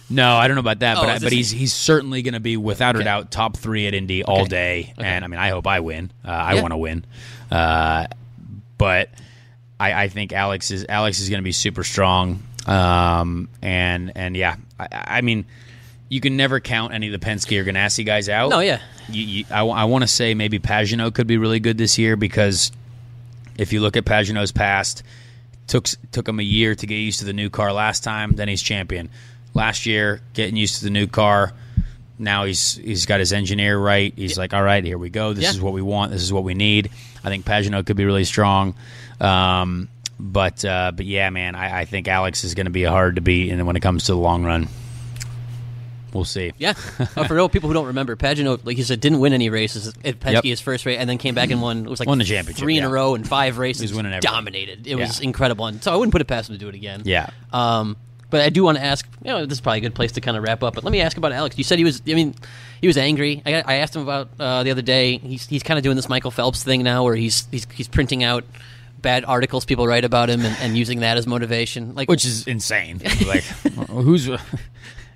no, 0.09 0.35
I 0.35 0.47
don't 0.47 0.55
know 0.55 0.61
about 0.61 0.79
that, 0.79 0.97
Oh, 0.97 1.01
but 1.01 1.09
I, 1.09 1.19
but 1.19 1.33
he's 1.33 1.51
he's 1.51 1.73
certainly 1.73 2.21
going 2.21 2.33
to 2.33 2.39
be 2.39 2.55
without 2.55 2.95
a 2.95 3.03
doubt 3.03 3.29
top 3.29 3.57
three 3.57 3.87
at 3.87 3.93
Indy 3.93 4.23
all 4.23 4.41
Okay. 4.41 4.47
day. 4.49 4.93
And 4.97 5.25
I 5.25 5.27
mean, 5.27 5.39
I 5.39 5.49
hope 5.49 5.67
I 5.67 5.81
win. 5.81 6.11
Uh, 6.25 6.29
I 6.31 6.53
Yeah. 6.53 6.61
want 6.61 6.71
to 6.71 6.77
win, 6.77 7.05
uh, 7.51 8.07
but 8.77 9.09
I, 9.79 10.03
I 10.03 10.07
think 10.07 10.31
Alex 10.31 10.71
is 10.71 10.85
Alex 10.87 11.19
is 11.19 11.29
going 11.29 11.39
to 11.39 11.43
be 11.43 11.51
super 11.51 11.83
strong. 11.83 12.41
Um, 12.65 13.49
and 13.61 14.11
and 14.15 14.35
yeah, 14.37 14.55
I, 14.79 14.87
I 14.91 15.21
mean, 15.21 15.45
you 16.09 16.21
can 16.21 16.37
never 16.37 16.59
count 16.61 16.93
any 16.93 17.13
of 17.13 17.19
the 17.19 17.25
Penske 17.25 17.59
or 17.59 17.65
Ganassi 17.65 18.05
guys 18.05 18.29
out. 18.29 18.49
No, 18.49 18.59
yeah. 18.59 18.79
You, 19.09 19.23
you, 19.23 19.45
I, 19.51 19.83
want 19.85 20.03
to 20.03 20.07
say 20.07 20.33
maybe 20.33 20.59
Pagenaud 20.59 21.13
could 21.13 21.27
be 21.27 21.37
really 21.37 21.59
good 21.61 21.77
this 21.77 21.97
year 21.97 22.15
because 22.17 22.71
if 23.57 23.73
you 23.73 23.81
look 23.81 23.97
at 23.97 24.05
Pagenaud's 24.05 24.51
past, 24.51 25.03
took 25.67 25.87
took 26.11 26.27
him 26.27 26.39
a 26.39 26.43
year 26.43 26.75
to 26.75 26.85
get 26.87 26.95
used 26.95 27.19
to 27.19 27.25
the 27.25 27.33
new 27.33 27.49
car 27.49 27.73
last 27.73 28.03
time. 28.03 28.33
Then 28.33 28.47
he's 28.47 28.61
champion. 28.61 29.09
Last 29.53 29.85
year, 29.85 30.21
getting 30.33 30.55
used 30.55 30.79
to 30.79 30.83
the 30.85 30.89
new 30.91 31.07
car. 31.07 31.53
Now 32.19 32.45
he's 32.45 32.75
he's 32.75 33.05
got 33.05 33.19
his 33.19 33.33
engineer 33.33 33.77
right. 33.77 34.13
He's 34.15 34.37
like, 34.37 34.53
all 34.53 34.63
right, 34.63 34.83
here 34.83 34.97
we 34.97 35.09
go. 35.09 35.33
This 35.33 35.43
Yeah. 35.45 35.49
is 35.51 35.61
what 35.61 35.73
we 35.73 35.81
want. 35.81 36.11
This 36.11 36.21
is 36.23 36.31
what 36.33 36.43
we 36.43 36.53
need. 36.53 36.89
I 37.23 37.29
think 37.29 37.45
Pagenaud 37.45 37.85
could 37.85 37.97
be 37.97 38.05
really 38.05 38.23
strong. 38.23 38.75
Um, 39.19 39.89
but 40.19 40.63
uh, 40.65 40.91
but 40.95 41.05
yeah, 41.05 41.29
man, 41.29 41.55
I, 41.55 41.81
I 41.81 41.85
think 41.85 42.07
Alex 42.07 42.43
is 42.43 42.55
going 42.55 42.65
to 42.65 42.71
be 42.71 42.83
hard 42.83 43.15
to 43.15 43.21
beat, 43.21 43.51
and 43.51 43.65
when 43.67 43.75
it 43.75 43.81
comes 43.81 44.05
to 44.05 44.13
the 44.13 44.17
long 44.17 44.43
run, 44.43 44.67
we'll 46.17 46.25
see. 46.25 46.51
Yeah. 46.57 46.73
oh, 47.15 47.23
for 47.23 47.35
real 47.35 47.47
people 47.47 47.69
who 47.69 47.73
don't 47.73 47.85
remember, 47.87 48.15
Pagenaud, 48.15 48.65
like 48.65 48.77
you 48.77 48.83
said, 48.83 48.99
didn't 48.99 49.19
win 49.19 49.31
any 49.33 49.49
races 49.49 49.87
at 50.03 50.19
Penske 50.19 50.33
Yep. 50.33 50.43
his 50.43 50.59
first 50.61 50.85
race, 50.85 50.97
and 50.99 51.09
then 51.09 51.17
came 51.17 51.35
back 51.35 51.51
and 51.51 51.61
won. 51.61 51.85
It 51.85 51.89
was 51.89 51.99
like 51.99 52.07
Won 52.07 52.17
the 52.17 52.25
championship, 52.25 52.59
three 52.59 52.77
in 52.77 52.83
a 52.83 52.89
row 52.89 53.15
and 53.15 53.27
five 53.27 53.57
races. 53.57 53.81
He 53.81 53.85
was 53.85 53.93
winning 53.93 54.11
everything. 54.13 54.31
dominated. 54.33 54.87
It 54.87 54.95
was 54.95 55.19
Yeah. 55.19 55.25
incredible, 55.25 55.67
and 55.67 55.81
so 55.81 55.93
I 55.93 55.95
wouldn't 55.95 56.11
put 56.11 56.21
it 56.21 56.27
past 56.27 56.49
him 56.49 56.55
to 56.55 56.59
do 56.59 56.67
it 56.67 56.75
again. 56.75 57.03
Yeah. 57.05 57.29
Um, 57.53 57.95
but 58.29 58.41
I 58.41 58.49
do 58.49 58.63
want 58.63 58.77
to 58.77 58.83
ask. 58.83 59.07
You 59.23 59.31
know, 59.31 59.45
this 59.45 59.57
is 59.57 59.61
probably 59.61 59.77
a 59.77 59.81
good 59.81 59.95
place 59.95 60.11
to 60.13 60.21
kind 60.21 60.35
of 60.35 60.43
wrap 60.43 60.61
up. 60.63 60.73
But 60.75 60.83
let 60.83 60.91
me 60.91 60.99
ask 60.99 61.15
about 61.15 61.31
Alex. 61.31 61.57
You 61.57 61.63
said 61.63 61.77
he 61.77 61.85
was. 61.85 62.01
I 62.05 62.13
mean, 62.13 62.35
he 62.81 62.87
was 62.87 62.97
angry. 62.97 63.41
I, 63.45 63.61
I 63.61 63.73
asked 63.75 63.95
him 63.95 64.01
about 64.01 64.29
uh, 64.39 64.63
the 64.63 64.71
other 64.71 64.81
day. 64.81 65.17
He's 65.19 65.47
he's 65.47 65.63
kind 65.63 65.77
of 65.77 65.83
doing 65.83 65.95
this 65.95 66.09
Michael 66.09 66.31
Phelps 66.31 66.61
thing 66.63 66.83
now, 66.83 67.03
where 67.05 67.15
he's 67.15 67.47
he's 67.51 67.65
he's 67.73 67.87
printing 67.87 68.23
out 68.25 68.43
bad 68.99 69.23
articles 69.25 69.63
people 69.63 69.85
write 69.87 70.03
about 70.03 70.27
him 70.27 70.41
and, 70.43 70.57
and 70.59 70.75
using 70.75 71.01
that 71.01 71.17
as 71.17 71.27
motivation. 71.27 71.93
Like, 71.93 72.09
which 72.09 72.25
is 72.25 72.47
insane. 72.47 72.99
like, 73.27 73.43
who's 73.89 74.27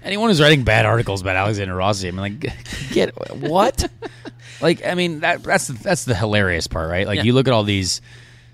anyone 0.03 0.29
who's 0.29 0.41
writing 0.41 0.63
bad 0.63 0.85
articles 0.85 1.21
about 1.21 1.35
Alexander 1.35 1.75
Rossi? 1.75 2.07
I 2.07 2.11
mean, 2.11 2.19
like, 2.21 2.53
get 2.91 3.09
what? 3.39 3.89
like, 4.61 4.85
I 4.85 4.95
mean, 4.95 5.21
that 5.21 5.43
that's 5.43 5.67
the, 5.67 5.73
that's 5.73 6.05
the 6.05 6.15
hilarious 6.15 6.67
part, 6.67 6.89
right? 6.89 7.07
Like, 7.07 7.17
Yeah. 7.17 7.23
you 7.23 7.33
look 7.33 7.47
at 7.47 7.53
all 7.53 7.63
these 7.63 8.01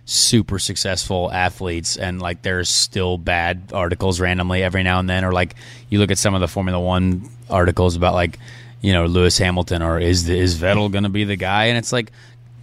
super 0.06 0.58
successful 0.60 1.32
athletes, 1.32 1.98
and 1.98 2.22
like, 2.22 2.42
there's 2.42 2.70
still 2.70 3.18
bad 3.18 3.72
articles 3.74 4.20
randomly 4.20 4.64
every 4.64 4.84
now 4.84 5.00
and 5.00 5.10
then, 5.10 5.26
or 5.26 5.32
like, 5.32 5.56
you 5.90 6.00
look 6.00 6.12
at 6.12 6.18
some 6.18 6.34
of 6.34 6.42
the 6.42 6.48
Formula 6.48 6.80
One 6.80 7.30
articles 7.50 7.96
about 7.96 8.14
like, 8.14 8.40
you 8.82 8.94
know, 8.94 9.06
Lewis 9.06 9.38
Hamilton, 9.38 9.82
or 9.82 10.00
is 10.00 10.26
the, 10.26 10.38
is 10.38 10.56
Vettel 10.56 10.92
going 10.92 11.04
to 11.04 11.10
be 11.10 11.24
the 11.24 11.36
guy? 11.36 11.66
And 11.66 11.78
it's 11.78 11.92
like, 11.92 12.12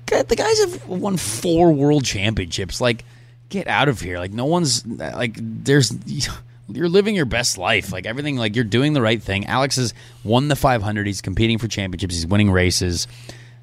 God, 0.07 0.29
the 0.29 0.37
guys 0.37 0.59
have 0.61 0.87
won 0.89 1.17
four 1.17 1.73
world 1.73 2.05
championships. 2.05 2.81
Like, 2.81 3.05
get 3.49 3.67
out 3.69 3.89
of 3.89 4.01
here. 4.01 4.19
Like, 4.19 4.33
no 4.33 4.45
one's 4.47 4.87
like, 4.87 5.37
there's, 5.39 5.91
you're 6.69 6.89
living 6.89 7.15
your 7.15 7.27
best 7.27 7.59
life. 7.59 7.93
Like, 7.93 8.07
everything, 8.07 8.37
like, 8.37 8.55
you're 8.55 8.65
doing 8.65 8.93
the 8.93 9.03
right 9.03 9.23
thing. 9.23 9.47
Alex 9.47 9.77
has 9.77 9.95
won 10.23 10.49
the 10.49 10.57
500. 10.57 11.07
He's 11.07 11.21
competing 11.21 11.59
for 11.59 11.69
championships. 11.69 12.15
He's 12.15 12.27
winning 12.27 12.51
races. 12.51 13.07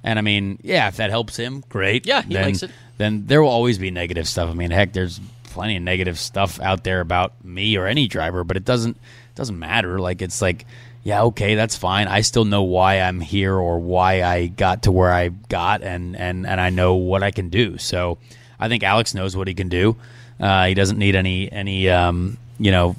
And 0.04 0.18
I 0.18 0.22
mean, 0.22 0.60
yeah, 0.64 0.88
if 0.88 0.98
that 0.98 1.10
helps 1.10 1.38
him, 1.38 1.64
great. 1.70 2.06
Yeah, 2.06 2.22
he 2.22 2.34
then, 2.34 2.46
likes 2.46 2.64
it. 2.64 2.72
Then 2.98 3.26
there 3.28 3.42
will 3.42 3.50
always 3.50 3.78
be 3.78 3.92
negative 3.92 4.28
stuff. 4.28 4.50
I 4.50 4.54
mean, 4.54 4.72
heck, 4.72 4.94
there's 4.94 5.20
plenty 5.44 5.78
of 5.78 5.84
negative 5.84 6.18
stuff 6.18 6.60
out 6.60 6.84
there 6.84 7.02
about 7.02 7.44
me 7.44 7.78
or 7.78 7.86
any 7.86 8.08
driver, 8.08 8.44
but 8.44 8.58
it 8.58 8.66
doesn't 8.66 8.96
it 8.96 9.36
doesn't 9.36 9.58
matter. 9.60 10.00
Like, 10.00 10.22
it's 10.22 10.42
like, 10.42 10.66
yeah, 11.04 11.24
okay, 11.24 11.56
that's 11.56 11.76
fine. 11.76 12.08
I 12.08 12.22
still 12.22 12.46
know 12.46 12.64
why 12.64 13.00
I'm 13.00 13.20
here 13.20 13.56
or 13.56 13.80
why 13.80 14.24
I 14.24 14.48
got 14.48 14.84
to 14.84 14.92
where 14.92 15.12
I 15.12 15.30
got, 15.30 15.84
and 15.84 16.16
and 16.16 16.48
and 16.48 16.60
I 16.60 16.70
know 16.70 16.96
what 16.96 17.22
I 17.22 17.32
can 17.32 17.50
do. 17.50 17.78
So 17.78 18.18
I 18.60 18.70
think 18.70 18.84
Alex 18.84 19.14
knows 19.14 19.36
what 19.36 19.48
he 19.48 19.54
can 19.54 19.70
do. 19.70 19.98
Uh, 20.40 20.66
he 20.66 20.74
doesn't 20.74 20.98
need 20.98 21.16
any 21.16 21.52
any 21.52 21.90
um, 21.90 22.38
you 22.64 22.72
know 22.72 22.96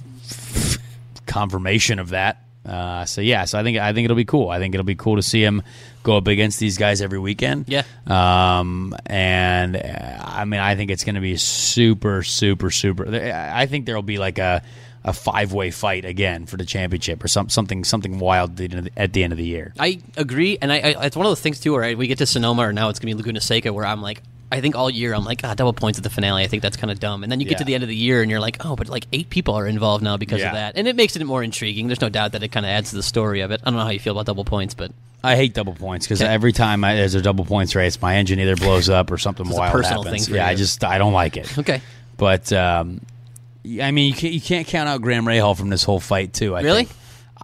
confirmation 1.27 1.99
of 1.99 2.11
that. 2.11 2.39
Uh, 2.65 3.05
so 3.05 3.21
yeah, 3.21 3.45
so 3.45 3.59
I 3.59 3.63
think 3.65 3.79
I 3.79 3.93
think 3.93 4.05
it'll 4.05 4.17
be 4.17 4.25
cool. 4.25 4.49
I 4.49 4.59
think 4.59 4.75
it'll 4.75 4.85
be 4.85 4.95
cool 4.95 5.17
to 5.17 5.23
see 5.23 5.43
him 5.43 5.63
go 6.05 6.17
up 6.17 6.29
against 6.29 6.61
these 6.61 6.79
guys 6.79 7.01
every 7.01 7.19
weekend. 7.19 7.65
Yeah. 7.69 7.83
Um, 8.07 8.95
and 9.07 9.77
uh, 9.77 9.81
I 10.25 10.45
mean, 10.45 10.61
I 10.61 10.77
think 10.77 10.91
it's 10.93 11.03
going 11.05 11.17
to 11.17 11.21
be 11.21 11.37
super, 11.37 12.23
super, 12.23 12.71
super. 12.71 13.09
I 13.13 13.67
think 13.67 13.87
there'll 13.87 14.03
be 14.03 14.19
like 14.19 14.39
a 14.39 14.63
a 15.05 15.13
five 15.13 15.53
way 15.53 15.73
fight 15.73 16.05
again 16.05 16.47
for 16.47 16.57
the 16.57 16.65
championship 16.65 17.25
or 17.25 17.27
some, 17.27 17.49
something 17.49 17.83
something 17.83 18.21
wild 18.21 18.51
at 18.51 18.57
the 18.59 18.65
end 18.65 18.75
of 18.75 18.85
the- 18.85 18.93
at 18.97 19.13
the 19.13 19.25
end 19.25 19.33
of 19.33 19.37
the 19.39 19.45
year. 19.45 19.73
I 19.81 19.99
agree, 20.17 20.59
and 20.63 20.71
I, 20.73 20.77
I 20.77 21.07
it's 21.07 21.17
one 21.17 21.27
of 21.27 21.31
those 21.31 21.41
things 21.41 21.59
too 21.59 21.73
where 21.73 21.83
I, 21.83 21.95
we 21.95 22.07
get 22.07 22.19
to 22.19 22.27
Sonoma, 22.27 22.63
or 22.69 22.73
now 22.73 22.89
it's 22.91 23.01
going 23.01 23.11
to 23.11 23.17
be 23.17 23.21
Laguna 23.21 23.41
Seca, 23.41 23.73
where 23.73 23.85
I'm 23.85 24.01
like, 24.03 24.23
I 24.53 24.61
think 24.61 24.77
all 24.77 24.91
year 24.91 25.15
I'm 25.15 25.25
like, 25.25 25.41
ah, 25.45 25.55
double 25.55 25.73
points 25.73 25.99
at 25.99 26.05
the 26.05 26.11
finale. 26.11 26.45
I 26.45 26.47
think 26.47 26.63
that's 26.63 26.77
kind 26.77 26.91
of 26.91 27.01
dumb. 27.01 27.23
And 27.23 27.33
then 27.33 27.41
you 27.41 27.47
get 27.47 27.53
Yeah. 27.55 27.59
to 27.59 27.65
the 27.65 27.75
end 27.75 27.83
of 27.83 27.89
the 27.89 27.97
year 27.97 28.23
and 28.23 28.31
you're 28.31 28.39
like, 28.39 28.65
oh, 28.65 28.77
but 28.77 28.89
like 28.89 29.07
eight 29.13 29.31
people 29.31 29.55
are 29.55 29.67
involved 29.67 30.05
now 30.05 30.17
because 30.17 30.41
Yeah. 30.41 30.49
of 30.49 30.53
that, 30.55 30.77
and 30.77 30.87
it 30.87 30.95
makes 30.95 31.17
it 31.17 31.25
more 31.25 31.43
intriguing. 31.43 31.87
There's 31.89 32.01
no 32.01 32.09
doubt 32.11 32.33
that 32.33 32.43
it 32.43 32.49
kind 32.49 32.65
of 32.67 32.71
adds 32.71 32.91
to 32.91 32.97
the 32.97 33.03
story 33.03 33.41
of 33.41 33.51
it. 33.51 33.61
I 33.65 33.71
don't 33.71 33.79
know 33.79 33.85
how 33.85 33.91
you 33.91 33.99
feel 33.99 34.13
about 34.13 34.27
double 34.27 34.45
points, 34.45 34.75
but 34.75 34.93
I 35.25 35.37
hate 35.37 35.55
double 35.55 35.75
points 35.75 36.07
because 36.07 36.21
every 36.21 36.53
time 36.53 36.85
I, 36.85 36.95
there's 36.97 37.15
a 37.15 37.23
double 37.23 37.45
points 37.45 37.75
race, 37.75 38.01
my 38.03 38.17
engine 38.17 38.39
either 38.41 38.57
blows 38.57 38.89
up 38.89 39.11
or 39.11 39.19
something 39.19 39.47
It's 39.49 39.57
a 39.57 39.59
wild 39.59 39.73
personal 39.73 40.03
happens. 40.03 40.29
yeah, 40.29 40.47
I 40.47 40.55
just 40.55 40.85
I 40.85 40.99
don't 40.99 41.13
like 41.15 41.37
it. 41.37 41.59
okay, 41.59 41.81
But 42.19 42.53
um, 42.53 43.01
I 43.81 43.91
mean, 43.93 44.09
you 44.09 44.15
can't, 44.15 44.33
you 44.35 44.41
can't 44.41 44.67
count 44.67 44.89
out 44.89 45.01
Graham 45.01 45.25
Rahal 45.25 45.57
from 45.57 45.69
this 45.71 45.85
whole 45.85 46.01
fight 46.01 46.33
too. 46.33 46.57
I 46.57 46.63
really, 46.63 46.85
think. 46.85 46.97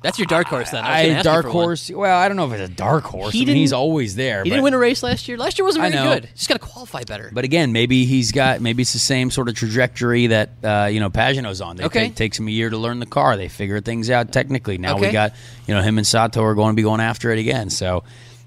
That's 0.03 0.19
your 0.19 0.27
dark 0.27 0.47
horse 0.47 0.71
then. 0.71 0.85
I, 0.85 0.89
I, 0.89 1.03
gonna 1.03 1.19
ask 1.19 1.25
you 1.27 1.31
dark 1.33 1.47
horse. 1.47 1.91
Well, 1.91 2.19
I 2.19 2.29
don't 2.29 2.37
know 2.37 2.47
if 2.47 2.53
it's 2.53 2.71
a 2.71 2.75
dark 2.75 3.05
horse. 3.05 3.33
He 3.33 3.43
I 3.43 3.45
mean, 3.47 3.57
he's 3.57 3.73
always 3.73 4.15
there. 4.15 4.45
He 4.45 4.51
but, 4.51 4.57
didn't 4.57 4.65
win 4.65 4.75
a 4.75 4.79
race 4.79 5.03
last 5.03 5.29
year. 5.29 5.37
Last 5.37 5.59
year 5.59 5.65
wasn't 5.65 5.91
very 5.91 6.05
good. 6.05 6.29
He's 6.35 6.47
got 6.47 6.61
to 6.61 6.67
qualify 6.67 7.05
better. 7.05 7.31
But 7.33 7.45
again, 7.45 7.73
maybe 7.73 8.05
he's 8.05 8.33
got 8.33 8.61
maybe 8.61 8.83
it's 8.83 8.93
the 8.93 8.99
same 8.99 9.31
sort 9.31 9.49
of 9.49 9.55
trajectory 9.55 10.29
that 10.29 10.51
uh, 10.63 10.89
you 10.91 11.01
know 11.01 11.11
Pagenaud's 11.11 11.61
on. 11.61 11.77
They 11.77 11.85
Okay. 11.85 12.07
take, 12.07 12.15
takes 12.15 12.39
him 12.39 12.49
a 12.49 12.51
year 12.51 12.71
to 12.71 12.77
learn 12.79 13.01
the 13.01 13.07
car. 13.07 13.37
They 13.37 13.49
figure 13.49 13.81
things 13.81 14.11
out 14.11 14.33
technically. 14.33 14.79
Now 14.79 14.99
we 14.99 15.11
got 15.11 15.35
you 15.67 15.75
know 15.75 15.83
him 15.83 15.99
and 15.99 16.07
Sato 16.07 16.43
are 16.43 16.55
going 16.55 16.73
to 16.73 16.77
be 16.77 16.83
going 16.83 17.01
after 17.01 17.31
it 17.31 17.39
again. 17.39 17.71
So 17.71 18.05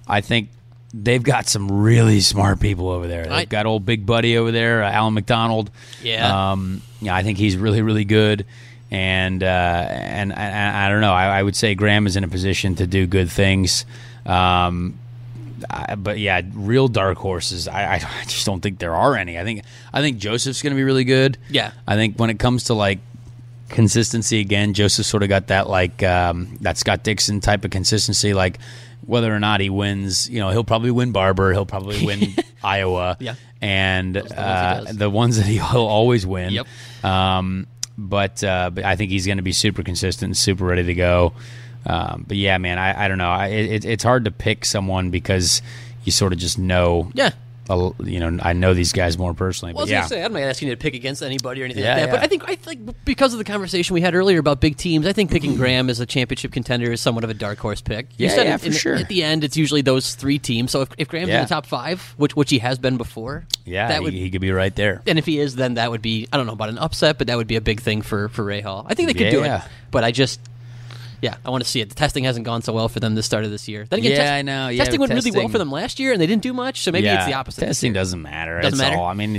I 0.07 0.21
think 0.21 0.49
they've 0.93 1.23
got 1.23 1.47
some 1.47 1.71
really 1.71 2.19
smart 2.21 2.59
people 2.59 2.89
over 2.89 3.07
there. 3.07 3.23
They've 3.23 3.31
I- 3.33 3.45
got 3.45 3.65
old 3.65 3.85
big 3.85 4.05
buddy 4.05 4.37
over 4.37 4.51
there, 4.51 4.83
uh, 4.83 4.91
Allen 4.91 5.13
McDonald. 5.13 5.71
Yeah. 6.01 6.51
um, 6.51 6.81
yeah, 7.01 7.15
I 7.15 7.23
think 7.23 7.37
he's 7.37 7.57
really 7.57 7.81
really 7.81 8.05
good. 8.05 8.45
And 8.91 9.41
uh, 9.41 9.87
and, 9.89 10.33
and 10.33 10.77
I 10.77 10.89
don't 10.89 11.01
know. 11.01 11.13
I, 11.13 11.39
I 11.39 11.43
would 11.43 11.55
say 11.55 11.75
Graham 11.75 12.07
is 12.07 12.17
in 12.17 12.25
a 12.25 12.27
position 12.27 12.75
to 12.75 12.85
do 12.87 13.07
good 13.07 13.31
things. 13.31 13.85
Um, 14.25 14.99
I, 15.69 15.95
but 15.95 16.19
yeah, 16.19 16.41
real 16.53 16.87
dark 16.87 17.17
horses. 17.17 17.67
I, 17.67 17.83
I, 17.83 17.95
I 18.21 18.23
just 18.25 18.45
don't 18.45 18.61
think 18.61 18.79
there 18.79 18.95
are 18.95 19.15
any. 19.15 19.39
I 19.39 19.43
think 19.43 19.63
I 19.93 20.01
think 20.01 20.17
Joseph's 20.17 20.61
going 20.61 20.71
to 20.71 20.77
be 20.77 20.83
really 20.83 21.05
good. 21.05 21.37
Yeah. 21.49 21.71
I 21.87 21.95
think 21.95 22.17
when 22.17 22.29
it 22.29 22.39
comes 22.39 22.65
to 22.65 22.73
like 22.73 22.99
consistency 23.69 24.39
again, 24.39 24.73
Joseph 24.73 25.05
sort 25.05 25.23
of 25.23 25.29
got 25.29 25.47
that 25.47 25.69
like 25.69 26.03
um, 26.03 26.57
that 26.61 26.77
Scott 26.77 27.03
Dixon 27.03 27.39
type 27.39 27.65
of 27.65 27.71
consistency. 27.71 28.33
Like 28.33 28.59
whether 29.05 29.33
or 29.33 29.39
not 29.39 29.61
he 29.61 29.69
wins, 29.69 30.29
you 30.29 30.39
know, 30.39 30.49
he'll 30.49 30.63
probably 30.63 30.91
win 30.91 31.11
Barber. 31.11 31.51
He'll 31.51 31.65
probably 31.65 32.05
win 32.05 32.35
Iowa. 32.63 33.17
Yeah. 33.19 33.35
And 33.61 34.15
ones 34.15 34.31
uh, 34.31 34.83
does. 34.85 34.97
the 34.97 35.09
ones 35.09 35.37
that 35.37 35.45
he'll 35.45 35.65
always 35.75 36.25
win. 36.25 36.53
Yep. 36.53 36.67
Um, 37.03 37.67
but 37.97 38.43
uh, 38.43 38.69
but 38.69 38.83
I 38.83 38.95
think 38.95 39.11
he's 39.11 39.25
going 39.25 39.37
to 39.37 39.43
be 39.43 39.51
super 39.51 39.83
consistent, 39.83 40.29
and 40.29 40.37
super 40.37 40.65
ready 40.65 40.83
to 40.83 40.93
go. 40.93 41.33
Um, 41.85 42.25
but 42.27 42.37
yeah, 42.37 42.57
man, 42.57 42.77
I, 42.77 43.05
I 43.05 43.07
don't 43.07 43.17
know. 43.17 43.29
I, 43.29 43.47
it, 43.47 43.85
it's 43.85 44.03
hard 44.03 44.25
to 44.25 44.31
pick 44.31 44.65
someone 44.65 45.09
because 45.09 45.61
you 46.03 46.11
sort 46.11 46.33
of 46.33 46.39
just 46.39 46.59
know. 46.59 47.11
yeah. 47.13 47.31
You 47.69 48.19
know, 48.19 48.37
I 48.41 48.53
know 48.53 48.73
these 48.73 48.91
guys 48.91 49.17
more 49.17 49.33
personally. 49.33 49.73
Well, 49.73 49.83
I 49.83 49.85
but 49.85 49.85
was 49.85 49.91
yeah, 49.91 50.05
say 50.07 50.23
I'm 50.23 50.33
not 50.33 50.41
asking 50.41 50.67
you 50.69 50.75
to 50.75 50.79
pick 50.79 50.93
against 50.93 51.21
anybody 51.23 51.61
or 51.61 51.65
anything 51.65 51.83
Yeah, 51.83 51.95
like 51.95 52.05
that, 52.05 52.11
but. 52.11 52.19
I 52.23 52.27
think 52.27 52.49
I 52.49 52.55
think 52.55 52.95
because 53.05 53.31
of 53.33 53.37
the 53.37 53.45
conversation 53.45 53.93
we 53.93 54.01
had 54.01 54.13
earlier 54.13 54.39
about 54.39 54.59
big 54.59 54.75
teams, 54.75 55.05
I 55.07 55.13
think 55.13 55.31
picking 55.31 55.55
Graham 55.57 55.89
as 55.89 55.99
a 56.01 56.05
championship 56.05 56.51
contender 56.51 56.91
is 56.91 56.99
somewhat 56.99 57.23
of 57.23 57.29
a 57.29 57.33
dark 57.33 57.59
horse 57.59 57.79
pick. 57.79 58.07
You 58.17 58.27
Yeah, 58.27 58.35
said 58.35 58.45
yeah, 58.47 58.57
for 58.57 58.65
in- 58.65 58.71
sure. 58.73 58.95
At 58.95 59.07
the 59.07 59.23
end, 59.23 59.43
it's 59.45 59.55
usually 59.55 59.81
those 59.81 60.15
three 60.15 60.37
teams. 60.39 60.71
So 60.71 60.81
if, 60.81 60.89
if 60.97 61.07
Graham's 61.07 61.29
in 61.31 61.41
the 61.41 61.47
top 61.47 61.65
five, 61.65 62.13
which 62.17 62.35
which 62.35 62.49
he 62.49 62.59
has 62.59 62.77
been 62.77 62.97
before, 62.97 63.45
yeah, 63.63 63.87
that 63.87 63.99
he, 63.99 64.03
would. 64.03 64.13
he 64.13 64.29
could 64.29 64.41
be 64.41 64.51
right 64.51 64.75
there. 64.75 65.01
and 65.07 65.17
if 65.17 65.25
he 65.25 65.39
is, 65.39 65.55
then 65.55 65.75
that 65.75 65.91
would 65.91 66.01
be 66.01 66.27
I 66.33 66.37
don't 66.37 66.47
know 66.47 66.53
about 66.53 66.69
an 66.69 66.77
upset, 66.77 67.17
but 67.17 67.27
that 67.27 67.37
would 67.37 67.47
be 67.47 67.55
a 67.55 67.61
big 67.61 67.79
thing 67.79 68.01
for 68.01 68.27
for 68.29 68.43
Rahal. 68.43 68.85
I 68.89 68.95
think 68.95 69.07
they 69.07 69.13
could 69.13 69.31
do 69.31 69.41
Yeah. 69.41 69.63
it, 69.63 69.69
but 69.91 70.03
I 70.03 70.11
just. 70.11 70.39
Yeah, 71.21 71.35
I 71.45 71.51
want 71.51 71.63
to 71.63 71.69
see 71.69 71.81
it. 71.81 71.89
The 71.89 71.95
testing 71.95 72.23
hasn't 72.23 72.45
gone 72.45 72.63
so 72.63 72.73
well 72.73 72.89
for 72.89 72.99
them 72.99 73.13
this 73.13 73.27
start 73.27 73.45
of 73.45 73.51
this 73.51 73.67
year. 73.67 73.85
Then 73.89 73.99
again, 73.99 74.11
Yeah, 74.11 74.17
test- 74.17 74.31
I 74.31 74.41
know. 74.41 74.67
Yeah, 74.69 74.83
testing 74.85 74.99
went 74.99 75.13
really 75.13 75.29
well 75.31 75.47
for 75.49 75.59
them 75.59 75.71
last 75.71 75.99
year, 75.99 76.13
and 76.13 76.19
they 76.21 76.25
didn't 76.25 76.41
do 76.41 76.51
much. 76.51 76.81
So 76.81 76.91
maybe 76.91 77.05
yeah, 77.05 77.17
it's 77.17 77.25
the 77.27 77.33
opposite. 77.33 77.61
Testing 77.61 77.93
doesn't 77.93 78.21
matter. 78.21 78.59
Doesn't 78.59 78.79
matter? 78.79 78.97
all. 78.97 79.05
I 79.05 79.13
mean, 79.13 79.33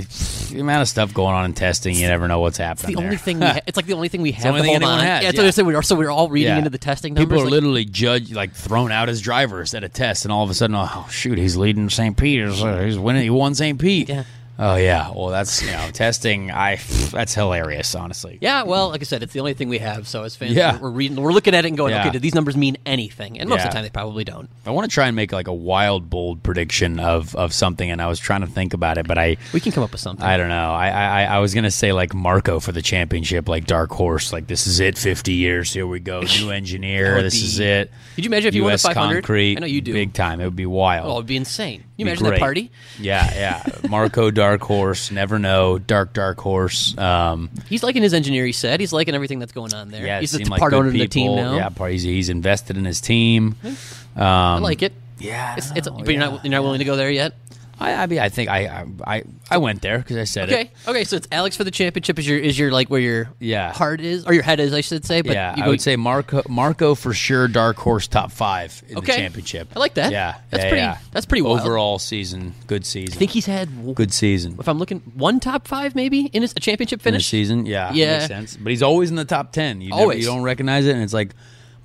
the 0.49 0.59
amount 0.61 0.81
of 0.81 0.87
stuff 0.87 1.13
going 1.13 1.35
on 1.35 1.43
in 1.45 1.53
testing, 1.53 1.95
you 1.95 2.07
never 2.07 2.27
know 2.29 2.39
what's 2.39 2.57
happening. 2.57 2.91
It's 2.91 2.97
the 2.99 3.03
only 3.03 3.15
there. 3.17 3.19
thing. 3.25 3.39
We 3.39 3.45
ha- 3.47 3.59
it's 3.67 3.75
like 3.75 3.85
the 3.85 3.93
only 3.93 4.07
thing 4.07 4.21
we 4.21 4.31
have 4.31 4.45
only 4.45 4.61
to 4.61 4.63
thing 4.63 4.81
hold 4.81 4.83
on. 4.93 4.99
has, 4.99 5.05
yeah, 5.05 5.19
that's 5.27 5.35
yeah. 5.35 5.41
what 5.41 5.47
I 5.47 5.51
said. 5.51 5.65
We're, 5.65 5.81
so 5.81 5.95
we're 5.95 6.09
all 6.09 6.29
reading 6.29 6.57
into 6.57 6.69
the 6.69 6.77
testing 6.77 7.13
numbers. 7.15 7.25
People 7.27 7.41
are 7.41 7.45
like- 7.45 7.51
literally 7.51 7.85
judged, 7.85 8.33
like 8.33 8.53
thrown 8.53 8.91
out 8.93 9.09
as 9.09 9.19
drivers 9.21 9.73
at 9.73 9.83
a 9.83 9.89
test, 9.89 10.23
and 10.25 10.31
all 10.31 10.43
of 10.45 10.49
a 10.49 10.53
sudden, 10.53 10.77
oh 10.77 11.05
shoot, 11.11 11.37
he's 11.37 11.57
leading 11.57 11.89
St. 11.89 12.15
Peter's. 12.15 12.63
Uh, 12.63 12.79
He's 12.83 12.97
winning. 12.97 13.23
He 13.23 13.29
won 13.29 13.55
St. 13.55 13.77
Pete. 13.79 14.07
Yeah. 14.09 14.23
Oh 14.59 14.75
yeah. 14.75 15.09
Well, 15.15 15.29
that's 15.29 15.61
you 15.63 15.71
know 15.71 15.89
testing. 15.91 16.51
I 16.51 16.77
that's 17.11 17.33
hilarious, 17.33 17.95
honestly. 17.95 18.37
Yeah, 18.39 18.63
well, 18.63 18.89
like 18.89 19.01
I 19.01 19.03
said, 19.03 19.23
it's 19.23 19.33
the 19.33 19.39
only 19.39 19.55
thing 19.55 19.67
we 19.67 19.79
have. 19.79 20.07
So 20.07 20.23
as 20.23 20.35
fans, 20.35 20.53
Yeah. 20.53 20.77
we're, 20.79 20.91
reading, 20.91 21.19
we're 21.19 21.31
looking 21.31 21.55
at 21.55 21.65
it 21.65 21.69
and 21.69 21.75
going, 21.77 21.91
Yeah. 21.91 22.01
okay, 22.01 22.11
do 22.11 22.19
these 22.19 22.35
numbers 22.35 22.55
mean 22.55 22.77
anything? 22.85 23.39
And 23.39 23.49
most 23.49 23.61
of 23.63 23.69
the 23.69 23.73
time, 23.73 23.83
they 23.83 23.89
probably 23.89 24.23
don't. 24.23 24.47
I 24.65 24.69
want 24.69 24.89
to 24.89 24.93
try 24.93 25.07
and 25.07 25.15
make 25.15 25.31
like 25.31 25.47
a 25.47 25.53
wild, 25.53 26.09
bold 26.09 26.43
prediction 26.43 26.99
of 26.99 27.35
of 27.35 27.51
something, 27.51 27.89
and 27.89 27.99
I 27.99 28.07
was 28.07 28.19
trying 28.19 28.41
to 28.41 28.47
think 28.47 28.75
about 28.75 28.99
it, 28.99 29.07
but 29.07 29.17
I. 29.17 29.37
We 29.53 29.59
can 29.59 29.71
come 29.71 29.83
up 29.83 29.91
with 29.91 30.01
something. 30.01 30.23
I 30.23 30.37
don't 30.37 30.49
know. 30.49 30.71
I, 30.71 30.89
I 30.89 31.23
I 31.23 31.39
was 31.39 31.55
gonna 31.55 31.71
say 31.71 31.91
like 31.91 32.13
Marco 32.13 32.59
for 32.59 32.71
the 32.71 32.81
championship, 32.83 33.49
like 33.49 33.65
dark 33.65 33.89
horse. 33.91 34.31
Like 34.31 34.45
this 34.45 34.67
is 34.67 34.79
it. 34.79 34.99
Fifty 34.99 35.33
years. 35.33 35.73
Here 35.73 35.87
we 35.87 35.99
go. 35.99 36.21
New 36.21 36.51
engineer. 36.51 37.23
This 37.23 37.39
be- 37.39 37.45
is 37.47 37.59
it. 37.59 37.91
Could 38.15 38.23
you 38.25 38.29
imagine 38.29 38.49
if 38.49 38.55
you 38.55 38.61
won 38.63 38.71
a 38.71 38.75
US 38.75 38.83
500? 38.83 39.29
I 39.31 39.53
know 39.59 39.65
you 39.65 39.81
do. 39.81 39.93
Big 39.93 40.13
time. 40.13 40.39
It 40.39 40.45
would 40.45 40.55
be 40.55 40.67
wild. 40.67 41.07
Oh, 41.09 41.13
it'd 41.15 41.25
be 41.25 41.37
insane. 41.37 41.83
You 41.95 42.05
imagine 42.07 42.25
that 42.25 42.39
party? 42.39 42.71
Yeah, 42.99 43.31
yeah. 43.35 43.87
Marco 43.89 44.31
Dark 44.31 44.61
Horse. 44.61 45.11
Never 45.11 45.37
know. 45.37 45.77
Dark 45.77 46.13
Dark 46.13 46.39
Horse. 46.39 46.97
Um, 46.97 47.49
He's 47.69 47.83
liking 47.83 48.01
his 48.01 48.13
engineer. 48.15 48.45
He 48.45 48.51
said 48.51 48.79
he's 48.79 48.91
liking 48.93 49.13
everything 49.13 49.37
that's 49.39 49.51
going 49.51 49.73
on 49.75 49.89
there. 49.89 50.05
yeah, 50.05 50.17
it 50.17 50.21
he's 50.21 50.31
the 50.31 50.43
like 50.45 50.59
part 50.59 50.73
owner 50.73 50.87
of 50.87 50.93
the 50.93 51.07
team 51.07 51.31
people. 51.31 51.35
now. 51.35 51.55
Yeah, 51.55 51.69
part- 51.69 51.91
he's, 51.91 52.01
he's 52.03 52.29
invested 52.29 52.77
in 52.77 52.85
his 52.85 52.99
team. 52.99 53.55
Um, 53.63 53.75
I 54.15 54.57
like 54.59 54.81
it. 54.81 54.93
Yeah, 55.19 55.55
It's, 55.55 55.71
it's, 55.75 55.87
but 55.87 56.07
you're 56.09 56.19
not 56.19 56.43
you're 56.43 56.51
not 56.51 56.63
willing 56.63 56.79
to 56.79 56.85
go 56.85 56.95
there 56.97 57.09
yet. 57.11 57.33
I, 57.79 57.93
I 57.93 58.05
mean, 58.05 58.19
I 58.19 58.29
think 58.29 58.49
I 58.49 58.85
I 59.05 59.23
I 59.49 59.57
went 59.57 59.81
there 59.81 59.97
because 59.97 60.15
I 60.17 60.23
said 60.25 60.49
it. 60.49 60.53
okay. 60.53 60.71
Okay. 60.87 61.03
So 61.03 61.15
it's 61.15 61.27
Alex 61.31 61.57
for 61.57 61.63
the 61.63 61.71
championship. 61.71 62.19
Is 62.19 62.27
your 62.27 62.37
is 62.37 62.57
your 62.57 62.71
like 62.71 62.89
where 62.89 62.99
your 63.01 63.29
Yeah. 63.39 63.73
heart 63.73 63.99
is 63.99 64.25
or 64.25 64.33
your 64.33 64.43
head 64.43 64.59
is? 64.59 64.73
I 64.73 64.81
should 64.81 65.05
say. 65.05 65.21
But 65.21 65.33
yeah, 65.33 65.55
you 65.55 65.63
I 65.63 65.65
go, 65.65 65.71
would 65.71 65.81
say 65.81 65.95
Marco 65.95 66.43
Marco 66.47 66.93
for 66.95 67.13
sure. 67.13 67.47
Dark 67.47 67.77
Horse 67.77 68.07
top 68.07 68.31
five 68.31 68.81
in 68.87 68.97
Okay. 68.99 69.13
the 69.13 69.17
championship. 69.17 69.69
I 69.75 69.79
like 69.79 69.95
that. 69.95 70.11
Yeah, 70.11 70.35
That's 70.51 70.63
yeah, 70.63 70.69
pretty- 70.69 70.81
yeah. 70.83 70.97
that's 71.11 71.25
pretty 71.25 71.41
wild. 71.41 71.61
overall 71.61 71.99
season. 71.99 72.53
Good 72.67 72.85
season. 72.85 73.15
I 73.15 73.17
think 73.17 73.31
he's 73.31 73.47
had 73.47 73.95
good 73.95 74.13
season. 74.13 74.55
if 74.59 74.67
I'm 74.69 74.77
looking 74.77 74.99
one 75.15 75.39
top 75.39 75.67
five 75.67 75.95
maybe 75.95 76.27
in 76.27 76.43
a 76.43 76.47
championship 76.47 76.99
in 76.99 77.03
the 77.03 77.17
finish. 77.17 77.27
season. 77.27 77.65
Yeah, 77.65 77.91
Yeah. 77.93 78.17
makes 78.19 78.27
sense. 78.27 78.55
But 78.57 78.69
he's 78.69 78.83
always 78.83 79.09
in 79.09 79.15
the 79.15 79.25
top 79.25 79.51
ten. 79.51 79.81
You 79.81 79.89
never, 79.89 80.01
Always. 80.01 80.19
you 80.19 80.25
don't 80.25 80.43
recognize 80.43 80.85
it, 80.85 80.93
and 80.93 81.01
it's 81.01 81.13
like 81.13 81.31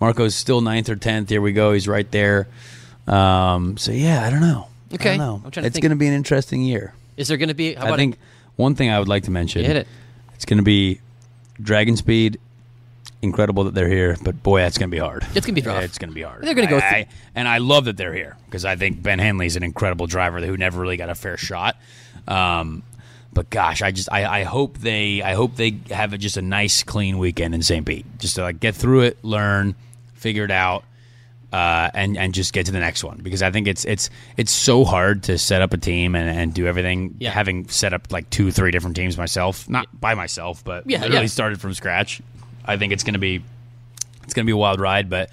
Marco's 0.01 0.34
still 0.34 0.61
ninth 0.61 0.89
or 0.91 0.97
tenth. 0.97 1.28
Here 1.30 1.41
we 1.41 1.53
go. 1.53 1.72
He's 1.72 1.89
right 1.89 2.09
there. 2.12 2.47
Um, 3.07 3.76
so 3.78 3.91
yeah, 3.91 4.26
I 4.26 4.30
don't 4.30 4.41
know. 4.43 4.66
I 4.91 4.95
Okay. 4.95 5.09
don't 5.11 5.18
know. 5.18 5.34
I'm 5.45 5.51
trying 5.51 5.62
to 5.62 5.66
it's 5.68 5.74
think. 5.74 5.82
going 5.82 5.91
to 5.91 5.97
be 5.97 6.07
an 6.07 6.14
interesting 6.14 6.62
year. 6.62 6.95
Is 7.16 7.28
there 7.28 7.36
going 7.36 7.49
to 7.49 7.55
be? 7.55 7.74
How 7.74 7.82
I 7.84 7.86
about 7.89 7.99
think 7.99 8.18
one 8.57 8.74
thing 8.74 8.91
I 8.91 8.99
would 8.99 9.09
like 9.09 9.24
to 9.24 9.30
mention. 9.30 9.64
Hit 9.64 9.76
it. 9.76 9.89
It's 10.34 10.45
going 10.45 10.59
to 10.59 10.62
be 10.64 11.01
DragonSpeed. 11.61 12.36
Incredible 13.20 13.64
that 13.64 13.74
they're 13.74 13.89
here, 13.89 14.16
but 14.22 14.45
boy, 14.45 14.61
that's 14.61 14.78
going 14.78 14.91
to 14.91 14.95
be 14.95 15.01
hard. 15.01 15.26
It's 15.34 15.45
gonna 15.45 15.61
be 15.61 15.62
rough. 15.62 15.82
It's 15.82 15.99
going 15.99 16.11
to 16.11 16.14
be 16.14 16.22
hard. 16.22 16.45
They're 16.45 16.55
gonna 16.55 16.68
go 16.68 16.76
I- 16.76 16.80
through- 16.80 16.89
I- 16.99 17.07
and 17.34 17.49
I 17.49 17.59
love 17.59 17.86
that 17.86 17.97
they're 17.97 18.14
here 18.14 18.36
because 18.47 18.64
I 18.64 18.76
think 18.76 19.03
Ben 19.03 19.18
Hanley's 19.18 19.57
an 19.57 19.64
incredible 19.64 20.07
driver 20.07 20.39
who 20.41 20.57
never 20.57 20.80
really 20.80 20.97
got 20.97 21.09
a 21.11 21.16
fair 21.16 21.36
shot. 21.36 21.76
Um, 22.28 22.84
but 23.32 23.51
gosh, 23.51 23.82
I 23.82 23.91
just 23.91 24.09
I, 24.12 24.41
I 24.41 24.43
hope 24.45 24.78
they 24.78 25.20
I 25.20 25.34
hope 25.34 25.57
they 25.57 25.78
have 25.91 26.12
a, 26.12 26.18
just 26.18 26.36
a 26.36 26.43
nice 26.43 26.84
clean 26.84 27.18
weekend 27.18 27.57
in 27.57 27.62
St. 27.62 27.84
Pete, 27.84 28.07
just 28.20 28.36
to 28.36 28.43
like 28.43 28.61
get 28.61 28.76
through 28.76 29.01
it, 29.01 29.18
learn, 29.24 29.74
figure 30.14 30.45
it 30.45 30.53
out, 30.53 30.84
uh, 31.53 31.90
and 31.94 32.16
and 32.18 32.34
just 32.34 32.53
get 32.53 32.66
to 32.66 32.72
the 32.72 32.80
next 32.80 33.03
one 33.03 33.18
because 33.22 33.42
I 33.42 33.51
think 33.51 33.68
it's 33.68 33.84
it's 33.84 34.11
it's 34.36 34.53
so 34.53 34.84
hard 34.84 35.22
to 35.24 35.38
set 35.38 35.62
up 35.62 35.72
a 35.72 35.78
team 35.78 36.14
and, 36.14 36.28
and 36.28 36.53
do 36.53 36.66
everything. 36.66 37.16
Yeah. 37.18 37.30
Having 37.30 37.68
set 37.68 37.92
up 37.92 38.12
like 38.12 38.28
two 38.30 38.51
three 38.51 38.70
different 38.70 38.96
teams 38.96 39.16
myself, 39.16 39.68
not 39.68 39.86
by 39.99 40.14
myself, 40.14 40.62
but 40.64 40.88
Yeah, 40.88 41.01
literally 41.01 41.22
yeah. 41.22 41.28
started 41.28 41.61
from 41.61 41.72
scratch. 41.74 42.20
I 42.64 42.76
think 42.76 42.92
it's 42.92 43.03
gonna 43.05 43.18
be 43.18 43.42
it's 44.24 44.34
going 44.34 44.44
to 44.44 44.46
be 44.46 44.53
a 44.53 44.57
wild 44.59 44.78
ride, 44.78 45.09
but 45.09 45.30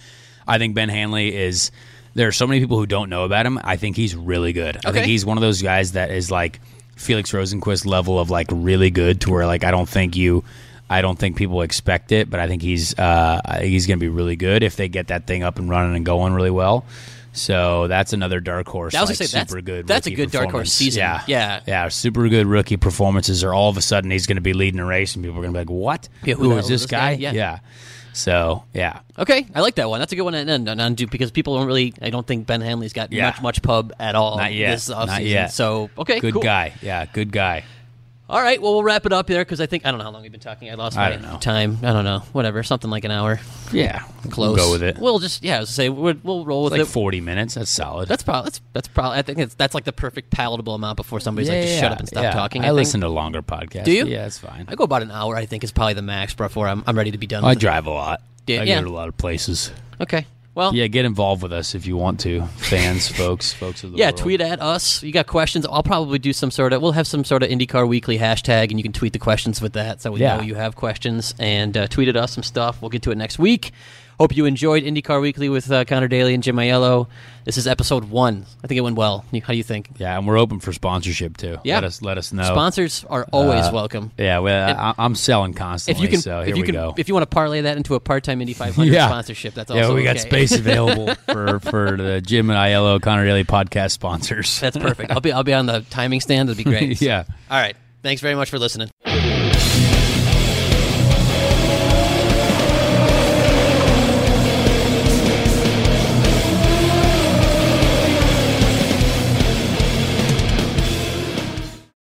I 0.48 0.58
think 0.58 0.74
Ben 0.74 0.88
Hanley 0.88 1.36
is. 1.36 1.70
There 2.14 2.30
are 2.30 2.32
so 2.32 2.48
many 2.48 2.62
people 2.62 2.78
who 2.80 2.86
don't 2.86 3.10
know 3.10 3.26
about 3.26 3.46
him. 3.46 3.60
I 3.62 3.76
think 3.76 3.98
he's 3.98 4.16
really 4.16 4.54
good. 4.54 4.78
I 4.86 4.94
think 4.94 5.06
he's 5.06 5.26
one 5.26 5.38
of 5.38 5.42
those 5.42 5.62
guys 5.62 5.92
that 5.92 6.12
is 6.12 6.32
like 6.32 6.62
Felix 6.96 7.34
Rosenqvist 7.34 7.86
level 7.86 8.18
of 8.18 8.30
like 8.30 8.48
really 8.52 8.90
good 8.90 9.20
to 9.22 9.32
where 9.32 9.46
like 9.46 9.66
I 9.66 9.72
don't 9.72 9.90
think 9.90 10.16
you, 10.16 10.46
I 10.90 11.02
don't 11.02 11.18
think 11.18 11.36
people 11.36 11.62
expect 11.62 12.12
it, 12.12 12.30
but 12.30 12.40
I 12.40 12.48
think 12.48 12.62
he's 12.62 12.98
uh, 12.98 13.60
he's 13.62 13.88
going 13.88 13.98
to 14.00 14.04
be 14.04 14.10
really 14.10 14.36
good 14.36 14.64
if 14.64 14.76
they 14.76 14.88
get 14.88 15.08
that 15.08 15.26
thing 15.28 15.44
up 15.44 15.58
and 15.60 15.70
running 15.70 15.96
and 15.96 16.06
going 16.06 16.34
really 16.34 16.52
well. 16.52 16.86
So 17.34 17.88
that's 17.88 18.14
another 18.14 18.40
dark 18.40 18.68
horse. 18.68 18.96
I 18.96 19.02
was 19.02 19.10
like, 19.10 19.18
say, 19.18 19.26
that's- 19.26 19.50
super 19.50 19.62
good. 19.62 19.88
that's 19.88 20.08
a 20.08 20.12
good 20.12 20.32
dark 20.32 20.52
horse 20.52 20.72
season. 20.72 21.00
Yeah, 21.02 21.22
Yeah. 21.28 21.60
yeah. 21.68 21.88
Super 21.90 22.30
good 22.30 22.48
rookie 22.48 22.78
performances. 22.78 23.44
Or 23.44 23.54
all 23.54 23.70
of 23.70 23.76
a 23.78 23.82
sudden 23.82 24.10
he's 24.10 24.26
going 24.26 24.38
to 24.38 24.42
be 24.42 24.54
leading 24.54 24.80
a 24.80 24.86
race, 24.86 25.16
and 25.16 25.24
people 25.26 25.40
are 25.40 25.42
going 25.42 25.54
to 25.54 25.58
be 25.58 25.62
like, 25.62 25.70
"What? 25.70 26.08
Yeah, 26.24 26.36
who 26.36 26.52
who 26.52 26.58
is 26.58 26.68
this 26.70 26.82
this 26.84 26.90
guy?" 26.92 27.16
guy?" 27.16 27.22
Yeah. 27.22 27.32
yeah. 27.34 27.60
So 28.14 28.64
yeah, 28.74 29.00
Okay, 29.20 29.46
I 29.54 29.60
like 29.60 29.76
that 29.76 29.90
one. 29.90 30.00
That's 30.00 30.14
a 30.14 30.16
good 30.16 30.22
one 30.22 30.32
to 30.32 30.40
end 30.40 30.70
on, 30.70 30.94
because 30.96 31.32
people 31.32 31.58
don't 31.58 31.68
really. 31.68 31.94
I 32.02 32.10
don't 32.10 32.26
think 32.26 32.48
Ben 32.48 32.62
Hanley's 32.62 32.94
got 32.94 33.12
Yeah. 33.12 33.26
much 33.32 33.42
much 33.42 33.62
pub 33.62 33.92
at 34.00 34.16
all 34.16 34.38
Not 34.38 34.54
yet. 34.54 34.72
this 34.72 34.88
Not 34.88 35.22
yet. 35.22 35.52
So 35.52 35.90
okay, 35.98 36.22
good 36.22 36.34
cool. 36.36 36.42
guy. 36.42 36.72
Yeah, 36.82 37.06
good 37.12 37.34
guy. 37.34 37.66
All 38.28 38.42
right, 38.42 38.60
well, 38.60 38.74
we'll 38.74 38.84
wrap 38.84 39.06
it 39.06 39.14
up 39.14 39.28
there 39.28 39.46
because 39.46 39.62
I 39.62 39.68
think 39.68 39.86
I 39.86 39.92
don't 39.92 40.00
know 40.00 40.06
how 40.06 40.10
long 40.10 40.24
we've 40.24 40.32
been 40.32 40.42
talking. 40.42 40.72
I 40.72 40.74
lost 40.74 40.98
I 40.98 41.16
my 41.18 41.38
time. 41.38 41.78
I 41.84 41.94
don't 41.94 42.06
know. 42.06 42.20
Whatever, 42.32 42.64
something 42.64 42.90
like 42.90 43.04
an 43.04 43.12
hour. 43.12 43.40
Yeah, 43.72 44.04
Close. 44.32 44.56
We'll 44.56 44.66
go 44.66 44.72
with 44.72 44.82
it. 44.82 44.98
We'll 44.98 45.20
just 45.20 45.44
yeah. 45.44 45.58
I 45.58 45.60
was 45.60 45.70
say 45.70 45.90
we'll, 45.90 46.16
we'll 46.24 46.44
roll 46.44 46.64
with 46.64 46.74
it. 46.74 46.78
like 46.78 46.88
it. 46.88 46.92
forty 46.92 47.22
minutes. 47.22 47.54
That's 47.54 47.70
solid. 47.70 48.10
That's 48.10 48.24
probably 48.24 48.46
that's 48.46 48.62
that's 48.74 48.88
probably 48.88 49.20
I 49.20 49.22
think 49.22 49.38
it's, 49.38 49.54
that's 49.54 49.76
like 49.76 49.84
the 49.84 49.94
perfect 49.94 50.32
palatable 50.32 50.74
amount 50.74 50.98
before 50.98 51.20
somebody's 51.20 51.50
like 51.50 51.62
just 51.64 51.80
shut 51.80 51.92
up 51.92 52.00
and 52.00 52.08
stop 52.08 52.24
yeah. 52.24 52.32
talking. 52.32 52.66
I, 52.66 52.70
I, 52.70 52.72
listen 52.72 53.02
to 53.02 53.10
longer 53.10 53.44
podcasts. 53.44 53.86
Do 53.86 53.92
you? 53.92 54.08
Yeah, 54.08 54.26
it's 54.26 54.40
fine. 54.40 54.66
I 54.68 54.74
go 54.74 54.86
about 54.86 55.04
an 55.04 55.12
hour. 55.12 55.36
I 55.36 55.46
think 55.46 55.64
is 55.64 55.72
probably 55.72 55.94
the 55.94 56.02
max 56.02 56.34
before 56.34 56.68
I'm 56.68 56.84
I'm 56.88 56.98
ready 56.98 57.12
to 57.12 57.20
be 57.20 57.28
done. 57.28 57.44
I 57.44 57.50
with 57.50 57.58
it. 57.60 57.62
drive 57.62 57.86
a 57.86 57.92
lot. 57.92 58.22
Yeah, 58.48 58.62
I 58.62 58.64
yeah. 58.64 58.80
go 58.80 58.86
to 58.86 58.90
a 58.90 58.96
lot 58.96 59.08
of 59.08 59.18
places. 59.18 59.72
Okay. 60.02 60.26
Well, 60.56 60.74
Yeah, 60.74 60.88
get 60.88 61.04
involved 61.06 61.44
with 61.44 61.52
us 61.52 61.76
if 61.76 61.86
you 61.86 61.98
want 61.98 62.22
to, 62.22 62.46
fans, 62.58 63.08
folks, 63.18 63.52
folks 63.54 63.84
of 63.84 63.92
the 63.92 63.98
Yeah, 63.98 64.06
world. 64.08 64.18
tweet 64.18 64.42
at 64.42 64.62
us. 64.62 65.04
You 65.04 65.12
got 65.12 65.28
questions? 65.28 65.66
I'll 65.70 65.84
probably 65.84 66.18
do 66.18 66.32
some 66.34 66.50
sort 66.50 66.72
of. 66.72 66.82
We'll 66.82 66.94
have 66.94 67.08
some 67.08 67.26
sort 67.26 67.44
of 67.44 67.50
IndyCar 67.50 67.86
Weekly 67.88 68.18
hashtag, 68.18 68.70
and 68.72 68.80
you 68.80 68.84
can 68.84 68.94
tweet 68.94 69.12
the 69.14 69.20
questions 69.20 69.62
with 69.62 69.74
that, 69.74 70.02
so 70.02 70.12
we 70.12 70.22
Yeah. 70.22 70.38
know 70.38 70.44
you 70.44 70.56
have 70.56 70.76
questions. 70.76 71.36
And 71.40 71.76
uh, 71.76 71.88
tweet 71.88 72.08
at 72.08 72.16
us 72.16 72.32
some 72.32 72.44
stuff. 72.44 72.82
We'll 72.82 72.90
get 72.90 73.02
to 73.04 73.12
it 73.12 73.18
next 73.18 73.38
week. 73.38 73.72
Hope 74.20 74.36
you 74.36 74.46
enjoyed 74.46 74.84
IndyCar 74.84 75.22
Weekly 75.22 75.50
with 75.50 75.70
uh, 75.70 75.84
Connor 75.84 76.08
Daly 76.08 76.34
and 76.34 76.42
Jim 76.42 76.56
Ayello. 76.56 77.08
This 77.44 77.58
is 77.58 77.68
episode 77.68 78.06
one. 78.06 78.46
I 78.64 78.68
think 78.68 78.78
it 78.78 78.82
went 78.82 78.96
well. 78.96 79.26
How 79.44 79.52
do 79.52 79.58
you 79.58 79.64
think? 79.64 79.90
Yeah, 79.98 80.18
and 80.18 80.26
we're 80.26 80.38
open 80.38 80.62
for 80.62 80.72
sponsorship 80.72 81.36
too. 81.36 81.58
Yeah. 81.66 81.76
let 81.76 81.84
us 81.84 82.02
let 82.02 82.18
us 82.18 82.32
know. 82.32 82.44
Sponsors 82.44 83.04
are 83.10 83.28
always 83.34 83.66
Uh, 83.66 83.72
welcome. 83.74 84.12
Yeah, 84.18 84.40
well, 84.40 84.76
I, 84.80 84.94
I'm 84.98 85.16
selling 85.16 85.54
constantly. 85.54 86.06
If 86.06 86.12
you 86.12 86.16
can, 86.16 86.22
so 86.22 86.40
if 86.40 86.48
here 86.48 86.56
you 86.56 86.62
we 86.62 86.66
can, 86.66 86.76
go. 86.76 86.94
if 86.98 87.08
you 87.10 87.14
want 87.14 87.24
to 87.24 87.34
parlay 87.34 87.62
that 87.62 87.76
into 87.76 87.96
a 87.96 88.00
part-time 88.00 88.40
Indy 88.40 88.54
500 88.54 88.90
Yeah. 88.94 89.08
sponsorship, 89.08 89.54
that's 89.54 89.70
yeah, 89.70 89.82
also 89.82 89.96
we 89.96 90.04
got 90.04 90.18
space 90.20 90.54
available 90.58 91.14
for 91.28 91.60
for 91.60 91.98
the 91.98 92.22
Jim 92.22 92.50
and 92.50 92.58
Ayello 92.58 93.02
Connor 93.02 93.26
Daly 93.26 93.44
podcast 93.44 93.92
sponsors. 93.92 94.60
That's 94.62 94.78
perfect. 94.78 95.12
I'll 95.12 95.20
be 95.22 95.34
I'll 95.34 95.44
be 95.44 95.54
on 95.54 95.66
the 95.66 95.82
timing 95.90 96.22
stand. 96.22 96.48
That'd 96.50 96.64
be 96.64 96.70
great. 96.70 97.02
yeah. 97.02 97.26
All 97.52 97.60
right. 97.60 97.76
Thanks 98.02 98.22
very 98.22 98.36
much 98.36 98.50
for 98.50 98.60
listening. 98.60 98.90